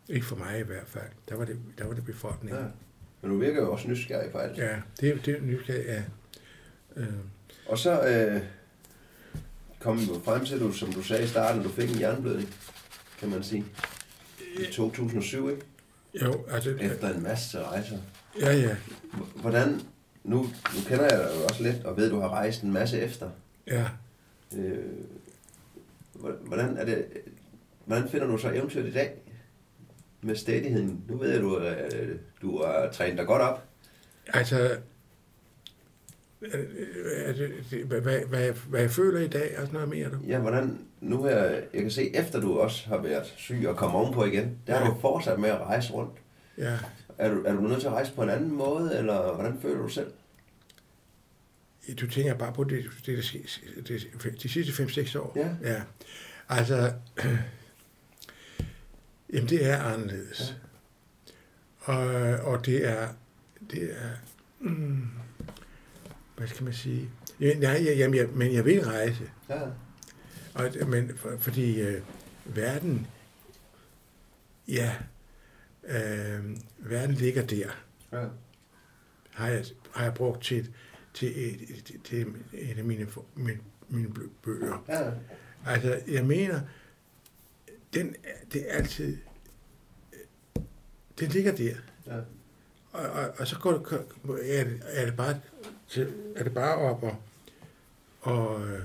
ikke 0.10 0.26
for 0.26 0.36
mig 0.36 0.60
i 0.60 0.64
hvert 0.64 0.88
fald. 0.88 1.10
Der 1.30 1.36
var 1.36 1.46
det, 1.46 1.58
der 1.78 1.86
var 1.86 1.94
det 1.94 2.06
befolkningen. 2.06 2.60
ja. 2.62 2.68
Men 3.22 3.32
du 3.32 3.38
virker 3.38 3.62
jo 3.62 3.72
også 3.72 3.88
nysgerrig 3.88 4.36
alt. 4.36 4.58
Ja, 4.58 4.76
det, 5.02 5.26
det 5.26 5.38
er 5.38 5.42
nysgerrig, 5.42 5.86
ja. 5.86 6.02
Øh, 6.96 7.08
Og 7.66 7.78
så 7.78 8.02
øh, 8.08 8.42
kom 9.80 10.00
vi 10.00 10.04
jo 10.06 10.20
frem 10.26 10.46
til, 10.46 10.60
du, 10.60 10.72
som 10.72 10.94
du 10.94 11.02
sagde 11.04 11.24
i 11.24 11.28
starten, 11.28 11.64
du 11.64 11.70
fik 11.70 11.92
en 11.92 12.00
jernblødning, 12.00 12.50
kan 13.20 13.30
man 13.30 13.44
sige. 13.44 13.66
I 14.60 14.66
2007, 14.72 15.50
ikke? 15.50 15.62
jo, 16.22 16.46
altså, 16.50 16.70
Efter 16.70 17.10
en 17.16 17.24
masse 17.24 17.64
rejser. 17.64 17.98
ja, 18.40 18.54
ja, 18.54 18.76
Hvordan, 19.36 19.82
nu, 20.24 20.38
nu 20.44 20.82
kender 20.88 21.04
jeg 21.04 21.20
dig 21.20 21.32
jo 21.40 21.44
også 21.50 21.64
lidt, 21.64 21.84
og 21.86 21.98
ved, 21.98 22.10
du 22.10 22.20
har 22.20 22.30
rejst 22.30 22.62
en 22.64 22.74
masse 22.74 23.00
efter. 23.00 23.30
ja. 23.68 23.86
Øh, 24.58 24.86
hvordan, 26.48 26.78
er 26.78 26.86
det, 26.86 27.06
hvordan 27.86 28.10
finder 28.10 28.28
du 28.28 28.38
så 28.38 28.50
eventyret 28.52 28.86
i 28.88 28.92
dag? 28.92 29.14
Med 30.24 30.36
stedigheden. 30.36 31.04
Nu 31.10 31.18
ved 31.18 31.32
jeg, 31.32 31.41
du, 31.41 31.60
øh, 31.60 32.16
du 32.41 32.64
har 32.64 32.90
trænet 32.91 33.18
dig 33.18 33.26
godt 33.28 33.41
op. 33.41 33.64
Altså, 34.28 34.78
hvad, 37.86 38.02
hvad, 38.02 38.20
hvad, 38.26 38.52
hvad 38.70 38.82
jeg 38.82 38.91
føler 38.91 39.20
i 39.20 39.28
dag, 39.28 39.52
og 39.58 39.66
sådan 39.68 39.74
noget 39.74 39.90
mere, 39.90 40.10
du. 40.10 40.18
Ja, 40.28 40.40
hvordan, 40.40 40.86
nu 41.02 41.24
her, 41.24 41.44
jeg 41.45 41.82
kan 41.82 41.91
se, 41.91 42.16
efter 42.16 42.40
du 42.41 42.60
også 42.60 42.88
har 42.88 42.98
været 42.98 43.34
syg 43.38 43.64
og 43.68 43.76
kommet 43.76 44.02
ovenpå 44.02 44.26
igen, 44.26 44.58
der 44.68 44.74
har 44.74 44.86
Ja. 44.86 44.91
du 44.94 45.00
fortsat 45.00 45.40
med 45.40 45.50
at 45.50 45.60
rejse 45.62 45.94
rundt. 45.94 46.12
Ja, 46.58 46.78
Er 47.18 47.30
du, 47.34 47.44
er 47.45 47.54
du 47.54 47.62
nødt 47.62 47.80
til 47.80 47.88
at 47.88 47.94
rejse 47.94 48.14
på 48.14 48.24
en 48.24 48.30
anden 48.30 48.52
måde, 48.56 48.98
eller 48.98 49.34
hvordan 49.34 49.60
føler 49.62 49.82
du 49.82 49.88
selv? 49.88 50.12
du 52.02 52.08
tænker 52.10 52.34
bare 52.34 52.54
på 52.54 52.64
det, 52.64 52.84
det, 53.06 53.18
det, 53.18 53.88
det, 53.88 54.08
det 54.24 54.44
de 54.44 54.50
sidste 54.50 54.84
5-6 54.84 55.20
år. 55.20 55.34
Ja. 55.36 55.50
ja. 55.74 55.82
Altså, 56.50 56.94
jamen 59.34 59.50
det 59.50 59.66
er 59.66 59.78
anderledes. 59.82 60.56
Ja. 61.88 61.94
Og, 61.94 62.08
og 62.54 62.66
det 62.66 62.88
er, 62.90 63.08
det 63.72 63.92
er, 63.92 64.10
mm, 64.60 65.08
hvad 66.38 66.48
skal 66.48 66.64
man 66.64 66.74
sige? 66.74 67.10
Ja, 67.40 67.54
nej, 67.60 67.82
ja, 67.86 67.94
jamen, 67.94 68.18
jeg, 68.18 68.28
men 68.30 68.54
jeg 68.54 68.66
vil 68.66 68.84
rejse. 68.86 69.32
Ja. 69.50 69.62
Og, 70.54 70.88
men 70.88 71.18
for, 71.18 71.38
fordi 71.40 71.82
øh, 71.82 72.02
verden, 72.46 73.08
ja, 74.68 74.96
øh, 75.88 76.58
verden 76.78 77.16
ligger 77.16 77.46
der, 77.46 77.70
ja. 78.12 78.26
har 79.30 79.48
jeg, 79.48 79.66
har 79.92 80.04
jeg 80.04 80.14
brugt 80.14 80.44
til, 80.44 80.74
til, 81.14 81.54
et, 81.54 81.84
til, 81.86 82.00
til 82.04 82.28
et 82.54 82.78
af 82.78 82.84
mine, 82.84 83.08
mine, 83.36 83.60
mine 83.90 84.08
bø- 84.10 84.30
bøger. 84.44 84.84
Ja. 84.88 85.12
Altså, 85.66 86.00
jeg 86.08 86.26
mener, 86.26 86.62
den, 87.94 88.15
det 88.53 88.61
er 88.70 88.74
altid, 88.78 89.18
det 91.20 91.34
ligger 91.34 91.56
der. 91.56 91.76
ja. 92.07 92.18
Og, 92.91 93.10
og, 93.10 93.34
og 93.38 93.48
så 93.48 93.60
går 93.60 93.72
det, 93.72 94.60
er, 94.60 94.64
det, 94.64 94.80
er, 94.88 95.06
det 95.06 95.15
bare, 95.18 95.40
til- 95.90 96.14
er 96.36 96.44
det 96.44 96.53
bare 96.53 96.76
op 96.76 97.03
og, 97.03 97.15
og, 98.22 98.68
øh, 98.68 98.80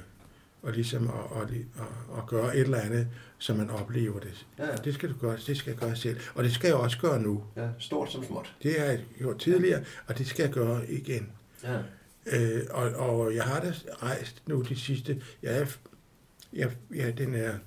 og 0.62 0.72
ligesom 0.72 1.08
at, 1.08 1.14
og, 1.14 1.50
og, 1.78 1.86
og 2.08 2.28
gøre 2.28 2.56
et 2.56 2.60
eller 2.60 2.80
andet, 2.80 3.08
så 3.38 3.54
man 3.54 3.70
oplever 3.70 4.20
det. 4.20 4.46
Ja. 4.58 4.76
Det 4.76 4.94
skal 4.94 5.08
du 5.08 5.14
gøre, 5.20 5.38
det 5.46 5.56
skal 5.56 5.70
jeg 5.70 5.78
gøre 5.80 5.96
selv. 5.96 6.20
Og 6.34 6.44
det 6.44 6.52
skal 6.52 6.68
jeg 6.68 6.76
også 6.76 6.98
gøre 6.98 7.22
nu. 7.22 7.44
ja. 7.56 7.68
Stort 7.78 8.12
som 8.12 8.24
småt. 8.24 8.56
Det 8.62 8.80
har 8.80 8.86
jeg 8.86 9.04
gjort 9.18 9.38
tidligere, 9.38 9.84
og 10.06 10.18
det 10.18 10.26
skal 10.26 10.42
jeg 10.42 10.52
gøre 10.52 10.90
igen. 10.90 11.32
Ja. 11.64 11.78
Øh, 12.26 12.62
og, 12.70 12.90
og 12.90 13.34
jeg 13.34 13.44
har 13.44 13.60
da 13.60 13.72
rejst 14.02 14.42
nu 14.46 14.62
de 14.62 14.76
sidste... 14.76 15.22
Jeg 15.42 15.58
er, 15.60 15.66
jeg, 16.52 16.70
ja, 16.94 17.10
den 17.10 17.34
er... 17.34 17.58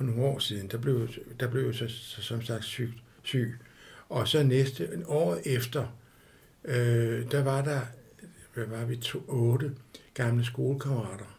For 0.00 0.04
nogle 0.04 0.22
år 0.22 0.38
siden, 0.38 0.68
der 0.68 0.78
blev, 0.78 1.08
der 1.40 1.50
blev 1.50 1.66
jeg 1.66 1.74
så, 1.74 1.88
så, 1.88 2.22
som 2.22 2.42
sagt 2.42 2.64
syg, 2.64 2.92
syg. 3.22 3.58
Og 4.08 4.28
så 4.28 4.42
næste, 4.42 4.94
en 4.94 5.04
år 5.06 5.38
efter, 5.44 5.96
øh, 6.64 7.30
der 7.30 7.42
var 7.42 7.62
der, 7.62 7.80
hvad 8.54 8.66
var 8.66 8.84
vi, 8.84 8.96
to, 8.96 9.24
otte 9.28 9.76
gamle 10.14 10.44
skolekammerater, 10.44 11.38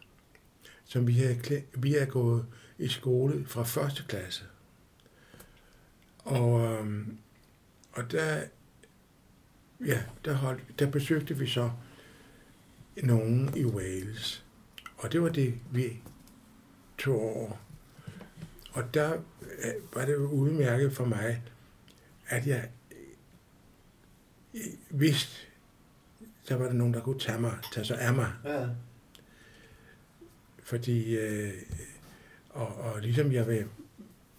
som 0.84 1.06
vi 1.06 1.12
havde, 1.12 1.62
vi 1.74 1.92
havde 1.92 2.06
gået 2.06 2.46
i 2.78 2.88
skole 2.88 3.46
fra 3.46 3.62
første 3.62 4.04
klasse. 4.08 4.44
Og, 6.18 6.60
øh, 6.60 7.06
og 7.92 8.10
der, 8.10 8.42
ja, 9.86 10.02
der, 10.24 10.32
holdt, 10.32 10.62
der 10.78 10.90
besøgte 10.90 11.38
vi 11.38 11.46
så 11.46 11.70
nogen 13.02 13.56
i 13.56 13.64
Wales. 13.64 14.44
Og 14.96 15.12
det 15.12 15.22
var 15.22 15.28
det, 15.28 15.54
vi 15.72 16.02
tog 16.98 17.36
over. 17.36 17.71
Og 18.72 18.94
der 18.94 19.12
øh, 19.42 19.72
var 19.94 20.04
det 20.04 20.16
udmærket 20.16 20.92
for 20.92 21.04
mig, 21.04 21.42
at 22.28 22.46
jeg 22.46 22.68
øh, 24.54 24.60
vidste, 24.90 25.46
der 26.48 26.56
var 26.56 26.66
der 26.66 26.72
nogen, 26.72 26.94
der 26.94 27.00
kunne 27.00 27.18
tage, 27.18 27.40
mig, 27.40 27.58
tage 27.72 27.84
sig 27.84 28.00
af 28.00 28.14
mig. 28.14 28.32
Ja. 28.44 28.66
Fordi, 30.62 31.16
øh, 31.16 31.52
og, 32.50 32.66
og 32.66 33.00
ligesom 33.00 33.32
jeg 33.32 33.46
vil, 33.46 33.64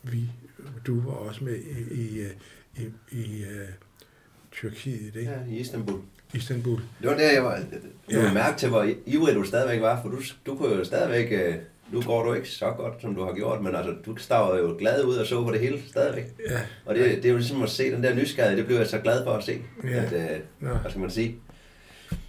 vi, 0.04 0.30
du 0.88 1.02
var 1.02 1.14
også 1.14 1.44
med 1.44 1.56
i, 1.56 1.94
i, 1.94 2.28
i, 2.78 2.92
i 3.12 3.44
øh, 3.44 3.70
Tyrkiet, 4.52 5.16
ikke? 5.16 5.32
Ja, 5.32 5.46
i 5.46 5.58
Istanbul. 5.58 6.02
Istanbul. 6.34 6.82
Det 7.02 7.10
var 7.10 7.18
der, 7.18 7.32
jeg 7.32 7.44
var... 7.44 7.64
Du 8.12 8.20
ja. 8.20 8.34
mærke 8.34 8.60
til, 8.60 8.70
hvor 8.70 8.90
ivrig 9.06 9.36
du 9.36 9.44
stadigvæk 9.44 9.82
var, 9.82 10.02
for 10.02 10.10
du, 10.10 10.22
du 10.46 10.58
kunne 10.58 10.76
jo 10.76 10.84
stadigvæk... 10.84 11.32
øh, 11.32 11.56
Nu 11.94 12.02
går 12.02 12.24
du 12.24 12.34
ikke 12.34 12.50
så 12.50 12.72
godt, 12.78 13.02
som 13.02 13.16
du 13.16 13.24
har 13.24 13.34
gjort, 13.34 13.62
men 13.62 13.76
altså, 13.76 13.96
du 14.06 14.16
starter 14.16 14.60
jo 14.60 14.76
glad 14.80 15.04
ud 15.04 15.16
og 15.16 15.26
så 15.28 15.44
på 15.44 15.52
det 15.52 15.60
hele 15.60 15.82
stadigvæk. 15.88 16.26
Ja, 16.50 16.62
Og 16.86 16.96
det, 16.96 17.06
det 17.16 17.26
er 17.26 17.30
jo 17.30 17.36
ligesom 17.38 17.64
at 17.64 17.70
se 17.70 17.92
den 17.92 18.04
der 18.04 18.16
nysgerrighed, 18.16 18.58
det 18.58 18.66
blev 18.66 18.78
jeg 18.78 18.88
så 18.88 19.00
glad 19.00 19.24
for 19.24 19.32
at 19.32 19.44
se. 19.44 19.62
Ja. 19.84 19.90
At, 19.90 20.14
øh, 20.14 20.40
Nå. 20.60 20.74
hvad 20.74 20.92
skal 20.92 21.02
man 21.02 21.10
sige? 21.10 21.36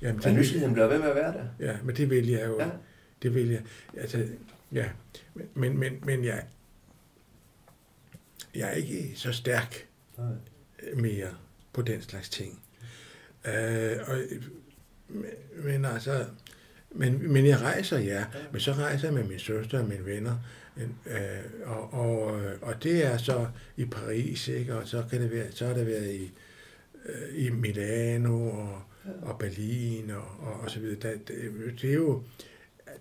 jamen, 0.03 0.17
At 0.19 0.25
det, 0.25 0.33
vil, 0.33 0.41
nysgerrigheden 0.41 0.75
bliver 0.75 0.89
ved 0.89 0.99
med 0.99 1.09
at 1.09 1.15
være 1.17 1.33
der. 1.33 1.45
ja, 1.61 1.77
men 1.85 1.97
det 1.97 2.11
vil 2.11 2.29
jeg 2.29 2.47
jo. 2.47 2.61
Ja. 2.61 2.69
Det 3.23 3.35
vil 3.35 3.49
jeg. 3.51 3.61
Altså, 3.97 4.27
ja. 4.73 4.85
Men, 5.55 5.79
men, 5.79 5.93
men 6.03 6.25
jeg, 6.25 6.43
jeg 8.55 8.69
er 8.69 8.73
ikke 8.73 9.13
så 9.15 9.33
stærk 9.33 9.87
mere 10.97 11.29
på 11.73 11.83
den 11.83 12.03
slags 12.03 12.29
ting. 12.29 12.63
Øh, 13.47 13.97
og, 14.07 14.17
men, 15.09 15.25
men 15.65 15.85
altså, 15.85 16.25
men, 16.95 17.33
men 17.33 17.47
jeg 17.47 17.61
rejser, 17.61 17.99
ja. 17.99 18.25
Men 18.53 18.61
så 18.61 18.73
rejser 18.73 19.07
jeg 19.09 19.15
med 19.15 19.25
min 19.25 19.39
søster 19.39 19.79
og 19.79 19.89
mine 19.89 20.05
venner. 20.07 20.35
Øh, 20.77 21.67
og, 21.67 21.95
og, 21.95 22.41
øh, 22.41 22.53
og 22.63 22.83
det 22.83 23.07
er 23.07 23.17
så 23.17 23.47
i 23.77 23.85
Paris, 23.85 24.49
ikke? 24.49 24.75
Og 24.75 24.89
så 24.89 25.05
kan 25.11 25.21
det 25.21 25.31
være, 25.33 25.47
så 25.53 25.67
har 25.67 25.75
det 25.75 25.87
været 25.87 26.15
i, 26.15 26.33
øh, 27.07 27.47
i 27.47 27.51
Milano 27.51 28.49
og, 28.51 28.83
og 29.23 29.39
Berlin 29.39 30.11
og, 30.11 30.25
og, 30.47 30.61
og 30.61 30.71
så 30.71 30.81
videre. 30.81 30.97
Der, 31.03 31.11
det, 31.27 31.37
det 31.83 31.91
er 31.91 31.95
jo 31.95 32.23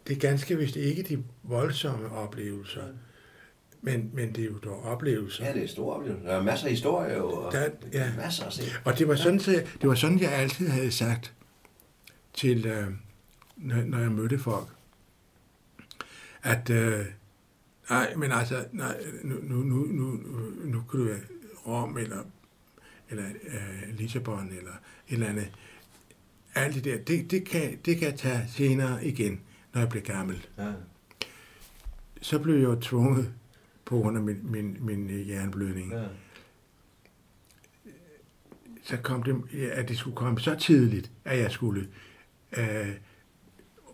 det 0.08 0.16
er 0.16 0.20
ganske 0.20 0.58
vist 0.58 0.76
ikke 0.76 1.04
de 1.04 1.24
voldsomme 1.44 2.12
oplevelser, 2.12 2.84
men, 3.82 4.10
men 4.14 4.36
det 4.36 4.42
er 4.42 4.46
jo 4.46 4.58
dog 4.58 4.84
oplevelser. 4.84 5.46
Ja, 5.46 5.54
det 5.54 5.64
er 5.64 5.68
store 5.68 5.96
oplevelser. 5.96 6.28
Der 6.28 6.36
er 6.36 6.44
masser 6.44 6.66
af 6.66 6.72
historie 6.72 7.14
jo, 7.18 7.30
og 7.32 7.52
Der- 7.52 7.70
ja. 7.94 8.12
masser 8.18 8.46
at 8.46 8.54
se. 8.54 8.64
Og 8.86 9.00
det 9.00 9.08
var 9.08 9.16
sådan, 9.16 9.40
så, 9.40 9.52
det 9.82 9.90
var 9.90 9.96
sådan, 9.96 10.20
jeg 10.22 10.32
altid 10.34 10.68
havde 10.68 10.92
sagt 10.92 11.34
til, 12.34 12.66
øh, 12.66 12.88
når, 13.64 13.84
når 13.84 14.00
jeg 14.00 14.12
mødte 14.12 14.40
folk, 14.40 14.68
at 16.44 16.70
øh, 16.70 17.06
nej, 17.90 18.16
men 18.16 18.32
altså, 18.32 18.66
nej, 18.72 19.04
nu, 19.24 19.36
nu, 19.42 19.56
nu, 19.64 19.86
nu, 19.86 20.20
nu 20.64 20.82
kan 20.92 21.00
du 21.00 21.06
være 21.06 21.20
Rom 21.68 21.98
eller, 21.98 22.24
eller 23.10 23.26
øh, 23.26 23.98
Lissabon 23.98 24.50
eller 24.58 24.72
et 25.08 25.14
eller 25.14 25.28
andet. 25.28 25.52
Alt 26.56 26.76
det 26.76 26.84
der, 26.84 26.98
det, 26.98 27.32
det, 27.32 27.46
kan, 27.46 27.78
det 27.86 27.98
kan 27.98 28.10
jeg 28.10 28.20
tage 28.20 28.46
senere 28.48 29.06
igen, 29.06 29.42
når 29.74 29.82
jeg 29.82 29.90
bliver 29.90 30.04
gammel. 30.04 30.48
Ja. 30.58 30.72
Så 32.22 32.40
blev 32.40 32.56
jeg 32.56 32.64
jo 32.64 32.80
tvunget 32.82 33.34
på 33.86 34.00
grund 34.00 34.18
af 34.18 34.24
min, 34.24 34.52
min, 34.52 34.78
min 34.80 35.10
øh, 35.10 35.30
jernblødning. 35.30 35.92
Ja. 35.92 36.04
så 38.84 38.98
kom 38.98 39.24
det, 39.24 39.44
at 39.72 39.90
det 39.90 39.98
skulle 39.98 40.16
komme 40.16 40.40
så 40.40 40.56
tidligt, 40.56 41.12
at 41.26 41.40
jeg 41.40 41.52
skulle 41.52 41.88
øh, 42.58 42.90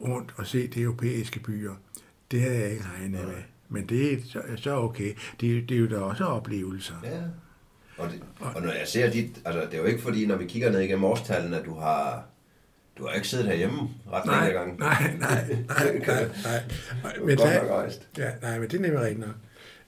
rundt 0.02 0.34
og 0.38 0.48
se 0.48 0.68
de 0.68 0.82
europæiske 0.82 1.40
byer. 1.40 1.74
Det 2.32 2.42
havde 2.42 2.60
jeg 2.60 2.72
ikke 2.72 2.84
regnet 2.96 3.12
med. 3.28 3.36
Men 3.70 3.86
det 3.90 4.14
er 4.14 4.18
så, 4.26 4.42
så 4.58 4.76
okay. 4.76 5.14
Det, 5.42 5.58
er- 5.58 5.62
det 5.68 5.76
er 5.76 5.80
jo 5.80 5.88
da 5.90 5.98
også 5.98 6.24
oplevelser. 6.24 6.96
Ja. 7.04 7.22
Og, 7.98 8.10
det, 8.12 8.22
og 8.40 8.62
når 8.62 8.72
jeg 8.72 8.88
ser 8.88 9.12
dit, 9.12 9.42
altså 9.46 9.62
det 9.66 9.74
er 9.74 9.78
jo 9.78 9.86
ikke 9.86 10.02
fordi, 10.02 10.26
når 10.26 10.36
vi 10.36 10.46
kigger 10.46 10.72
ned 10.72 10.80
igennem 10.80 11.04
årstallene, 11.04 11.60
at 11.60 11.66
du 11.66 11.74
har, 11.74 12.26
du 12.98 13.08
har 13.08 13.14
ikke 13.14 13.28
siddet 13.28 13.48
herhjemme 13.48 13.80
ret 14.12 14.26
Nej, 14.26 14.44
længe 14.44 14.60
gang. 14.60 14.80
nej, 14.80 15.18
nej, 15.18 15.48
nej, 15.68 15.98
nej, 16.08 16.30
nej. 17.04 17.18
Men 17.20 17.38
godt 17.38 17.40
der, 17.50 17.74
rejst. 17.78 18.08
ja, 18.18 18.32
nej, 18.42 18.60
men 18.60 18.70
det 18.70 18.78
er 18.78 18.82
nemlig 18.82 19.00
rigtigt 19.02 19.20
nok. 19.20 19.36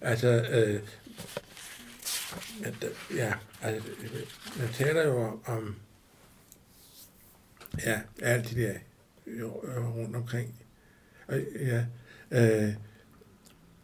Altså, 0.02 0.28
øh, 0.52 0.80
at, 2.64 2.74
ja, 3.16 3.34
altså, 3.62 3.90
jeg 4.60 4.70
taler 4.74 5.08
jo 5.08 5.40
om, 5.46 5.76
ja, 7.86 8.00
alt 8.22 8.50
det 8.50 8.58
der 8.58 8.74
rundt 9.28 10.16
omkring. 10.16 10.56
Og, 11.28 11.40
ja, 11.56 11.86
øh, 12.32 12.74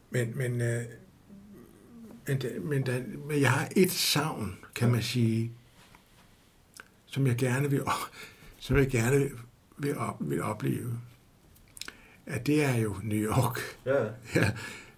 men, 0.10 0.38
men, 0.38 0.62
øh, 0.62 0.84
men, 2.28 2.42
men, 2.62 2.86
der, 2.86 3.02
men 3.28 3.42
jeg 3.42 3.52
har 3.52 3.70
et 3.76 3.92
savn, 3.92 4.58
kan 4.76 4.92
man 4.92 5.02
sige, 5.02 5.52
som 7.06 7.28
jeg 7.28 7.36
gerne 7.36 7.70
vil, 7.70 7.82
som 8.60 8.78
jeg 8.78 8.88
gerne 8.90 9.30
vil, 9.78 9.98
op, 9.98 10.16
vil 10.20 10.42
opleve. 10.42 11.00
At 12.26 12.48
det 12.48 12.64
er 12.64 12.76
jo 12.76 12.96
New 13.04 13.20
York. 13.20 13.60
Ja. 13.86 14.06
Ja, 14.36 14.52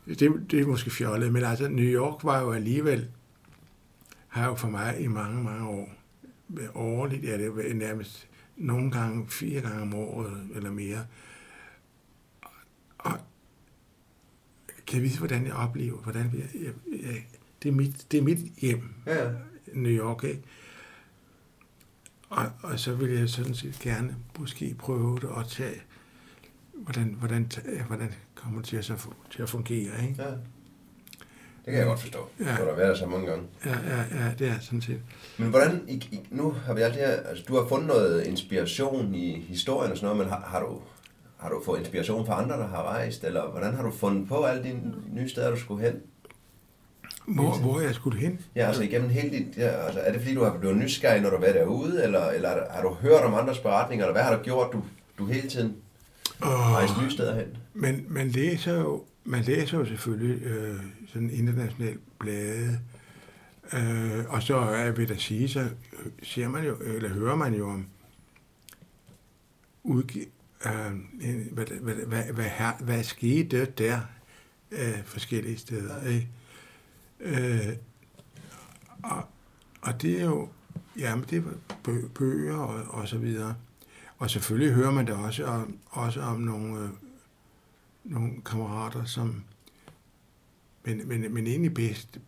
det, 0.06 0.52
det 0.52 0.60
er 0.60 0.66
måske 0.66 0.90
fjollet, 0.90 1.34
men 1.34 1.44
altså 1.44 1.68
New 1.68 1.86
York 1.86 2.24
var 2.24 2.42
jo 2.42 2.52
alligevel, 2.52 3.10
har 4.28 4.48
jo 4.48 4.56
for 4.56 4.68
mig 4.68 5.00
i 5.00 5.08
mange, 5.08 5.44
mange 5.44 5.68
år, 5.68 5.90
årligt, 6.74 7.24
ja, 7.24 7.38
det 7.38 7.56
var 7.56 7.74
nærmest 7.74 8.29
nogle 8.60 8.92
gange, 8.92 9.30
fire 9.30 9.62
gange 9.62 9.82
om 9.82 9.94
året 9.94 10.48
eller 10.56 10.72
mere. 10.72 11.06
Og 12.98 13.12
kan 14.88 14.96
jeg 14.96 15.04
vide, 15.04 15.18
hvordan 15.18 15.46
jeg 15.46 15.54
oplever, 15.54 15.98
hvordan 15.98 16.26
jeg, 16.34 16.64
jeg, 16.64 16.74
jeg, 17.04 17.26
det, 17.64 17.70
er 17.70 17.74
mit, 17.74 18.12
det 18.12 18.18
er 18.18 18.22
mit 18.24 18.40
hjem, 18.62 18.94
Ja. 19.06 19.32
New 19.74 19.92
York, 19.92 20.24
ikke? 20.24 20.44
Og, 22.30 22.52
og 22.64 22.80
så 22.80 22.96
vil 22.96 23.10
jeg 23.12 23.30
sådan 23.30 23.54
set 23.56 23.80
gerne 23.80 24.16
måske 24.40 24.76
prøve 24.80 25.16
det 25.16 25.24
og 25.30 25.48
tage, 25.48 25.82
hvordan, 26.74 27.16
hvordan, 27.20 27.52
hvordan 27.88 28.14
kommer 28.36 28.62
det 28.62 28.70
til 28.70 28.78
at, 28.78 29.08
til 29.32 29.42
at 29.42 29.50
fungere, 29.50 30.08
ikke? 30.08 30.24
ja. 30.24 30.34
Det 31.70 31.76
kan 31.76 31.80
jeg 31.80 31.88
godt 31.88 32.00
forstå. 32.02 32.20
Ja. 32.40 32.46
Ja. 32.46 32.52
Du 32.52 32.66
har 32.70 32.76
været 32.76 32.90
der 32.90 32.96
så 32.96 33.06
mange 33.06 33.26
gange. 33.28 33.44
Ja, 33.66 33.70
ja, 33.70 34.24
ja, 34.26 34.32
det 34.40 34.48
er 34.48 34.60
sådan 34.62 34.82
set. 34.82 35.00
Men 35.38 35.50
hvordan, 35.50 35.82
i, 35.88 35.94
i, 35.94 36.20
nu 36.30 36.52
har 36.66 36.74
vi 36.74 36.82
alt 36.82 36.94
det 36.94 37.02
her, 37.02 37.12
altså 37.12 37.44
du 37.48 37.56
har 37.56 37.68
fundet 37.68 37.88
noget 37.88 38.24
inspiration 38.28 39.16
i 39.16 39.46
historien 39.48 39.92
og 39.92 39.98
sådan 39.98 40.16
noget, 40.16 40.24
men 40.26 40.30
har, 40.34 40.48
har 40.48 40.60
du 40.60 40.78
har 41.38 41.50
du 41.50 41.62
fået 41.66 41.80
inspiration 41.80 42.26
fra 42.26 42.44
andre, 42.44 42.58
der 42.58 42.68
har 42.68 42.84
rejst, 42.84 43.24
eller 43.24 43.48
hvordan 43.52 43.74
har 43.76 43.84
du 43.84 43.92
fundet 43.92 44.28
på 44.28 44.44
alle 44.44 44.64
de 44.64 44.82
nye 45.14 45.30
steder, 45.30 45.50
du 45.52 45.60
skulle 45.60 45.86
hen? 45.86 45.94
Hvor, 47.28 47.58
hvor 47.62 47.80
jeg 47.80 47.96
skulle 47.96 48.20
hen? 48.20 48.40
Ja, 48.56 48.68
altså 48.68 48.84
igennem 48.84 49.10
hele 49.10 49.30
dit, 49.30 49.58
ja, 49.58 49.68
altså, 49.68 50.00
er 50.00 50.12
det 50.12 50.22
fordi, 50.22 50.36
du 50.36 50.44
har 50.44 50.58
blevet 50.58 50.78
nysgerrig, 50.78 51.22
når 51.22 51.30
du 51.30 51.36
har 51.36 51.42
været 51.42 51.56
derude, 51.56 52.04
eller, 52.04 52.28
eller 52.30 52.50
har 52.72 52.82
du- 52.82 52.94
hørt 53.02 53.22
om 53.22 53.34
andres 53.34 53.60
beretninger, 53.60 54.06
eller 54.06 54.14
hvad 54.14 54.24
har 54.24 54.36
du 54.38 54.44
gjort, 54.44 54.68
du, 54.74 54.84
du 55.18 55.26
hele 55.26 55.50
tiden 55.50 55.76
Og, 56.42 56.48
rejst 56.50 56.94
nye 57.04 57.12
steder 57.12 57.36
hen? 57.36 57.58
men 57.74 58.06
man 58.08 58.28
læser 58.28 58.80
jo, 58.80 59.04
man 59.30 59.44
læser 59.44 59.78
jo 59.78 59.86
selvfølgelig 59.86 60.44
øh, 60.44 60.80
sådan 61.08 61.30
international 61.30 61.98
blade, 62.20 62.80
øh, 63.74 64.26
og 64.30 64.44
så 64.44 64.56
er 64.56 64.92
vil 64.92 65.10
der 65.10 65.18
sige, 65.18 65.50
så 65.50 65.70
ser 66.24 66.48
man 66.48 66.66
jo, 66.66 66.78
eller 66.80 67.10
hører 67.10 67.36
man 67.36 67.54
jo 67.54 67.70
om 67.70 67.88
udgiv, 69.84 70.26
øh, 70.66 70.92
hvad, 71.52 71.66
hvad, 71.66 71.96
hvad, 71.96 72.24
hvad, 72.24 72.46
her, 72.46 72.78
hvad 72.80 73.04
skete 73.04 73.66
der 73.66 74.00
øh, 74.72 75.04
forskellige 75.06 75.58
steder. 75.58 76.08
Ikke? 76.08 76.30
Øh, 77.20 77.76
og, 79.04 79.24
og 79.82 80.02
det 80.02 80.22
er 80.22 80.26
jo, 80.26 80.50
jamen 80.98 81.26
det 81.30 81.38
er 81.38 81.44
bø, 81.84 82.08
bøger 82.08 82.58
og, 82.58 83.00
og 83.00 83.08
så 83.08 83.18
videre. 83.18 83.56
Og 84.18 84.30
selvfølgelig 84.30 84.74
hører 84.74 84.92
man 84.92 85.08
det 85.08 85.16
også 85.16 85.46
om, 85.46 85.78
også 85.90 86.22
om 86.22 86.42
nogle, 86.42 86.84
øh, 86.84 86.90
nogle 88.10 88.32
kammerater, 88.46 89.06
som 89.06 89.44
men, 90.84 91.08
men, 91.08 91.34
men 91.34 91.48
egentlig 91.48 91.74
bedst, 91.74 92.20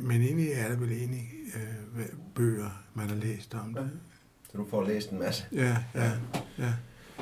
men 0.00 0.22
egentlig 0.22 0.48
er 0.52 0.68
det 0.68 0.80
vel 0.80 0.92
egentlig 0.92 1.28
øh, 1.54 2.04
bøger, 2.34 2.82
man 2.94 3.08
har 3.08 3.16
læst 3.16 3.54
om 3.54 3.74
det. 3.74 3.90
Så 4.52 4.58
du 4.58 4.66
får 4.70 4.84
læst 4.84 5.10
en 5.10 5.18
masse. 5.18 5.44
Ja, 5.52 5.76
ja, 5.94 6.10
ja. 6.58 6.72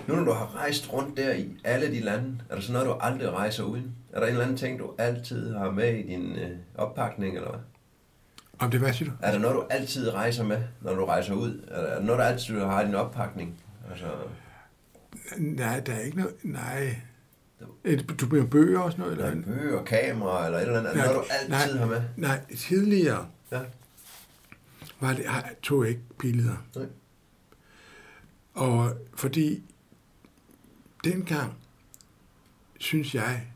Nu 0.09 0.16
når 0.16 0.24
du 0.24 0.32
har 0.32 0.56
rejst 0.56 0.93
rundt 0.93 1.16
der 1.16 1.34
i 1.34 1.48
alle 1.64 1.86
de 1.86 2.01
lande, 2.01 2.40
er 2.51 2.55
der 2.55 2.62
så 2.62 2.72
noget, 2.72 2.86
du 2.86 2.93
aldrig 2.93 3.30
rejser 3.30 3.64
uden? 3.64 3.94
Er 4.12 4.20
der 4.20 4.26
en 4.26 4.32
eller 4.32 4.44
anden 4.44 4.56
ting, 4.56 4.78
du 4.78 4.94
altid 4.98 5.55
har 5.55 5.70
med 5.70 5.94
i 5.94 6.02
din 6.02 6.32
øh, 6.36 6.56
oppakning, 6.74 7.36
eller 7.36 7.51
hvad? 7.51 7.60
Om 8.59 8.70
det, 8.70 8.80
hvad 8.80 8.93
siger 8.93 9.10
du? 9.10 9.16
Er 9.22 9.32
der 9.32 9.38
noget, 9.38 9.55
du 9.55 9.64
altid 9.70 10.14
rejser 10.14 10.44
med, 10.44 10.62
når 10.80 10.94
du 10.94 11.05
rejser 11.05 11.34
ud? 11.34 11.68
Er 11.68 11.94
der 11.94 12.02
noget, 12.02 12.18
du 12.18 12.22
altid 12.22 12.60
har 12.60 12.82
i 12.82 12.86
din 12.86 12.94
oppakning? 12.94 13.60
Altså, 13.90 14.06
Nej, 15.36 15.80
der 15.80 15.93
er 15.93 16.01
ikke 16.01 16.16
noget, 16.16 16.34
nej. 16.43 16.97
Øh, 17.85 18.01
Du 18.20 18.27
bliver 18.28 18.47
bøger 18.47 18.78
og 18.81 18.93
sådan 18.93 19.03
noget? 19.05 19.35
Eller? 19.35 19.53
er 19.53 19.59
bøger, 19.59 19.85
kamera 19.85 20.47
eller 20.47 20.59
et 20.59 20.66
eller 20.66 20.78
andet. 20.81 20.97
Nej, 20.97 21.07
noget, 21.07 21.28
du 21.28 21.33
altid 21.55 21.74
nej. 21.74 21.78
har 21.78 21.87
med? 21.87 22.03
Nej, 22.16 22.55
tidligere 22.57 23.28
Ja. 23.53 23.61
var 25.01 25.12
det, 25.12 25.24
tog 25.62 25.83
jeg 25.83 25.89
ikke 25.91 26.03
billeder. 26.19 26.57
Nej. 26.77 26.87
Og 28.55 28.97
fordi 29.15 29.62
dengang, 31.05 31.53
synes 32.78 33.15
jeg, 33.15 33.47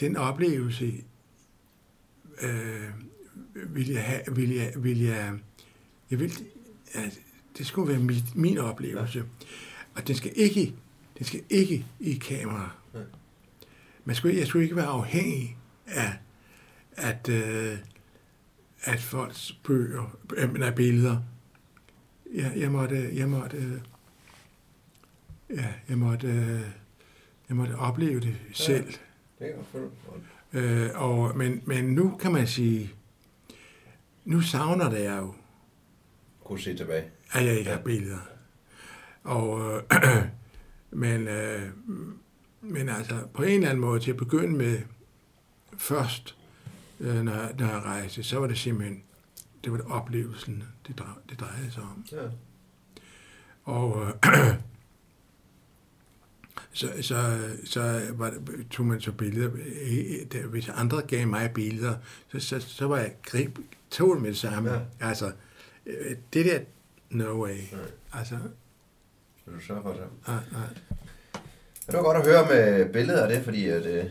den 0.00 0.16
oplevelse, 0.16 0.92
øh, 2.42 2.88
ville 3.54 3.94
jeg 3.94 4.02
have, 4.04 4.20
ville 4.32 4.54
jeg, 4.56 4.72
ville 4.76 5.04
jeg, 5.04 5.32
jeg 6.10 6.18
vil, 6.18 6.32
ja, 6.94 7.10
det 7.58 7.66
skulle 7.66 7.88
være 7.92 7.98
mit, 8.02 8.36
min 8.36 8.58
oplevelse. 8.58 9.24
Og 9.94 10.08
den 10.08 10.16
skal 10.16 10.32
ikke, 10.34 10.74
den 11.18 11.26
skal 11.26 11.42
ikke 11.50 11.86
i 12.00 12.14
kamera. 12.14 12.70
Man 14.04 14.16
skulle, 14.16 14.38
jeg 14.38 14.46
skulle 14.46 14.62
ikke 14.64 14.76
være 14.76 14.86
afhængig 14.86 15.56
af, 15.86 16.12
at, 16.92 17.28
øh, 17.28 17.78
at 18.82 19.00
folks 19.00 19.52
bøger, 19.64 20.16
øh, 20.36 20.54
nej, 20.54 20.70
billeder 20.70 21.22
jeg, 22.34 22.52
jeg 22.56 22.70
måtte, 22.72 23.10
jeg 23.16 23.28
måtte, 23.28 23.56
øh, 23.56 23.72
ja, 25.58 25.66
jeg 25.88 25.98
måtte, 25.98 26.26
øh, 26.28 26.60
jeg 27.48 27.56
måtte 27.56 27.72
opleve 27.76 28.20
det 28.20 28.36
selv. 28.52 28.94
Det 29.38 29.54
følge. 29.72 29.90
Øh, 30.52 30.90
og, 30.94 31.36
men, 31.36 31.62
men 31.64 31.84
nu 31.84 32.16
kan 32.16 32.32
man 32.32 32.46
sige, 32.46 32.90
nu 34.24 34.40
savner 34.40 34.90
det 34.90 35.00
jeg 35.02 35.18
jo, 35.18 35.34
Kunne 36.44 36.60
se 36.60 36.76
tilbage. 36.76 37.04
at 37.32 37.44
jeg 37.46 37.58
ikke 37.58 37.70
Ja. 37.70 37.76
har 37.76 37.82
billeder. 37.82 38.18
Og, 39.24 39.60
øh, 39.76 39.82
men, 40.96 41.28
øh, 41.28 41.62
men 42.60 42.88
altså, 42.88 43.14
på 43.34 43.42
en 43.42 43.48
eller 43.54 43.68
anden 43.68 43.80
måde, 43.80 44.00
til 44.00 44.10
at 44.10 44.16
begynde 44.16 44.56
med, 44.56 44.78
først, 45.78 46.36
øh, 47.00 47.14
når, 47.14 47.32
når 47.58 47.66
jeg 47.66 47.82
rejste, 47.84 48.22
så 48.22 48.38
var 48.38 48.46
det 48.46 48.58
simpelthen, 48.58 49.02
det 49.64 49.72
var 49.72 49.78
det 49.78 49.86
oplevelsen, 49.86 50.64
det, 50.86 50.98
drej, 50.98 51.06
det 51.30 51.40
drejede 51.40 51.70
sig 51.72 51.82
om. 51.82 52.04
Ja. 52.12 52.28
Og 53.64 54.06
øh, 54.06 54.12
så, 56.72 56.92
så, 57.00 57.48
så 57.64 58.10
var 58.14 58.30
det, 58.30 58.66
tog 58.70 58.86
man 58.86 59.00
så 59.00 59.12
billeder. 59.12 59.50
Der- 60.32 60.46
Hvis 60.46 60.68
andre 60.68 61.02
gav 61.02 61.26
mig 61.28 61.50
billeder, 61.54 61.94
så, 62.28 62.40
så, 62.40 62.60
så 62.60 62.86
var 62.86 62.96
jeg 62.98 63.14
grib, 63.22 63.58
tog 63.90 64.20
med 64.20 64.28
det 64.30 64.38
samme. 64.38 64.70
Ja. 64.70 64.76
Ja. 64.78 64.84
Altså, 65.00 65.32
øh, 65.86 66.16
det 66.32 66.44
der, 66.44 66.60
no 67.10 67.44
way. 67.44 67.56
Nej. 67.72 67.80
Altså, 68.12 68.38
Vil 69.46 69.54
du 69.54 69.60
sørge 69.60 69.82
for 69.82 69.90
det? 69.90 70.00
nej, 70.26 70.36
nej. 70.52 70.62
Ja, 71.86 71.92
det 71.92 71.96
var 71.96 72.02
godt 72.02 72.16
at 72.16 72.26
høre 72.26 72.48
med 72.48 72.92
billeder 72.92 73.22
af 73.26 73.28
det, 73.34 73.44
fordi 73.44 73.68
at, 73.68 73.86
øh, 73.86 74.04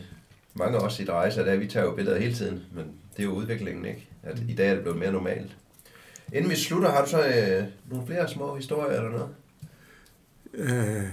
mange 0.54 0.78
af 0.78 0.82
os 0.82 1.00
i 1.00 1.04
rejser, 1.04 1.44
der, 1.44 1.56
vi 1.56 1.66
tager 1.66 1.86
jo 1.86 1.94
billeder 1.94 2.18
hele 2.18 2.34
tiden, 2.34 2.62
men 2.72 2.84
det 3.16 3.22
er 3.22 3.24
jo 3.24 3.32
udviklingen, 3.32 3.84
ikke? 3.84 4.08
At 4.22 4.38
i 4.48 4.54
dag 4.54 4.68
er 4.68 4.74
det 4.74 4.82
blevet 4.82 4.98
mere 4.98 5.12
normalt. 5.12 5.56
Inden 6.32 6.50
vi 6.50 6.56
slutter, 6.56 6.90
har 6.90 7.04
du 7.04 7.10
så 7.10 7.26
øh, 7.26 7.64
nogle 7.90 8.06
flere 8.06 8.28
små 8.28 8.56
historier 8.56 8.96
eller 8.96 9.10
noget? 9.10 9.28
Øh, 10.54 11.04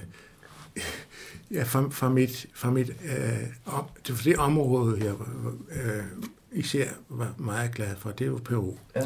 ja, 1.52 1.64
fra, 1.64 1.90
fra 1.92 2.10
mit, 2.10 2.46
fra 2.54 2.72
mit 2.72 2.90
øh, 2.90 3.44
om, 3.66 3.86
det, 4.08 4.16
for 4.16 4.24
det 4.24 4.38
område, 4.38 5.06
jeg 5.06 5.14
øh, 5.72 6.04
især 6.52 6.88
var 7.10 7.34
meget 7.38 7.72
glad 7.76 7.96
for, 7.96 8.12
det 8.12 8.26
er 8.26 8.30
jo 8.30 8.40
Peru. 8.46 8.74
Ja, 8.96 9.02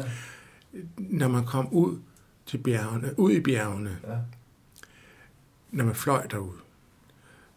Når 0.96 1.28
man 1.28 1.44
kom 1.46 1.68
ud 1.72 1.98
til 2.46 2.58
bjergene, 2.58 3.18
ud 3.18 3.32
i 3.32 3.40
bjergene, 3.40 3.98
ja, 4.06 4.16
når 5.70 5.84
man 5.84 5.94
fløj 5.94 6.26
derud, 6.26 6.52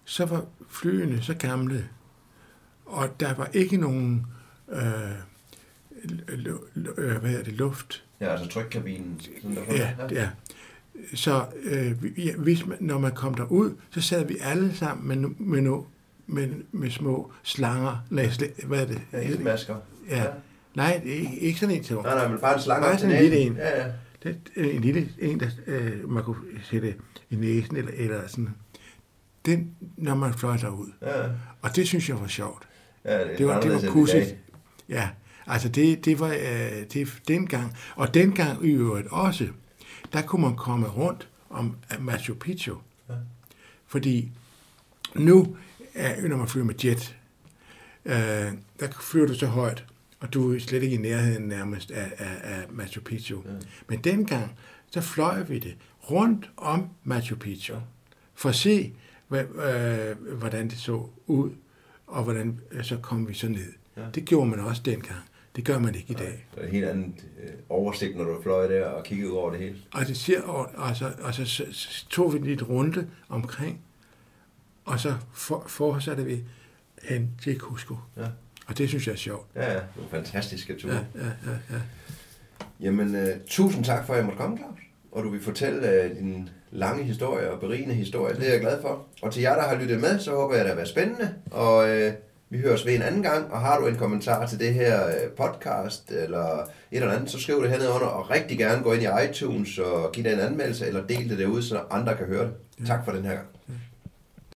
så 0.06 0.26
var 0.26 0.46
flyene 0.70 1.22
så 1.22 1.34
gamle, 1.34 1.90
og 2.86 3.20
der 3.20 3.34
var 3.34 3.50
ikke 3.54 3.78
nogen 3.78 4.26
øh, 4.70 5.12
øh, 6.98 7.16
hvad 7.22 7.34
er 7.36 7.44
det, 7.44 7.54
luft. 7.54 8.04
ja 8.20 8.28
altså 8.32 8.48
trykkabinen. 8.48 9.22
Sådan. 9.42 9.58
Ja, 9.70 9.94
ja. 10.12 10.30
Så 11.14 11.46
øh, 11.64 12.04
vi- 12.04 12.14
ja, 12.26 12.36
hvis 12.36 12.66
man, 12.66 12.78
når 12.80 13.00
man 13.00 13.12
kom 13.12 13.34
derud, 13.34 13.76
så 13.90 14.02
sad 14.02 14.26
vi 14.26 14.38
alle 14.42 14.76
sammen 14.76 15.08
med, 15.22 15.30
med, 15.40 15.62
no, 15.62 15.84
med, 16.28 16.50
med 16.72 16.90
små 16.92 17.32
slanger. 17.44 18.06
Nej, 18.10 18.26
sl- 18.26 18.66
hvad 18.66 18.82
er 18.82 18.86
det? 18.86 19.02
Ja, 19.14 19.22
iltmasker. 19.30 19.76
Ja. 20.10 20.26
Nej, 20.76 21.02
det 21.04 21.12
er 21.12 21.20
ikke, 21.20 21.40
ikke 21.40 21.60
sådan 21.60 21.76
en 21.76 21.84
til. 21.84 21.96
Nej, 21.96 22.16
nej, 22.16 22.28
men 22.28 22.40
bare 22.40 22.56
en 22.56 22.62
slange 22.62 22.82
Bare 22.88 22.98
sådan 23.00 23.16
en 23.16 23.22
lille 23.22 23.38
en. 23.38 23.56
Ja, 23.56 23.86
ja. 23.86 23.92
Det 24.24 24.38
en 24.56 24.82
lille 24.82 25.10
en, 25.20 25.40
der 25.40 25.48
øh, 25.68 26.10
man 26.10 26.24
kunne 26.24 26.38
sætte 26.64 26.96
i 27.32 27.36
næsen 27.36 27.76
eller, 27.76 27.92
eller 27.96 28.28
sådan. 28.28 28.50
Den, 29.46 29.76
når 29.98 30.16
man 30.16 30.34
fløj 30.34 30.58
derud. 30.58 30.92
Ja, 31.02 31.24
Og 31.62 31.76
det 31.76 31.88
synes 31.88 32.10
jeg 32.10 32.22
var 32.22 32.28
sjovt. 32.28 32.68
ja 33.06 33.28
det, 33.28 33.38
Det 33.38 33.48
var, 33.48 33.62
det 33.62 33.72
var 33.72 33.78
end 33.78 33.88
i 33.88 33.92
pudsigt. 33.92 34.36
Ja, 34.90 35.10
altså 35.48 35.70
det, 35.70 36.06
det 36.06 36.20
var 36.20 36.28
øh, 36.28 36.84
det, 36.94 37.22
dengang. 37.28 37.78
Og 37.96 38.14
dengang 38.14 38.66
i 38.66 38.72
øvrigt 38.72 39.08
også, 39.08 39.48
der 40.14 40.22
kunne 40.22 40.42
man 40.42 40.56
komme 40.56 40.88
rundt 40.88 41.28
om 41.50 41.76
Machu 42.00 42.34
Picchu. 42.34 42.78
Ja. 43.10 43.14
Fordi 43.88 44.32
nu, 45.16 45.56
er, 45.94 46.28
når 46.28 46.38
man 46.38 46.48
flyver 46.48 46.66
med 46.66 46.76
jet, 46.86 47.18
øh, 48.06 48.14
der 48.80 48.88
flyver 49.02 49.28
du 49.28 49.34
så 49.36 49.46
højt, 49.46 49.86
og 50.20 50.34
du 50.34 50.54
er 50.56 50.60
slet 50.60 50.84
ikke 50.84 50.96
i 50.96 51.00
nærheden 51.00 51.44
nærmest 51.44 51.92
af, 51.92 52.12
af, 52.18 52.38
af 52.44 52.64
Machu 52.70 53.02
Picchu. 53.02 53.42
Ja. 53.46 53.52
Men 53.88 54.00
dengang, 54.00 54.52
så 54.92 55.02
fløj 55.02 55.42
vi 55.42 55.60
det 55.60 55.76
rundt 56.10 56.52
om 56.58 56.90
Machu 57.04 57.36
Picchu, 57.36 57.76
for 58.34 58.50
at 58.50 58.56
se, 58.56 58.94
øh, 59.32 60.38
hvordan 60.38 60.70
det 60.70 60.78
så 60.78 61.06
ud, 61.28 61.52
og 62.08 62.24
hvordan 62.24 62.60
øh, 62.72 62.84
så 62.84 62.98
kom 62.98 63.28
vi 63.28 63.34
så 63.34 63.48
ned. 63.48 63.74
Ja. 63.98 64.02
Det 64.16 64.26
gjorde 64.26 64.50
man 64.50 64.60
også 64.60 64.82
dengang. 64.86 65.20
Det 65.56 65.66
gør 65.66 65.80
man 65.80 65.96
ikke 65.96 66.12
i 66.12 66.14
dag. 66.14 66.48
Der 66.56 66.62
er 66.62 66.66
en 66.66 66.72
helt 66.72 66.86
anden 66.86 67.20
øh, 67.44 67.50
oversigt, 67.70 68.18
når 68.18 68.24
du 68.24 68.42
fløj 68.42 68.68
der 68.68 68.86
og 68.86 69.04
kiggede 69.04 69.32
ud 69.32 69.36
over 69.36 69.52
det 69.52 69.60
hele. 69.60 69.78
Og, 69.94 70.08
det 70.08 70.18
siger, 70.18 70.42
og, 70.42 70.70
og, 70.76 70.96
så, 70.96 71.12
og 71.22 71.34
så, 71.34 71.46
så, 71.46 71.66
så 71.72 72.06
tog 72.10 72.34
vi 72.34 72.38
en 72.38 72.44
lille 72.44 72.66
runde 72.66 73.08
omkring, 73.30 73.82
og 74.86 75.00
så 75.00 75.16
for, 75.34 75.64
fortsatte 75.68 76.26
vi 76.26 76.44
hen 77.04 77.32
til 77.42 77.60
Cusco. 77.60 77.96
Ja. 78.18 78.28
Og 78.68 78.78
det 78.78 78.90
synes 78.90 79.08
jeg 79.08 79.14
er 79.14 79.18
sjovt. 79.18 79.48
Ja, 79.56 79.74
ja. 79.74 79.80
Det 79.80 79.84
var 79.96 80.08
fantastiske 80.18 80.76
ture. 80.76 80.94
Ja, 80.94 81.00
ja, 81.16 81.26
ja, 81.26 81.76
ja. 81.76 81.82
Jamen, 82.80 83.16
øh, 83.16 83.40
tusind 83.48 83.86
tak 83.86 84.06
for, 84.06 84.14
at 84.14 84.18
jeg 84.18 84.26
måtte 84.26 84.38
komme, 84.38 84.58
Claus. 84.58 84.80
Og 85.12 85.24
du 85.24 85.30
vil 85.30 85.42
fortælle 85.42 85.90
øh, 85.90 86.16
din 86.20 86.50
lange 86.72 87.04
historie 87.04 87.52
og 87.52 87.60
berigende 87.60 87.96
historie. 87.96 88.36
Det 88.36 88.48
er 88.48 88.52
jeg 88.52 88.62
glad 88.62 88.82
for. 88.82 89.06
Og 89.22 89.34
til 89.34 89.42
jer, 89.42 89.56
der 89.56 89.62
har 89.62 89.76
lyttet 89.76 90.02
med, 90.02 90.20
så 90.20 90.32
håber 90.32 90.56
jeg, 90.56 90.64
det 90.64 90.70
har 90.70 90.76
været 90.76 90.90
spændende. 90.90 91.34
Og 91.52 91.90
øh, 91.90 92.14
vi 92.50 92.58
høres 92.58 92.86
ved 92.86 92.96
en 92.96 93.02
anden 93.02 93.24
gang. 93.24 93.52
Og 93.52 93.60
har 93.60 93.80
du 93.80 93.88
en 93.88 93.96
kommentar 93.96 94.48
til 94.48 94.60
det 94.60 94.74
her 94.74 95.08
øh, 95.08 95.30
podcast 95.38 96.12
eller 96.12 96.62
et 96.62 96.68
eller 96.92 97.12
andet, 97.12 97.30
så 97.30 97.40
skriv 97.40 97.62
det 97.62 97.70
hernede 97.70 97.90
under. 97.90 98.08
Og 98.08 98.32
rigtig 98.32 98.58
gerne 98.58 98.84
gå 98.84 98.94
ind 98.94 99.04
i 99.04 99.30
iTunes 99.30 99.78
og 99.78 100.12
give 100.12 100.24
det 100.24 100.34
en 100.34 100.40
anmeldelse, 100.40 100.88
eller 100.88 101.08
del 101.08 101.30
det 101.30 101.40
derude, 101.40 101.64
så 101.64 101.82
andre 101.90 102.18
kan 102.18 102.26
høre 102.26 102.44
det. 102.44 102.88
Tak 102.88 103.06
for 103.06 103.12
den 103.12 103.26
her 103.26 103.34
gang. 103.34 103.48